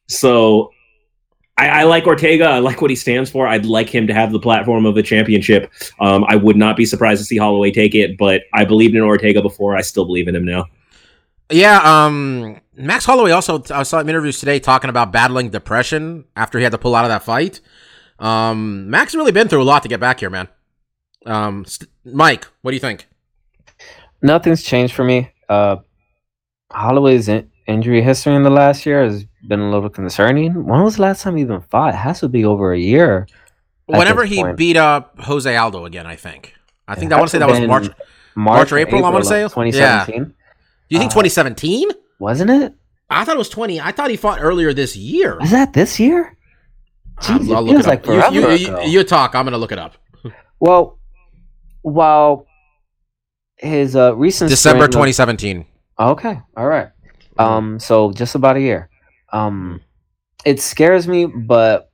So 0.07 0.71
I, 1.57 1.69
I 1.69 1.83
like 1.83 2.05
Ortega. 2.05 2.45
I 2.45 2.59
like 2.59 2.81
what 2.81 2.89
he 2.89 2.95
stands 2.95 3.29
for. 3.29 3.47
I'd 3.47 3.65
like 3.65 3.87
him 3.87 4.07
to 4.07 4.13
have 4.13 4.31
the 4.31 4.39
platform 4.39 4.85
of 4.85 4.97
a 4.97 5.03
championship. 5.03 5.71
Um, 5.99 6.25
I 6.27 6.35
would 6.35 6.57
not 6.57 6.75
be 6.75 6.85
surprised 6.85 7.21
to 7.21 7.25
see 7.25 7.37
Holloway 7.37 7.71
take 7.71 7.95
it, 7.95 8.17
but 8.17 8.41
I 8.53 8.65
believed 8.65 8.95
in 8.95 9.01
Ortega 9.01 9.41
before. 9.41 9.77
I 9.77 9.81
still 9.81 10.03
believe 10.05 10.27
in 10.27 10.35
him 10.35 10.43
now. 10.43 10.65
Yeah, 11.51 11.79
um, 11.83 12.59
Max 12.75 13.05
Holloway 13.05 13.31
also, 13.31 13.63
I 13.71 13.83
saw 13.83 13.99
him 13.99 14.09
interviews 14.09 14.39
today 14.39 14.59
talking 14.59 14.89
about 14.89 15.11
battling 15.11 15.49
depression 15.49 16.25
after 16.35 16.57
he 16.57 16.63
had 16.63 16.71
to 16.71 16.77
pull 16.77 16.95
out 16.95 17.05
of 17.05 17.09
that 17.09 17.23
fight. 17.23 17.59
Um, 18.19 18.89
Max 18.89 19.15
really 19.15 19.31
been 19.31 19.47
through 19.47 19.61
a 19.61 19.65
lot 19.65 19.83
to 19.83 19.89
get 19.89 19.99
back 19.99 20.19
here, 20.19 20.29
man. 20.29 20.47
Um, 21.25 21.65
St- 21.65 21.89
Mike, 22.05 22.47
what 22.61 22.71
do 22.71 22.75
you 22.75 22.79
think? 22.81 23.07
Nothing's 24.21 24.63
changed 24.63 24.93
for 24.93 25.03
me. 25.03 25.31
Uh, 25.49 25.77
Holloway's 26.71 27.27
in- 27.27 27.49
injury 27.67 28.01
history 28.01 28.35
in 28.35 28.43
the 28.43 28.49
last 28.49 28.85
year 28.85 29.03
has 29.03 29.25
been 29.47 29.59
a 29.59 29.69
little 29.69 29.89
concerning. 29.89 30.65
When 30.65 30.83
was 30.83 30.95
the 30.95 31.01
last 31.01 31.23
time 31.23 31.35
he 31.35 31.41
even 31.41 31.61
fought? 31.61 31.93
It 31.93 31.97
has 31.97 32.19
to 32.21 32.29
be 32.29 32.45
over 32.45 32.73
a 32.73 32.79
year. 32.79 33.27
Whenever 33.87 34.23
he 34.23 34.41
point. 34.41 34.57
beat 34.57 34.77
up 34.77 35.19
Jose 35.19 35.53
Aldo 35.55 35.85
again, 35.85 36.05
I 36.05 36.15
think. 36.15 36.53
I 36.87 36.95
think 36.95 37.11
I 37.11 37.17
want 37.17 37.29
to 37.29 37.31
say 37.31 37.39
that 37.39 37.49
was 37.49 37.59
been 37.59 37.67
March. 37.67 37.89
March, 38.35 38.71
or 38.71 38.77
April, 38.77 39.03
I 39.03 39.09
wanna 39.09 39.25
say? 39.25 39.41
2017. 39.41 40.33
You 40.95 40.99
think 40.99 41.11
uh, 41.11 41.15
2017? 41.21 41.89
Wasn't 42.19 42.49
it? 42.49 42.73
I 43.09 43.25
thought 43.25 43.35
it 43.35 43.39
was 43.39 43.49
20. 43.49 43.81
I 43.81 43.91
thought 43.91 44.09
he 44.09 44.17
fought 44.17 44.39
earlier 44.41 44.73
this 44.73 44.95
year. 44.95 45.37
Was 45.39 45.51
that 45.51 45.73
this 45.73 45.99
year? 45.99 46.37
I'll- 47.17 47.39
Jeez, 47.39 47.49
it 47.49 47.53
I'll 47.53 47.65
feels 47.67 47.85
it 47.85 47.89
like 47.89 47.99
up. 48.07 48.33
You- 48.33 48.41
forever 48.41 48.55
you, 48.55 48.79
you, 48.81 48.89
you 48.99 49.03
talk. 49.03 49.35
I'm 49.35 49.45
going 49.45 49.51
to 49.53 49.57
look 49.57 49.71
it 49.71 49.79
up. 49.79 49.95
Well, 50.59 50.99
while 51.81 52.45
his 53.57 53.95
uh, 53.95 54.15
recent 54.15 54.49
December 54.49 54.83
string 54.83 54.85
of- 54.85 54.91
2017. 54.91 55.65
Okay, 55.99 56.39
all 56.57 56.67
right. 56.67 56.89
Um, 57.37 57.79
so 57.79 58.11
just 58.11 58.35
about 58.35 58.55
a 58.57 58.61
year. 58.61 58.89
Um, 59.33 59.81
it 60.45 60.59
scares 60.59 61.07
me, 61.07 61.25
but 61.25 61.89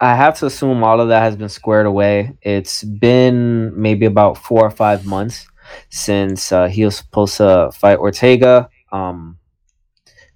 I 0.00 0.14
have 0.16 0.38
to 0.40 0.46
assume 0.46 0.82
all 0.82 1.00
of 1.00 1.08
that 1.08 1.20
has 1.22 1.36
been 1.36 1.48
squared 1.48 1.86
away. 1.86 2.36
It's 2.42 2.82
been 2.82 3.80
maybe 3.80 4.06
about 4.06 4.38
four 4.38 4.64
or 4.64 4.70
five 4.70 5.04
months 5.06 5.46
since 5.90 6.52
uh, 6.52 6.66
he 6.66 6.84
was 6.84 6.96
supposed 6.96 7.36
to 7.38 7.70
fight 7.74 7.98
Ortega. 7.98 8.68
Um, 8.90 9.38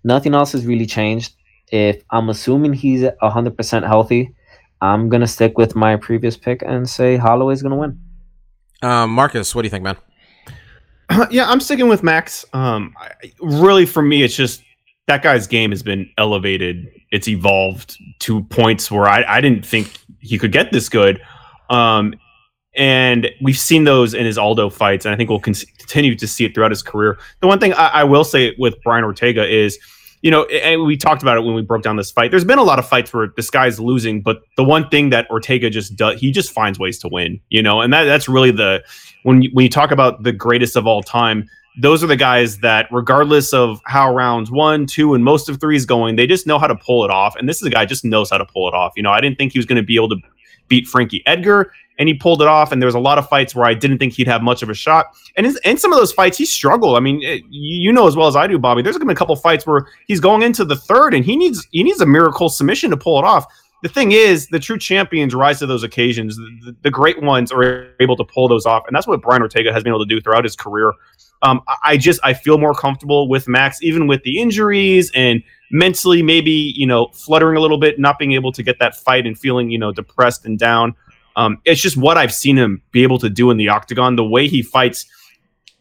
nothing 0.04 0.34
else 0.34 0.52
has 0.52 0.66
really 0.66 0.86
changed. 0.86 1.34
If 1.72 2.02
I'm 2.10 2.28
assuming 2.28 2.72
he's 2.72 3.04
hundred 3.20 3.56
percent 3.56 3.84
healthy, 3.84 4.34
I'm 4.80 5.08
gonna 5.08 5.26
stick 5.26 5.58
with 5.58 5.74
my 5.74 5.96
previous 5.96 6.36
pick 6.36 6.62
and 6.62 6.88
say 6.88 7.16
Holloway's 7.16 7.62
gonna 7.62 7.76
win. 7.76 8.00
Um, 8.82 9.10
Marcus, 9.10 9.54
what 9.54 9.62
do 9.62 9.66
you 9.66 9.70
think, 9.70 9.84
man? 9.84 9.96
yeah, 11.30 11.48
I'm 11.48 11.60
sticking 11.60 11.88
with 11.88 12.02
Max. 12.02 12.44
Um, 12.52 12.94
I, 12.98 13.32
really, 13.40 13.86
for 13.86 14.02
me, 14.02 14.22
it's 14.22 14.36
just 14.36 14.62
that 15.06 15.22
guy's 15.22 15.46
game 15.46 15.70
has 15.70 15.82
been 15.82 16.10
elevated. 16.18 16.88
It's 17.10 17.28
evolved 17.28 17.96
to 18.20 18.42
points 18.44 18.90
where 18.90 19.06
I, 19.06 19.24
I 19.36 19.40
didn't 19.40 19.64
think 19.64 19.98
he 20.20 20.38
could 20.38 20.52
get 20.52 20.72
this 20.72 20.88
good. 20.88 21.20
Um, 21.70 22.14
and 22.76 23.30
we've 23.40 23.58
seen 23.58 23.84
those 23.84 24.14
in 24.14 24.24
his 24.26 24.38
Aldo 24.38 24.70
fights, 24.70 25.04
and 25.04 25.14
I 25.14 25.16
think 25.16 25.30
we'll 25.30 25.40
con- 25.40 25.54
continue 25.78 26.14
to 26.14 26.26
see 26.26 26.44
it 26.44 26.54
throughout 26.54 26.70
his 26.70 26.82
career. 26.82 27.18
The 27.40 27.46
one 27.46 27.58
thing 27.58 27.72
I, 27.72 27.88
I 27.88 28.04
will 28.04 28.24
say 28.24 28.54
with 28.58 28.74
Brian 28.82 29.04
Ortega 29.04 29.46
is, 29.46 29.78
you 30.22 30.30
know, 30.30 30.44
and 30.46 30.82
we 30.84 30.96
talked 30.96 31.22
about 31.22 31.36
it 31.36 31.40
when 31.40 31.54
we 31.54 31.62
broke 31.62 31.82
down 31.82 31.96
this 31.96 32.10
fight. 32.10 32.30
There's 32.30 32.44
been 32.44 32.58
a 32.58 32.64
lot 32.64 32.78
of 32.78 32.88
fights 32.88 33.12
where 33.12 33.28
this 33.36 33.50
guy's 33.50 33.78
losing, 33.78 34.22
but 34.22 34.42
the 34.56 34.64
one 34.64 34.88
thing 34.88 35.10
that 35.10 35.28
Ortega 35.30 35.70
just 35.70 35.96
does, 35.96 36.20
he 36.20 36.30
just 36.30 36.52
finds 36.52 36.78
ways 36.78 36.98
to 37.00 37.08
win. 37.08 37.40
You 37.48 37.62
know, 37.62 37.80
and 37.80 37.92
that 37.92 38.04
that's 38.04 38.28
really 38.28 38.50
the 38.50 38.82
when 39.22 39.42
you, 39.42 39.50
when 39.52 39.62
you 39.64 39.70
talk 39.70 39.90
about 39.90 40.22
the 40.22 40.32
greatest 40.32 40.76
of 40.76 40.86
all 40.86 41.02
time, 41.02 41.48
those 41.78 42.02
are 42.02 42.06
the 42.06 42.16
guys 42.16 42.58
that, 42.58 42.88
regardless 42.90 43.52
of 43.52 43.80
how 43.84 44.14
rounds 44.14 44.50
one, 44.50 44.86
two, 44.86 45.14
and 45.14 45.22
most 45.22 45.48
of 45.48 45.60
three 45.60 45.76
is 45.76 45.84
going, 45.84 46.16
they 46.16 46.26
just 46.26 46.46
know 46.46 46.58
how 46.58 46.66
to 46.66 46.76
pull 46.76 47.04
it 47.04 47.10
off. 47.10 47.36
And 47.36 47.48
this 47.48 47.58
is 47.58 47.64
a 47.64 47.70
guy 47.70 47.84
just 47.84 48.04
knows 48.04 48.30
how 48.30 48.38
to 48.38 48.46
pull 48.46 48.66
it 48.68 48.74
off. 48.74 48.92
You 48.96 49.02
know, 49.02 49.10
I 49.10 49.20
didn't 49.20 49.36
think 49.36 49.52
he 49.52 49.58
was 49.58 49.66
going 49.66 49.76
to 49.76 49.82
be 49.82 49.96
able 49.96 50.08
to 50.08 50.16
beat 50.68 50.86
Frankie 50.86 51.22
Edgar, 51.26 51.72
and 51.98 52.08
he 52.08 52.14
pulled 52.14 52.42
it 52.42 52.48
off. 52.48 52.72
And 52.72 52.80
there 52.80 52.86
was 52.86 52.94
a 52.94 53.00
lot 53.00 53.18
of 53.18 53.28
fights 53.28 53.54
where 53.54 53.66
I 53.66 53.74
didn't 53.74 53.98
think 53.98 54.12
he'd 54.12 54.28
have 54.28 54.42
much 54.42 54.62
of 54.62 54.70
a 54.70 54.74
shot. 54.74 55.06
And 55.36 55.46
in, 55.64 55.76
some 55.78 55.92
of 55.92 55.98
those 55.98 56.12
fights, 56.12 56.38
he 56.38 56.44
struggled. 56.44 56.96
I 56.96 57.00
mean, 57.00 57.22
it, 57.22 57.42
you 57.50 57.92
know 57.92 58.06
as 58.06 58.16
well 58.16 58.28
as 58.28 58.36
I 58.36 58.46
do, 58.46 58.58
Bobby. 58.58 58.82
There's 58.82 58.96
going 58.96 59.08
to 59.08 59.14
be 59.14 59.16
a 59.16 59.18
couple 59.18 59.36
fights 59.36 59.66
where 59.66 59.88
he's 60.06 60.20
going 60.20 60.42
into 60.42 60.64
the 60.64 60.76
third, 60.76 61.14
and 61.14 61.24
he 61.24 61.36
needs 61.36 61.66
he 61.70 61.82
needs 61.82 62.00
a 62.00 62.06
miracle 62.06 62.48
submission 62.48 62.90
to 62.90 62.96
pull 62.96 63.18
it 63.18 63.24
off 63.24 63.46
the 63.82 63.88
thing 63.88 64.12
is, 64.12 64.48
the 64.48 64.58
true 64.58 64.78
champions 64.78 65.34
rise 65.34 65.58
to 65.58 65.66
those 65.66 65.82
occasions. 65.82 66.36
The, 66.36 66.74
the 66.82 66.90
great 66.90 67.22
ones 67.22 67.52
are 67.52 67.88
able 68.00 68.16
to 68.16 68.24
pull 68.24 68.48
those 68.48 68.66
off, 68.66 68.84
and 68.86 68.96
that's 68.96 69.06
what 69.06 69.20
Brian 69.20 69.42
Ortega 69.42 69.72
has 69.72 69.82
been 69.82 69.92
able 69.92 70.04
to 70.04 70.08
do 70.08 70.20
throughout 70.20 70.44
his 70.44 70.56
career. 70.56 70.92
Um, 71.42 71.60
I, 71.68 71.76
I 71.84 71.96
just 71.96 72.18
I 72.24 72.32
feel 72.32 72.58
more 72.58 72.74
comfortable 72.74 73.28
with 73.28 73.46
Max, 73.46 73.82
even 73.82 74.06
with 74.06 74.22
the 74.22 74.40
injuries 74.40 75.12
and 75.14 75.42
mentally 75.70 76.22
maybe 76.22 76.72
you 76.76 76.86
know 76.86 77.08
fluttering 77.12 77.56
a 77.56 77.60
little 77.60 77.78
bit, 77.78 77.98
not 77.98 78.18
being 78.18 78.32
able 78.32 78.50
to 78.52 78.62
get 78.62 78.78
that 78.78 78.96
fight 78.96 79.26
and 79.26 79.38
feeling 79.38 79.70
you 79.70 79.78
know 79.78 79.92
depressed 79.92 80.46
and 80.46 80.58
down. 80.58 80.94
Um, 81.36 81.58
it's 81.64 81.80
just 81.80 81.96
what 81.96 82.16
I've 82.16 82.32
seen 82.32 82.56
him 82.56 82.82
be 82.92 83.02
able 83.02 83.18
to 83.18 83.28
do 83.28 83.50
in 83.50 83.56
the 83.56 83.68
octagon. 83.68 84.16
The 84.16 84.24
way 84.24 84.48
he 84.48 84.62
fights, 84.62 85.06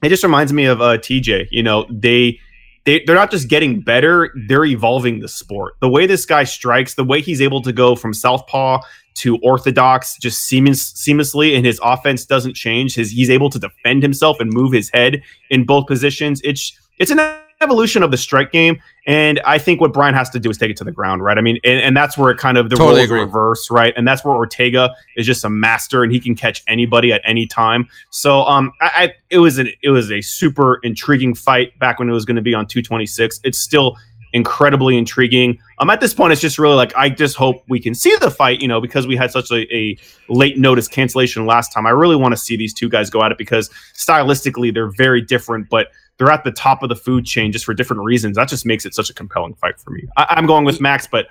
it 0.04 0.10
just 0.10 0.24
reminds 0.24 0.54
me 0.54 0.66
of 0.66 0.82
uh, 0.82 0.98
TJ. 0.98 1.48
You 1.52 1.64
know, 1.64 1.86
they 1.90 2.40
they, 2.86 3.04
they're 3.06 3.16
not 3.16 3.32
just 3.32 3.50
getting 3.50 3.82
better, 3.82 4.32
they're 4.48 4.66
evolving 4.66 5.20
the 5.20 5.28
sport. 5.28 5.74
The 5.82 5.90
way 5.90 6.06
this 6.06 6.26
guy 6.26 6.44
strikes, 6.44 6.94
the 6.94 7.04
way 7.04 7.20
he's 7.20 7.42
able 7.42 7.62
to 7.64 7.74
go 7.74 7.96
from 7.96 8.14
southpaw 8.14 8.82
to 9.16 9.38
orthodox 9.38 10.18
just 10.18 10.44
seamless, 10.44 10.94
seamlessly, 10.94 11.56
and 11.56 11.66
his 11.66 11.80
offense 11.82 12.26
doesn't 12.26 12.54
change. 12.54 12.96
His 12.96 13.12
he's 13.12 13.30
able 13.30 13.50
to 13.50 13.60
defend 13.60 14.04
himself 14.04 14.40
and 14.40 14.54
move 14.54 14.72
his 14.72 14.90
head 14.90 15.24
in 15.50 15.66
both 15.66 15.88
positions. 15.88 16.42
It's 16.44 16.78
it's 17.00 17.12
an 17.12 17.20
evolution 17.62 18.04
of 18.04 18.12
the 18.12 18.18
strike 18.18 18.52
game, 18.52 18.82
and 19.08 19.40
I 19.46 19.58
think 19.58 19.82
what 19.82 19.94
Brian 19.94 20.14
has 20.14 20.30
to 20.32 20.40
do 20.40 20.50
is 20.50 20.58
take 20.58 20.72
it 20.72 20.78
to 20.78 20.84
the 20.84 20.92
ground, 20.92 21.24
right? 21.24 21.38
I 21.38 21.42
mean, 21.42 21.60
and, 21.64 21.80
and 21.80 21.96
that's 21.98 22.18
where 22.18 22.32
it 22.32 22.38
kind 22.38 22.58
of 22.58 22.70
the 22.70 22.76
Totally 22.76 22.98
roles 22.98 23.06
agree. 23.06 23.20
reverse, 23.22 23.72
right? 23.72 23.94
And 23.96 24.08
that's 24.08 24.26
where 24.26 24.36
Ortega 24.36 24.94
is 25.16 25.26
just 25.26 25.44
a 25.46 25.50
master, 25.50 26.04
and 26.04 26.12
he 26.12 26.20
can 26.20 26.36
catch 26.36 26.64
anybody 26.68 27.14
at 27.14 27.22
any 27.26 27.46
time. 27.46 27.88
So, 28.10 28.42
um, 28.42 28.72
I, 28.82 28.92
I 28.96 29.14
it 29.30 29.40
was 29.40 29.58
an 29.58 29.70
it 29.84 29.90
was 29.90 30.12
a 30.12 30.22
super 30.22 30.80
intriguing 30.84 31.34
fight 31.34 31.78
back 31.80 32.00
when 32.00 32.10
it 32.10 32.14
was 32.14 32.26
going 32.26 32.38
to 32.38 32.42
be 32.42 32.54
on 32.54 32.66
226. 32.68 33.40
It's 33.44 33.58
still 33.58 33.98
incredibly 34.36 34.98
intriguing. 34.98 35.58
Um, 35.80 35.90
at 35.90 36.02
this 36.02 36.14
point, 36.14 36.34
it's 36.34 36.42
just 36.42 36.60
really 36.60 36.76
like 36.76 36.94
I 36.96 37.10
just 37.10 37.38
hope 37.38 37.64
we 37.70 37.80
can 37.80 37.96
see 37.96 38.16
the 38.18 38.30
fight, 38.30 38.62
you 38.62 38.68
know, 38.68 38.82
because 38.82 39.08
we 39.08 39.16
had 39.16 39.32
such 39.32 39.50
a, 39.50 39.74
a 39.74 39.98
late 40.28 40.58
notice 40.58 40.90
cancellation 40.90 41.46
last 41.46 41.72
time. 41.72 41.88
I 41.88 41.92
really 41.92 42.18
want 42.18 42.34
to 42.34 42.38
see 42.38 42.58
these 42.58 42.74
two 42.74 42.90
guys 42.90 43.10
go 43.10 43.24
at 43.24 43.32
it 43.32 43.38
because 43.38 43.70
stylistically 43.94 44.74
they're 44.74 44.92
very 44.92 45.22
different, 45.22 45.70
but 45.70 45.88
they're 46.18 46.32
at 46.32 46.44
the 46.44 46.52
top 46.52 46.84
of 46.84 46.90
the 46.90 46.96
food 46.96 47.26
chain 47.26 47.52
just 47.52 47.66
for 47.66 47.74
different 47.74 48.04
reasons. 48.04 48.38
That 48.38 48.48
just 48.48 48.66
makes 48.66 48.86
it 48.86 48.94
such 48.94 49.10
a 49.10 49.14
compelling 49.14 49.56
fight 49.56 49.80
for 49.80 49.92
me. 49.92 50.04
I, 50.18 50.28
I'm 50.30 50.46
going 50.46 50.66
with 50.66 50.80
Max, 50.80 51.08
but 51.08 51.28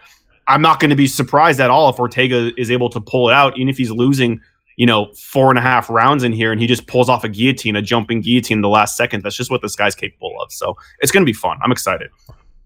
I'm 0.47 0.63
not 0.63 0.81
going 0.81 0.91
to 0.91 0.97
be 0.97 1.07
surprised 1.07 1.61
at 1.61 1.71
all 1.71 1.89
if 1.89 1.99
Ortega 1.99 2.53
is 2.61 2.71
able 2.71 2.91
to 2.91 3.01
pull 3.01 3.29
it 3.31 3.33
out, 3.33 3.57
even 3.57 3.69
if 3.69 3.79
he's 3.79 3.91
losing, 3.91 4.41
you 4.77 4.87
know, 4.87 5.13
four 5.15 5.49
and 5.51 5.59
a 5.59 5.63
half 5.63 5.89
rounds 5.89 6.23
in 6.23 6.33
here 6.33 6.53
and 6.53 6.61
he 6.61 6.67
just 6.67 6.87
pulls 6.87 7.09
off 7.09 7.25
a 7.25 7.29
guillotine, 7.29 7.77
a 7.77 7.83
jumping 7.83 8.21
guillotine 8.21 8.59
in 8.59 8.63
the 8.63 8.69
last 8.69 8.97
second. 8.97 9.23
That's 9.23 9.37
just 9.37 9.51
what 9.51 9.63
this 9.63 9.75
guy's 9.75 9.95
capable 9.95 10.35
of. 10.43 10.53
So 10.53 10.77
it's 11.01 11.11
going 11.11 11.23
to 11.23 11.31
be 11.31 11.33
fun. 11.33 11.59
I'm 11.63 11.73
excited. 11.73 12.11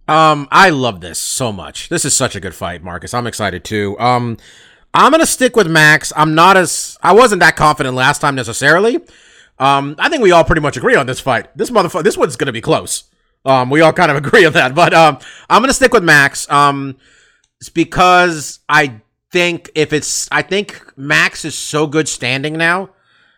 Um, 0.09 0.49
I 0.51 0.71
love 0.71 1.03
this 1.03 1.19
so 1.19 1.53
much. 1.53 1.91
This 1.91 2.05
is 2.05 2.17
such 2.17 2.35
a 2.35 2.41
good 2.41 2.55
fight, 2.55 2.83
Marcus. 2.83 3.13
I'm 3.13 3.27
excited 3.27 3.63
too. 3.63 3.99
Um, 4.01 4.39
I'm 4.95 5.13
gonna 5.13 5.27
stick 5.27 5.55
with 5.55 5.69
Max. 5.69 6.15
I'm 6.17 6.35
not 6.35 6.57
as 6.57 6.97
I 7.03 7.13
wasn't 7.13 7.41
that 7.41 7.57
confident 7.57 7.95
last 7.95 8.21
time 8.21 8.35
necessarily. 8.35 8.99
Um, 9.59 9.97
I 9.99 10.09
think 10.09 10.23
we 10.23 10.33
all 10.33 10.45
pretty 10.45 10.61
much 10.61 10.77
agree 10.77 10.95
on 10.95 11.07
this 11.07 11.21
fight. 11.21 11.57
This 11.57 11.71
motherfucker, 11.71 12.05
this 12.05 12.17
one's 12.17 12.37
gonna 12.37 12.53
be 12.53 12.61
close. 12.61 13.05
Um, 13.45 13.71
we 13.71 13.81
all 13.81 13.93
kind 13.93 14.11
of 14.11 14.17
agree 14.25 14.45
on 14.45 14.53
that. 14.55 14.75
But 14.75 14.95
um, 14.95 15.19
I'm 15.51 15.63
gonna 15.63 15.73
stick 15.73 15.93
with 15.93 16.05
Max. 16.05 16.51
Um, 16.51 16.97
it's 17.61 17.69
because 17.69 18.61
I 18.69 19.01
think 19.31 19.71
if 19.75 19.93
it's, 19.93 20.29
I 20.31 20.43
think 20.43 20.93
Max 20.97 21.45
is 21.45 21.57
so 21.57 21.87
good 21.87 22.09
standing 22.09 22.55
now. 22.55 22.91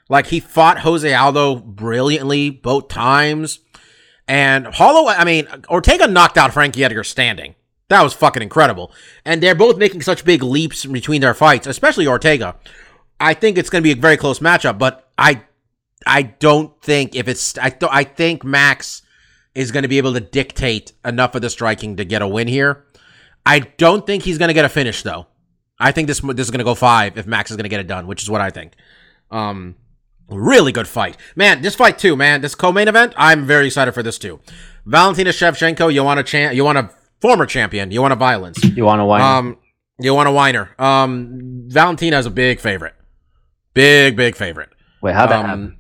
Like 0.09 0.27
he 0.27 0.41
fought 0.41 0.81
Jose 0.81 1.13
Aldo 1.13 1.57
brilliantly 1.57 2.51
both 2.51 2.89
times. 2.89 3.61
And 4.27 4.67
Holloway, 4.67 5.15
I 5.17 5.25
mean, 5.25 5.49
Ortega 5.69 6.07
knocked 6.07 6.37
out 6.37 6.53
Frankie 6.53 6.85
Edgar 6.85 7.05
standing. 7.05 7.55
That 7.89 8.03
was 8.03 8.13
fucking 8.13 8.43
incredible. 8.43 8.93
And 9.25 9.43
they're 9.43 9.55
both 9.57 9.77
making 9.77 10.03
such 10.03 10.25
big 10.25 10.43
leaps 10.43 10.87
between 10.87 11.21
their 11.21 11.35
fights, 11.35 11.67
especially 11.67 12.07
Ortega. 12.07 12.57
I 13.19 13.35
think 13.35 13.59
it's 13.59 13.71
going 13.71 13.83
to 13.83 13.87
be 13.87 13.99
a 13.99 14.01
very 14.01 14.17
close 14.17 14.39
matchup, 14.39 14.79
but 14.79 15.11
I 15.19 15.43
I 16.07 16.23
don't 16.23 16.81
think 16.83 17.15
if 17.15 17.29
it's 17.29 17.57
I 17.59 17.71
th- 17.71 17.91
I 17.93 18.05
think 18.05 18.45
Max 18.45 19.03
is 19.55 19.71
going 19.73 19.83
to 19.83 19.89
be 19.89 19.99
able 19.99 20.13
to 20.15 20.21
dictate 20.21 20.93
enough 21.05 21.35
of 21.35 21.43
the 21.43 21.51
striking 21.51 21.97
to 21.97 22.05
get 22.05 22.23
a 22.23 22.29
win 22.29 22.49
here. 22.49 22.85
I 23.45 23.61
don't 23.61 24.07
think 24.07 24.23
he's 24.23 24.39
going 24.39 24.49
to 24.49 24.55
get 24.55 24.65
a 24.65 24.69
finish 24.69 25.03
though. 25.03 25.27
I 25.79 25.93
think 25.93 26.09
this 26.09 26.21
this 26.21 26.47
is 26.47 26.51
going 26.51 26.59
to 26.59 26.65
go 26.65 26.75
5 26.75 27.19
if 27.19 27.27
Max 27.27 27.51
is 27.51 27.57
going 27.57 27.65
to 27.65 27.69
get 27.71 27.81
it 27.81 27.87
done, 27.87 28.07
which 28.07 28.23
is 28.23 28.31
what 28.31 28.41
I 28.41 28.51
think. 28.51 28.73
Um 29.31 29.77
Really 30.29 30.71
good 30.71 30.87
fight. 30.87 31.17
Man, 31.35 31.61
this 31.61 31.75
fight 31.75 31.99
too, 31.99 32.15
man. 32.15 32.41
This 32.41 32.55
co-main 32.55 32.87
event, 32.87 33.15
I'm 33.17 33.47
very 33.47 33.67
excited 33.67 33.91
for 33.93 34.03
this 34.05 34.17
too. 34.17 34.39
Valentina 34.87 35.31
Shevchenko, 35.31 35.93
you 35.93 36.05
want 36.05 36.21
a 36.21 36.23
champ 36.23 36.55
you 36.55 36.65
want 36.65 36.79
a 36.79 36.91
former 37.21 37.47
champion, 37.47 37.91
you 37.91 38.01
want 38.01 38.13
a 38.13 38.17
violence. 38.17 38.63
You 38.65 38.85
want 38.85 39.01
a 39.01 39.05
win? 39.05 39.21
Um 39.21 39.59
you 39.99 40.15
want 40.15 40.29
a 40.29 40.33
whiner. 40.33 40.71
Um 40.79 41.65
Valentina 41.67 42.19
is 42.19 42.27
a 42.27 42.31
big 42.31 42.61
favorite. 42.61 42.95
Big, 43.75 44.17
big 44.17 44.37
favorite. 44.37 44.69
Wait, 45.03 45.15
how'd 45.15 45.31
that 45.31 45.41
Um, 45.41 45.47
happen? 45.47 45.77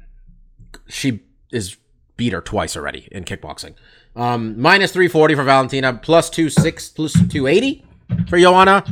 She 0.90 1.20
is 1.52 1.76
beat 2.16 2.32
her 2.32 2.40
twice 2.40 2.76
already 2.76 3.08
in 3.10 3.24
kickboxing. 3.24 3.74
Um 4.14 4.60
minus 4.60 4.92
340 4.92 5.34
for 5.36 5.44
Valentina, 5.44 5.94
plus 5.94 6.28
26 6.30 6.88
plus 6.90 7.12
280. 7.14 7.84
for 8.28 8.38
Joanna. 8.38 8.84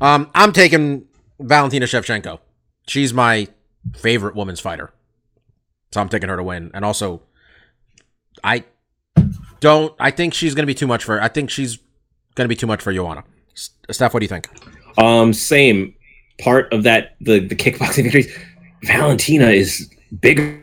Um, 0.00 0.30
I'm 0.34 0.52
taking 0.52 1.06
Valentina 1.38 1.86
Shevchenko. 1.86 2.40
She's 2.88 3.14
my 3.14 3.48
favorite 3.96 4.34
women's 4.34 4.60
fighter, 4.60 4.92
so 5.92 6.00
I'm 6.00 6.08
taking 6.08 6.28
her 6.28 6.36
to 6.36 6.42
win. 6.42 6.70
And 6.74 6.84
also, 6.84 7.22
I 8.42 8.64
don't. 9.60 9.94
I 9.98 10.10
think 10.10 10.34
she's 10.34 10.54
going 10.54 10.64
to 10.64 10.66
be 10.66 10.74
too 10.74 10.86
much 10.86 11.04
for. 11.04 11.20
I 11.20 11.28
think 11.28 11.50
she's 11.50 11.76
going 12.34 12.44
to 12.44 12.48
be 12.48 12.56
too 12.56 12.66
much 12.66 12.82
for 12.82 12.92
Joanna. 12.92 13.24
Steph, 13.90 14.12
what 14.12 14.20
do 14.20 14.24
you 14.24 14.28
think? 14.28 14.48
Um, 14.98 15.32
same 15.32 15.94
part 16.40 16.72
of 16.72 16.82
that 16.82 17.14
the 17.20 17.38
the 17.38 17.54
kickboxing 17.54 18.02
victories. 18.04 18.36
Valentina 18.82 19.48
is 19.50 19.88
bigger. 20.20 20.60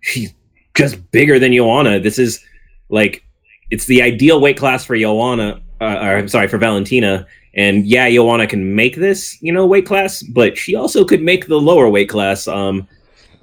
She's 0.00 0.32
just 0.74 1.10
bigger 1.10 1.38
than 1.38 1.52
Joanna. 1.52 2.00
This 2.00 2.18
is 2.18 2.44
like 2.88 3.24
it's 3.70 3.86
the 3.86 4.02
ideal 4.02 4.40
weight 4.40 4.56
class 4.56 4.84
for 4.84 4.96
Joanna. 4.96 5.60
Uh, 5.80 5.84
or, 5.84 6.16
I'm 6.16 6.28
sorry 6.28 6.48
for 6.48 6.58
Valentina. 6.58 7.26
And 7.54 7.86
yeah, 7.86 8.08
Joanna 8.10 8.46
can 8.46 8.74
make 8.74 8.96
this, 8.96 9.40
you 9.42 9.52
know, 9.52 9.66
weight 9.66 9.86
class, 9.86 10.22
but 10.22 10.56
she 10.56 10.74
also 10.74 11.04
could 11.04 11.22
make 11.22 11.46
the 11.46 11.60
lower 11.60 11.88
weight 11.88 12.08
class. 12.08 12.46
Um, 12.46 12.86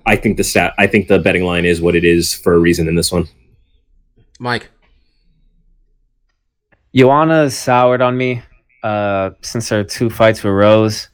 I 0.06 0.16
think 0.16 0.38
the 0.38 0.44
stat, 0.44 0.74
I 0.78 0.88
think 0.88 1.08
the 1.08 1.20
betting 1.20 1.44
line 1.44 1.66
is 1.66 1.82
what 1.82 1.96
it 1.96 2.06
is 2.06 2.34
for 2.34 2.54
a 2.54 2.60
reason 2.60 2.88
in 2.88 2.96
this 2.96 3.12
one. 3.12 3.28
Mike. 4.40 4.70
Joanna 6.94 7.50
soured 7.50 8.02
on 8.02 8.16
me 8.18 8.42
uh, 8.84 9.32
since 9.42 9.68
her 9.70 9.84
two 9.84 10.10
fights 10.10 10.44
with 10.44 10.54
Rose. 10.54 11.10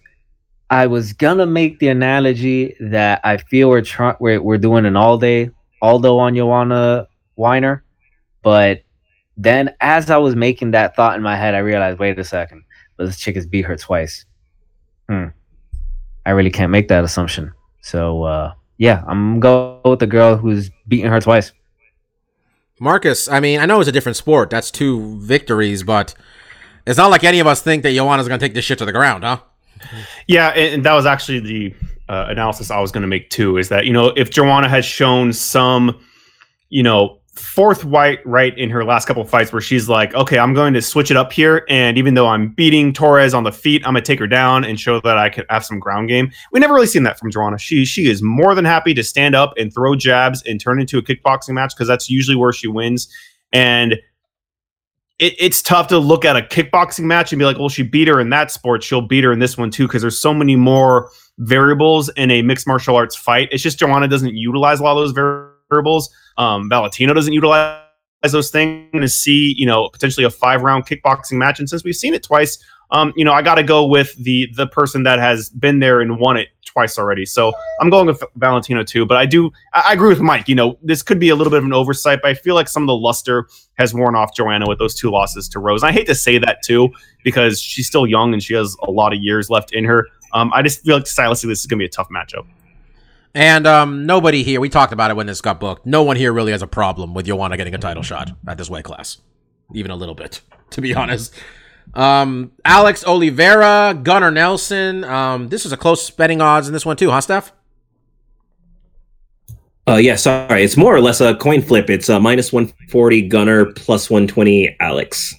I 0.72 0.88
was 0.88 1.11
gonna 1.11 1.45
make 1.45 1.80
the 1.80 1.89
analogy 1.89 2.77
that 2.80 3.19
I 3.26 3.38
feel 3.38 3.69
we're 3.69 3.84
we're, 4.22 4.41
we're 4.41 4.57
doing 4.57 4.85
an 4.85 4.95
all 4.95 5.18
day 5.18 5.52
Aldo 5.81 6.18
on 6.18 6.34
Joanna 6.34 7.10
Weiner, 7.35 7.84
but 8.41 8.81
then 9.35 9.76
as 9.81 10.10
I 10.10 10.15
was 10.15 10.34
making 10.34 10.72
that 10.72 10.95
thought 10.95 11.18
in 11.18 11.22
my 11.22 11.35
head, 11.35 11.56
I 11.56 11.60
realized, 11.60 11.99
wait 11.99 12.18
a 12.18 12.23
second, 12.23 12.64
but 12.95 13.06
this 13.06 13.19
chick 13.19 13.35
has 13.35 13.45
beat 13.45 13.65
her 13.65 13.76
twice. 13.76 14.26
Hmm. 15.10 15.26
I 16.26 16.31
really 16.31 16.52
can't 16.52 16.72
make 16.72 16.88
that 16.88 17.03
assumption. 17.03 17.52
So 17.81 18.23
uh, 18.23 18.53
yeah, 18.77 19.03
I'm 19.07 19.41
gonna 19.41 19.81
go 19.84 19.89
with 19.89 19.99
the 19.99 20.07
girl 20.07 20.38
who's 20.38 20.72
beating 20.88 21.11
her 21.11 21.19
twice. 21.19 21.52
Marcus, 22.80 23.27
I 23.27 23.41
mean, 23.41 23.60
I 23.60 23.65
know 23.65 23.81
it's 23.81 23.89
a 23.89 23.91
different 23.91 24.15
sport. 24.15 24.49
That's 24.49 24.72
two 24.72 25.19
victories, 25.19 25.84
but 25.84 26.15
it's 26.88 26.98
not 26.98 27.11
like 27.11 27.26
any 27.26 27.39
of 27.39 27.45
us 27.45 27.61
think 27.61 27.84
that 27.84 27.93
Joanna's 27.93 28.27
going 28.27 28.39
to 28.39 28.43
take 28.43 28.56
this 28.56 28.65
shit 28.65 28.80
to 28.80 28.85
the 28.85 28.91
ground, 28.91 29.23
huh? 29.23 29.41
Yeah, 30.28 30.49
and, 30.49 30.84
that 30.86 30.94
was 30.94 31.06
actually 31.06 31.40
the 31.40 31.76
uh, 32.10 32.26
analysis 32.30 32.72
I 32.72 32.80
was 32.80 32.91
going 32.91 33.02
to 33.02 33.08
make 33.08 33.30
too. 33.30 33.58
Is 33.58 33.70
that 33.70 33.86
you 33.86 33.94
know 33.94 34.08
if 34.16 34.30
Joanna 34.30 34.70
has 34.70 34.86
shown 34.86 35.34
some, 35.34 35.99
you 36.70 36.84
know, 36.84 37.20
fourth 37.36 37.86
white 37.86 38.20
right 38.26 38.58
in 38.58 38.70
her 38.70 38.84
last 38.84 39.08
couple 39.08 39.24
fights 39.24 39.52
where 39.53 39.62
she's 39.62 39.88
like, 39.88 40.14
okay, 40.14 40.38
I'm 40.38 40.53
going 40.53 40.74
to 40.74 40.82
switch 40.82 41.12
it 41.12 41.18
up 41.18 41.32
here, 41.32 41.66
and 41.70 41.98
even 41.98 42.14
though 42.14 42.28
I'm 42.28 42.53
beating 42.53 42.94
Torres 42.94 43.34
on 43.34 43.44
the 43.44 43.52
feet, 43.52 43.82
I'm 43.86 43.94
gonna 43.94 44.02
take 44.02 44.20
her 44.20 44.28
down 44.28 44.64
and 44.64 44.80
show 44.80 44.99
that 45.02 45.18
I 45.18 45.30
can 45.30 45.45
have 45.49 45.66
some 45.66 45.80
ground 45.80 46.10
game. 46.10 46.32
We 46.52 46.60
never 46.60 46.74
really 46.74 46.88
seen 46.88 47.03
that 47.03 47.20
from 47.20 47.32
Joanna. 47.32 47.58
She 47.58 47.86
she 47.86 48.10
is 48.10 48.22
more 48.22 48.56
than 48.56 48.66
happy 48.66 48.94
to 48.94 49.03
stand 49.03 49.36
up 49.36 49.53
and 49.58 49.74
throw 49.74 49.95
jabs 49.95 50.44
and 50.44 50.60
turn 50.60 50.80
into 50.80 50.98
a 50.98 51.02
kickboxing 51.02 51.53
match 51.53 51.74
because 51.76 51.88
that's 51.88 52.10
usually 52.10 52.36
where 52.36 52.53
she 52.53 52.68
wins. 52.68 53.08
And 53.53 53.99
it, 55.22 55.35
it's 55.38 55.61
tough 55.61 55.88
to 55.88 55.99
look 55.99 56.26
at 56.26 56.35
a 56.35 56.41
kickboxing 56.41 57.03
match 57.03 57.31
and 57.31 57.39
be 57.39 57.45
like, 57.45 57.57
well, 57.57 57.69
she 57.69 57.84
beat 57.84 58.07
her 58.07 58.19
in 58.19 58.31
that 58.31 58.52
sport, 58.52 58.84
she'll 58.84 59.02
beat 59.02 59.23
her 59.23 59.31
in 59.31 59.39
this 59.39 59.57
one 59.57 59.69
too, 59.69 59.88
because 59.88 60.02
there's 60.02 60.19
so 60.19 60.34
many 60.34 60.56
more 60.56 61.10
variables 61.38 62.10
in 62.10 62.30
a 62.31 62.41
mixed 62.41 62.68
martial 62.68 62.95
arts 62.95 63.15
fight. 63.15 63.48
It's 63.52 63.64
just 63.64 63.80
Joanna 63.80 64.07
doesn't 64.07 64.35
utilize 64.35 64.80
a 64.80 64.84
lot 64.84 64.98
of 64.98 64.98
those 64.98 65.11
variables. 65.69 66.14
Um, 66.38 66.68
Valentino 66.69 67.14
doesn't 67.14 67.34
utilize 67.34 67.77
those 68.23 68.49
things 68.49 68.91
to 68.93 69.07
see, 69.07 69.53
you 69.57 69.65
know, 69.65 69.89
potentially 69.89 70.26
a 70.26 70.30
five 70.30 70.64
round 70.64 70.85
kickboxing 70.85 71.34
match. 71.34 71.60
And 71.60 71.69
since 71.69 71.84
we've 71.84 71.95
seen 71.95 72.14
it 72.14 72.23
twice, 72.23 72.57
um, 72.91 73.13
you 73.15 73.26
know, 73.26 73.34
I 73.34 73.41
got 73.41 73.55
to 73.55 73.63
go 73.63 73.85
with 73.85 74.13
the 74.15 74.49
the 74.55 74.68
person 74.68 75.03
that 75.03 75.19
has 75.19 75.49
been 75.49 75.80
there 75.80 76.01
and 76.01 76.19
won 76.19 76.38
it 76.38 76.49
twice 76.72 76.97
already. 76.97 77.26
So 77.26 77.53
I'm 77.80 77.89
going 77.89 78.07
with 78.07 78.23
Valentino 78.35 78.84
too. 78.84 79.05
But 79.05 79.18
I 79.18 79.26
do, 79.26 79.51
I, 79.73 79.85
I 79.89 79.93
agree 79.93 80.09
with 80.09 80.22
Mike. 80.22 80.47
You 80.47 80.55
know, 80.55 80.77
this 80.81 81.03
could 81.03 81.19
be 81.19 81.30
a 81.30 81.35
little 81.35 81.51
bit 81.51 81.57
of 81.57 81.65
an 81.65 81.73
oversight, 81.73 82.19
but 82.22 82.31
I 82.31 82.34
feel 82.34 82.55
like 82.55 82.68
some 82.68 82.84
of 82.84 82.88
the 82.88 82.95
luster 82.95 83.47
has 83.76 83.93
worn 83.93 84.15
off 84.15 84.35
Joanna 84.35 84.68
with 84.68 84.80
those 84.80 84.95
two 84.95 85.09
losses 85.09 85.49
to 85.49 85.59
Rose. 85.59 85.84
And 85.84 85.89
I 85.89 85.91
hate 85.93 86.07
to 86.07 86.15
say 86.15 86.38
that 86.38 86.61
too 86.63 86.89
because 87.23 87.61
she's 87.61 87.88
still 87.88 88.07
young 88.07 88.34
and 88.34 88.41
she 88.41 88.53
has 88.53 88.76
a 88.84 88.91
lot 88.91 89.13
of 89.13 89.19
years 89.19 89.49
left 89.49 89.73
in 89.73 89.84
her. 89.85 90.07
Um, 90.34 90.51
I 90.53 90.61
just 90.61 90.84
feel 90.84 90.95
like 90.95 91.05
stylistically 91.05 91.49
this 91.49 91.59
is 91.59 91.65
going 91.65 91.80
to 91.80 91.84
be 91.84 91.85
a 91.85 91.89
tough 91.89 92.09
matchup. 92.09 92.47
And 93.34 93.65
um, 93.65 94.05
nobody 94.05 94.43
here, 94.43 94.59
we 94.59 94.68
talked 94.68 94.91
about 94.91 95.09
it 95.09 95.15
when 95.15 95.26
this 95.26 95.39
got 95.39 95.59
booked. 95.59 95.85
No 95.85 96.03
one 96.03 96.18
here 96.18 96.34
really 96.34 96.51
has 96.51 96.61
a 96.61 96.68
problem 96.68 97.13
with 97.13 97.27
Joanna 97.27 97.55
getting 97.55 97.73
a 97.73 97.77
title 97.77 98.03
shot 98.03 98.31
at 98.45 98.57
this 98.57 98.69
weight 98.69 98.84
class. 98.84 99.19
Even 99.73 99.91
a 99.91 99.95
little 99.95 100.15
bit, 100.15 100.41
to 100.72 100.81
be 100.81 100.93
honest. 100.93 101.34
Um, 101.94 102.52
Alex 102.64 103.03
Oliveira, 103.06 103.99
Gunnar 104.02 104.32
Nelson. 104.32 105.03
Um, 105.03 105.49
this 105.49 105.66
is 105.66 105.72
a 105.72 105.78
close 105.78 106.10
betting 106.10 106.41
odds 106.41 106.68
in 106.68 106.74
this 106.74 106.86
one 106.86 106.98
too, 106.98 107.12
huh, 107.12 107.22
Steph? 107.22 107.52
Uh, 109.88 109.95
yeah, 109.95 110.16
sorry. 110.16 110.64
It's 110.64 110.78
more 110.78 110.95
or 110.95 111.02
less 111.02 111.22
a 111.22 111.36
coin 111.36 111.62
flip. 111.62 111.90
It's 111.90 112.10
uh, 112.10 112.20
minus 112.20 112.53
140 112.53 113.28
Gunnar, 113.28 113.66
plus 113.74 114.10
120 114.10 114.78
Alex. 114.80 115.36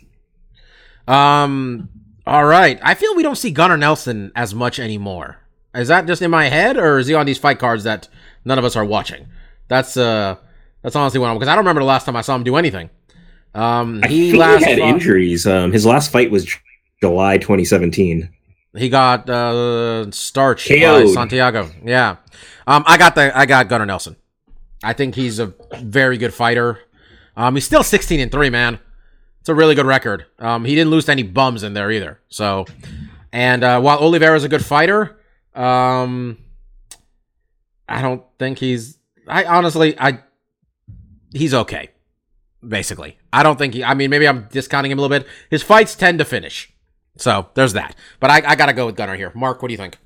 Um, 1.06 1.88
all 2.26 2.44
right. 2.44 2.78
I 2.82 2.94
feel 2.94 3.14
we 3.14 3.22
don't 3.22 3.36
see 3.36 3.50
Gunnar 3.50 3.76
Nelson 3.76 4.32
as 4.34 4.54
much 4.54 4.78
anymore. 4.78 5.38
Is 5.74 5.88
that 5.88 6.06
just 6.06 6.22
in 6.22 6.30
my 6.30 6.48
head, 6.48 6.76
or 6.76 6.98
is 6.98 7.06
he 7.06 7.14
on 7.14 7.24
these 7.24 7.38
fight 7.38 7.58
cards 7.58 7.84
that 7.84 8.08
none 8.44 8.58
of 8.58 8.64
us 8.64 8.76
are 8.76 8.84
watching? 8.84 9.26
That's 9.68 9.96
uh, 9.96 10.36
that's 10.82 10.96
honestly 10.96 11.18
what 11.18 11.28
I'm 11.28 11.36
because 11.36 11.48
I 11.48 11.54
don't 11.54 11.64
remember 11.64 11.80
the 11.80 11.86
last 11.86 12.04
time 12.04 12.16
I 12.16 12.20
saw 12.20 12.34
him 12.34 12.44
do 12.44 12.56
anything. 12.56 12.90
Um, 13.54 14.02
he 14.04 14.32
last 14.34 14.64
he 14.64 14.70
had 14.70 14.78
fought- 14.78 14.88
injuries. 14.88 15.46
Um, 15.46 15.72
his 15.72 15.84
last 15.86 16.10
fight 16.10 16.30
was 16.30 16.46
July 17.00 17.38
2017. 17.38 18.28
He 18.74 18.88
got 18.88 19.28
uh 19.28 20.10
starched 20.12 20.66
KO'd. 20.68 21.12
Santiago. 21.12 21.68
Yeah. 21.84 22.16
Um 22.66 22.84
I 22.86 22.96
got 22.96 23.14
the 23.14 23.36
I 23.36 23.44
got 23.44 23.68
Gunnar 23.68 23.84
Nelson. 23.84 24.16
I 24.82 24.94
think 24.94 25.14
he's 25.14 25.38
a 25.38 25.52
very 25.82 26.16
good 26.16 26.32
fighter. 26.32 26.78
Um 27.36 27.54
he's 27.54 27.66
still 27.66 27.82
16 27.82 28.18
and 28.20 28.32
3, 28.32 28.48
man. 28.48 28.78
It's 29.40 29.50
a 29.50 29.54
really 29.54 29.74
good 29.74 29.84
record. 29.84 30.24
Um 30.38 30.64
he 30.64 30.74
didn't 30.74 30.90
lose 30.90 31.04
to 31.04 31.12
any 31.12 31.22
bums 31.22 31.62
in 31.64 31.74
there 31.74 31.90
either. 31.90 32.20
So 32.30 32.64
and 33.30 33.62
uh 33.62 33.78
while 33.82 33.98
Oliveira's 33.98 34.44
a 34.44 34.48
good 34.48 34.64
fighter, 34.64 35.18
um 35.54 36.38
I 37.86 38.00
don't 38.00 38.22
think 38.38 38.56
he's 38.58 38.96
I 39.28 39.44
honestly 39.44 40.00
I 40.00 40.20
he's 41.34 41.52
okay. 41.52 41.90
Basically. 42.66 43.18
I 43.32 43.42
don't 43.42 43.58
think 43.58 43.74
he 43.74 43.84
I 43.84 43.94
mean 43.94 44.10
maybe 44.10 44.28
I'm 44.28 44.48
discounting 44.50 44.90
him 44.90 44.98
a 44.98 45.02
little 45.02 45.18
bit. 45.18 45.26
His 45.50 45.62
fights 45.62 45.94
tend 45.94 46.18
to 46.18 46.24
finish. 46.24 46.72
So 47.16 47.48
there's 47.54 47.74
that. 47.74 47.94
But 48.20 48.30
I, 48.30 48.42
I 48.50 48.56
gotta 48.56 48.72
go 48.72 48.86
with 48.86 48.96
Gunnar 48.96 49.16
here. 49.16 49.32
Mark, 49.34 49.62
what 49.62 49.68
do 49.68 49.72
you 49.72 49.78
think? 49.78 49.98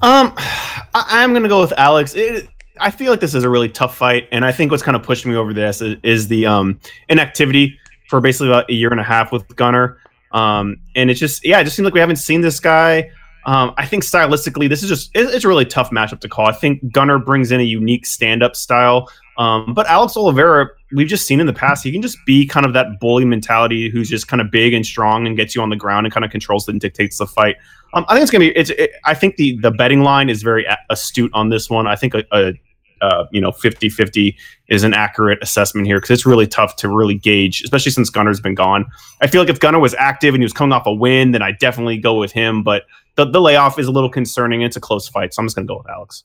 Um, 0.00 0.32
I, 0.38 1.04
I'm 1.22 1.32
gonna 1.32 1.48
go 1.48 1.60
with 1.60 1.72
Alex. 1.76 2.14
It, 2.14 2.48
I 2.78 2.90
feel 2.90 3.10
like 3.10 3.20
this 3.20 3.34
is 3.34 3.44
a 3.44 3.48
really 3.48 3.70
tough 3.70 3.96
fight, 3.96 4.28
and 4.32 4.44
I 4.44 4.52
think 4.52 4.70
what's 4.70 4.82
kind 4.82 4.96
of 4.96 5.02
pushed 5.02 5.24
me 5.24 5.34
over 5.34 5.54
this 5.54 5.80
is, 5.80 5.96
is 6.02 6.28
the 6.28 6.46
um 6.46 6.80
inactivity 7.08 7.78
for 8.08 8.20
basically 8.20 8.48
about 8.48 8.70
a 8.70 8.74
year 8.74 8.90
and 8.90 9.00
a 9.00 9.04
half 9.04 9.32
with 9.32 9.54
Gunnar. 9.56 9.98
Um, 10.32 10.76
and 10.94 11.10
it's 11.10 11.20
just 11.20 11.44
yeah, 11.44 11.60
it 11.60 11.64
just 11.64 11.76
seems 11.76 11.84
like 11.84 11.94
we 11.94 12.00
haven't 12.00 12.16
seen 12.16 12.40
this 12.40 12.60
guy. 12.60 13.10
Um, 13.46 13.72
I 13.78 13.86
think 13.86 14.02
stylistically, 14.02 14.68
this 14.68 14.82
is 14.82 14.88
just 14.88 15.10
it, 15.14 15.32
it's 15.32 15.44
a 15.44 15.48
really 15.48 15.64
tough 15.64 15.90
matchup 15.90 16.20
to 16.20 16.28
call. 16.28 16.46
I 16.46 16.52
think 16.52 16.92
Gunnar 16.92 17.18
brings 17.18 17.52
in 17.52 17.60
a 17.60 17.64
unique 17.64 18.04
stand-up 18.04 18.56
style. 18.56 19.08
Um, 19.38 19.72
but 19.72 19.86
Alex 19.86 20.16
Oliveira, 20.16 20.68
we've 20.92 21.06
just 21.06 21.26
seen 21.26 21.40
in 21.40 21.46
the 21.46 21.52
past, 21.52 21.84
he 21.84 21.92
can 21.92 22.02
just 22.02 22.18
be 22.26 22.46
kind 22.46 22.66
of 22.66 22.72
that 22.72 22.98
bully 23.00 23.24
mentality 23.24 23.88
who's 23.88 24.08
just 24.08 24.28
kind 24.28 24.40
of 24.40 24.50
big 24.50 24.72
and 24.72 24.84
strong 24.84 25.26
and 25.26 25.36
gets 25.36 25.54
you 25.54 25.62
on 25.62 25.70
the 25.70 25.76
ground 25.76 26.06
and 26.06 26.12
kind 26.12 26.24
of 26.24 26.30
controls 26.30 26.66
and 26.68 26.80
dictates 26.80 27.18
the 27.18 27.26
fight. 27.26 27.56
Um, 27.94 28.04
I 28.08 28.14
think 28.14 28.22
it's 28.22 28.30
gonna 28.32 28.46
be. 28.46 28.56
It's. 28.56 28.70
It, 28.70 28.92
I 29.04 29.14
think 29.14 29.36
the 29.36 29.58
the 29.60 29.70
betting 29.70 30.02
line 30.02 30.28
is 30.28 30.42
very 30.42 30.66
astute 30.90 31.30
on 31.32 31.48
this 31.48 31.70
one. 31.70 31.86
I 31.86 31.96
think 31.96 32.14
a, 32.14 32.24
a 32.32 32.52
uh, 33.00 33.24
you 33.30 33.40
know 33.40 33.50
50-50 33.50 34.34
is 34.68 34.84
an 34.84 34.94
accurate 34.94 35.38
assessment 35.42 35.86
here 35.86 35.98
because 35.98 36.10
it's 36.10 36.26
really 36.26 36.46
tough 36.46 36.76
to 36.76 36.88
really 36.88 37.14
gauge, 37.14 37.62
especially 37.62 37.92
since 37.92 38.10
Gunnar's 38.10 38.40
been 38.40 38.54
gone. 38.54 38.84
I 39.20 39.26
feel 39.26 39.40
like 39.40 39.50
if 39.50 39.60
Gunnar 39.60 39.78
was 39.78 39.94
active 39.94 40.34
and 40.34 40.42
he 40.42 40.44
was 40.44 40.52
coming 40.52 40.72
off 40.72 40.86
a 40.86 40.92
win, 40.92 41.32
then 41.32 41.42
I 41.42 41.52
definitely 41.52 41.98
go 41.98 42.18
with 42.18 42.32
him. 42.32 42.62
But 42.62 42.84
the, 43.14 43.24
the 43.24 43.40
layoff 43.40 43.78
is 43.78 43.86
a 43.86 43.92
little 43.92 44.10
concerning. 44.10 44.62
It's 44.62 44.76
a 44.76 44.80
close 44.80 45.08
fight, 45.08 45.34
so 45.34 45.40
I'm 45.40 45.46
just 45.46 45.56
gonna 45.56 45.66
go 45.66 45.78
with 45.78 45.88
Alex. 45.90 46.24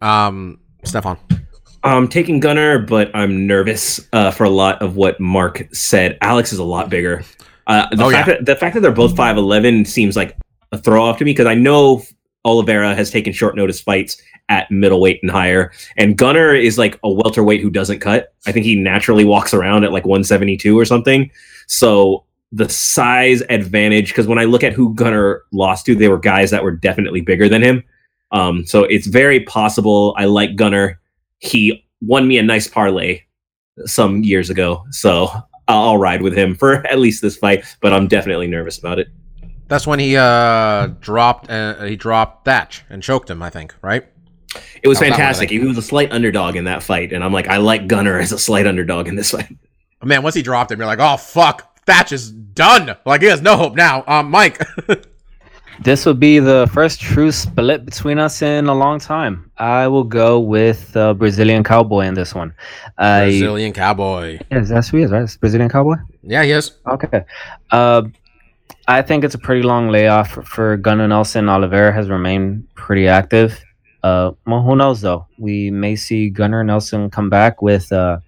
Um, 0.00 0.58
Stefan. 0.84 1.18
I'm 1.84 2.06
taking 2.08 2.38
Gunnar, 2.38 2.78
but 2.78 3.10
I'm 3.14 3.46
nervous 3.46 4.00
uh, 4.12 4.30
for 4.30 4.44
a 4.44 4.50
lot 4.50 4.80
of 4.82 4.96
what 4.96 5.18
Mark 5.20 5.68
said. 5.72 6.16
Alex 6.20 6.52
is 6.52 6.58
a 6.58 6.64
lot 6.64 6.88
bigger. 6.88 7.24
Uh, 7.66 7.86
the, 7.90 8.04
Oh, 8.04 8.10
fact 8.10 8.28
that, 8.28 8.46
the 8.46 8.56
fact 8.56 8.74
that 8.74 8.80
they're 8.80 8.92
both 8.92 9.14
5'11 9.14 9.86
seems 9.86 10.16
like 10.16 10.36
a 10.70 10.78
throw 10.78 11.02
off 11.02 11.18
to 11.18 11.24
me 11.24 11.32
because 11.32 11.46
I 11.46 11.54
know 11.54 12.02
Oliveira 12.44 12.94
has 12.94 13.10
taken 13.10 13.32
short 13.32 13.56
notice 13.56 13.80
fights 13.80 14.20
at 14.48 14.70
middleweight 14.70 15.20
and 15.22 15.30
higher. 15.30 15.72
And 15.96 16.18
Gunnar 16.18 16.54
is 16.54 16.78
like 16.78 16.98
a 17.04 17.10
welterweight 17.10 17.60
who 17.60 17.70
doesn't 17.70 18.00
cut. 18.00 18.34
I 18.46 18.52
think 18.52 18.66
he 18.66 18.76
naturally 18.76 19.24
walks 19.24 19.54
around 19.54 19.84
at 19.84 19.92
like 19.92 20.04
172 20.04 20.78
or 20.78 20.84
something. 20.84 21.30
So 21.66 22.24
the 22.50 22.68
size 22.68 23.42
advantage, 23.48 24.08
because 24.08 24.26
when 24.26 24.38
I 24.38 24.44
look 24.44 24.62
at 24.62 24.72
who 24.72 24.94
Gunnar 24.94 25.42
lost 25.52 25.86
to, 25.86 25.94
they 25.94 26.08
were 26.08 26.18
guys 26.18 26.50
that 26.50 26.62
were 26.62 26.72
definitely 26.72 27.20
bigger 27.20 27.48
than 27.48 27.62
him. 27.62 27.82
Um, 28.32 28.66
so 28.66 28.84
it's 28.84 29.06
very 29.06 29.40
possible. 29.40 30.14
I 30.18 30.24
like 30.24 30.56
Gunnar. 30.56 31.00
He 31.38 31.84
won 32.00 32.26
me 32.26 32.38
a 32.38 32.42
nice 32.42 32.68
parlay 32.68 33.22
some 33.86 34.22
years 34.22 34.50
ago. 34.50 34.84
So 34.90 35.28
I'll, 35.68 35.82
I'll 35.82 35.98
ride 35.98 36.22
with 36.22 36.36
him 36.36 36.54
for 36.54 36.86
at 36.86 36.98
least 36.98 37.22
this 37.22 37.36
fight, 37.36 37.64
but 37.80 37.92
I'm 37.92 38.08
definitely 38.08 38.48
nervous 38.48 38.78
about 38.78 38.98
it. 38.98 39.08
That's 39.72 39.86
when 39.86 39.98
he 39.98 40.18
uh 40.18 40.88
dropped 41.00 41.48
uh, 41.48 41.84
he 41.84 41.96
dropped 41.96 42.44
Thatch 42.44 42.84
and 42.90 43.02
choked 43.02 43.30
him. 43.30 43.42
I 43.42 43.48
think 43.48 43.74
right. 43.80 44.04
It 44.82 44.86
was 44.86 44.98
that 44.98 45.06
one 45.06 45.12
I 45.14 45.16
fantastic. 45.16 45.48
like. 45.48 45.58
He 45.62 45.66
was 45.66 45.78
a 45.78 45.82
slight 45.82 46.12
underdog 46.12 46.56
in 46.56 46.64
that 46.64 46.82
fight, 46.82 47.10
and 47.10 47.24
I'm 47.24 47.32
like, 47.32 47.48
I 47.48 47.56
like 47.56 47.86
Gunnar 47.86 48.18
as 48.18 48.32
a 48.32 48.38
slight 48.38 48.66
underdog 48.66 49.08
in 49.08 49.16
this 49.16 49.30
fight. 49.30 49.48
Man, 50.04 50.22
once 50.22 50.34
he 50.34 50.42
dropped 50.42 50.70
him, 50.70 50.78
you're 50.78 50.86
like, 50.86 50.98
oh 50.98 51.16
fuck, 51.16 51.74
Thatch 51.86 52.12
is 52.12 52.30
done. 52.30 52.94
Like 53.06 53.22
he 53.22 53.28
has 53.28 53.40
no 53.40 53.56
hope 53.56 53.74
now. 53.74 54.04
Um, 54.06 54.30
Mike. 54.30 54.60
This 55.80 56.06
would 56.06 56.20
be 56.20 56.38
the 56.38 56.70
first 56.72 57.00
true 57.00 57.32
split 57.32 57.84
between 57.84 58.18
us 58.18 58.40
in 58.40 58.66
a 58.68 58.74
long 58.74 59.00
time. 59.00 59.50
I 59.56 59.88
will 59.88 60.04
go 60.04 60.38
with 60.38 60.96
uh, 60.96 61.12
Brazilian 61.14 61.64
Cowboy 61.64 62.02
in 62.02 62.14
this 62.14 62.36
one. 62.36 62.54
I 62.98 63.24
Brazilian 63.24 63.72
cowboy. 63.72 64.38
yes, 64.50 64.68
that's 64.68 64.90
who 64.90 64.98
he 64.98 65.02
is, 65.02 65.10
right? 65.10 65.22
It's 65.22 65.36
Brazilian 65.36 65.68
Cowboy. 65.70 65.96
Yeah, 66.22 66.44
he 66.44 66.52
is. 66.52 66.72
Okay. 66.86 67.24
Uh, 67.72 68.02
I 68.88 69.02
think 69.02 69.24
it's 69.24 69.34
a 69.34 69.38
pretty 69.38 69.62
long 69.62 69.88
layoff 69.90 70.30
for, 70.30 70.42
for 70.42 70.76
Gunnar 70.76 71.08
Nelson. 71.08 71.48
Oliveira 71.48 71.92
has 71.92 72.08
remained 72.08 72.66
pretty 72.74 73.06
active. 73.08 73.62
Uh, 74.02 74.32
well, 74.46 74.62
who 74.62 74.74
knows 74.76 75.00
though? 75.00 75.26
We 75.38 75.70
may 75.70 75.94
see 75.96 76.30
Gunnar 76.30 76.64
Nelson 76.64 77.08
come 77.10 77.30
back 77.30 77.62
with 77.62 77.92
uh, 77.92 78.18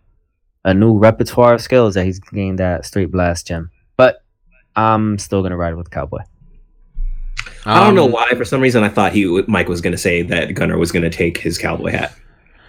a 0.65 0.73
new 0.73 0.97
repertoire 0.97 1.55
of 1.55 1.61
skills 1.61 1.95
that 1.95 2.05
he's 2.05 2.21
gained 2.21 2.61
at 2.61 2.85
Straight 2.87 3.11
Blast 3.11 3.47
Gym. 3.49 3.71
But 3.97 4.23
I'm 4.77 5.19
still 5.19 5.43
gonna 5.43 5.57
ride 5.57 5.75
with 5.75 5.91
Cowboy. 5.91 6.21
I 7.67 7.85
don't 7.85 7.95
know 7.95 8.05
Um, 8.05 8.13
why. 8.13 8.29
For 8.37 8.45
some 8.45 8.61
reason, 8.61 8.85
I 8.85 8.89
thought 8.91 9.13
he 9.13 9.43
Mike 9.49 9.69
was 9.69 9.81
going 9.81 9.93
to 9.93 9.99
say 9.99 10.23
that 10.23 10.53
Gunnar 10.55 10.77
was 10.79 10.93
going 10.93 11.03
to 11.03 11.11
take 11.11 11.39
his 11.39 11.57
cowboy 11.57 11.93
hat. 11.93 12.15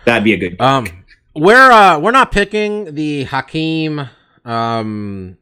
That'd 0.06 0.24
be 0.24 0.32
a 0.34 0.38
good. 0.38 0.60
Um, 0.62 0.88
we're 1.36 1.70
uh 1.72 2.00
we're 2.00 2.12
not 2.12 2.32
picking 2.32 2.96
the 2.96 3.26
Hakeem 3.26 4.08
um 4.46 5.38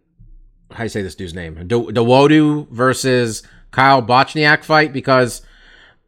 how 0.74 0.80
do 0.80 0.84
you 0.84 0.90
say 0.90 1.02
this 1.02 1.16
dude's 1.16 1.34
name? 1.34 1.68
Do- 1.68 1.92
Dawodu 1.92 2.70
versus 2.70 3.44
Kyle 3.72 4.02
Bochniak 4.02 4.64
fight 4.64 4.94
because 4.94 5.42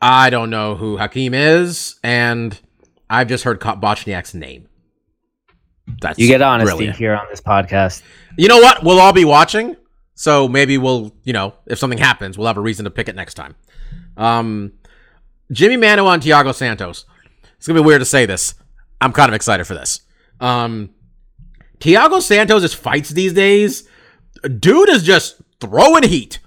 I 0.02 0.30
don't 0.30 0.50
know 0.50 0.76
who 0.76 0.98
Hakeem 0.98 1.34
is 1.34 1.96
and 2.04 2.60
I've 3.10 3.28
just 3.28 3.44
heard 3.44 3.60
Bochniak's 3.60 4.34
name. 4.34 4.68
That's 6.02 6.18
You 6.18 6.28
get 6.28 6.42
honesty 6.42 6.88
it. 6.88 6.96
here 6.96 7.16
on 7.16 7.28
this 7.30 7.42
podcast. 7.42 8.02
You 8.38 8.48
know 8.48 8.58
what? 8.60 8.84
We'll 8.84 9.00
all 9.00 9.14
be 9.14 9.26
watching, 9.26 9.76
so 10.16 10.48
maybe 10.48 10.78
we'll, 10.80 11.16
you 11.24 11.32
know, 11.34 11.54
if 11.68 11.78
something 11.78 12.00
happens, 12.00 12.38
we'll 12.38 12.48
have 12.48 12.58
a 12.58 12.62
reason 12.62 12.86
to 12.86 12.92
pick 12.92 13.08
it 13.08 13.16
next 13.16 13.36
time. 13.36 13.56
Um, 14.18 14.74
Jimmy 15.52 15.78
Manuwa 15.78 16.16
and 16.16 16.24
Thiago 16.24 16.54
Santos. 16.56 17.06
It's 17.58 17.68
gonna 17.68 17.80
be 17.80 17.86
weird 17.86 18.02
to 18.02 18.06
say 18.06 18.26
this. 18.26 18.56
I'm 19.00 19.14
kind 19.14 19.30
of 19.30 19.36
excited 19.36 19.66
for 19.68 19.76
this. 19.76 20.02
Um, 20.40 20.90
Thiago 21.80 22.20
Santos' 22.22 22.74
fights 22.74 23.10
these 23.12 23.34
days, 23.34 23.88
dude 24.48 24.90
is 24.90 25.04
just 25.04 25.42
throwing 25.60 26.04
heat, 26.04 26.40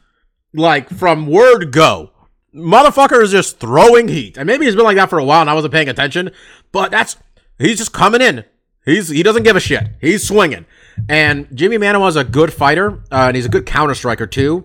like 0.55 0.89
from 0.89 1.27
word 1.27 1.73
go. 1.73 2.11
Motherfucker 2.55 3.23
is 3.23 3.31
just 3.31 3.61
throwing 3.61 4.09
heat, 4.09 4.37
and 4.37 4.47
maybe 4.47 4.65
he's 4.65 4.75
been 4.75 4.85
like 4.85 4.97
that 4.97 5.11
for 5.11 5.19
a 5.19 5.25
while, 5.25 5.41
and 5.41 5.51
I 5.51 5.55
wasn't 5.55 5.75
paying 5.75 5.89
attention. 5.89 6.31
But 6.73 6.91
that's 6.91 7.17
he's 7.59 7.79
just 7.79 7.93
coming 7.93 8.21
in. 8.21 8.45
He's 8.85 9.09
he 9.09 9.23
doesn't 9.23 9.43
give 9.43 9.57
a 9.57 9.61
shit. 9.61 9.89
He's 10.01 10.27
swinging. 10.27 10.67
And 11.09 11.49
Jimmy 11.55 11.79
Manuwa 11.79 12.09
is 12.09 12.17
a 12.17 12.25
good 12.25 12.53
fighter, 12.53 13.03
uh, 13.13 13.27
and 13.29 13.37
he's 13.37 13.47
a 13.47 13.51
good 13.51 13.67
counter 13.67 13.95
striker 13.95 14.27
too. 14.27 14.65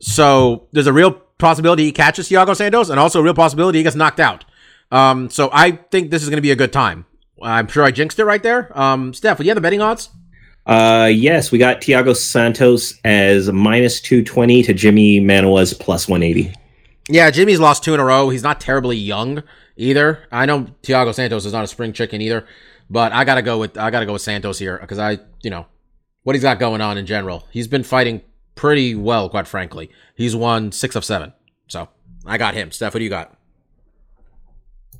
So 0.00 0.68
there's 0.72 0.86
a 0.86 0.92
real 0.92 1.12
possibility 1.12 1.84
he 1.84 1.92
catches 1.92 2.28
Thiago 2.28 2.54
Santos, 2.56 2.90
and 2.90 2.98
also 2.98 3.20
a 3.20 3.22
real 3.22 3.34
possibility 3.34 3.78
he 3.78 3.84
gets 3.84 3.96
knocked 3.96 4.20
out. 4.20 4.44
Um, 4.90 5.30
so 5.30 5.50
I 5.52 5.72
think 5.72 6.10
this 6.10 6.22
is 6.22 6.28
going 6.28 6.38
to 6.38 6.42
be 6.42 6.50
a 6.50 6.56
good 6.56 6.72
time. 6.72 7.06
I'm 7.40 7.68
sure 7.68 7.84
I 7.84 7.90
jinxed 7.90 8.18
it 8.18 8.24
right 8.24 8.42
there. 8.42 8.76
Um, 8.78 9.14
Steph, 9.14 9.38
do 9.38 9.44
you 9.44 9.50
have 9.50 9.56
the 9.56 9.62
betting 9.62 9.80
odds? 9.80 10.10
Uh, 10.66 11.10
yes, 11.12 11.50
we 11.50 11.58
got 11.58 11.80
Thiago 11.80 12.16
Santos 12.16 12.98
as 13.04 13.50
minus 13.50 14.00
two 14.00 14.22
twenty 14.22 14.62
to 14.62 14.72
Jimmy 14.72 15.20
Manuwa's 15.20 15.74
plus 15.74 16.06
one 16.08 16.22
eighty. 16.22 16.52
Yeah, 17.08 17.30
Jimmy's 17.30 17.58
lost 17.58 17.82
two 17.82 17.94
in 17.94 18.00
a 18.00 18.04
row. 18.04 18.28
He's 18.28 18.42
not 18.42 18.60
terribly 18.60 18.96
young 18.96 19.42
either. 19.76 20.26
I 20.30 20.46
know 20.46 20.66
Thiago 20.82 21.12
Santos 21.14 21.44
is 21.44 21.52
not 21.52 21.64
a 21.64 21.66
spring 21.66 21.92
chicken 21.92 22.20
either, 22.20 22.46
but 22.88 23.12
I 23.12 23.24
gotta 23.24 23.42
go 23.42 23.58
with 23.58 23.76
I 23.76 23.90
gotta 23.90 24.06
go 24.06 24.12
with 24.12 24.22
Santos 24.22 24.58
here 24.58 24.78
because 24.78 24.98
I 24.98 25.18
you 25.42 25.50
know 25.50 25.66
what 26.22 26.36
he's 26.36 26.42
got 26.42 26.58
going 26.58 26.80
on 26.80 26.98
in 26.98 27.06
general. 27.06 27.46
He's 27.50 27.66
been 27.66 27.82
fighting 27.82 28.20
pretty 28.54 28.94
well, 28.94 29.28
quite 29.28 29.48
frankly. 29.48 29.90
He's 30.14 30.36
won 30.36 30.70
six 30.70 30.94
of 30.94 31.04
seven, 31.04 31.32
so 31.66 31.88
I 32.26 32.38
got 32.38 32.54
him. 32.54 32.70
Steph, 32.70 32.94
what 32.94 32.98
do 32.98 33.04
you 33.04 33.10
got? 33.10 33.36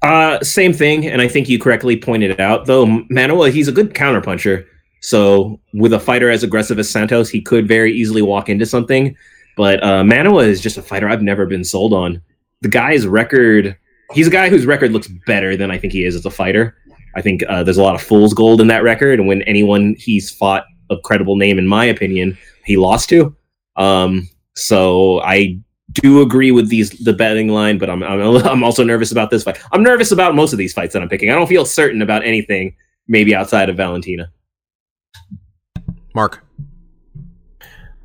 Uh, 0.03 0.43
same 0.43 0.73
thing, 0.73 1.07
and 1.07 1.21
I 1.21 1.29
think 1.29 1.49
you 1.49 1.59
correctly 1.59 1.97
pointed 1.97 2.31
it 2.31 2.41
out. 2.41 2.65
Though 2.65 2.87
Manuwa, 2.87 3.53
he's 3.53 3.69
a 3.69 3.73
good 3.73 3.93
counterpuncher. 3.93 4.65
So 5.01 5.61
with 5.73 5.93
a 5.93 6.01
fighter 6.01 6.31
as 6.31 6.43
aggressive 6.43 6.79
as 6.79 6.89
Santos, 6.89 7.29
he 7.29 7.41
could 7.41 7.67
very 7.67 7.93
easily 7.93 8.23
walk 8.23 8.49
into 8.49 8.67
something. 8.67 9.17
But 9.57 9.83
uh, 9.83 10.03
Manuwa 10.03 10.47
is 10.47 10.61
just 10.61 10.79
a 10.79 10.83
fighter 10.83 11.09
I've 11.09 11.23
never 11.23 11.47
been 11.47 11.65
sold 11.65 11.93
on. 11.93 12.23
The 12.61 12.69
guy's 12.69 13.07
record, 13.07 13.77
he's 14.13 14.27
a 14.27 14.31
guy 14.31 14.49
whose 14.49 14.67
record 14.67 14.93
looks 14.93 15.09
better 15.27 15.57
than 15.57 15.71
I 15.71 15.79
think 15.79 15.93
he 15.93 16.05
is 16.05 16.15
as 16.15 16.27
a 16.27 16.31
fighter. 16.31 16.77
I 17.15 17.23
think 17.23 17.43
uh, 17.49 17.63
there's 17.63 17.79
a 17.79 17.83
lot 17.83 17.95
of 17.95 18.03
fool's 18.03 18.35
gold 18.35 18.61
in 18.61 18.69
that 18.69 18.83
record, 18.83 19.19
and 19.19 19.27
when 19.27 19.43
anyone 19.43 19.97
he's 19.99 20.31
fought 20.31 20.65
a 20.91 20.99
credible 20.99 21.37
name, 21.37 21.59
in 21.59 21.67
my 21.67 21.85
opinion, 21.85 22.39
he 22.65 22.77
lost 22.77 23.09
to. 23.09 23.35
Um, 23.77 24.29
so 24.55 25.21
I 25.23 25.59
do 25.93 26.23
agree 26.23 26.53
with 26.53 26.69
these 26.69 26.91
the 26.91 27.13
betting 27.13 27.49
line, 27.49 27.79
but 27.79 27.91
I'm, 27.91 28.03
I'm 28.03 28.21
I'm 28.47 28.63
also 28.63 28.85
nervous 28.85 29.11
about 29.11 29.31
this 29.31 29.43
fight. 29.43 29.59
I'm 29.73 29.83
nervous 29.83 30.13
about 30.13 30.35
most 30.35 30.53
of 30.53 30.59
these 30.59 30.73
fights 30.73 30.93
that 30.93 31.03
I'm 31.03 31.09
picking. 31.09 31.31
I 31.31 31.35
don't 31.35 31.49
feel 31.49 31.65
certain 31.65 32.03
about 32.03 32.25
anything, 32.25 32.77
maybe 33.09 33.35
outside 33.35 33.69
of 33.69 33.77
Valentina. 33.77 34.31
Mark. 36.15 36.45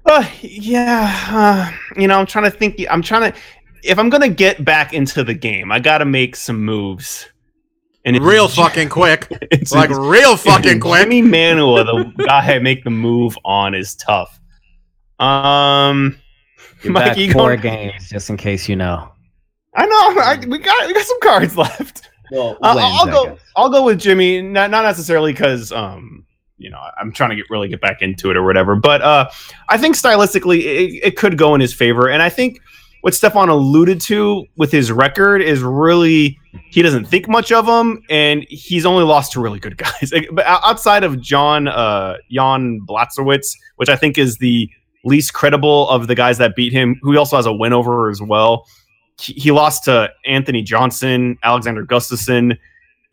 Uh, 0.06 0.23
yeah, 0.41 1.26
uh, 1.30 1.72
you 1.99 2.07
know, 2.07 2.19
I'm 2.19 2.26
trying 2.27 2.44
to 2.45 2.52
think. 2.52 2.80
I'm 2.90 3.02
trying 3.02 3.32
to. 3.32 3.38
If 3.84 3.98
I'm 3.99 4.10
gonna 4.10 4.30
get 4.30 4.64
back 4.64 4.94
into 4.94 5.23
the 5.23 5.34
game, 5.34 5.72
I 5.72 5.80
got 5.80 5.99
to 5.99 6.06
make 6.06 6.36
some 6.36 6.64
moves. 6.64 7.27
And 8.06 8.15
Real 8.23 8.48
fucking 8.48 8.90
quick. 8.90 9.27
it's 9.52 9.72
like 9.72 9.90
real 9.90 10.38
fucking 10.38 10.80
quick. 10.80 11.02
Jimmy 11.02 11.23
Manuel, 11.23 11.84
the 11.84 12.23
guy 12.26 12.53
I 12.53 12.60
make 12.60 12.84
the 12.84 12.91
move 12.91 13.36
on, 13.44 13.73
is 13.73 13.95
tough. 13.95 14.40
Um, 15.18 16.15
You're 16.84 16.94
Mike, 16.94 17.06
back 17.06 17.18
you 17.18 17.32
four 17.32 17.57
going- 17.57 17.61
games, 17.61 18.10
just 18.10 18.30
in 18.30 18.38
case 18.38 18.69
you 18.69 18.76
know. 18.76 19.11
I 19.76 19.86
know 19.88 20.22
I, 20.22 20.38
we 20.48 20.60
got 20.60 20.88
we 20.88 20.94
got 20.94 21.06
some 21.06 21.19
cards 21.22 21.57
left. 21.57 22.10
Well, 22.32 22.57
Uh, 22.61 22.76
I'll 22.80 23.06
go. 23.07 23.38
I'll 23.56 23.69
go 23.72 23.84
with 23.86 23.99
Jimmy. 23.99 24.40
Not 24.41 24.69
not 24.69 24.84
necessarily 24.84 25.34
because 25.34 25.72
um 25.72 26.24
you 26.57 26.69
know 26.69 26.80
I'm 26.98 27.11
trying 27.11 27.32
to 27.32 27.36
get 27.36 27.45
really 27.49 27.68
get 27.68 27.82
back 27.82 28.02
into 28.02 28.32
it 28.32 28.38
or 28.38 28.44
whatever. 28.44 28.76
But 28.76 29.02
uh 29.02 29.30
I 29.69 29.77
think 29.77 29.95
stylistically 29.95 30.60
it, 30.60 30.99
it 31.03 31.18
could 31.18 31.38
go 31.38 31.56
in 31.56 31.61
his 31.61 31.73
favor, 31.73 32.10
and 32.10 32.22
I 32.22 32.30
think 32.30 32.60
what 33.02 33.14
Stefan 33.14 33.49
alluded 33.49 34.02
to 34.02 34.45
with 34.57 34.72
his 34.72 34.91
record 34.91 35.41
is 35.41 35.61
really 35.61 36.40
he 36.69 36.82
doesn't 36.82 37.06
think 37.06 37.27
much 37.27 37.52
of 37.52 37.65
them, 37.65 38.02
and 38.10 38.45
he's 38.49 38.86
only 38.86 39.03
lost 39.03 39.34
to 39.34 39.41
really 39.41 39.60
good 39.60 39.77
guys. 39.77 40.11
But 40.32 40.45
outside 40.45 41.03
of 41.03 41.22
John 41.22 41.68
uh 41.68 42.15
Jan 42.32 42.82
Blachowicz, 42.88 43.56
which 43.76 43.90
I 43.90 43.95
think 43.95 44.18
is 44.18 44.38
the 44.38 44.69
least 45.03 45.34
credible 45.34 45.88
of 45.90 46.07
the 46.07 46.15
guys 46.15 46.40
that 46.40 46.56
beat 46.56 46.73
him, 46.73 46.99
who 47.02 47.11
he 47.11 47.18
also 47.18 47.36
has 47.36 47.45
a 47.45 47.53
win 47.53 47.73
over 47.73 48.10
as 48.10 48.22
well 48.22 48.65
he, 49.19 49.34
he 49.34 49.52
lost 49.52 49.86
to 49.86 50.11
Anthony 50.26 50.61
Johnson, 50.61 51.38
Alexander 51.44 51.86
Gustafsson, 51.86 52.57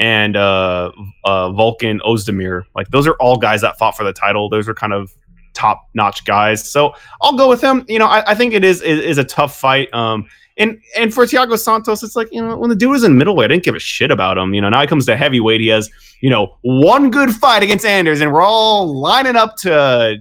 and 0.02 0.36
uh, 0.36 0.90
uh, 1.24 1.48
Volkan 1.50 2.00
Oezdemir. 2.00 2.64
Like 2.74 2.88
those 2.88 3.06
are 3.06 3.14
all 3.20 3.36
guys 3.36 3.60
that 3.60 3.78
fought 3.78 3.96
for 3.96 4.02
the 4.04 4.12
title. 4.12 4.48
Those 4.48 4.68
are 4.68 4.74
kind 4.74 4.92
of 4.92 5.14
top 5.54 5.88
notch 5.94 6.24
guys. 6.24 6.68
So 6.70 6.94
I'll 7.20 7.36
go 7.36 7.48
with 7.48 7.62
him. 7.62 7.84
You 7.88 8.00
know, 8.00 8.06
I, 8.06 8.32
I 8.32 8.34
think 8.34 8.52
it 8.52 8.64
is, 8.64 8.82
is 8.82 8.98
is 9.00 9.18
a 9.18 9.24
tough 9.24 9.56
fight. 9.56 9.92
Um, 9.94 10.26
and 10.58 10.78
and 10.98 11.14
for 11.14 11.24
Thiago 11.24 11.56
Santos, 11.58 12.02
it's 12.02 12.16
like 12.16 12.28
you 12.32 12.42
know 12.42 12.56
when 12.58 12.68
the 12.68 12.76
dude 12.76 12.90
was 12.90 13.04
in 13.04 13.16
middleweight, 13.16 13.46
I 13.50 13.54
didn't 13.54 13.64
give 13.64 13.76
a 13.76 13.78
shit 13.78 14.10
about 14.10 14.36
him. 14.36 14.54
You 14.54 14.60
know, 14.60 14.68
now 14.68 14.80
he 14.80 14.86
comes 14.86 15.06
to 15.06 15.16
heavyweight, 15.16 15.60
he 15.60 15.68
has 15.68 15.88
you 16.20 16.30
know 16.30 16.58
one 16.62 17.10
good 17.10 17.30
fight 17.30 17.62
against 17.62 17.86
Anders, 17.86 18.20
and 18.20 18.32
we're 18.32 18.42
all 18.42 18.92
lining 19.00 19.36
up 19.36 19.56
to 19.58 20.18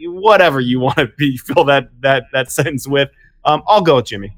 whatever 0.00 0.60
you 0.60 0.78
want 0.80 0.96
to 0.98 1.08
be 1.18 1.36
fill 1.48 1.64
that 1.64 1.88
that 2.00 2.26
that 2.32 2.52
sentence 2.52 2.86
with. 2.86 3.10
Um, 3.44 3.62
I'll 3.66 3.82
go 3.82 3.96
with 3.96 4.06
Jimmy. 4.06 4.34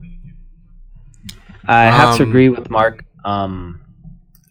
I 1.67 1.85
have 1.85 2.17
to 2.17 2.23
Um, 2.23 2.29
agree 2.31 2.49
with 2.49 2.71
Mark. 2.71 3.05
Um, 3.25 3.81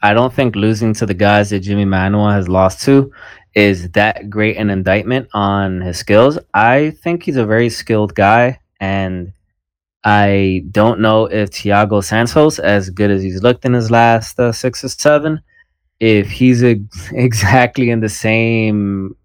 I 0.06 0.14
don't 0.14 0.32
think 0.32 0.56
losing 0.56 0.94
to 0.96 1.08
the 1.08 1.16
guys 1.16 1.50
that 1.50 1.62
Jimmy 1.62 1.84
Manuel 1.84 2.30
has 2.30 2.48
lost 2.48 2.84
to 2.86 3.12
is 3.56 3.90
that 3.94 4.30
great 4.30 4.56
an 4.56 4.70
indictment 4.70 5.28
on 5.34 5.82
his 5.82 5.98
skills. 5.98 6.38
I 6.54 6.92
think 7.02 7.24
he's 7.24 7.38
a 7.38 7.46
very 7.46 7.72
skilled 7.72 8.14
guy, 8.14 8.60
and 8.80 9.34
I 10.04 10.64
don't 10.70 11.00
know 11.00 11.26
if 11.26 11.50
Thiago 11.50 12.04
Santos, 12.04 12.60
as 12.60 12.92
good 12.92 13.10
as 13.10 13.24
he's 13.24 13.42
looked 13.42 13.66
in 13.66 13.74
his 13.74 13.90
last 13.90 14.40
uh, 14.40 14.52
six 14.52 14.84
or 14.84 14.90
seven, 14.90 15.42
if 16.00 16.30
he's 16.30 16.64
ex- 16.64 17.10
exactly 17.12 17.90
in 17.90 18.02
the 18.02 18.10
same 18.10 19.16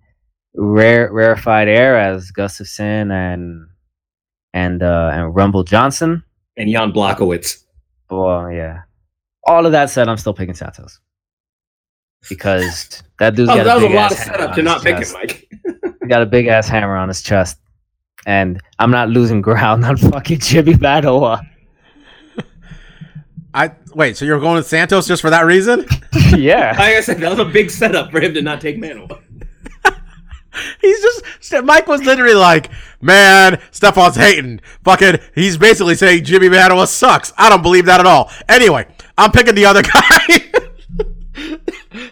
rare 0.55 1.13
rarefied 1.13 1.69
air 1.69 2.01
as 2.01 2.33
Gustafsson 2.33 3.13
and 3.13 3.69
and 4.55 4.83
uh, 4.83 5.11
and 5.13 5.35
Rumble 5.35 5.63
Johnson. 5.63 6.25
And 6.57 6.71
Jan 6.71 6.91
Blachowicz. 6.91 7.65
Well, 8.09 8.51
yeah. 8.51 8.85
All 9.45 9.65
of 9.67 9.73
that 9.73 9.91
said, 9.91 10.09
I'm 10.09 10.17
still 10.19 10.35
picking 10.35 10.55
Santos 10.55 11.01
because 12.29 13.03
that 13.19 13.35
dude's 13.35 13.51
Oh, 13.51 13.57
got 13.57 13.65
that 13.65 13.77
a 13.79 13.81
was 13.81 13.85
a 13.93 13.95
lot 13.97 14.13
ass 14.13 14.19
of 14.19 14.19
setup 14.35 14.55
to 14.55 14.63
not 14.63 14.83
pick 14.83 14.97
him. 14.99 15.13
Mike. 15.15 15.49
He 16.03 16.09
got 16.09 16.23
a 16.23 16.27
big 16.27 16.47
ass 16.47 16.69
hammer 16.69 16.97
on 16.97 17.09
his 17.09 17.23
chest. 17.23 17.59
and 18.27 18.61
I'm 18.79 18.91
not 18.91 19.09
losing 19.09 19.41
ground 19.41 19.85
on 19.85 19.97
fucking 20.13 20.41
Jimmy 20.41 20.75
Manuwa. 20.75 21.47
I 23.53 23.73
wait. 23.95 24.17
So 24.17 24.25
you're 24.25 24.39
going 24.39 24.57
with 24.57 24.67
Santos 24.69 25.09
just 25.09 25.23
for 25.23 25.31
that 25.31 25.45
reason? 25.47 25.87
yeah. 26.37 26.71
Like 26.79 26.97
I 26.97 27.01
said, 27.01 27.19
that 27.19 27.31
was 27.31 27.39
a 27.41 27.45
big 27.45 27.71
setup 27.71 28.11
for 28.13 28.21
him 28.21 28.35
to 28.35 28.43
not 28.43 28.61
take 28.61 28.79
Manuel. 28.79 29.09
He's 30.81 31.01
just 31.01 31.65
Mike 31.65 31.87
was 31.87 32.03
literally 32.03 32.35
like, 32.35 32.71
"Man, 33.01 33.61
Stefan's 33.71 34.17
hating. 34.17 34.61
Fucking, 34.85 35.19
he's 35.35 35.57
basically 35.57 35.95
saying 35.95 36.25
Jimmy 36.25 36.49
Manuwa 36.49 36.87
sucks. 36.89 37.33
I 37.39 37.49
don't 37.49 37.63
believe 37.63 37.87
that 37.87 38.01
at 38.01 38.07
all." 38.07 38.31
Anyway, 38.49 38.87
I'm 39.21 39.33
picking 39.33 39.55
the 39.55 39.67
other 39.67 39.83
guy. 39.83 40.01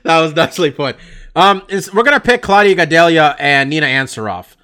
that 0.02 0.20
was 0.20 0.34
nicely 0.34 0.70
put. 0.70 0.96
Um, 1.34 1.62
is, 1.68 1.92
we're 1.92 2.02
gonna 2.02 2.20
pick 2.20 2.42
Claudia 2.42 2.76
Gadelha 2.76 3.36
and 3.38 3.70
Nina 3.70 3.86
Ansaroff. 3.86 4.56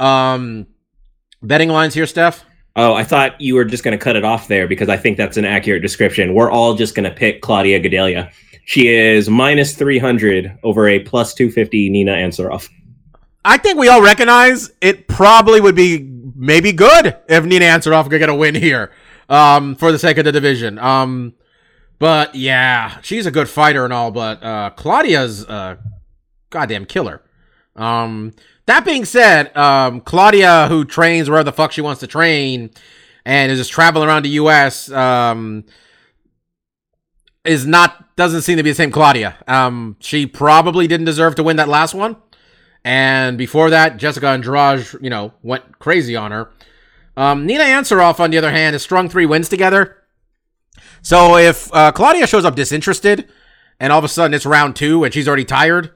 Um, 0.00 0.66
betting 1.42 1.68
lines 1.68 1.94
here, 1.94 2.06
Steph. 2.06 2.44
Oh, 2.76 2.94
I 2.94 3.04
thought 3.04 3.40
you 3.40 3.54
were 3.54 3.64
just 3.64 3.84
going 3.84 3.96
to 3.96 4.02
cut 4.02 4.16
it 4.16 4.24
off 4.24 4.48
there 4.48 4.66
because 4.66 4.88
I 4.88 4.96
think 4.96 5.16
that's 5.16 5.36
an 5.36 5.44
accurate 5.44 5.80
description. 5.80 6.34
We're 6.34 6.50
all 6.50 6.74
just 6.74 6.96
going 6.96 7.08
to 7.08 7.14
pick 7.14 7.40
Claudia 7.40 7.78
Gadelha. 7.80 8.32
She 8.64 8.88
is 8.88 9.30
minus 9.30 9.76
300 9.76 10.58
over 10.64 10.88
a 10.88 10.98
plus 10.98 11.34
250 11.34 11.90
Nina 11.90 12.12
Ansaroff. 12.12 12.68
I 13.44 13.58
think 13.58 13.78
we 13.78 13.86
all 13.88 14.02
recognize 14.02 14.72
it 14.80 15.06
probably 15.06 15.60
would 15.60 15.76
be 15.76 16.10
maybe 16.34 16.72
good 16.72 17.16
if 17.28 17.44
Nina 17.44 17.66
Ansaroff 17.66 18.10
could 18.10 18.18
get 18.18 18.28
a 18.28 18.34
win 18.34 18.56
here 18.56 18.90
um, 19.28 19.76
for 19.76 19.92
the 19.92 19.98
sake 19.98 20.18
of 20.18 20.24
the 20.24 20.32
division. 20.32 20.78
Um, 20.80 21.34
but 21.98 22.34
yeah, 22.34 23.00
she's 23.02 23.26
a 23.26 23.30
good 23.30 23.48
fighter 23.48 23.84
and 23.84 23.92
all, 23.92 24.10
but 24.10 24.42
uh, 24.42 24.70
Claudia's 24.70 25.44
a 25.44 25.78
goddamn 26.50 26.86
killer. 26.86 27.22
Um, 27.76 28.32
that 28.66 28.84
being 28.84 29.04
said, 29.04 29.54
um, 29.56 30.00
Claudia, 30.00 30.68
who 30.68 30.84
trains 30.84 31.28
wherever 31.28 31.44
the 31.44 31.52
fuck 31.52 31.72
she 31.72 31.80
wants 31.80 32.00
to 32.00 32.06
train 32.06 32.70
and 33.24 33.50
is 33.52 33.58
just 33.58 33.72
traveling 33.72 34.08
around 34.08 34.24
the 34.24 34.30
U.S., 34.30 34.90
um, 34.90 35.64
is 37.44 37.66
not 37.66 38.16
doesn't 38.16 38.42
seem 38.42 38.56
to 38.56 38.62
be 38.62 38.70
the 38.70 38.74
same 38.74 38.90
Claudia. 38.90 39.36
Um, 39.46 39.96
she 40.00 40.26
probably 40.26 40.86
didn't 40.86 41.06
deserve 41.06 41.34
to 41.34 41.42
win 41.42 41.56
that 41.56 41.68
last 41.68 41.92
one. 41.92 42.16
And 42.84 43.36
before 43.36 43.70
that, 43.70 43.96
Jessica 43.96 44.28
Andrade, 44.28 44.86
you 45.00 45.10
know, 45.10 45.32
went 45.42 45.78
crazy 45.78 46.16
on 46.16 46.30
her. 46.30 46.50
Um, 47.16 47.46
Nina 47.46 47.64
Ansaroff, 47.64 48.20
on 48.20 48.30
the 48.30 48.38
other 48.38 48.50
hand, 48.50 48.74
has 48.74 48.82
strung 48.82 49.08
three 49.08 49.26
wins 49.26 49.48
together. 49.48 50.03
So 51.04 51.36
if 51.36 51.72
uh, 51.74 51.92
Claudia 51.92 52.26
shows 52.26 52.46
up 52.46 52.56
disinterested, 52.56 53.28
and 53.78 53.92
all 53.92 53.98
of 53.98 54.04
a 54.04 54.08
sudden 54.08 54.32
it's 54.32 54.46
round 54.46 54.74
two 54.74 55.04
and 55.04 55.12
she's 55.12 55.28
already 55.28 55.44
tired, 55.44 55.90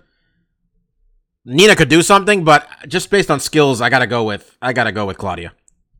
Nina 1.46 1.74
could 1.74 1.88
do 1.88 2.02
something. 2.02 2.44
But 2.44 2.68
just 2.86 3.10
based 3.10 3.30
on 3.30 3.40
skills, 3.40 3.80
I 3.80 3.88
gotta 3.88 4.06
go 4.06 4.24
with 4.24 4.56
I 4.60 4.74
gotta 4.74 4.92
go 4.92 5.06
with 5.06 5.16
Claudia. 5.16 5.54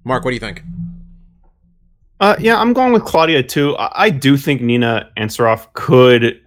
Mark, 0.04 0.24
what 0.24 0.30
do 0.30 0.34
you 0.34 0.40
think? 0.40 0.62
Uh, 2.20 2.36
yeah, 2.38 2.60
I'm 2.60 2.74
going 2.74 2.92
with 2.92 3.04
Claudia 3.04 3.42
too. 3.42 3.76
I, 3.76 4.04
I 4.04 4.10
do 4.10 4.36
think 4.36 4.60
Nina 4.60 5.10
Ansaroff 5.16 5.72
could 5.72 6.42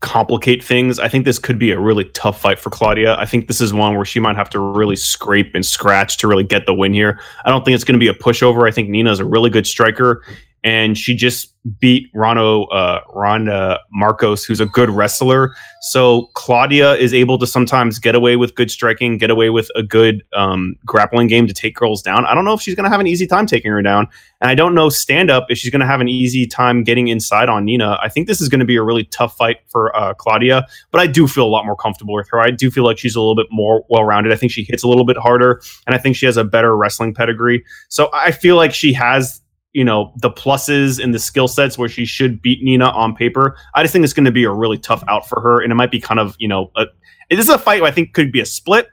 complicate 0.00 0.62
things. 0.62 1.00
I 1.00 1.08
think 1.08 1.24
this 1.24 1.38
could 1.38 1.58
be 1.58 1.72
a 1.72 1.80
really 1.80 2.04
tough 2.10 2.40
fight 2.40 2.60
for 2.60 2.70
Claudia. 2.70 3.16
I 3.18 3.26
think 3.26 3.48
this 3.48 3.60
is 3.60 3.72
one 3.72 3.96
where 3.96 4.04
she 4.04 4.20
might 4.20 4.36
have 4.36 4.50
to 4.50 4.60
really 4.60 4.94
scrape 4.94 5.54
and 5.54 5.64
scratch 5.64 6.18
to 6.18 6.28
really 6.28 6.44
get 6.44 6.66
the 6.66 6.74
win 6.74 6.92
here. 6.92 7.18
I 7.44 7.50
don't 7.50 7.64
think 7.64 7.74
it's 7.74 7.82
going 7.82 7.98
to 7.98 7.98
be 7.98 8.08
a 8.08 8.14
pushover. 8.14 8.68
I 8.68 8.70
think 8.70 8.88
Nina 8.88 9.10
is 9.10 9.18
a 9.18 9.24
really 9.24 9.50
good 9.50 9.66
striker, 9.66 10.22
and 10.66 10.98
she 10.98 11.14
just 11.14 11.54
beat 11.78 12.12
Rano 12.12 12.66
uh, 12.72 13.00
Randa 13.14 13.78
Markos, 13.96 14.44
who's 14.44 14.60
a 14.60 14.66
good 14.66 14.90
wrestler. 14.90 15.54
So 15.80 16.28
Claudia 16.34 16.94
is 16.94 17.14
able 17.14 17.38
to 17.38 17.46
sometimes 17.46 18.00
get 18.00 18.16
away 18.16 18.34
with 18.34 18.56
good 18.56 18.68
striking, 18.68 19.16
get 19.16 19.30
away 19.30 19.50
with 19.50 19.70
a 19.76 19.84
good 19.84 20.24
um, 20.34 20.74
grappling 20.84 21.28
game 21.28 21.46
to 21.46 21.54
take 21.54 21.76
girls 21.76 22.02
down. 22.02 22.26
I 22.26 22.34
don't 22.34 22.44
know 22.44 22.52
if 22.52 22.60
she's 22.60 22.74
going 22.74 22.82
to 22.82 22.90
have 22.90 22.98
an 22.98 23.06
easy 23.06 23.28
time 23.28 23.46
taking 23.46 23.70
her 23.70 23.80
down, 23.80 24.08
and 24.40 24.50
I 24.50 24.56
don't 24.56 24.74
know 24.74 24.88
stand 24.88 25.30
up 25.30 25.46
if 25.50 25.56
she's 25.56 25.70
going 25.70 25.80
to 25.80 25.86
have 25.86 26.00
an 26.00 26.08
easy 26.08 26.48
time 26.48 26.82
getting 26.82 27.06
inside 27.06 27.48
on 27.48 27.64
Nina. 27.64 27.96
I 28.02 28.08
think 28.08 28.26
this 28.26 28.40
is 28.40 28.48
going 28.48 28.60
to 28.60 28.66
be 28.66 28.76
a 28.76 28.82
really 28.82 29.04
tough 29.04 29.36
fight 29.36 29.58
for 29.68 29.96
uh, 29.96 30.14
Claudia, 30.14 30.66
but 30.90 31.00
I 31.00 31.06
do 31.06 31.28
feel 31.28 31.46
a 31.46 31.48
lot 31.48 31.64
more 31.64 31.76
comfortable 31.76 32.14
with 32.14 32.28
her. 32.30 32.40
I 32.40 32.50
do 32.50 32.72
feel 32.72 32.84
like 32.84 32.98
she's 32.98 33.14
a 33.14 33.20
little 33.20 33.36
bit 33.36 33.46
more 33.52 33.84
well 33.88 34.02
rounded. 34.02 34.32
I 34.32 34.36
think 34.36 34.50
she 34.50 34.64
hits 34.64 34.82
a 34.82 34.88
little 34.88 35.06
bit 35.06 35.16
harder, 35.16 35.62
and 35.86 35.94
I 35.94 35.98
think 35.98 36.16
she 36.16 36.26
has 36.26 36.36
a 36.36 36.42
better 36.42 36.76
wrestling 36.76 37.14
pedigree. 37.14 37.64
So 37.88 38.10
I 38.12 38.32
feel 38.32 38.56
like 38.56 38.74
she 38.74 38.92
has 38.94 39.40
you 39.76 39.84
know 39.84 40.10
the 40.16 40.30
pluses 40.30 40.98
and 40.98 41.12
the 41.12 41.18
skill 41.18 41.46
sets 41.46 41.76
where 41.76 41.88
she 41.88 42.06
should 42.06 42.40
beat 42.40 42.62
Nina 42.62 42.86
on 42.86 43.14
paper. 43.14 43.58
I 43.74 43.82
just 43.82 43.92
think 43.92 44.04
it's 44.04 44.14
going 44.14 44.24
to 44.24 44.32
be 44.32 44.44
a 44.44 44.50
really 44.50 44.78
tough 44.78 45.04
out 45.06 45.28
for 45.28 45.38
her, 45.42 45.60
and 45.60 45.70
it 45.70 45.74
might 45.74 45.90
be 45.90 46.00
kind 46.00 46.18
of 46.18 46.34
you 46.38 46.48
know 46.48 46.70
a, 46.76 46.86
this 47.28 47.40
is 47.40 47.50
a 47.50 47.58
fight 47.58 47.82
I 47.82 47.90
think 47.90 48.14
could 48.14 48.32
be 48.32 48.40
a 48.40 48.46
split, 48.46 48.88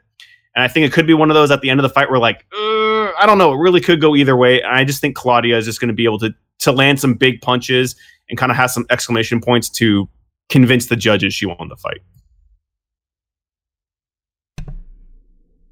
and 0.54 0.62
I 0.62 0.68
think 0.68 0.86
it 0.86 0.92
could 0.92 1.08
be 1.08 1.14
one 1.14 1.32
of 1.32 1.36
those 1.36 1.52
at 1.52 1.62
the 1.62 1.70
end 1.70 1.80
of 1.80 1.84
the 1.84 1.90
fight 1.90 2.12
where 2.12 2.20
like 2.20 2.46
uh, 2.52 3.14
I 3.18 3.24
don't 3.26 3.38
know, 3.38 3.54
it 3.54 3.58
really 3.58 3.80
could 3.80 4.02
go 4.02 4.14
either 4.14 4.36
way. 4.36 4.62
And 4.62 4.76
I 4.76 4.84
just 4.84 5.00
think 5.00 5.16
Claudia 5.16 5.58
is 5.58 5.64
just 5.64 5.80
going 5.80 5.88
to 5.88 5.94
be 5.94 6.04
able 6.04 6.20
to 6.20 6.36
to 6.60 6.74
land 6.74 7.00
some 7.00 7.14
big 7.14 7.40
punches 7.42 7.96
and 8.28 8.38
kind 8.38 8.52
of 8.52 8.58
have 8.58 8.70
some 8.70 8.86
exclamation 8.90 9.40
points 9.40 9.70
to 9.70 10.10
convince 10.50 10.88
the 10.88 10.98
judges 10.98 11.34
she 11.34 11.46
won 11.46 11.70
the 11.70 11.78
fight. 11.78 12.02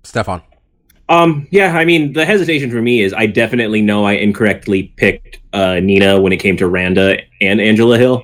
Stefan. 0.03 0.41
Um, 1.11 1.45
yeah, 1.51 1.77
I 1.77 1.83
mean, 1.83 2.13
the 2.13 2.25
hesitation 2.25 2.71
for 2.71 2.81
me 2.81 3.01
is 3.01 3.11
I 3.13 3.25
definitely 3.25 3.81
know 3.81 4.05
I 4.05 4.13
incorrectly 4.13 4.93
picked 4.95 5.41
uh, 5.51 5.81
Nina 5.81 6.21
when 6.21 6.31
it 6.31 6.38
came 6.38 6.55
to 6.55 6.69
Randa 6.69 7.17
and 7.41 7.59
Angela 7.59 7.97
Hill. 7.97 8.23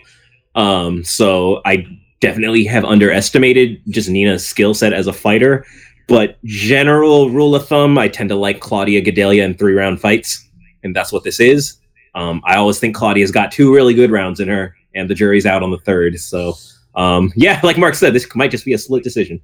Um, 0.56 1.04
so 1.04 1.62
I 1.66 1.86
definitely 2.22 2.64
have 2.64 2.86
underestimated 2.86 3.82
just 3.90 4.08
Nina's 4.08 4.48
skill 4.48 4.74
set 4.74 4.94
as 4.94 5.06
a 5.06 5.12
fighter. 5.12 5.66
But 6.08 6.42
general 6.46 7.30
rule 7.30 7.56
of 7.56 7.68
thumb, 7.68 7.98
I 7.98 8.08
tend 8.08 8.30
to 8.30 8.36
like 8.36 8.62
Claudia 8.62 9.02
Gadelha 9.02 9.44
in 9.44 9.56
three 9.56 9.74
round 9.74 10.00
fights, 10.00 10.48
and 10.82 10.96
that's 10.96 11.12
what 11.12 11.26
this 11.26 11.42
is. 11.42 11.80
Um, 12.16 12.42
I 12.46 12.56
always 12.56 12.80
think 12.80 12.96
Claudia's 12.96 13.32
got 13.32 13.52
two 13.52 13.76
really 13.76 13.96
good 13.96 14.12
rounds 14.12 14.40
in 14.40 14.48
her, 14.48 14.78
and 14.96 15.10
the 15.10 15.14
jury's 15.14 15.46
out 15.46 15.62
on 15.62 15.72
the 15.72 15.80
third. 15.80 16.18
So, 16.22 16.54
um, 16.96 17.34
yeah, 17.36 17.60
like 17.64 17.78
Mark 17.78 17.96
said, 17.96 18.14
this 18.14 18.34
might 18.34 18.50
just 18.50 18.64
be 18.64 18.72
a 18.72 18.78
split 18.78 19.04
decision. 19.04 19.42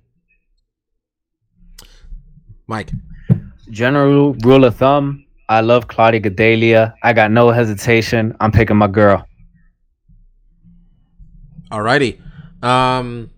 Mike. 2.68 2.90
General 3.70 4.34
rule 4.34 4.66
of 4.66 4.76
thumb, 4.76 5.26
I 5.50 5.62
love 5.62 5.88
Claudia 5.88 6.22
Gadelha. 6.22 6.94
I 7.04 7.14
got 7.14 7.32
no 7.32 7.52
hesitation. 7.52 8.36
I'm 8.40 8.52
picking 8.52 8.78
my 8.78 8.88
girl. 8.88 9.26
Alrighty. 11.72 12.22
Um, 12.64 13.32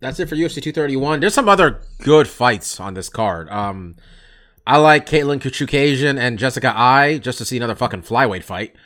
that's 0.00 0.20
it 0.20 0.28
for 0.28 0.36
UFC 0.36 0.54
231. 0.62 1.20
There's 1.20 1.34
some 1.34 1.48
other 1.48 1.82
good 2.02 2.28
fights 2.28 2.78
on 2.80 2.94
this 2.94 3.08
card. 3.08 3.48
Um, 3.50 3.96
I 4.66 4.76
like 4.76 5.06
Katlyn 5.06 5.40
Chookagian 5.40 6.18
and 6.18 6.38
Jessica 6.38 6.72
Eye 6.74 7.18
just 7.18 7.38
to 7.38 7.44
see 7.44 7.56
another 7.56 7.74
fucking 7.74 8.02
flyweight 8.02 8.44
fight. 8.44 8.76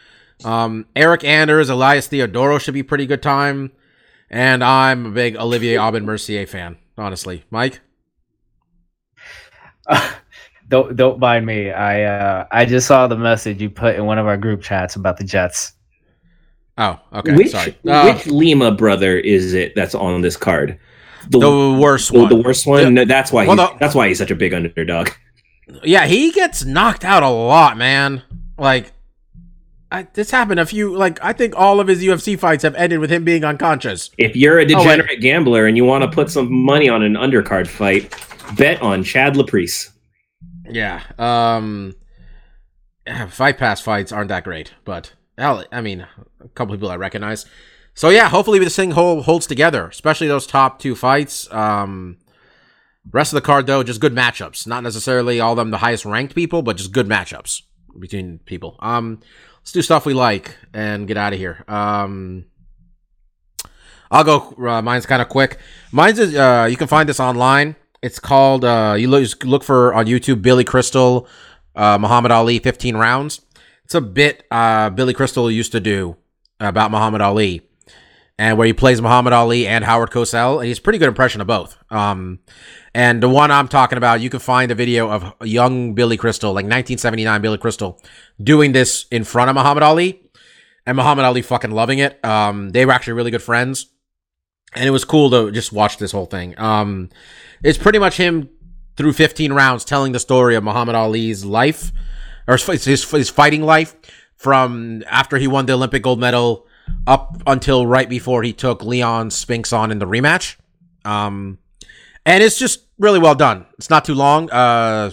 Um, 0.44 0.86
Eryk 0.96 1.24
Anders, 1.24 1.68
Elias 1.68 2.08
Theodoro 2.08 2.60
should 2.60 2.74
be 2.74 2.82
pretty 2.82 3.06
good 3.06 3.22
time. 3.22 3.72
And 4.30 4.64
I'm 4.64 5.06
a 5.06 5.10
big 5.10 5.36
Olivier 5.36 5.76
Aubin 5.76 6.04
Mercier 6.04 6.46
fan, 6.46 6.78
honestly. 6.96 7.44
Mike? 7.50 7.80
don't 10.68 10.96
don't 10.96 11.18
mind 11.18 11.44
me. 11.46 11.70
I 11.70 12.02
uh, 12.04 12.46
I 12.50 12.64
just 12.64 12.86
saw 12.86 13.06
the 13.06 13.16
message 13.16 13.60
you 13.60 13.70
put 13.70 13.96
in 13.96 14.04
one 14.06 14.18
of 14.18 14.26
our 14.26 14.36
group 14.36 14.62
chats 14.62 14.96
about 14.96 15.16
the 15.18 15.24
Jets. 15.24 15.72
Oh, 16.76 16.98
okay. 17.12 17.36
which 17.36 17.50
Sorry. 17.50 17.76
Uh, 17.86 18.12
which 18.12 18.26
Lima 18.26 18.72
brother 18.72 19.16
is 19.18 19.54
it 19.54 19.74
that's 19.76 19.94
on 19.94 20.20
this 20.22 20.36
card? 20.36 20.78
the 21.30 21.38
worst 21.80 22.12
the, 22.12 22.18
one. 22.20 22.28
the 22.28 22.36
worst 22.36 22.66
one. 22.66 22.84
The- 22.84 22.90
No, 22.90 23.04
that's 23.04 23.32
why. 23.32 23.46
well, 23.46 23.56
he's, 23.56 23.68
the- 23.70 23.76
that's 23.78 23.94
why 23.94 24.08
he's 24.08 24.18
such 24.18 24.30
a 24.30 24.34
big 24.34 24.52
underdog. 24.52 25.08
Yeah, 25.82 26.06
he 26.06 26.30
gets 26.32 26.64
knocked 26.64 27.04
out 27.04 27.22
a 27.22 27.28
lot, 27.28 27.78
man. 27.78 28.22
Like, 28.58 28.92
I, 29.90 30.06
this 30.12 30.30
happened 30.30 30.60
a 30.60 30.66
few. 30.66 30.94
Like, 30.94 31.18
I 31.24 31.32
think 31.32 31.54
all 31.56 31.80
of 31.80 31.86
his 31.88 32.02
UFC 32.02 32.38
fights 32.38 32.62
have 32.64 32.74
ended 32.74 32.98
with 32.98 33.08
him 33.10 33.24
being 33.24 33.44
unconscious. 33.44 34.10
If 34.18 34.36
you're 34.36 34.58
a 34.58 34.64
Oh, 34.64 34.66
degenerate 34.66 35.20
gambler 35.22 35.66
and 35.66 35.76
you 35.76 35.84
want 35.86 36.02
to 36.04 36.10
put 36.10 36.30
some 36.30 36.52
money 36.52 36.88
on 36.90 37.02
an 37.02 37.14
undercard 37.14 37.66
fight, 37.68 38.14
bet 38.56 38.82
on 38.82 39.02
Chad 39.02 39.34
Laprise. 39.34 39.90
Yeah. 40.68 41.02
Um, 41.18 41.94
Fight 43.28 43.58
Pass 43.58 43.80
fights 43.80 44.12
aren't 44.12 44.28
that 44.28 44.44
great, 44.44 44.72
but 44.84 45.12
hell, 45.36 45.64
I 45.70 45.80
mean, 45.80 46.06
a 46.40 46.48
couple 46.48 46.74
people 46.74 46.90
I 46.90 46.96
recognize. 46.96 47.46
So 47.94 48.08
yeah, 48.08 48.28
hopefully 48.28 48.58
this 48.58 48.74
thing 48.74 48.92
hold, 48.92 49.24
holds 49.24 49.46
together, 49.46 49.86
especially 49.88 50.26
those 50.26 50.46
top 50.46 50.78
two 50.78 50.94
fights. 50.94 51.52
Um, 51.52 52.18
rest 53.12 53.32
of 53.32 53.36
the 53.36 53.46
card 53.46 53.66
though, 53.66 53.82
just 53.82 54.00
good 54.00 54.14
matchups. 54.14 54.66
Not 54.66 54.82
necessarily 54.82 55.38
all 55.38 55.54
them 55.54 55.70
the 55.70 55.78
highest 55.78 56.04
ranked 56.04 56.34
people, 56.34 56.62
but 56.62 56.76
just 56.76 56.92
good 56.92 57.06
matchups 57.06 57.62
between 57.98 58.40
people. 58.46 58.76
Um, 58.80 59.20
let's 59.60 59.72
do 59.72 59.82
stuff 59.82 60.06
we 60.06 60.14
like 60.14 60.56
and 60.72 61.06
get 61.06 61.16
out 61.16 61.32
of 61.32 61.38
here. 61.38 61.64
Um. 61.68 62.46
I'll 64.10 64.22
go. 64.22 64.54
Uh, 64.58 64.80
mine's 64.80 65.06
kind 65.06 65.20
of 65.20 65.28
quick. 65.28 65.58
Mine's 65.90 66.20
is 66.20 66.36
uh, 66.36 66.68
you 66.70 66.76
can 66.76 66.86
find 66.86 67.08
this 67.08 67.18
online. 67.18 67.74
It's 68.04 68.18
called 68.18 68.66
uh, 68.66 68.96
you 68.98 69.08
look 69.08 69.44
look 69.44 69.64
for 69.64 69.94
on 69.94 70.04
YouTube 70.04 70.42
Billy 70.42 70.62
Crystal, 70.62 71.26
uh, 71.74 71.96
Muhammad 71.98 72.32
Ali, 72.32 72.58
fifteen 72.58 72.98
rounds. 72.98 73.40
It's 73.86 73.94
a 73.94 74.00
bit 74.02 74.44
uh, 74.50 74.90
Billy 74.90 75.14
Crystal 75.14 75.50
used 75.50 75.72
to 75.72 75.80
do 75.80 76.18
about 76.60 76.90
Muhammad 76.90 77.22
Ali, 77.22 77.62
and 78.38 78.58
where 78.58 78.66
he 78.66 78.74
plays 78.74 79.00
Muhammad 79.00 79.32
Ali 79.32 79.66
and 79.66 79.86
Howard 79.86 80.10
Cosell, 80.10 80.58
and 80.58 80.66
he's 80.66 80.78
pretty 80.78 80.98
good 80.98 81.08
impression 81.08 81.40
of 81.40 81.46
both. 81.46 81.78
Um, 81.90 82.40
and 82.94 83.22
the 83.22 83.28
one 83.30 83.50
I'm 83.50 83.68
talking 83.68 83.96
about, 83.96 84.20
you 84.20 84.28
can 84.28 84.40
find 84.40 84.70
a 84.70 84.74
video 84.74 85.10
of 85.10 85.32
young 85.42 85.94
Billy 85.94 86.18
Crystal, 86.18 86.50
like 86.50 86.64
1979 86.64 87.40
Billy 87.40 87.56
Crystal, 87.56 87.98
doing 88.38 88.72
this 88.72 89.06
in 89.10 89.24
front 89.24 89.48
of 89.48 89.56
Muhammad 89.56 89.82
Ali, 89.82 90.20
and 90.84 90.94
Muhammad 90.94 91.24
Ali 91.24 91.40
fucking 91.40 91.70
loving 91.70 92.00
it. 92.00 92.22
Um, 92.22 92.68
they 92.68 92.84
were 92.84 92.92
actually 92.92 93.14
really 93.14 93.30
good 93.30 93.42
friends, 93.42 93.86
and 94.74 94.86
it 94.86 94.90
was 94.90 95.06
cool 95.06 95.30
to 95.30 95.50
just 95.50 95.72
watch 95.72 95.96
this 95.96 96.12
whole 96.12 96.26
thing. 96.26 96.54
Um, 96.58 97.08
it's 97.64 97.78
pretty 97.78 97.98
much 97.98 98.18
him 98.18 98.50
through 98.96 99.14
15 99.14 99.52
rounds 99.52 99.84
telling 99.84 100.12
the 100.12 100.20
story 100.20 100.54
of 100.54 100.62
Muhammad 100.62 100.94
Ali's 100.94 101.44
life, 101.44 101.92
or 102.46 102.56
his, 102.56 102.84
his, 102.84 103.30
fighting 103.30 103.62
life, 103.62 103.96
from 104.36 105.02
after 105.08 105.38
he 105.38 105.48
won 105.48 105.66
the 105.66 105.72
Olympic 105.72 106.02
gold 106.02 106.20
medal 106.20 106.66
up 107.06 107.42
until 107.46 107.86
right 107.86 108.08
before 108.08 108.42
he 108.42 108.52
took 108.52 108.84
Leon 108.84 109.30
Spinks 109.30 109.72
on 109.72 109.90
in 109.90 109.98
the 109.98 110.06
rematch. 110.06 110.56
Um, 111.04 111.58
and 112.26 112.42
it's 112.42 112.58
just 112.58 112.84
really 112.98 113.18
well 113.18 113.34
done. 113.34 113.66
It's 113.78 113.90
not 113.90 114.04
too 114.04 114.14
long. 114.14 114.50
Uh, 114.50 115.10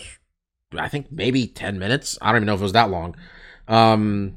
I 0.78 0.90
think 0.90 1.12
maybe 1.12 1.48
10 1.48 1.80
minutes. 1.80 2.18
I 2.22 2.28
don't 2.28 2.38
even 2.38 2.48
know 2.48 2.54
if 2.54 2.60
it 2.60 2.64
was 2.64 2.74
that 2.74 2.90
long. 2.90 3.16
Um, 3.68 4.36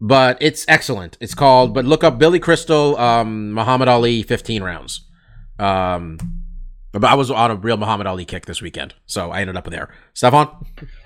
but 0.00 0.38
it's 0.40 0.64
excellent. 0.68 1.16
It's 1.20 1.34
called, 1.34 1.72
but 1.72 1.84
look 1.84 2.04
up 2.04 2.18
Billy 2.18 2.38
Crystal, 2.38 2.96
um, 2.98 3.52
Muhammad 3.52 3.88
Ali 3.88 4.22
15 4.22 4.62
rounds. 4.62 5.02
Um, 5.58 6.18
but 6.98 7.10
I 7.10 7.14
was 7.14 7.30
on 7.30 7.50
a 7.50 7.56
real 7.56 7.76
Muhammad 7.76 8.06
Ali 8.06 8.24
kick 8.24 8.46
this 8.46 8.62
weekend, 8.62 8.94
so 9.06 9.30
I 9.30 9.40
ended 9.40 9.56
up 9.56 9.68
there. 9.70 9.88
Stefan? 10.14 10.48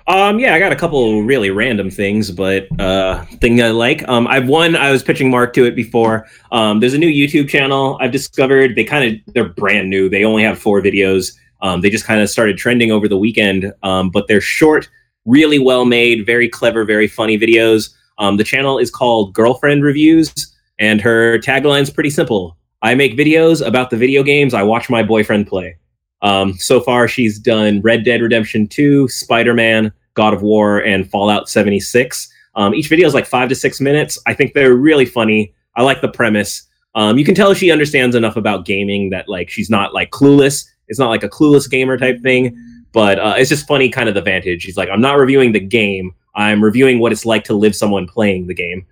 Um, 0.07 0.39
yeah, 0.39 0.55
I 0.55 0.59
got 0.59 0.71
a 0.71 0.75
couple 0.75 1.23
really 1.23 1.49
random 1.49 1.89
things, 1.89 2.31
but 2.31 2.67
uh, 2.79 3.23
thing 3.39 3.61
I 3.61 3.69
like. 3.69 4.07
Um, 4.07 4.27
I've 4.27 4.47
one. 4.47 4.75
I 4.75 4.91
was 4.91 5.03
pitching 5.03 5.29
Mark 5.29 5.53
to 5.53 5.65
it 5.65 5.75
before. 5.75 6.27
Um, 6.51 6.79
there's 6.79 6.93
a 6.93 6.97
new 6.97 7.09
YouTube 7.09 7.49
channel 7.49 7.97
I've 8.01 8.11
discovered. 8.11 8.75
They 8.75 8.83
kind 8.83 9.15
of 9.15 9.33
they're 9.33 9.49
brand 9.49 9.89
new. 9.89 10.09
They 10.09 10.23
only 10.23 10.43
have 10.43 10.59
four 10.59 10.81
videos. 10.81 11.33
Um, 11.61 11.81
they 11.81 11.89
just 11.89 12.05
kind 12.05 12.21
of 12.21 12.29
started 12.29 12.57
trending 12.57 12.91
over 12.91 13.07
the 13.07 13.17
weekend. 13.17 13.71
Um, 13.83 14.09
but 14.09 14.27
they're 14.27 14.41
short, 14.41 14.89
really 15.25 15.59
well 15.59 15.85
made, 15.85 16.25
very 16.25 16.49
clever, 16.49 16.83
very 16.83 17.07
funny 17.07 17.37
videos. 17.37 17.93
Um, 18.17 18.37
the 18.37 18.43
channel 18.43 18.77
is 18.77 18.91
called 18.91 19.33
Girlfriend 19.33 19.83
Reviews, 19.83 20.33
and 20.79 20.99
her 21.01 21.39
tagline's 21.39 21.89
pretty 21.89 22.09
simple. 22.09 22.57
I 22.81 22.95
make 22.95 23.15
videos 23.15 23.65
about 23.65 23.91
the 23.91 23.97
video 23.97 24.23
games 24.23 24.53
I 24.53 24.63
watch 24.63 24.89
my 24.89 25.03
boyfriend 25.03 25.47
play. 25.47 25.77
Um, 26.21 26.53
so 26.53 26.79
far, 26.79 27.07
she's 27.07 27.39
done 27.39 27.81
Red 27.81 28.03
Dead 28.03 28.21
Redemption 28.21 28.67
2, 28.67 29.07
Spider 29.07 29.53
Man, 29.53 29.91
God 30.13 30.33
of 30.33 30.41
War, 30.41 30.79
and 30.79 31.09
Fallout 31.09 31.49
76. 31.49 32.31
Um, 32.55 32.73
each 32.73 32.89
video 32.89 33.07
is 33.07 33.13
like 33.13 33.25
five 33.25 33.49
to 33.49 33.55
six 33.55 33.79
minutes. 33.81 34.19
I 34.25 34.33
think 34.33 34.53
they're 34.53 34.75
really 34.75 35.05
funny. 35.05 35.53
I 35.75 35.83
like 35.83 36.01
the 36.01 36.09
premise. 36.09 36.67
Um, 36.95 37.17
you 37.17 37.25
can 37.25 37.35
tell 37.35 37.53
she 37.53 37.71
understands 37.71 38.15
enough 38.15 38.35
about 38.35 38.65
gaming 38.65 39.09
that 39.11 39.29
like 39.29 39.49
she's 39.49 39.69
not 39.69 39.93
like 39.93 40.11
clueless. 40.11 40.67
It's 40.89 40.99
not 40.99 41.09
like 41.09 41.23
a 41.23 41.29
clueless 41.29 41.69
gamer 41.69 41.97
type 41.97 42.21
thing, 42.21 42.57
but 42.91 43.17
uh, 43.17 43.35
it's 43.37 43.49
just 43.49 43.67
funny, 43.67 43.89
kind 43.89 44.09
of 44.09 44.15
the 44.15 44.21
vantage. 44.21 44.63
She's 44.63 44.75
like, 44.75 44.89
I'm 44.89 44.99
not 44.99 45.17
reviewing 45.17 45.53
the 45.53 45.59
game. 45.59 46.13
I'm 46.35 46.63
reviewing 46.63 46.99
what 46.99 47.11
it's 47.11 47.25
like 47.25 47.45
to 47.45 47.53
live 47.53 47.75
someone 47.75 48.07
playing 48.07 48.47
the 48.47 48.53
game. 48.53 48.85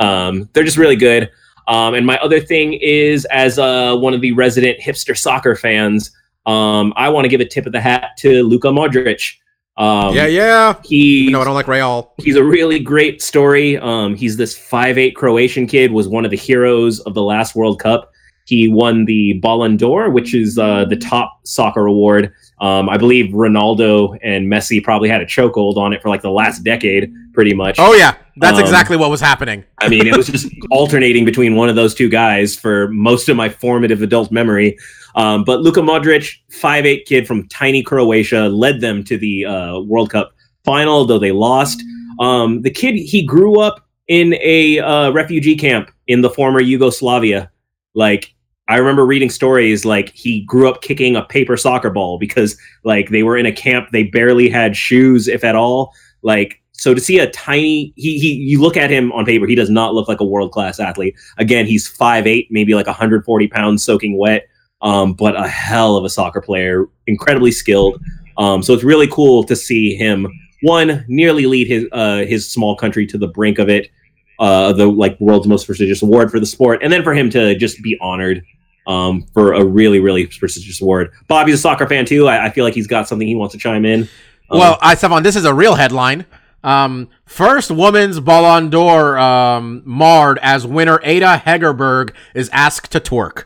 Um, 0.00 0.48
they're 0.52 0.64
just 0.64 0.78
really 0.78 0.96
good. 0.96 1.30
Um, 1.68 1.94
and 1.94 2.06
my 2.06 2.18
other 2.18 2.40
thing 2.40 2.74
is, 2.74 3.24
as 3.26 3.58
uh, 3.58 3.96
one 3.96 4.14
of 4.14 4.20
the 4.20 4.32
resident 4.32 4.80
hipster 4.80 5.16
soccer 5.16 5.56
fans, 5.56 6.10
um, 6.46 6.92
I 6.96 7.08
want 7.08 7.24
to 7.24 7.28
give 7.28 7.40
a 7.40 7.44
tip 7.44 7.66
of 7.66 7.72
the 7.72 7.80
hat 7.80 8.10
to 8.18 8.42
Luka 8.42 8.68
Modric. 8.68 9.34
Um, 9.76 10.14
yeah, 10.14 10.26
yeah. 10.26 10.74
He, 10.84 11.30
No, 11.30 11.40
I 11.40 11.44
don't 11.44 11.54
like 11.54 11.66
Real. 11.66 12.12
he's 12.18 12.36
a 12.36 12.44
really 12.44 12.78
great 12.78 13.20
story. 13.20 13.76
Um, 13.78 14.14
he's 14.14 14.36
this 14.36 14.56
five 14.56 14.98
eight 14.98 15.16
Croatian 15.16 15.66
kid, 15.66 15.90
was 15.90 16.06
one 16.06 16.24
of 16.24 16.30
the 16.30 16.36
heroes 16.36 17.00
of 17.00 17.14
the 17.14 17.22
last 17.22 17.56
World 17.56 17.80
Cup. 17.80 18.12
He 18.46 18.68
won 18.68 19.06
the 19.06 19.34
Ballon 19.34 19.76
d'Or, 19.76 20.10
which 20.10 20.34
is 20.34 20.58
uh, 20.58 20.84
the 20.84 20.96
top 20.96 21.40
soccer 21.44 21.86
award. 21.86 22.32
Um, 22.64 22.88
I 22.88 22.96
believe 22.96 23.32
Ronaldo 23.34 24.16
and 24.22 24.46
Messi 24.50 24.82
probably 24.82 25.10
had 25.10 25.20
a 25.20 25.26
chokehold 25.26 25.76
on 25.76 25.92
it 25.92 26.00
for 26.00 26.08
like 26.08 26.22
the 26.22 26.30
last 26.30 26.64
decade, 26.64 27.12
pretty 27.34 27.52
much. 27.52 27.76
Oh, 27.78 27.92
yeah. 27.92 28.14
That's 28.38 28.56
Um, 28.56 28.64
exactly 28.64 28.96
what 28.96 29.10
was 29.10 29.20
happening. 29.20 29.64
I 29.78 29.88
mean, 29.88 30.06
it 30.06 30.16
was 30.16 30.28
just 30.28 30.46
alternating 30.70 31.26
between 31.26 31.56
one 31.56 31.68
of 31.68 31.76
those 31.76 31.94
two 31.94 32.08
guys 32.08 32.56
for 32.56 32.88
most 32.88 33.28
of 33.28 33.36
my 33.36 33.48
formative 33.50 34.00
adult 34.00 34.32
memory. 34.32 34.78
Um, 35.14 35.44
but 35.44 35.60
Luka 35.60 35.80
Modric, 35.80 36.36
five 36.50 36.86
eight 36.86 37.04
kid 37.06 37.26
from 37.26 37.46
tiny 37.48 37.82
Croatia, 37.82 38.48
led 38.48 38.80
them 38.80 39.04
to 39.04 39.18
the 39.18 39.44
uh, 39.44 39.80
World 39.80 40.10
Cup 40.10 40.32
final, 40.64 41.04
though 41.04 41.18
they 41.18 41.32
lost. 41.32 41.82
Um, 42.18 42.62
the 42.62 42.70
kid, 42.70 42.94
he 42.94 43.22
grew 43.24 43.60
up 43.60 43.86
in 44.08 44.34
a 44.40 44.78
uh, 44.78 45.10
refugee 45.10 45.56
camp 45.56 45.90
in 46.06 46.22
the 46.22 46.30
former 46.30 46.60
Yugoslavia. 46.60 47.50
Like, 47.94 48.33
I 48.68 48.76
remember 48.76 49.04
reading 49.04 49.30
stories 49.30 49.84
like 49.84 50.10
he 50.14 50.40
grew 50.42 50.68
up 50.68 50.80
kicking 50.80 51.16
a 51.16 51.24
paper 51.24 51.56
soccer 51.56 51.90
ball 51.90 52.18
because, 52.18 52.56
like, 52.82 53.10
they 53.10 53.22
were 53.22 53.36
in 53.36 53.46
a 53.46 53.52
camp, 53.52 53.90
they 53.92 54.04
barely 54.04 54.48
had 54.48 54.76
shoes, 54.76 55.28
if 55.28 55.44
at 55.44 55.54
all. 55.54 55.92
Like, 56.22 56.62
so 56.72 56.94
to 56.94 57.00
see 57.00 57.18
a 57.18 57.30
tiny 57.30 57.92
he 57.96 58.18
he 58.18 58.34
you 58.34 58.60
look 58.60 58.76
at 58.76 58.90
him 58.90 59.12
on 59.12 59.24
paper, 59.24 59.46
he 59.46 59.54
does 59.54 59.70
not 59.70 59.94
look 59.94 60.08
like 60.08 60.20
a 60.20 60.24
world 60.24 60.52
class 60.52 60.80
athlete. 60.80 61.14
Again, 61.38 61.66
he's 61.66 61.88
5'8, 61.88 62.48
maybe 62.50 62.74
like 62.74 62.86
140 62.86 63.48
pounds 63.48 63.84
soaking 63.84 64.18
wet. 64.18 64.46
Um, 64.82 65.14
but 65.14 65.34
a 65.36 65.48
hell 65.48 65.96
of 65.96 66.04
a 66.04 66.10
soccer 66.10 66.42
player, 66.42 66.86
incredibly 67.06 67.52
skilled. 67.52 68.02
Um, 68.36 68.62
so 68.62 68.74
it's 68.74 68.84
really 68.84 69.08
cool 69.08 69.44
to 69.44 69.56
see 69.56 69.94
him 69.94 70.26
one 70.64 71.04
nearly 71.08 71.46
lead 71.46 71.68
his 71.68 71.86
uh, 71.92 72.24
his 72.26 72.50
small 72.50 72.74
country 72.74 73.06
to 73.06 73.18
the 73.18 73.28
brink 73.28 73.58
of 73.58 73.68
it, 73.68 73.90
uh, 74.38 74.72
the 74.72 74.86
like 74.86 75.18
world's 75.20 75.46
most 75.46 75.66
prestigious 75.66 76.02
award 76.02 76.30
for 76.30 76.40
the 76.40 76.46
sport, 76.46 76.80
and 76.82 76.92
then 76.92 77.02
for 77.02 77.14
him 77.14 77.30
to 77.30 77.54
just 77.56 77.82
be 77.82 77.96
honored 78.00 78.42
um, 78.86 79.26
for 79.34 79.52
a 79.52 79.64
really 79.64 80.00
really 80.00 80.26
prestigious 80.26 80.80
award. 80.80 81.12
Bobby's 81.28 81.54
a 81.54 81.58
soccer 81.58 81.86
fan 81.86 82.04
too. 82.06 82.28
I, 82.28 82.46
I 82.46 82.50
feel 82.50 82.64
like 82.64 82.74
he's 82.74 82.86
got 82.86 83.08
something 83.08 83.26
he 83.26 83.34
wants 83.34 83.52
to 83.52 83.58
chime 83.58 83.84
in. 83.84 84.02
Um, 84.50 84.58
Well, 84.58 84.78
I 84.80 84.94
Stefan, 84.94 85.22
this 85.22 85.36
is 85.36 85.44
a 85.44 85.54
real 85.54 85.74
headline. 85.74 86.26
Um, 86.62 87.10
first 87.26 87.70
woman's 87.70 88.20
Ballon 88.20 88.70
d'Or 88.70 89.18
um, 89.18 89.82
marred 89.84 90.38
as 90.40 90.66
winner 90.66 90.98
Ada 91.02 91.42
Hegerberg 91.44 92.14
is 92.34 92.48
asked 92.52 92.90
to 92.92 93.00
twerk. 93.00 93.44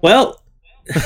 Well, 0.00 0.42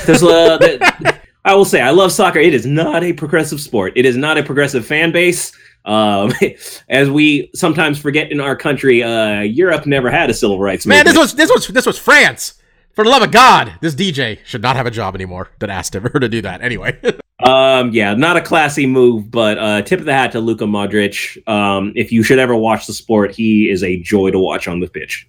there's 0.06 0.22
a. 0.22 0.26
that- 0.60 1.22
I 1.44 1.54
will 1.54 1.64
say, 1.64 1.80
I 1.80 1.90
love 1.90 2.12
soccer. 2.12 2.38
It 2.38 2.54
is 2.54 2.66
not 2.66 3.02
a 3.02 3.12
progressive 3.12 3.60
sport. 3.60 3.94
It 3.96 4.06
is 4.06 4.16
not 4.16 4.38
a 4.38 4.44
progressive 4.44 4.86
fan 4.86 5.10
base. 5.10 5.52
Um, 5.84 6.32
as 6.88 7.10
we 7.10 7.50
sometimes 7.54 7.98
forget 7.98 8.30
in 8.30 8.40
our 8.40 8.54
country, 8.54 9.02
uh, 9.02 9.40
Europe 9.40 9.86
never 9.86 10.08
had 10.10 10.30
a 10.30 10.34
civil 10.34 10.60
rights 10.60 10.86
Man, 10.86 11.04
this 11.04 11.16
was 11.16 11.34
this 11.34 11.50
was 11.50 11.66
this 11.68 11.84
was 11.86 11.98
France. 11.98 12.54
For 12.94 13.04
the 13.04 13.10
love 13.10 13.22
of 13.22 13.30
God, 13.30 13.74
this 13.80 13.94
DJ 13.94 14.38
should 14.44 14.60
not 14.62 14.76
have 14.76 14.86
a 14.86 14.90
job 14.90 15.14
anymore. 15.14 15.48
That 15.60 15.70
asked 15.70 15.94
him 15.94 16.02
her 16.02 16.08
to 16.20 16.28
do 16.28 16.42
that 16.42 16.60
anyway. 16.62 16.98
Um, 17.44 17.90
yeah, 17.90 18.14
not 18.14 18.36
a 18.36 18.40
classy 18.40 18.86
move, 18.86 19.28
but 19.28 19.58
uh, 19.58 19.82
tip 19.82 19.98
of 19.98 20.06
the 20.06 20.12
hat 20.12 20.30
to 20.30 20.38
Luka 20.38 20.62
Modric. 20.64 21.36
Um, 21.48 21.92
if 21.96 22.12
you 22.12 22.22
should 22.22 22.38
ever 22.38 22.54
watch 22.54 22.86
the 22.86 22.92
sport, 22.92 23.32
he 23.34 23.68
is 23.68 23.82
a 23.82 23.96
joy 24.00 24.30
to 24.30 24.38
watch 24.38 24.68
on 24.68 24.78
the 24.78 24.86
pitch. 24.86 25.28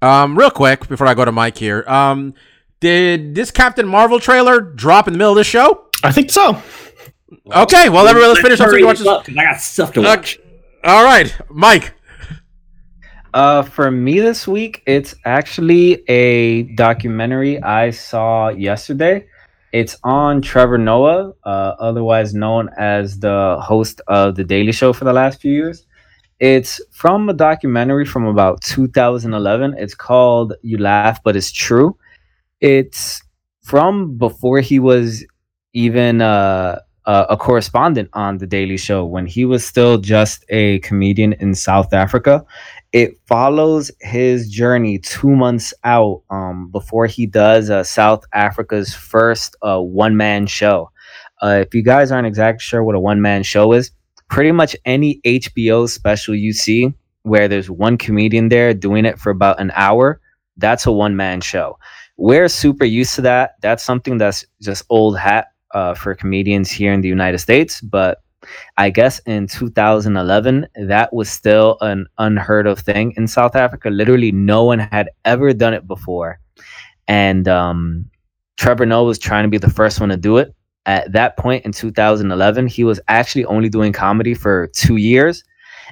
um, 0.00 0.34
real 0.38 0.50
quick 0.50 0.88
before 0.88 1.06
I 1.06 1.12
go 1.12 1.26
to 1.26 1.32
Mike 1.32 1.58
here, 1.58 1.84
um, 1.86 2.32
did 2.80 3.34
this 3.34 3.50
Captain 3.50 3.86
Marvel 3.86 4.18
trailer 4.18 4.62
drop 4.62 5.06
in 5.08 5.12
the 5.12 5.18
middle 5.18 5.32
of 5.32 5.36
this 5.36 5.46
show? 5.46 5.86
I 6.02 6.10
think 6.10 6.30
so. 6.30 6.62
Okay, 7.54 7.90
well, 7.90 8.08
everyone, 8.08 8.30
let's 8.30 8.40
finish 8.40 8.60
up. 8.60 8.70
so 8.70 8.74
we 8.74 8.84
watch 8.84 8.98
this 8.98 9.06
this. 9.26 9.36
I 9.38 9.44
got 9.44 9.60
stuff 9.60 9.92
to 9.92 10.00
Uh, 10.00 10.04
watch. 10.04 10.38
All 10.84 11.04
right, 11.04 11.36
Mike. 11.50 11.92
Uh, 13.34 13.62
for 13.62 13.90
me 13.90 14.20
this 14.20 14.46
week, 14.46 14.82
it's 14.86 15.14
actually 15.24 16.02
a 16.08 16.64
documentary 16.74 17.62
I 17.62 17.90
saw 17.90 18.50
yesterday. 18.50 19.26
It's 19.72 19.96
on 20.04 20.42
Trevor 20.42 20.76
Noah, 20.76 21.32
uh, 21.44 21.74
otherwise 21.78 22.34
known 22.34 22.68
as 22.76 23.18
the 23.18 23.58
host 23.62 24.02
of 24.06 24.34
The 24.34 24.44
Daily 24.44 24.72
Show 24.72 24.92
for 24.92 25.06
the 25.06 25.14
last 25.14 25.40
few 25.40 25.50
years. 25.50 25.86
It's 26.40 26.78
from 26.90 27.30
a 27.30 27.32
documentary 27.32 28.04
from 28.04 28.26
about 28.26 28.60
2011. 28.60 29.76
It's 29.78 29.94
called 29.94 30.52
You 30.60 30.76
Laugh, 30.76 31.22
But 31.22 31.34
It's 31.34 31.50
True. 31.50 31.96
It's 32.60 33.22
from 33.62 34.18
before 34.18 34.60
he 34.60 34.78
was 34.78 35.24
even 35.72 36.20
uh, 36.20 36.80
a, 37.06 37.26
a 37.30 37.36
correspondent 37.38 38.10
on 38.12 38.36
The 38.36 38.46
Daily 38.46 38.76
Show, 38.76 39.06
when 39.06 39.26
he 39.26 39.46
was 39.46 39.64
still 39.64 39.96
just 39.96 40.44
a 40.50 40.80
comedian 40.80 41.32
in 41.34 41.54
South 41.54 41.94
Africa 41.94 42.44
it 42.92 43.18
follows 43.26 43.90
his 44.00 44.48
journey 44.48 44.98
two 44.98 45.34
months 45.34 45.72
out 45.84 46.22
um, 46.30 46.70
before 46.70 47.06
he 47.06 47.26
does 47.26 47.70
uh, 47.70 47.82
South 47.82 48.24
Africa's 48.34 48.94
first 48.94 49.56
uh, 49.62 49.80
one 49.80 50.16
man 50.16 50.46
show. 50.46 50.90
Uh, 51.42 51.62
if 51.66 51.74
you 51.74 51.82
guys 51.82 52.12
aren't 52.12 52.26
exactly 52.26 52.60
sure 52.60 52.84
what 52.84 52.94
a 52.94 53.00
one 53.00 53.20
man 53.20 53.42
show 53.42 53.72
is, 53.72 53.90
pretty 54.28 54.52
much 54.52 54.76
any 54.84 55.20
HBO 55.24 55.88
special 55.88 56.34
you 56.34 56.52
see 56.52 56.92
where 57.22 57.48
there's 57.48 57.70
one 57.70 57.96
comedian 57.96 58.48
there 58.48 58.74
doing 58.74 59.04
it 59.04 59.18
for 59.18 59.30
about 59.30 59.60
an 59.60 59.72
hour, 59.74 60.20
that's 60.58 60.86
a 60.86 60.92
one 60.92 61.16
man 61.16 61.40
show. 61.40 61.78
We're 62.18 62.48
super 62.48 62.84
used 62.84 63.14
to 63.14 63.22
that. 63.22 63.52
That's 63.62 63.82
something 63.82 64.18
that's 64.18 64.44
just 64.60 64.84
old 64.90 65.18
hat 65.18 65.48
uh, 65.72 65.94
for 65.94 66.14
comedians 66.14 66.70
here 66.70 66.92
in 66.92 67.00
the 67.00 67.08
United 67.08 67.38
States, 67.38 67.80
but 67.80 68.21
I 68.76 68.90
guess 68.90 69.18
in 69.20 69.46
2011, 69.46 70.66
that 70.86 71.12
was 71.12 71.28
still 71.28 71.76
an 71.80 72.06
unheard 72.18 72.66
of 72.66 72.78
thing 72.78 73.12
in 73.16 73.26
South 73.26 73.56
Africa. 73.56 73.90
Literally, 73.90 74.32
no 74.32 74.64
one 74.64 74.78
had 74.78 75.10
ever 75.24 75.52
done 75.52 75.74
it 75.74 75.86
before. 75.86 76.38
And 77.08 77.48
um, 77.48 78.06
Trevor 78.56 78.86
Noah 78.86 79.04
was 79.04 79.18
trying 79.18 79.44
to 79.44 79.48
be 79.48 79.58
the 79.58 79.70
first 79.70 80.00
one 80.00 80.08
to 80.10 80.16
do 80.16 80.38
it. 80.38 80.54
At 80.86 81.12
that 81.12 81.36
point 81.36 81.64
in 81.64 81.72
2011, 81.72 82.66
he 82.66 82.84
was 82.84 83.00
actually 83.08 83.44
only 83.44 83.68
doing 83.68 83.92
comedy 83.92 84.34
for 84.34 84.68
two 84.74 84.96
years. 84.96 85.44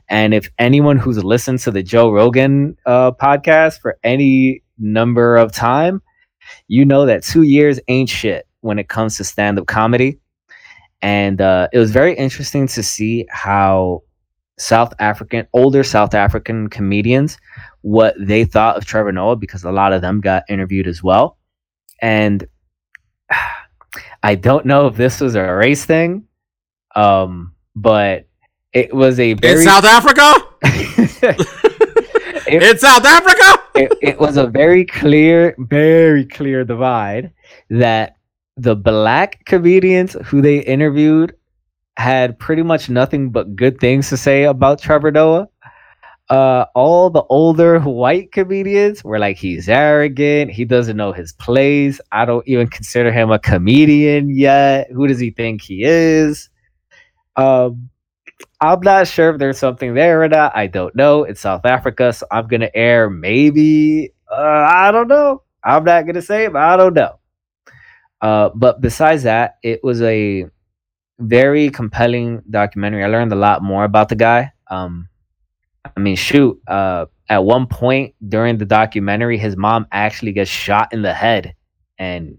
And 0.09 0.35
if 0.35 0.49
anyone 0.59 0.99
who's 0.99 1.23
listened 1.23 1.61
to 1.61 1.71
the 1.71 1.83
Joe 1.83 2.11
Rogan 2.11 2.77
uh, 2.87 3.13
podcast 3.13 3.81
for 3.81 3.99
any 4.03 4.63
number 4.79 5.37
of 5.37 5.53
time, 5.53 6.03
you 6.69 6.85
know 6.85 7.07
that 7.07 7.23
two 7.23 7.43
years 7.43 7.81
ain't 7.89 8.09
shit 8.09 8.47
when 8.61 8.79
it 8.79 8.89
comes 8.89 9.17
to 9.17 9.25
stand 9.25 9.59
up 9.59 9.67
comedy. 9.67 10.19
And 11.03 11.41
uh, 11.41 11.69
it 11.73 11.79
was 11.79 11.91
very 11.91 12.15
interesting 12.15 12.67
to 12.69 12.83
see 12.83 13.27
how 13.31 14.03
South 14.59 14.93
African, 14.99 15.47
older 15.53 15.83
South 15.83 16.15
African 16.15 16.69
comedians, 16.69 17.39
what 17.81 18.15
they 18.19 18.45
thought 18.45 18.77
of 18.77 18.85
Trevor 18.85 19.13
Noah, 19.13 19.37
because 19.37 19.65
a 19.65 19.73
lot 19.73 19.93
of 19.93 20.03
them 20.03 20.21
got 20.21 20.45
interviewed 20.49 20.87
as 20.87 21.03
well. 21.03 21.39
And 22.03 22.47
I 24.23 24.35
don't 24.35 24.67
know 24.67 24.87
if 24.87 24.97
this 24.97 25.21
was 25.21 25.35
a 25.35 25.43
race 25.43 25.87
thing, 25.87 26.27
um, 26.95 27.55
but 27.75 28.27
it 28.73 28.95
was 28.95 29.19
a 29.19 29.33
very 29.35 29.61
In 29.63 29.67
South 29.67 29.85
Africa? 29.85 30.35
it, 32.47 32.63
In 32.63 32.79
South 32.79 33.05
Africa? 33.05 33.61
it, 33.75 33.99
it 34.03 34.21
was 34.21 34.37
a 34.37 34.47
very 34.47 34.85
clear, 34.85 35.55
very 35.59 36.25
clear 36.27 36.65
divide 36.65 37.33
that 37.71 38.17
the 38.61 38.77
black 38.77 39.45
comedians 39.47 40.17
who 40.25 40.43
they 40.43 40.59
interviewed 40.59 41.35
had 41.97 42.39
pretty 42.39 42.63
much 42.63 42.91
nothing 42.91 43.31
but 43.31 43.57
good 43.57 43.81
things 43.81 44.09
to 44.11 44.17
say 44.17 44.45
about 44.45 44.81
Trevor 44.81 45.11
Noah. 45.11 45.49
Uh, 46.29 46.67
all 46.75 47.11
the 47.11 47.25
older 47.25 47.81
white 47.81 48.31
comedians 48.33 49.03
were 49.03 49.19
like, 49.19 49.37
he's 49.37 49.69
arrogant. 49.69 50.51
He 50.51 50.65
doesn't 50.65 50.97
know 50.97 51.13
his 51.13 51.33
place. 51.33 52.01
I 52.13 52.25
don't 52.25 52.47
even 52.47 52.69
consider 52.69 53.11
him 53.11 53.31
a 53.31 53.39
comedian 53.39 54.31
yet. 54.31 54.91
Who 54.93 55.09
does 55.09 55.19
he 55.19 55.31
think 55.31 55.63
he 55.63 55.83
is? 55.83 56.51
Um, 57.37 57.91
I'm 58.61 58.81
not 58.81 59.09
sure 59.09 59.31
if 59.31 59.39
there's 59.39 59.59
something 59.59 59.95
there 59.95 60.23
or 60.23 60.29
not. 60.29 60.55
I 60.55 60.67
don't 60.67 60.95
know. 60.95 61.25
It's 61.25 61.41
South 61.41 61.65
Africa, 61.65 62.13
so 62.13 62.27
I'm 62.31 62.47
gonna 62.47 62.71
air 62.75 63.09
maybe. 63.11 64.13
Uh, 64.31 64.67
I 64.69 64.93
don't 64.93 65.09
know. 65.09 65.43
I'm 65.65 65.85
not 65.85 66.07
gonna 66.07 66.23
say 66.23 66.45
it, 66.45 66.53
but 66.53 66.63
I 66.63 66.77
don't 66.77 66.95
know. 66.95 67.20
Uh, 68.21 68.51
but 68.55 68.81
besides 68.81 69.23
that, 69.23 69.57
it 69.63 69.83
was 69.83 70.03
a 70.03 70.47
very 71.19 71.71
compelling 71.71 72.43
documentary. 72.49 73.05
I 73.05 73.09
learned 73.09 73.33
a 73.33 73.37
lot 73.37 73.63
more 73.63 73.85
about 73.85 74.09
the 74.09 74.17
guy. 74.17 74.53
Um, 74.69 75.09
I 75.97 76.01
mean, 76.01 76.17
shoot. 76.17 76.61
Uh, 76.67 77.07
at 77.29 77.45
one 77.45 77.67
point 77.67 78.15
during 78.29 78.59
the 78.59 78.65
documentary, 78.65 79.39
his 79.39 79.57
mom 79.57 79.87
actually 79.93 80.33
gets 80.33 80.51
shot 80.51 80.93
in 80.93 81.03
the 81.03 81.15
head, 81.15 81.55
and 81.99 82.37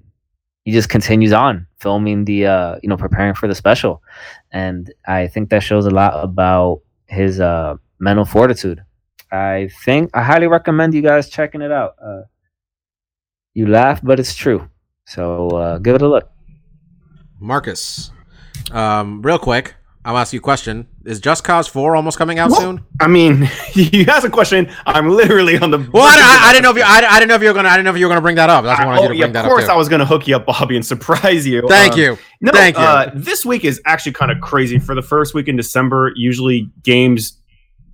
he 0.66 0.72
just 0.72 0.90
continues 0.90 1.32
on 1.34 1.66
filming 1.80 2.26
the, 2.26 2.46
uh, 2.46 2.76
you 2.84 2.90
know, 2.90 2.98
preparing 2.98 3.34
for 3.34 3.48
the 3.48 3.56
special, 3.56 4.04
and 4.52 4.94
I 5.08 5.28
think 5.28 5.50
that 5.50 5.64
shows 5.64 5.86
a 5.86 5.92
lot 5.92 6.24
about 6.24 6.82
his 7.08 7.40
uh, 7.40 7.76
mental 8.00 8.26
fortitude. 8.26 8.84
I 9.32 9.70
think 9.86 10.12
I 10.14 10.24
highly 10.24 10.48
recommend 10.48 10.94
you 10.94 11.02
guys 11.02 11.30
checking 11.30 11.62
it 11.62 11.72
out. 11.72 11.96
Uh, 12.04 12.24
you 13.54 13.68
laugh, 13.68 14.02
but 14.04 14.20
it's 14.20 14.36
true. 14.36 14.70
So 15.14 15.50
uh, 15.50 15.78
give 15.80 15.96
it 15.96 16.02
a 16.02 16.08
look. 16.08 16.30
Marcus, 17.40 18.12
um, 18.72 19.22
real 19.22 19.38
quick, 19.40 19.74
I'll 20.06 20.18
ask 20.18 20.32
you 20.32 20.40
a 20.40 20.42
question. 20.42 20.88
Is 21.04 21.20
Just 21.20 21.44
Cause 21.44 21.68
4 21.68 21.96
almost 21.98 22.18
coming 22.18 22.40
out 22.40 22.52
Well, 22.52 22.62
soon? 22.62 22.86
I 23.02 23.08
mean, 23.08 23.50
you 23.74 24.06
asked 24.08 24.26
a 24.26 24.30
question. 24.30 24.72
I'm 24.86 25.10
literally 25.10 25.58
on 25.58 25.70
the. 25.72 25.80
Well, 25.92 26.04
I, 26.04 26.16
I, 26.46 26.50
I 26.50 26.54
didn't 26.54 26.64
know 26.64 26.70
if 26.72 26.78
you, 26.78 26.84
I, 26.84 26.98
I 27.00 27.20
didn't 27.20 27.28
know 27.30 27.36
if 27.36 27.42
you 27.42 27.50
were 27.50 27.54
gonna, 27.54 27.68
I 27.68 27.74
didn't 27.74 27.86
know 27.86 27.92
if 27.92 27.98
you 27.98 28.06
were 28.06 28.10
gonna 28.12 28.22
bring 28.22 28.36
that 28.38 28.50
up. 28.50 28.64
That's 28.64 28.80
why 28.80 28.86
I 28.86 28.88
wanted 28.88 29.00
Oh, 29.00 29.04
you 29.04 29.10
to 29.10 29.16
yeah, 29.16 29.24
bring 29.26 29.34
that 29.34 29.46
of 29.46 29.50
course. 29.50 29.68
I 29.68 29.76
was 29.76 29.90
going 29.90 30.00
to 30.00 30.06
hook 30.06 30.28
you 30.28 30.36
up, 30.38 30.46
Bobby, 30.46 30.76
and 30.78 30.86
surprise 30.86 31.46
you. 31.46 31.68
Thank 31.68 31.94
Um, 31.94 32.00
you. 32.00 32.18
No, 32.40 32.52
Thank 32.54 32.78
you. 32.78 32.84
Uh, 32.84 33.12
this 33.16 33.46
week 33.46 33.66
is 33.66 33.82
actually 33.86 34.14
kind 34.14 34.32
of 34.32 34.40
crazy. 34.40 34.80
For 34.80 34.96
the 34.96 35.02
first 35.02 35.34
week 35.34 35.48
in 35.50 35.58
December, 35.58 36.14
usually 36.16 36.70
games, 36.84 37.34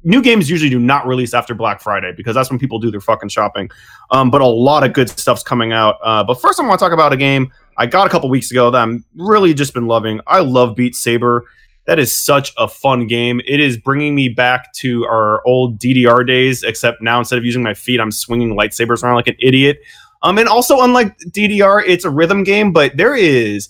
new 0.08 0.22
games 0.22 0.50
usually 0.50 0.70
do 0.70 0.80
not 0.80 1.06
release 1.06 1.34
after 1.34 1.54
Black 1.54 1.82
Friday 1.82 2.14
because 2.16 2.34
that's 2.34 2.50
when 2.50 2.58
people 2.58 2.80
do 2.80 2.90
their 2.90 3.02
fucking 3.02 3.30
shopping. 3.30 3.70
Um, 4.10 4.32
but 4.32 4.40
a 4.42 4.48
lot 4.48 4.84
of 4.84 4.94
good 4.94 5.10
stuff's 5.10 5.44
coming 5.44 5.74
out. 5.74 5.98
Uh, 6.02 6.24
but 6.24 6.42
first, 6.42 6.60
I 6.60 6.66
want 6.66 6.80
to 6.80 6.84
talk 6.86 6.94
about 6.94 7.12
a 7.12 7.18
game 7.18 7.52
I 7.78 7.86
got 7.86 8.08
a 8.08 8.10
couple 8.10 8.30
weeks 8.30 8.50
ago 8.50 8.72
that 8.72 8.82
I'm 8.82 9.06
really 9.16 9.54
just 9.54 9.74
been 9.74 9.86
loving. 9.86 10.20
I 10.26 10.40
love 10.40 10.76
Beat 10.76 10.96
Saber. 10.96 11.46
That 11.86 12.00
is 12.00 12.12
such 12.12 12.52
a 12.58 12.68
fun 12.68 13.06
game. 13.06 13.40
It 13.46 13.60
is 13.60 13.78
bringing 13.78 14.16
me 14.16 14.30
back 14.30 14.74
to 14.76 15.06
our 15.06 15.46
old 15.46 15.78
DDR 15.78 16.26
days, 16.26 16.64
except 16.64 17.02
now 17.02 17.20
instead 17.20 17.38
of 17.38 17.46
using 17.46 17.62
my 17.62 17.74
feet, 17.74 18.00
I'm 18.00 18.12
swinging 18.12 18.58
lightsabers 18.58 19.04
around 19.04 19.16
like 19.16 19.28
an 19.28 19.38
idiot. 19.40 19.80
Um, 20.24 20.38
and 20.38 20.50
also, 20.50 20.82
unlike 20.82 21.18
DDR, 21.20 21.84
it's 21.86 22.04
a 22.04 22.10
rhythm 22.10 22.44
game, 22.44 22.74
but 22.74 22.98
there 22.98 23.16
is. 23.16 23.70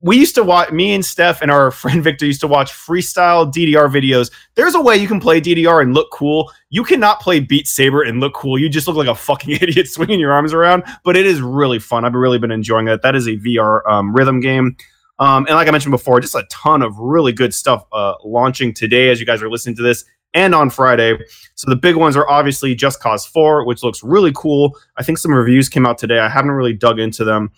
We 0.00 0.18
used 0.18 0.34
to 0.34 0.44
watch, 0.44 0.70
me 0.70 0.94
and 0.94 1.04
Steph 1.04 1.42
and 1.42 1.50
our 1.50 1.70
friend 1.72 2.02
Victor 2.02 2.26
used 2.26 2.40
to 2.42 2.46
watch 2.46 2.72
freestyle 2.72 3.50
DDR 3.50 3.88
videos. 3.88 4.30
There's 4.54 4.74
a 4.74 4.80
way 4.80 4.96
you 4.96 5.08
can 5.08 5.20
play 5.20 5.40
DDR 5.40 5.82
and 5.82 5.94
look 5.94 6.10
cool. 6.12 6.52
You 6.70 6.84
cannot 6.84 7.20
play 7.20 7.40
Beat 7.40 7.66
Saber 7.66 8.02
and 8.02 8.20
look 8.20 8.34
cool. 8.34 8.58
You 8.58 8.68
just 8.68 8.86
look 8.86 8.96
like 8.96 9.08
a 9.08 9.14
fucking 9.14 9.50
idiot 9.60 9.88
swinging 9.88 10.20
your 10.20 10.32
arms 10.32 10.52
around, 10.52 10.84
but 11.04 11.16
it 11.16 11.26
is 11.26 11.40
really 11.40 11.78
fun. 11.78 12.04
I've 12.04 12.14
really 12.14 12.38
been 12.38 12.52
enjoying 12.52 12.88
it. 12.88 13.02
That 13.02 13.16
is 13.16 13.26
a 13.26 13.36
VR 13.36 13.80
um, 13.88 14.14
rhythm 14.14 14.40
game. 14.40 14.76
Um, 15.18 15.46
and 15.46 15.56
like 15.56 15.68
I 15.68 15.70
mentioned 15.70 15.92
before, 15.92 16.20
just 16.20 16.34
a 16.34 16.46
ton 16.50 16.82
of 16.82 16.98
really 16.98 17.32
good 17.32 17.54
stuff 17.54 17.86
uh, 17.92 18.14
launching 18.24 18.74
today 18.74 19.08
as 19.08 19.18
you 19.18 19.24
guys 19.24 19.42
are 19.42 19.50
listening 19.50 19.76
to 19.76 19.82
this 19.82 20.04
and 20.34 20.54
on 20.54 20.68
Friday. 20.68 21.18
So 21.54 21.68
the 21.70 21.76
big 21.76 21.96
ones 21.96 22.16
are 22.16 22.28
obviously 22.28 22.74
Just 22.74 23.00
Cause 23.00 23.24
4, 23.24 23.64
which 23.64 23.82
looks 23.82 24.02
really 24.02 24.32
cool. 24.34 24.78
I 24.98 25.02
think 25.02 25.18
some 25.18 25.32
reviews 25.32 25.68
came 25.68 25.86
out 25.86 25.96
today. 25.96 26.18
I 26.18 26.28
haven't 26.28 26.50
really 26.50 26.74
dug 26.74 27.00
into 27.00 27.24
them. 27.24 27.50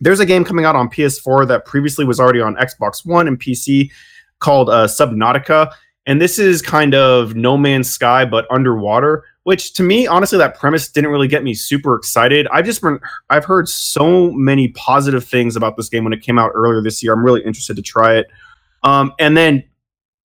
There's 0.00 0.20
a 0.20 0.26
game 0.26 0.44
coming 0.44 0.64
out 0.64 0.76
on 0.76 0.88
PS4 0.88 1.46
that 1.48 1.64
previously 1.64 2.04
was 2.04 2.20
already 2.20 2.40
on 2.40 2.56
Xbox 2.56 3.04
One 3.04 3.26
and 3.26 3.38
PC 3.38 3.90
called 4.40 4.70
uh, 4.70 4.86
Subnautica. 4.86 5.72
And 6.06 6.20
this 6.20 6.38
is 6.38 6.62
kind 6.62 6.94
of 6.94 7.34
No 7.34 7.58
Man's 7.58 7.90
Sky, 7.90 8.24
but 8.24 8.46
underwater. 8.50 9.24
Which 9.42 9.72
to 9.74 9.82
me, 9.82 10.06
honestly, 10.06 10.38
that 10.38 10.58
premise 10.58 10.88
didn't 10.88 11.10
really 11.10 11.28
get 11.28 11.42
me 11.42 11.54
super 11.54 11.94
excited. 11.94 12.46
I've 12.52 12.66
just 12.66 12.82
been, 12.82 13.00
I've 13.30 13.44
heard 13.44 13.68
so 13.68 14.30
many 14.32 14.68
positive 14.68 15.24
things 15.24 15.56
about 15.56 15.76
this 15.76 15.88
game 15.88 16.04
when 16.04 16.12
it 16.12 16.22
came 16.22 16.38
out 16.38 16.52
earlier 16.54 16.82
this 16.82 17.02
year. 17.02 17.14
I'm 17.14 17.24
really 17.24 17.42
interested 17.42 17.76
to 17.76 17.82
try 17.82 18.16
it. 18.16 18.26
Um, 18.82 19.12
and 19.18 19.36
then 19.36 19.64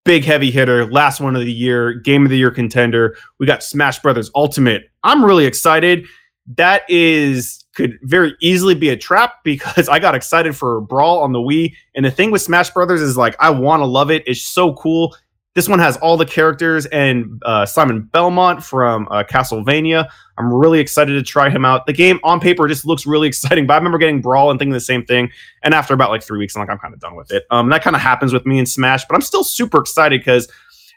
big 0.03 0.25
heavy 0.25 0.51
hitter, 0.51 0.85
last 0.85 1.21
one 1.21 1.35
of 1.35 1.41
the 1.41 1.51
year, 1.51 1.93
game 1.93 2.25
of 2.25 2.29
the 2.29 2.37
year 2.37 2.51
contender. 2.51 3.15
We 3.39 3.45
got 3.45 3.63
Smash 3.63 3.99
Brothers 3.99 4.29
Ultimate. 4.35 4.83
I'm 5.03 5.23
really 5.23 5.45
excited. 5.45 6.05
That 6.55 6.83
is 6.89 7.62
could 7.75 7.97
very 8.03 8.35
easily 8.41 8.75
be 8.75 8.89
a 8.89 8.97
trap 8.97 9.35
because 9.43 9.89
I 9.89 9.99
got 9.99 10.15
excited 10.15 10.55
for 10.55 10.81
Brawl 10.81 11.19
on 11.19 11.31
the 11.31 11.39
Wii. 11.39 11.73
And 11.95 12.05
the 12.05 12.11
thing 12.11 12.31
with 12.31 12.41
Smash 12.41 12.69
Brothers 12.71 13.01
is 13.01 13.17
like 13.17 13.35
I 13.39 13.49
want 13.49 13.81
to 13.81 13.85
love 13.85 14.11
it. 14.11 14.23
It's 14.25 14.41
so 14.41 14.73
cool. 14.73 15.15
This 15.55 15.69
one 15.69 15.77
has 15.77 15.97
all 15.97 16.17
the 16.17 16.25
characters 16.25 16.87
and 16.87 17.39
uh, 17.45 17.67
Simon 17.67 18.01
Belmont 18.01 18.63
from 18.63 19.07
uh, 19.11 19.23
Castlevania. 19.23 20.09
I'm 20.39 20.51
really 20.51 20.79
excited 20.79 21.13
to 21.13 21.21
try 21.21 21.51
him 21.51 21.63
out. 21.63 21.85
The 21.85 21.93
game 21.93 22.19
on 22.23 22.39
paper 22.39 22.67
just 22.67 22.85
looks 22.85 23.05
really 23.05 23.27
exciting, 23.29 23.67
but 23.67 23.73
I 23.73 23.77
remember 23.77 23.99
getting 23.99 24.19
Brawl 24.19 24.49
and 24.49 24.57
thinking 24.57 24.73
the 24.73 24.79
same 24.79 25.05
thing. 25.05 25.31
And 25.61 25.75
after 25.75 25.93
about 25.93 26.09
like 26.09 26.23
three 26.23 26.39
weeks, 26.39 26.55
I'm 26.55 26.61
like, 26.61 26.71
I'm 26.71 26.79
kind 26.79 26.93
of 26.93 26.99
done 26.99 27.15
with 27.15 27.31
it. 27.31 27.45
Um, 27.51 27.69
that 27.69 27.83
kind 27.83 27.95
of 27.95 28.01
happens 28.01 28.33
with 28.33 28.47
me 28.47 28.57
in 28.57 28.65
Smash, 28.65 29.05
but 29.05 29.13
I'm 29.13 29.21
still 29.21 29.43
super 29.43 29.79
excited 29.79 30.21
because 30.21 30.51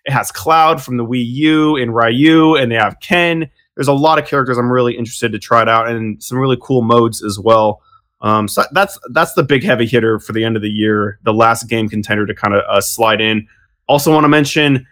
it 0.06 0.12
has 0.12 0.32
Cloud 0.32 0.82
from 0.82 0.96
the 0.96 1.04
Wii 1.04 1.26
U 1.26 1.76
and 1.76 1.94
Ryu, 1.94 2.56
and 2.56 2.70
they 2.72 2.76
have 2.76 2.98
Ken. 3.00 3.50
There's 3.76 3.88
a 3.88 3.92
lot 3.92 4.18
of 4.18 4.26
characters 4.26 4.58
I'm 4.58 4.72
really 4.72 4.96
interested 4.96 5.32
to 5.32 5.38
try 5.38 5.62
it 5.62 5.68
out, 5.68 5.88
and 5.88 6.22
some 6.22 6.38
really 6.38 6.58
cool 6.60 6.82
modes 6.82 7.22
as 7.22 7.38
well. 7.38 7.82
Um, 8.22 8.48
so 8.48 8.64
that's 8.72 8.98
that's 9.10 9.34
the 9.34 9.42
big 9.42 9.62
heavy 9.62 9.86
hitter 9.86 10.18
for 10.18 10.32
the 10.32 10.42
end 10.42 10.56
of 10.56 10.62
the 10.62 10.70
year, 10.70 11.18
the 11.22 11.34
last 11.34 11.68
game 11.68 11.88
contender 11.88 12.26
to 12.26 12.34
kind 12.34 12.54
of 12.54 12.62
uh, 12.68 12.80
slide 12.80 13.20
in. 13.20 13.46
Also, 13.88 14.12
want 14.12 14.24
to 14.24 14.28
mention, 14.28 14.86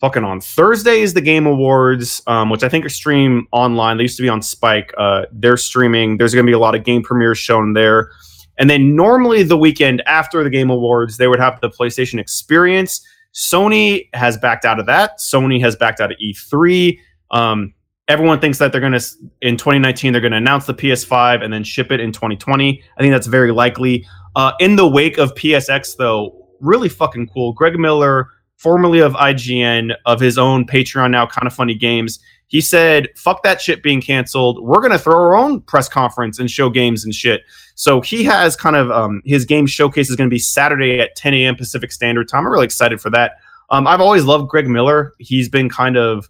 fucking 0.00 0.24
on 0.24 0.40
Thursday 0.40 1.02
is 1.02 1.14
the 1.14 1.20
Game 1.20 1.46
Awards, 1.46 2.22
um, 2.26 2.50
which 2.50 2.62
I 2.62 2.68
think 2.68 2.84
are 2.84 2.90
streamed 2.90 3.46
online. 3.52 3.98
They 3.98 4.04
used 4.04 4.16
to 4.16 4.22
be 4.22 4.28
on 4.28 4.42
Spike. 4.42 4.92
Uh, 4.96 5.26
they're 5.30 5.58
streaming. 5.58 6.16
There's 6.16 6.34
going 6.34 6.46
to 6.46 6.50
be 6.50 6.54
a 6.54 6.58
lot 6.58 6.74
of 6.74 6.82
game 6.82 7.02
premieres 7.02 7.38
shown 7.38 7.74
there. 7.74 8.10
And 8.58 8.68
then 8.68 8.96
normally 8.96 9.42
the 9.42 9.56
weekend 9.56 10.02
after 10.06 10.42
the 10.42 10.50
Game 10.50 10.68
Awards, 10.70 11.16
they 11.16 11.28
would 11.28 11.38
have 11.38 11.60
the 11.60 11.70
PlayStation 11.70 12.18
Experience. 12.18 13.06
Sony 13.32 14.08
has 14.14 14.36
backed 14.36 14.64
out 14.64 14.80
of 14.80 14.86
that. 14.86 15.18
Sony 15.18 15.60
has 15.60 15.76
backed 15.76 16.00
out 16.00 16.12
of 16.12 16.18
E3. 16.18 16.98
Um, 17.30 17.72
everyone 18.10 18.40
thinks 18.40 18.58
that 18.58 18.72
they're 18.72 18.80
going 18.80 18.92
to 18.92 19.04
in 19.40 19.56
2019 19.56 20.12
they're 20.12 20.20
going 20.20 20.32
to 20.32 20.38
announce 20.38 20.66
the 20.66 20.74
PS5 20.74 21.44
and 21.44 21.52
then 21.52 21.62
ship 21.62 21.92
it 21.92 22.00
in 22.00 22.10
2020. 22.12 22.82
I 22.96 23.00
think 23.00 23.12
that's 23.12 23.28
very 23.28 23.52
likely. 23.52 24.06
Uh, 24.34 24.52
in 24.60 24.76
the 24.76 24.86
wake 24.86 25.16
of 25.18 25.34
PSX, 25.34 25.96
though, 25.96 26.48
really 26.60 26.88
fucking 26.88 27.28
cool. 27.28 27.52
Greg 27.52 27.78
Miller 27.78 28.28
formerly 28.56 29.00
of 29.00 29.14
IGN, 29.14 29.94
of 30.04 30.20
his 30.20 30.36
own 30.36 30.66
Patreon 30.66 31.12
now, 31.12 31.24
kind 31.24 31.46
of 31.46 31.54
funny 31.54 31.74
games. 31.74 32.18
He 32.48 32.60
said, 32.60 33.08
"Fuck 33.16 33.44
that 33.44 33.60
shit 33.60 33.82
being 33.82 34.00
canceled. 34.00 34.62
We're 34.62 34.82
gonna 34.82 34.98
throw 34.98 35.14
our 35.14 35.36
own 35.36 35.60
press 35.60 35.88
conference 35.88 36.38
and 36.38 36.50
show 36.50 36.68
games 36.68 37.04
and 37.04 37.14
shit." 37.14 37.42
So 37.76 38.00
he 38.00 38.24
has 38.24 38.56
kind 38.56 38.76
of 38.76 38.90
um, 38.90 39.22
his 39.24 39.44
game 39.44 39.66
showcase 39.66 40.10
is 40.10 40.16
going 40.16 40.28
to 40.28 40.34
be 40.34 40.40
Saturday 40.40 41.00
at 41.00 41.14
10 41.16 41.32
a.m. 41.32 41.56
Pacific 41.56 41.92
Standard 41.92 42.28
Time. 42.28 42.44
I'm 42.44 42.52
really 42.52 42.66
excited 42.66 43.00
for 43.00 43.08
that. 43.10 43.36
Um, 43.70 43.86
I've 43.86 44.00
always 44.00 44.24
loved 44.24 44.48
Greg 44.48 44.68
Miller. 44.68 45.14
He's 45.18 45.48
been 45.48 45.70
kind 45.70 45.96
of 45.96 46.28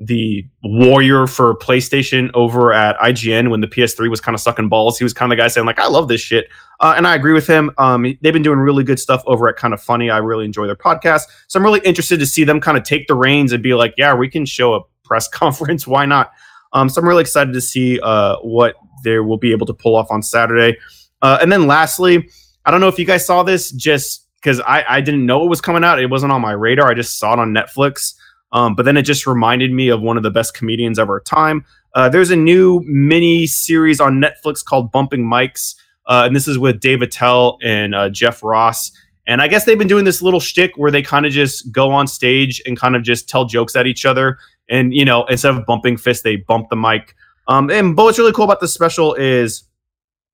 the 0.00 0.46
warrior 0.62 1.26
for 1.26 1.54
PlayStation 1.56 2.30
over 2.34 2.72
at 2.72 2.98
IGN 2.98 3.50
when 3.50 3.60
the 3.60 3.66
PS3 3.66 4.10
was 4.10 4.20
kind 4.20 4.34
of 4.34 4.40
sucking 4.40 4.68
balls. 4.68 4.98
He 4.98 5.04
was 5.04 5.12
kind 5.12 5.32
of 5.32 5.36
the 5.36 5.42
guy 5.42 5.48
saying 5.48 5.66
like, 5.66 5.78
"I 5.78 5.86
love 5.86 6.08
this 6.08 6.20
shit," 6.20 6.48
uh, 6.80 6.94
and 6.96 7.06
I 7.06 7.14
agree 7.14 7.32
with 7.32 7.46
him. 7.46 7.70
Um, 7.78 8.02
they've 8.02 8.32
been 8.32 8.42
doing 8.42 8.58
really 8.58 8.84
good 8.84 8.98
stuff 8.98 9.22
over 9.26 9.48
at 9.48 9.56
Kind 9.56 9.72
of 9.72 9.82
Funny. 9.82 10.10
I 10.10 10.18
really 10.18 10.44
enjoy 10.44 10.66
their 10.66 10.76
podcast, 10.76 11.22
so 11.46 11.58
I'm 11.58 11.64
really 11.64 11.80
interested 11.80 12.18
to 12.20 12.26
see 12.26 12.44
them 12.44 12.60
kind 12.60 12.76
of 12.76 12.84
take 12.84 13.06
the 13.06 13.14
reins 13.14 13.52
and 13.52 13.62
be 13.62 13.74
like, 13.74 13.94
"Yeah, 13.96 14.14
we 14.14 14.28
can 14.28 14.44
show 14.44 14.74
a 14.74 14.80
press 15.04 15.28
conference. 15.32 15.86
Why 15.86 16.06
not?" 16.06 16.32
Um, 16.72 16.88
so 16.88 17.00
I'm 17.00 17.08
really 17.08 17.22
excited 17.22 17.52
to 17.54 17.60
see 17.60 18.00
uh, 18.00 18.36
what 18.38 18.74
they 19.04 19.20
will 19.20 19.38
be 19.38 19.52
able 19.52 19.66
to 19.66 19.74
pull 19.74 19.94
off 19.94 20.10
on 20.10 20.22
Saturday. 20.22 20.76
Uh, 21.22 21.38
and 21.40 21.52
then 21.52 21.66
lastly, 21.66 22.28
I 22.66 22.70
don't 22.70 22.80
know 22.80 22.88
if 22.88 22.98
you 22.98 23.04
guys 23.04 23.24
saw 23.24 23.42
this, 23.42 23.70
just 23.70 24.26
because 24.34 24.60
I, 24.60 24.84
I 24.88 25.00
didn't 25.00 25.24
know 25.24 25.44
it 25.44 25.48
was 25.48 25.60
coming 25.60 25.84
out. 25.84 25.98
It 26.00 26.10
wasn't 26.10 26.32
on 26.32 26.40
my 26.40 26.52
radar. 26.52 26.90
I 26.90 26.94
just 26.94 27.18
saw 27.18 27.32
it 27.32 27.38
on 27.38 27.54
Netflix. 27.54 28.14
Um, 28.54 28.74
but 28.74 28.84
then 28.84 28.96
it 28.96 29.02
just 29.02 29.26
reminded 29.26 29.72
me 29.72 29.88
of 29.88 30.00
one 30.00 30.16
of 30.16 30.22
the 30.22 30.30
best 30.30 30.54
comedians 30.54 30.98
of 30.98 31.10
our 31.10 31.20
time. 31.20 31.64
Uh, 31.94 32.08
there's 32.08 32.30
a 32.30 32.36
new 32.36 32.80
mini 32.86 33.46
series 33.46 34.00
on 34.00 34.20
Netflix 34.20 34.64
called 34.64 34.90
Bumping 34.92 35.24
Mics, 35.24 35.74
uh, 36.06 36.22
and 36.26 36.34
this 36.34 36.48
is 36.48 36.58
with 36.58 36.80
Dave 36.80 37.02
Attell 37.02 37.58
and 37.62 37.94
uh, 37.94 38.08
Jeff 38.08 38.42
Ross. 38.42 38.92
And 39.26 39.42
I 39.42 39.48
guess 39.48 39.64
they've 39.64 39.78
been 39.78 39.88
doing 39.88 40.04
this 40.04 40.22
little 40.22 40.40
shtick 40.40 40.72
where 40.76 40.90
they 40.90 41.02
kind 41.02 41.26
of 41.26 41.32
just 41.32 41.72
go 41.72 41.90
on 41.90 42.06
stage 42.06 42.62
and 42.64 42.78
kind 42.78 42.94
of 42.94 43.02
just 43.02 43.28
tell 43.28 43.44
jokes 43.44 43.74
at 43.74 43.86
each 43.86 44.06
other. 44.06 44.38
And 44.70 44.94
you 44.94 45.04
know, 45.04 45.24
instead 45.26 45.54
of 45.54 45.66
bumping 45.66 45.96
fists, 45.96 46.22
they 46.22 46.36
bump 46.36 46.68
the 46.70 46.76
mic. 46.76 47.14
Um, 47.48 47.70
and 47.70 47.96
but 47.96 48.04
what's 48.04 48.18
really 48.18 48.32
cool 48.32 48.44
about 48.44 48.60
this 48.60 48.72
special 48.72 49.14
is 49.14 49.64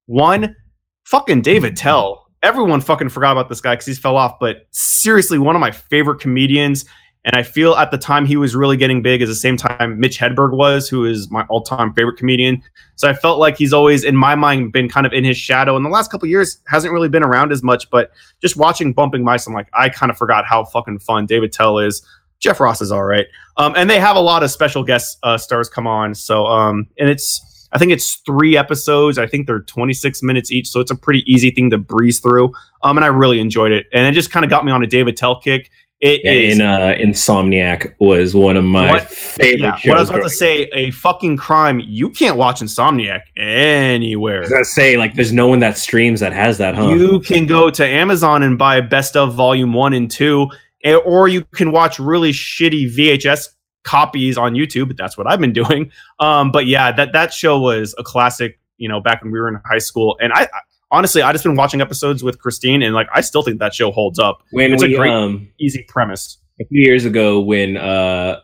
one, 0.07 0.57
fucking 1.05 1.43
Dave 1.43 1.65
Attell. 1.65 2.27
Everyone 2.43 2.81
fucking 2.81 3.11
forgot 3.11 3.33
about 3.33 3.49
this 3.49 3.61
guy 3.61 3.75
because 3.75 3.87
he's 3.87 3.99
fell 3.99 4.17
off. 4.17 4.39
But 4.41 4.67
seriously, 4.71 5.39
one 5.39 5.57
of 5.57 5.61
my 5.61 5.71
favorite 5.71 6.21
comedians. 6.21 6.85
And 7.25 7.37
I 7.37 7.43
feel 7.43 7.75
at 7.75 7.91
the 7.91 7.99
time 7.99 8.25
he 8.25 8.37
was 8.37 8.57
really 8.57 8.79
getting 8.79 9.03
big, 9.03 9.21
at 9.21 9.29
the 9.29 9.35
same 9.35 9.57
time 9.57 10.01
Mitch 10.01 10.19
Hedberg 10.19 10.57
was, 10.57 10.89
who 10.89 11.05
is 11.05 11.31
my 11.31 11.45
all-time 11.51 11.93
favorite 11.93 12.17
comedian. 12.17 12.63
So 12.97 13.09
I 13.09 13.13
felt 13.13 13.39
like 13.39 13.59
he's 13.59 13.75
always, 13.75 14.05
in 14.05 14.17
my 14.17 14.35
mind, 14.35 14.73
been 14.73 14.89
kind 14.89 15.07
of 15.07 15.13
in 15.13 15.25
his 15.25 15.37
shadow. 15.37 15.77
In 15.77 15.83
the 15.83 15.91
last 15.91 16.11
couple 16.11 16.29
years, 16.29 16.59
hasn't 16.67 16.95
really 16.95 17.11
been 17.11 17.23
around 17.23 17.53
as 17.53 17.63
much. 17.63 17.91
But 17.91 18.11
just 18.41 18.57
watching 18.57 18.95
Bumping 18.95 19.23
Mics, 19.23 19.47
I'm 19.47 19.53
like, 19.53 19.69
I 19.75 19.91
kind 19.91 20.11
of 20.11 20.17
forgot 20.17 20.47
how 20.47 20.65
fucking 20.65 21.01
fun 21.01 21.27
Dave 21.27 21.43
Attell 21.43 21.79
is. 21.79 22.03
Jeff 22.39 22.59
Ross 22.59 22.81
is 22.81 22.91
all 22.91 23.05
right, 23.05 23.27
um, 23.59 23.75
and 23.77 23.91
they 23.91 24.01
have 24.01 24.17
a 24.17 24.21
lot 24.21 24.43
of 24.43 24.51
special 24.51 24.83
guest 24.83 25.19
uh, 25.23 25.37
stars 25.37 25.69
come 25.69 25.87
on. 25.87 26.15
So, 26.15 26.47
um, 26.47 26.87
and 26.99 27.11
it's 27.11 27.69
I 27.73 27.79
think 27.79 27.93
it's 27.93 28.17
three 28.27 28.57
episodes. 28.57 29.19
I 29.19 29.27
think 29.27 29.47
they're 29.47 29.61
26 29.61 30.23
minutes 30.23 30.51
each, 30.51 30.69
so 30.69 30.81
it's 30.81 30.91
a 30.91 30.97
pretty 30.97 31.23
easy 31.31 31.51
thing 31.51 31.71
to 31.71 31.79
breeze 31.79 32.19
through. 32.19 32.53
Um, 32.83 32.97
and 32.97 33.05
I 33.05 33.09
really 33.09 33.41
enjoyed 33.41 33.73
it, 33.73 33.87
and 33.93 34.07
it 34.07 34.13
just 34.13 34.31
kind 34.31 34.45
of 34.45 34.51
got 34.51 34.65
me 34.65 34.73
on 34.73 34.83
a 34.83 34.87
Dave 34.87 35.07
Attell 35.07 35.39
kick. 35.39 35.71
It 36.01 36.23
Yeah, 36.25 36.31
is 36.33 36.59
in 36.59 36.65
uh, 36.65 36.95
Insomniac 36.99 37.93
was 37.99 38.35
one 38.35 38.57
of 38.57 38.65
my 38.65 38.91
What- 38.93 39.11
favorite 39.11 39.61
yeah, 39.61 39.77
shows. 39.77 39.89
what 39.89 39.97
I 39.99 40.01
was 40.01 40.11
about 40.11 40.23
to 40.23 40.31
say, 40.31 40.63
a 40.73 40.91
fucking 40.93 41.37
crime. 41.37 41.81
You 41.85 42.09
can't 42.09 42.39
watch 42.39 42.61
Insomniac 42.61 43.21
I 43.37 43.41
anywhere. 43.41 44.41
was 44.41 44.49
gonna 44.51 44.65
say 44.65 44.97
like 44.97 45.15
there's 45.15 45.33
no 45.33 45.47
one 45.47 45.59
that 45.61 45.77
streams 45.77 46.21
that 46.21 46.33
has 46.33 46.57
that, 46.59 46.75
huh? 46.75 46.89
You 46.89 47.21
can 47.21 47.45
go 47.47 47.69
to 47.71 47.87
Amazon 47.87 48.43
and 48.43 48.57
buy 48.57 48.81
Best 48.81 49.17
of 49.17 49.35
Volume 49.35 49.75
One 49.75 49.93
and 49.93 50.11
Two, 50.11 50.49
eh, 50.85 50.95
or 50.95 51.29
you 51.29 51.45
can 51.55 51.71
watch 51.71 51.99
really 51.99 52.33
shitty 52.33 52.95
VHS 52.97 53.49
copies 53.85 54.39
on 54.39 54.55
YouTube. 54.55 54.89
But 54.89 54.97
that's 54.97 55.19
what 55.19 55.27
I've 55.27 55.41
been 55.41 55.53
doing. 55.53 55.91
Um, 56.19 56.51
but 56.51 56.67
yeah, 56.67 56.93
that 56.93 57.13
that 57.13 57.33
show 57.35 57.59
was 57.61 57.95
a 57.99 58.03
classic. 58.03 58.59
You 58.79 58.89
know, 58.89 59.01
back 59.03 59.23
when 59.23 59.31
we 59.33 59.39
were 59.39 59.49
in 59.49 59.61
high 59.67 59.77
school, 59.77 60.17
and 60.23 60.33
I, 60.33 60.45
I 60.45 60.49
honestly, 60.91 61.23
I 61.23 61.33
just 61.33 61.45
been 61.45 61.57
watching 61.57 61.81
episodes 61.81 62.23
with 62.23 62.39
Christine, 62.39 62.83
and 62.83 62.95
like 62.95 63.09
I 63.15 63.21
still 63.21 63.43
think 63.43 63.59
that 63.61 63.75
show 63.75 63.91
holds 63.91 64.19
up. 64.19 64.43
when 64.53 64.73
it's 64.73 64.83
a 64.83 64.95
great- 64.95 65.11
um 65.13 65.49
Easy 65.61 65.85
premise. 65.89 66.39
a 66.61 66.65
few 66.67 66.81
years 66.87 67.05
ago 67.05 67.41
when 67.41 67.77
uh 67.77 68.41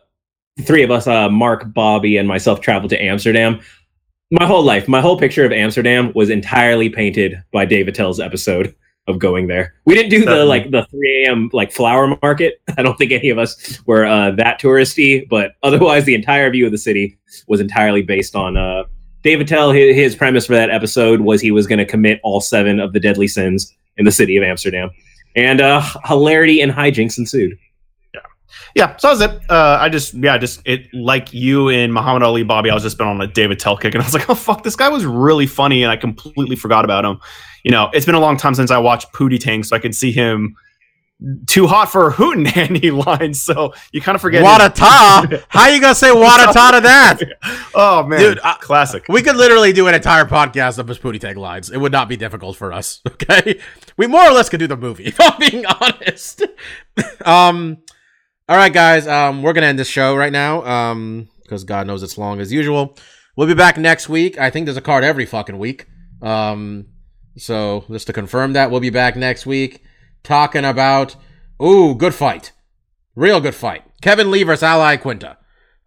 the 0.57 0.63
three 0.63 0.83
of 0.83 0.91
us, 0.91 1.07
uh 1.07 1.29
Mark, 1.29 1.73
Bobby, 1.73 2.17
and 2.17 2.27
myself 2.27 2.61
traveled 2.61 2.89
to 2.91 3.01
Amsterdam. 3.01 3.59
My 4.31 4.45
whole 4.45 4.63
life, 4.63 4.87
my 4.89 4.99
whole 4.99 5.17
picture 5.17 5.45
of 5.45 5.51
Amsterdam 5.53 6.11
was 6.13 6.29
entirely 6.29 6.89
painted 6.89 7.41
by 7.53 7.63
Dave 7.65 7.87
Attell's 7.87 8.19
episode 8.19 8.75
of 9.07 9.19
going 9.19 9.47
there. 9.47 9.73
We 9.85 9.95
didn't 9.95 10.09
do 10.09 10.25
the 10.25 10.43
like 10.43 10.69
the 10.69 10.85
3 10.91 11.23
a.m. 11.25 11.49
like 11.53 11.71
flower 11.71 12.17
market. 12.21 12.55
I 12.77 12.83
don't 12.83 12.97
think 12.97 13.13
any 13.13 13.29
of 13.29 13.37
us 13.37 13.81
were 13.85 14.05
uh, 14.05 14.31
that 14.31 14.59
touristy, 14.59 15.25
but 15.29 15.51
otherwise 15.63 16.03
the 16.03 16.13
entire 16.13 16.49
view 16.51 16.65
of 16.65 16.73
the 16.73 16.77
city 16.77 17.17
was 17.47 17.61
entirely 17.61 18.01
based 18.01 18.35
on 18.35 18.57
uh 18.57 18.83
Dave 19.23 19.41
Attell. 19.41 19.71
His, 19.71 19.95
his 19.95 20.15
premise 20.15 20.45
for 20.45 20.53
that 20.53 20.69
episode 20.69 21.21
was 21.21 21.41
he 21.41 21.51
was 21.51 21.67
going 21.67 21.79
to 21.79 21.85
commit 21.85 22.19
all 22.23 22.41
seven 22.41 22.79
of 22.79 22.93
the 22.93 22.99
deadly 22.99 23.27
sins 23.27 23.73
in 23.97 24.05
the 24.05 24.11
city 24.11 24.37
of 24.37 24.43
Amsterdam, 24.43 24.89
and 25.35 25.61
uh, 25.61 25.81
hilarity 26.05 26.61
and 26.61 26.71
hijinks 26.71 27.17
ensued. 27.17 27.57
Yeah, 28.75 28.95
so 28.97 29.07
that 29.07 29.11
was 29.11 29.21
it. 29.21 29.49
Uh, 29.49 29.77
I 29.81 29.89
just, 29.89 30.13
yeah, 30.13 30.37
just 30.37 30.61
it 30.65 30.87
like 30.93 31.33
you 31.33 31.69
and 31.69 31.91
Muhammad 31.91 32.21
Ali, 32.21 32.43
Bobby. 32.43 32.69
I 32.69 32.75
was 32.75 32.83
just 32.83 32.97
been 32.97 33.07
on 33.07 33.19
a 33.19 33.25
Dave 33.25 33.49
Attell 33.49 33.75
kick, 33.75 33.95
and 33.95 34.03
I 34.03 34.05
was 34.05 34.13
like, 34.13 34.29
oh 34.29 34.35
fuck, 34.35 34.63
this 34.63 34.75
guy 34.75 34.89
was 34.89 35.05
really 35.05 35.47
funny, 35.47 35.83
and 35.83 35.91
I 35.91 35.97
completely 35.97 36.55
forgot 36.55 36.85
about 36.85 37.03
him. 37.03 37.19
You 37.63 37.71
know, 37.71 37.89
it's 37.93 38.05
been 38.05 38.15
a 38.15 38.19
long 38.19 38.37
time 38.37 38.53
since 38.53 38.69
I 38.69 38.77
watched 38.77 39.11
Pootie 39.13 39.39
Tang, 39.39 39.63
so 39.63 39.75
I 39.75 39.79
could 39.79 39.95
see 39.95 40.11
him 40.11 40.55
too 41.47 41.65
hot 41.65 41.91
for 41.91 42.09
a 42.09 42.13
hootenanny 42.13 42.91
line. 43.05 43.33
So 43.33 43.73
you 43.91 44.01
kind 44.01 44.15
of 44.15 44.21
forget. 44.21 44.43
Wadata? 44.43 45.43
How 45.49 45.67
you 45.67 45.81
gonna 45.81 45.95
say 45.95 46.09
Wadata 46.09 46.73
to 46.73 46.81
that? 46.81 47.19
oh 47.75 48.03
man, 48.03 48.19
Dude, 48.19 48.39
I- 48.43 48.57
classic. 48.59 49.05
We 49.09 49.21
could 49.21 49.35
literally 49.35 49.73
do 49.73 49.87
an 49.87 49.95
entire 49.95 50.25
podcast 50.25 50.77
of 50.77 50.87
his 50.87 50.99
Pootie 50.99 51.19
Tang 51.19 51.35
lines. 51.37 51.69
It 51.69 51.77
would 51.77 51.91
not 51.91 52.07
be 52.09 52.17
difficult 52.17 52.55
for 52.57 52.71
us. 52.71 53.01
Okay, 53.07 53.59
we 53.97 54.07
more 54.07 54.23
or 54.27 54.31
less 54.31 54.47
could 54.49 54.59
do 54.59 54.67
the 54.67 54.77
movie. 54.77 55.05
If 55.05 55.19
I'm 55.19 55.37
being 55.39 55.65
honest. 55.65 56.43
um, 57.25 57.77
all 58.47 58.55
right, 58.55 58.71
guys. 58.71 59.07
Um, 59.07 59.41
we're 59.41 59.53
gonna 59.53 59.67
end 59.67 59.79
this 59.79 59.87
show 59.87 60.15
right 60.15 60.31
now. 60.31 60.63
Um, 60.65 61.29
because 61.43 61.63
God 61.63 61.87
knows 61.87 62.03
it's 62.03 62.17
long 62.17 62.39
as 62.41 62.51
usual. 62.51 62.97
We'll 63.35 63.47
be 63.47 63.53
back 63.53 63.77
next 63.77 64.09
week. 64.09 64.37
I 64.37 64.49
think 64.49 64.65
there's 64.65 64.77
a 64.77 64.81
card 64.81 65.03
every 65.03 65.25
fucking 65.25 65.57
week. 65.57 65.85
Um, 66.21 66.87
so 67.37 67.85
just 67.89 68.07
to 68.07 68.13
confirm 68.13 68.53
that, 68.53 68.69
we'll 68.69 68.81
be 68.81 68.89
back 68.89 69.15
next 69.15 69.45
week 69.45 69.81
talking 70.27 70.65
about 70.65 71.15
ooh, 71.63 71.95
good 71.95 72.13
fight, 72.13 72.51
real 73.15 73.39
good 73.39 73.55
fight. 73.55 73.83
Kevin 74.01 74.29
Lee 74.29 74.43
versus 74.43 74.63
Al 74.63 74.79
Iaquinta. 74.79 75.37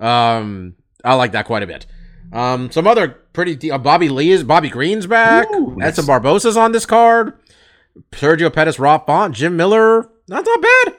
Um, 0.01 0.75
I 1.05 1.15
like 1.15 1.33
that 1.33 1.47
quite 1.47 1.63
a 1.63 1.67
bit. 1.67 1.87
Um, 2.33 2.71
some 2.71 2.87
other 2.87 3.09
pretty 3.09 3.55
de- 3.55 3.71
uh, 3.71 3.79
Bobby 3.79 4.09
Lee 4.09 4.31
is 4.31 4.43
Bobby 4.43 4.71
Green's 4.71 5.07
back. 5.07 5.47
Ooh, 5.53 5.77
Edson 5.81 6.07
Barboza's 6.07 6.57
on 6.57 6.73
this 6.73 6.87
card. 6.87 7.35
Sergio 8.13 8.53
Pettis, 8.53 8.79
Rob 8.79 9.07
Font, 9.07 9.35
Jim 9.35 9.57
Miller. 9.57 10.09
That's 10.27 10.47
not 10.47 10.63
bad. 10.63 10.97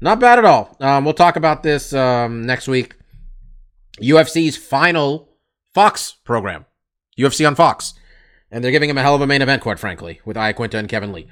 Not 0.00 0.20
bad 0.20 0.38
at 0.38 0.44
all. 0.44 0.76
Um, 0.80 1.04
we'll 1.04 1.14
talk 1.14 1.36
about 1.36 1.62
this 1.62 1.92
um, 1.92 2.46
next 2.46 2.68
week. 2.68 2.94
UFC's 4.00 4.56
final 4.56 5.28
Fox 5.74 6.12
program. 6.24 6.64
UFC 7.18 7.46
on 7.46 7.56
Fox. 7.56 7.94
And 8.50 8.62
they're 8.64 8.70
giving 8.70 8.88
him 8.88 8.96
a 8.96 9.02
hell 9.02 9.16
of 9.16 9.20
a 9.20 9.26
main 9.26 9.42
event, 9.42 9.60
quite 9.60 9.78
frankly, 9.78 10.20
with 10.24 10.36
Iaquinta 10.36 10.74
and 10.74 10.88
Kevin 10.88 11.12
Lee. 11.12 11.26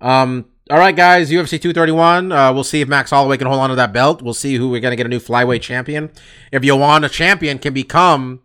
Um, 0.00 0.46
all 0.70 0.78
right, 0.78 0.94
guys, 0.94 1.30
UFC 1.30 1.60
231. 1.60 2.32
Uh, 2.32 2.52
we'll 2.52 2.64
see 2.64 2.80
if 2.80 2.88
Max 2.88 3.10
Holloway 3.10 3.36
can 3.36 3.46
hold 3.46 3.60
on 3.60 3.70
to 3.70 3.76
that 3.76 3.92
belt. 3.92 4.22
We'll 4.22 4.34
see 4.34 4.54
who 4.56 4.68
we're 4.68 4.80
going 4.80 4.92
to 4.92 4.96
get 4.96 5.06
a 5.06 5.08
new 5.08 5.18
flyweight 5.20 5.62
champion. 5.62 6.10
If 6.52 6.62
Joanna 6.62 7.08
champion 7.08 7.58
can 7.58 7.72
become, 7.74 8.40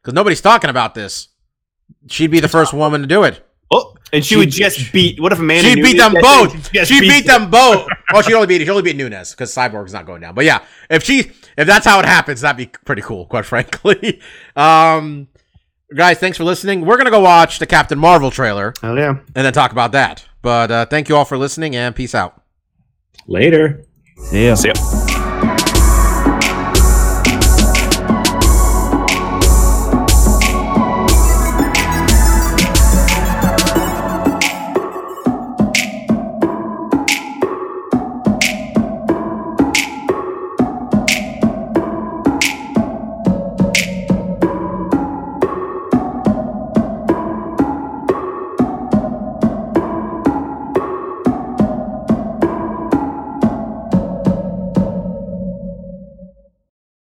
because 0.00 0.14
nobody's 0.14 0.40
talking 0.40 0.70
about 0.70 0.94
this, 0.94 1.28
she'd 2.08 2.30
be 2.30 2.40
the 2.40 2.48
first 2.48 2.72
woman 2.72 3.00
to 3.00 3.06
do 3.06 3.24
it. 3.24 3.46
Oh, 3.70 3.94
and 4.12 4.24
she, 4.24 4.34
She- 4.34 4.38
would 4.38 4.50
just 4.50 4.92
beat. 4.92 5.18
What 5.20 5.32
if 5.32 5.38
Amanda? 5.40 5.68
She 5.68 5.74
Nunes 5.74 5.92
beat 5.92 5.98
them 5.98 6.14
both. 6.20 6.74
in, 6.74 6.84
She 6.84 7.00
beat 7.00 7.08
beats 7.08 7.26
them 7.26 7.50
both. 7.50 7.88
Oh, 8.12 8.22
she 8.22 8.34
only 8.34 8.46
beat 8.46 8.60
she 8.62 8.68
only 8.70 8.82
beat 8.82 8.96
Nunes 8.96 9.30
because 9.32 9.52
Cyborg's 9.54 9.92
not 9.92 10.06
going 10.06 10.20
down. 10.20 10.34
But 10.34 10.44
yeah, 10.44 10.62
if 10.90 11.02
she 11.02 11.32
if 11.56 11.66
that's 11.66 11.84
how 11.86 11.98
it 11.98 12.04
happens, 12.04 12.42
that'd 12.42 12.56
be 12.56 12.66
pretty 12.84 13.02
cool, 13.02 13.26
quite 13.26 13.44
frankly. 13.46 14.20
Um, 14.56 15.26
guys, 15.94 16.18
thanks 16.18 16.36
for 16.38 16.44
listening. 16.44 16.84
We're 16.84 16.96
gonna 16.96 17.10
go 17.10 17.20
watch 17.20 17.58
the 17.58 17.66
Captain 17.66 17.98
Marvel 17.98 18.30
trailer 18.30 18.74
Hell 18.82 18.96
yeah. 18.96 19.10
and 19.34 19.46
then 19.46 19.52
talk 19.52 19.72
about 19.72 19.92
that. 19.92 20.24
But 20.42 20.70
uh, 20.70 20.86
thank 20.86 21.08
you 21.08 21.16
all 21.16 21.24
for 21.24 21.38
listening 21.38 21.76
and 21.76 21.94
peace 21.94 22.14
out. 22.14 22.42
Later. 23.26 23.84
Yeah. 24.32 24.54
See 24.54 24.68
ya. 24.68 25.13